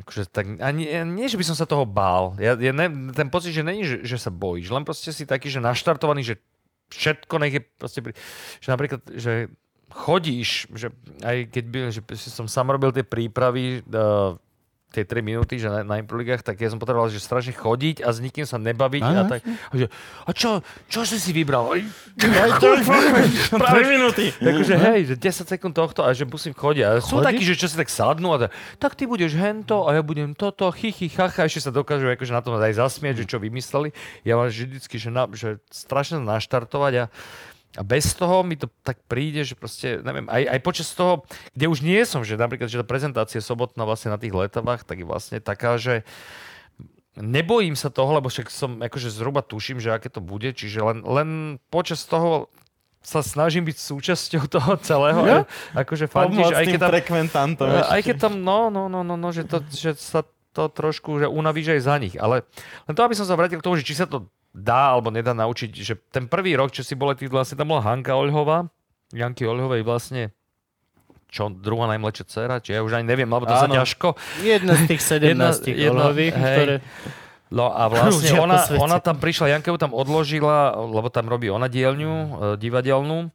[0.00, 2.34] akože tak, ani, nie, že by som sa toho bál.
[2.40, 5.52] Ja, ja ne, ten pocit, že není, že, že sa bojíš, len proste si taký,
[5.52, 6.34] že naštartovaný, že
[6.90, 8.12] všetko nech je proste, pri,
[8.58, 9.32] že napríklad, že
[9.90, 14.38] chodíš, že aj keď by, že som sám robil tie prípravy, uh,
[14.90, 18.10] tie 3 minúty, že na, na improligách, tak ja som potreboval, že strašne chodiť a
[18.10, 19.40] s nikým sa nebaviť a Áno, tak.
[19.46, 19.86] A, že,
[20.26, 20.50] a čo,
[20.90, 21.70] čo si si vybral?
[21.70, 21.86] Oj,
[22.18, 24.34] 3 minúty.
[24.34, 26.82] Takže hej, že 10 sekúnd tohto a že musím chodiť.
[26.82, 28.50] A sú takí, že čo si tak sadnú a tak,
[28.82, 32.42] tak ty budeš hento a ja budem toto, chichy, chacha, ešte sa dokážu akože na
[32.42, 33.94] tom aj zasmiať, že čo vymysleli.
[34.26, 37.04] Ja mám vždycky, že, na, že strašne naštartovať a
[37.78, 41.22] a bez toho mi to tak príde, že proste, neviem, aj, aj počas toho,
[41.54, 44.98] kde už nie som, že napríklad, že tá prezentácia sobotná vlastne na tých letavách, tak
[44.98, 46.02] je vlastne taká, že
[47.14, 50.98] nebojím sa toho, lebo však som akože zhruba tuším, že aké to bude, čiže len,
[51.06, 51.28] len
[51.70, 52.50] počas toho
[53.00, 55.22] sa snažím byť súčasťou toho celého.
[55.24, 55.38] Jo.
[55.72, 57.66] Akože fandíš, aj keď tam, frekventantom.
[57.86, 61.30] aj keď tam, no, no, no, no, no že, to, že sa to trošku, že
[61.30, 62.14] unavíš aj za nich.
[62.18, 62.42] Ale
[62.90, 65.30] len to, aby som sa vrátil k tomu, že či sa to dá alebo nedá
[65.30, 68.66] naučiť, že ten prvý rok, čo si boli tí, vlastne tam bola Hanka Oľhová,
[69.14, 70.34] Janky Oľhovej vlastne
[71.30, 73.78] čo, druhá najmladšia dcera, či ja už ani neviem, lebo to sa Áno.
[73.78, 74.18] ťažko.
[74.42, 76.30] Jedna z tých 17 Jedna- hej.
[76.34, 76.76] ktoré...
[77.50, 81.66] No a vlastne ona, ona tam prišla, Janka ju tam odložila, lebo tam robí ona
[81.66, 82.26] dielňu, e,
[82.58, 83.30] divadelnú,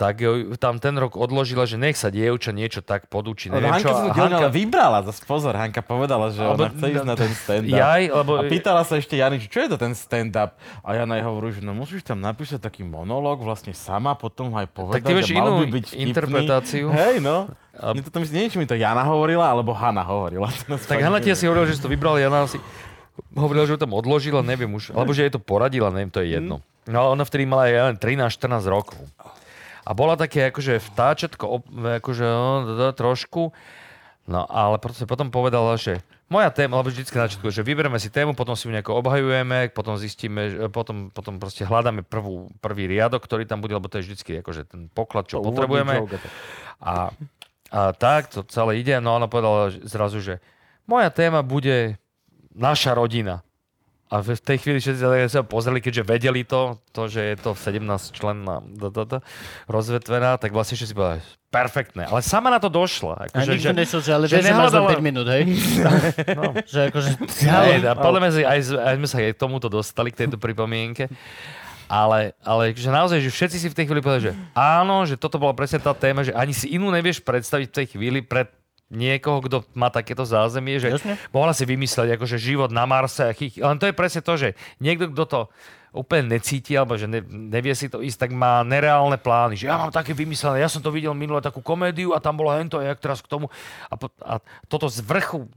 [0.00, 3.52] tak ju tam ten rok odložila, že nech sa dievča niečo tak podučí.
[3.52, 7.04] Neviem Hanka čo, a ale vybrala, zase pozor, Hanka povedala, že Alebo- ona chce ísť
[7.04, 7.76] na ten stand-up.
[7.76, 8.32] Jaj, lebo...
[8.40, 10.56] A pýtala sa ešte Jany, čo je to ten stand-up?
[10.80, 14.64] A Jana jej hovorí, že no musíš tam napísať taký monológ vlastne sama, potom ho
[14.64, 15.04] aj povedať.
[15.04, 16.04] ty máš a mal inú by byť vtipný.
[16.08, 16.86] interpretáciu.
[16.88, 17.52] Hej, no.
[17.76, 20.48] A- Mne to tam neviem, či mi to Jana hovorila, alebo Hanna hovorila.
[20.88, 22.56] Tak Hanna ti asi hovorila, že si to vybral, Jana si
[23.36, 26.40] hovorila, že ju tam odložila, neviem už, alebo že jej to poradila, neviem, to je
[26.40, 26.64] jedno.
[26.88, 28.96] No ale ona vtedy mala, len 13-14 rokov.
[29.90, 31.66] A bola také akože vtáčatko,
[31.98, 33.50] akože no, trošku,
[34.30, 35.98] no ale potom povedala, že
[36.30, 39.74] moja téma, alebo vždycky na začiatku, že vyberieme si tému, potom si ju nejako obhajujeme,
[39.74, 44.06] potom zistíme, potom, potom proste hľadáme prvú, prvý riadok, ktorý tam bude, lebo to je
[44.06, 46.06] vždycky akože ten poklad, čo potrebujeme.
[46.78, 47.10] A,
[47.74, 48.94] a tak to celé ide.
[49.02, 50.38] No ona povedala zrazu, že
[50.86, 51.98] moja téma bude
[52.54, 53.42] naša rodina.
[54.10, 57.78] A v tej chvíli všetci sa- pozreli, keďže vedeli to, to, že je to 17
[58.10, 58.58] členná
[59.70, 62.10] rozvetvená, tak vlastne všetci povedali, perfektné.
[62.10, 63.14] Ale sama na to došla.
[63.14, 65.42] A Akože, nikto že, nešiel, že ale že nehľadala- 5 minút, hej?
[66.38, 67.10] no, Že akože...
[67.46, 71.06] Hej, a podľa mňa aj, aj sme sa aj tomuto dostali, k tejto pripomienke.
[71.90, 75.42] Ale, ale že naozaj, že všetci si v tej chvíli povedali, že áno, že toto
[75.42, 78.46] bola presne tá téma, že ani si inú nevieš predstaviť v tej chvíli pred
[78.90, 81.14] niekoho, kto má takéto zázemie, že Jasne.
[81.30, 83.30] mohla si vymysleť akože život na Marse.
[83.32, 85.40] Len to je presne to, že niekto, kto to
[85.90, 89.58] úplne necíti, alebo že ne, nevie si to ísť, tak má nereálne plány.
[89.58, 92.54] Že ja mám také vymyslené, ja som to videl minule takú komédiu a tam bolo
[92.54, 93.50] hento a jak teraz k tomu.
[93.90, 94.38] A, po- a
[94.70, 95.50] toto z vrchu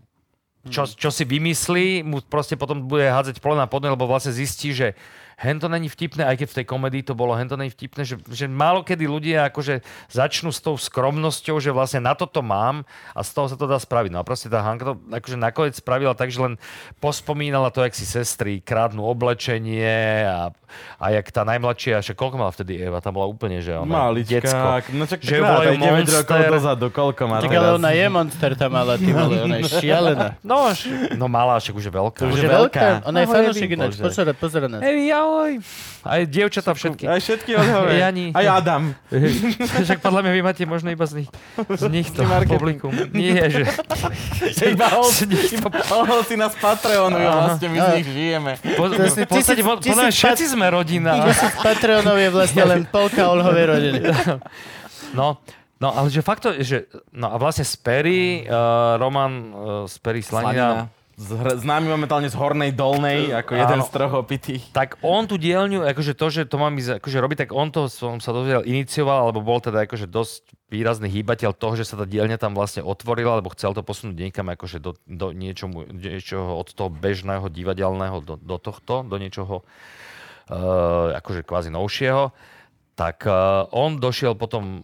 [0.63, 4.71] čo, čo si vymyslí, mu proste potom bude hádzať pole na podne, lebo vlastne zistí,
[4.71, 4.95] že
[5.43, 8.47] hento není vtipné, aj keď v tej komedii to bolo hento není vtipné, že, že
[8.47, 13.29] málo kedy ľudia akože začnú s tou skromnosťou, že vlastne na toto mám a z
[13.35, 14.15] toho sa to dá spraviť.
[14.15, 16.55] No a proste tá Hanka to akože nakoniec spravila tak, že len
[16.97, 20.55] pospomínala to, jak si sestry krádnu oblečenie a,
[20.95, 24.47] a jak tá najmladšia, že koľko mala vtedy Eva, tam bola úplne, že ona, decko.
[24.47, 24.95] Malička.
[24.95, 26.15] No čak Že ju volajú aj 9 Monster.
[26.23, 27.59] rokov dozadu, koľko má Tak teraz?
[27.59, 30.27] ale ona je monster tam mala, ty vole, ona je šialená.
[30.39, 30.71] No,
[31.17, 32.19] no malá, však už je veľká.
[32.23, 32.87] To už je veľká.
[33.09, 34.03] Ona je fanúšik ináč, Bože.
[34.05, 34.79] pozera, pozera nás.
[34.79, 35.53] Hej, ahoj.
[36.03, 37.07] Aj dievčatá všetky.
[37.07, 37.95] Aj všetky odhove.
[37.95, 38.35] Jani.
[38.35, 38.91] Aj Adam.
[39.87, 42.91] Však podľa mňa vy máte možno iba z nich, z nich to publikum.
[43.15, 43.63] Nie, že...
[44.73, 45.07] Iba hol,
[45.57, 45.69] iba
[46.27, 48.51] si nás Patreonu, vlastne my z nich žijeme.
[48.75, 51.29] Po, v podstate, podľa mňa všetci sme rodina.
[51.29, 53.99] Tisíc Patreonov je vlastne len polka Olhovej rodiny.
[55.13, 55.39] No,
[55.79, 56.89] no ale že fakt to, že...
[57.13, 59.51] No a vlastne z Perry, uh, Roman uh,
[59.85, 63.85] z Perry Slanina, Zhr- Známy momentálne z Hornej Dolnej, ako jeden Áno.
[63.85, 64.73] z troch opitých.
[64.73, 67.85] tak on tú dielňu, akože to, že to mám ísť akože robiť, tak on to
[67.85, 70.41] som sa dozvedel, inicioval, alebo bol teda akože dosť
[70.73, 74.49] výrazný hýbateľ toho, že sa tá dielňa tam vlastne otvorila, alebo chcel to posunúť niekam
[74.49, 81.13] akože do, do niečomu, niečoho od toho bežného divadelného do, do tohto, do niečoho uh,
[81.13, 82.33] akože kvázi novšieho.
[82.97, 84.81] Tak uh, on došiel potom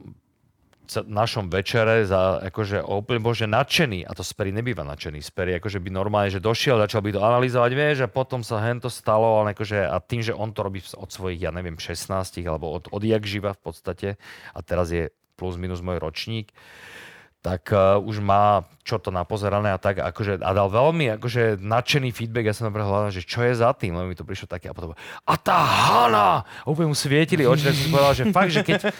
[0.98, 5.90] našom večere za, akože úplne bože nadšený, a to Sperry nebýva nadšený, Sperry akože by
[5.94, 9.86] normálne, že došiel, začal by to analyzovať, vieš, a potom sa hento stalo, ale akože,
[9.86, 12.10] a tým, že on to robí od svojich, ja neviem, 16,
[12.50, 14.10] alebo od, odjak živa v podstate,
[14.56, 16.50] a teraz je plus minus môj ročník,
[17.40, 22.10] tak uh, už má čo to napozerané a tak, akože, a dal veľmi akože nadšený
[22.12, 24.68] feedback, ja som napríklad hľadal, že čo je za tým, lebo mi to prišlo také,
[24.68, 26.44] a potom, a tá Hana!
[26.44, 28.92] A úplne mu svietili oči, tak som povedal, že fakt, že keď,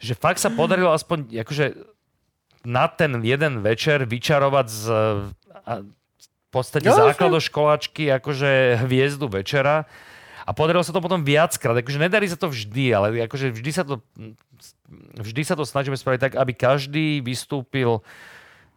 [0.00, 1.76] že fakt sa podarilo aspoň akože
[2.64, 4.82] na ten jeden večer vyčarovať z
[5.64, 5.84] a,
[6.50, 9.86] v podstate Jo, základoškoláčky akože hviezdu večera
[10.42, 11.78] a podarilo sa to potom viackrát.
[11.78, 14.02] Akože nedarí sa to vždy, ale akože vždy sa to,
[15.14, 18.02] vždy sa to snažíme spraviť tak, aby každý vystúpil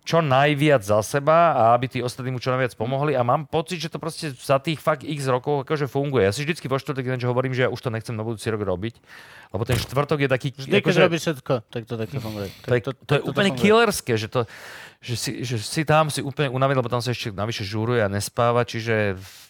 [0.04, 3.80] čo najviac za seba a aby tí ostatní mu čo najviac pomohli a mám pocit,
[3.80, 6.28] že to proste za tých fakt x rokov akože funguje.
[6.28, 8.60] Ja si vždycky vo štvrtok ináč hovorím, že ja už to nechcem na budúci rok
[8.68, 9.00] robiť,
[9.56, 10.48] lebo ten štvrtok je taký...
[10.52, 12.52] Vždy, keď robíš všetko, tak to takto funguje.
[12.68, 14.44] To je, to, to je úplne killerské, že, to,
[15.00, 18.12] že, si, že si tam si úplne unavený, lebo tam sa ešte navyše žúruje a
[18.12, 19.43] nespáva, čiže v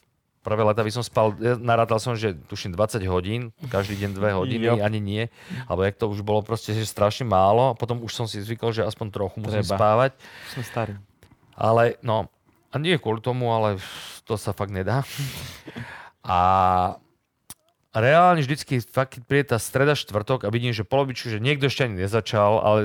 [0.44, 4.40] prvé leta by som spal, ja narátal som, že tuším 20 hodín, každý deň 2
[4.40, 4.76] hodiny, Jo.
[4.78, 5.24] ani nie,
[5.66, 8.84] alebo jak to už bolo proste že strašne málo, potom už som si zvykol, že
[8.84, 9.76] aspoň trochu musím Treba.
[9.80, 10.12] spávať,
[10.52, 10.94] Sme starí.
[11.56, 12.28] ale no,
[12.70, 13.80] a nie kvôli tomu, ale
[14.24, 15.02] to sa fakt nedá.
[16.24, 16.40] A
[17.94, 22.02] reálne vždycky fakt, príde tá streda štvrtok a vidím, že polovičku, že niekto ešte ani
[22.02, 22.80] nezačal, ale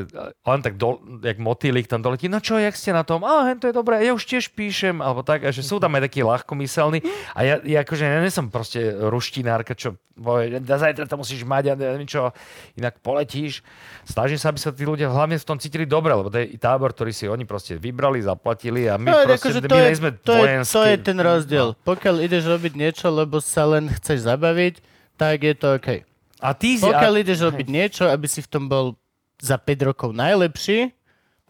[0.44, 3.24] len tak do, jak motýlik tam doletí, no čo, jak ste na tom?
[3.24, 5.96] A, hen, to je dobré, ja už tiež píšem, alebo tak, a že sú tam
[5.96, 7.00] aj takí ľahkomyselní
[7.32, 11.72] a ja, ja akože ja nie som proste ruštinárka, čo povie, zajtra to musíš mať
[11.72, 12.34] a neviem čo,
[12.74, 13.62] inak poletíš.
[14.04, 16.90] Snažím sa, aby sa tí ľudia hlavne v tom cítili dobre, lebo to je tábor,
[16.90, 20.54] ktorý si oni proste vybrali, zaplatili a my No, proste, akože my je, to, je,
[20.66, 21.78] to je ten rozdiel.
[21.86, 26.06] Pokiaľ ideš robiť niečo, lebo sa len chceš zabaviť, tak je to OK.
[26.38, 26.86] A ty si...
[26.86, 28.94] Pokiaľ a, ideš robiť niečo, aby si v tom bol
[29.42, 30.94] za 5 rokov najlepší,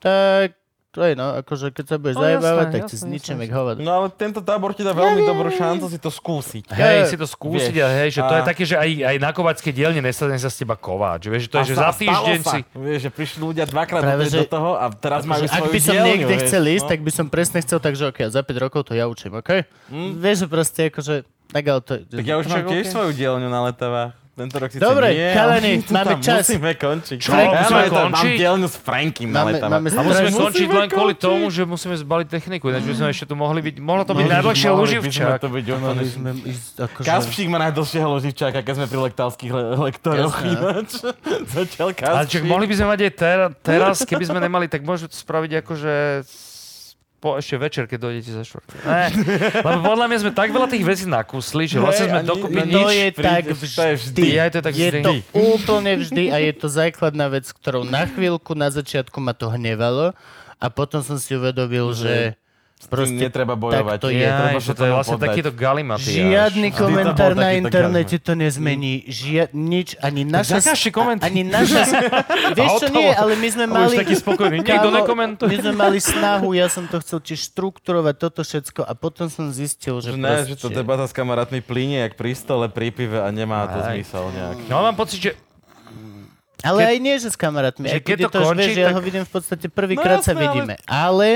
[0.02, 0.57] tak
[0.98, 3.44] to je no, akože keď sa budeš No, zajebávať, jasné, tak jasné, si zničím jasné.
[3.44, 3.78] jak hovado.
[3.78, 6.64] No ale tento tábor ti dá veľmi dobrú šancu si to skúsiť.
[6.68, 7.84] hej, si to skúsiť Vieš.
[7.84, 10.48] a hej, že to A- je také, že aj, aj na kovackej dielne nesadne sa
[10.48, 11.22] z teba kováč.
[11.24, 12.58] Vieš, že to je, A že za týždeň si...
[12.74, 15.60] Vieš, že prišli ľudia dvakrát Práve, do, že- do toho a teraz majú Akože, ak
[15.60, 16.90] svoju by som dielňu, niekde vieš, chcel ísť, no.
[16.90, 19.50] tak by som presne chcel, takže OK, za 5 rokov to ja učím, OK?
[20.18, 21.14] Vieš, že proste akože,
[21.48, 21.92] tak ale to...
[22.02, 24.12] Tak ja už mám tiež svoju dielňu na letavách.
[24.38, 26.46] Tento rok Dobre, nie, chalani, máme tam čas.
[26.46, 27.18] Musíme končiť.
[27.18, 28.14] Čo, ja musíme to- končiť?
[28.14, 29.72] Mám dielňu s Frankim na Máme- letavách.
[29.74, 31.26] máme A musíme Musíme skončiť len kvôli končiť.
[31.26, 34.22] tomu, že musíme zbaliť techniku, ináč by sme ešte tu mohli byť, mohlo to byť
[34.22, 35.38] Ježiš, najdlhšie luživčák.
[35.38, 37.06] to byť úplne- Mali sme ísť akože...
[37.10, 40.30] Kaspčík má najdlhšieho loživčáka, keď sme pri lektálskych le- no.
[40.46, 40.90] ináč.
[41.58, 45.16] Zatiaľ Ale čak, mohli by sme mať aj ter- teraz, keby sme nemali, tak to
[45.16, 45.94] spraviť akože
[47.18, 48.74] po ešte večer, keď dojdete za štvrtky.
[48.86, 49.06] Ne,
[49.58, 52.80] lebo podľa mňa sme tak veľa tých vecí nakúsli, že vlastne sme dokopy no To
[52.86, 52.94] nič...
[52.94, 53.98] je tak to je vždy.
[53.98, 54.24] vždy.
[54.38, 55.02] Ja, to je tak je vždy.
[55.02, 59.50] to úplne vždy a je to základná vec, ktorou na chvíľku na začiatku ma to
[59.50, 60.14] hnevalo
[60.58, 62.38] a potom som si uvedomil, že
[62.80, 63.98] Proste netreba bojovať.
[63.98, 64.22] tak to je.
[64.22, 65.28] Treba Jaj, sa že to je vlastne poddať.
[65.28, 66.14] takýto galimatiáš.
[66.14, 69.02] Žiadny to komentár na internete to nezmení.
[69.04, 70.62] Žiad, nič, ani naša...
[70.62, 71.18] zakažte koment.
[71.18, 71.82] Ani naša...
[72.56, 73.96] Vieš čo, nie, ale my sme A už mali...
[73.98, 74.56] taký spokojný.
[74.62, 75.48] Nikto nekomentuje.
[75.48, 79.50] My sme mali snahu, ja som to chcel tiež štrukturovať toto všetko a potom som
[79.50, 83.18] zistil, že ne, že to proste- debata s kamarátmi plíne jak pri stole, pri pive
[83.18, 83.90] a nemá to Aj.
[83.90, 84.56] zmysel nejak.
[84.66, 85.30] No mám pocit, že
[86.60, 87.86] Ale Keď- aj nie, že s kamarátmi.
[87.86, 90.18] že keď, keď to to, končí, vieš, že ja tak- ho vidím v podstate prvýkrát
[90.18, 90.74] No sa jasné, ale- vidíme.
[90.84, 91.28] Ale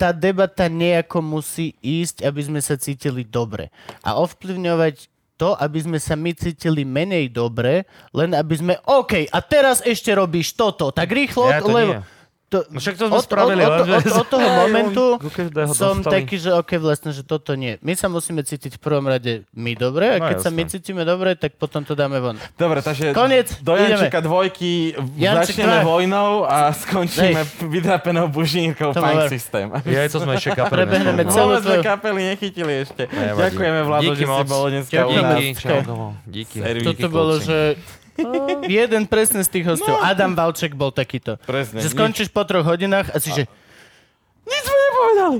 [0.00, 3.68] tá debata nejako musí ísť, aby sme sa cítili dobre.
[4.00, 7.84] A ovplyvňovať to, aby sme sa my cítili menej dobre,
[8.16, 12.00] len aby sme, OK, a teraz ešte robíš toto, tak rýchlo, Ja to lebo...
[12.00, 12.18] nie.
[12.50, 15.04] To, No však to sme od, spravili, od, od, od, od toho momentu
[15.70, 16.14] som dostali.
[16.18, 17.78] taký, že OK, vlastne, že toto nie.
[17.78, 21.02] My sa musíme cítiť v prvom rade my dobre a No keď sa my cítime
[21.02, 22.34] dobre, tak potom to dáme von.
[22.52, 24.02] Dobre, takže Koniec, do ideme.
[24.02, 25.86] Jančeka dvojky Janček začneme dva.
[25.86, 29.70] vojnou a skončíme vydrapenou bužínkou To Punk System.
[29.86, 30.74] ja to sme ešte kapeli.
[30.74, 31.30] Prebehneme nespomenuli.
[31.30, 33.02] celú sme kapely nechytili ešte.
[33.12, 34.46] Ďakujeme, Vlado, Díky že si moc.
[34.48, 35.38] bol dneska u nás.
[36.26, 37.99] Díky, Toto bolo, chlapci.
[38.80, 39.98] jeden presne z tých hostov.
[40.00, 41.36] Adam Valček bol takýto.
[41.44, 41.80] Presne.
[41.80, 43.44] Že skončíš po troch hodinách a si, že
[44.48, 45.38] Nič sme nepovedali.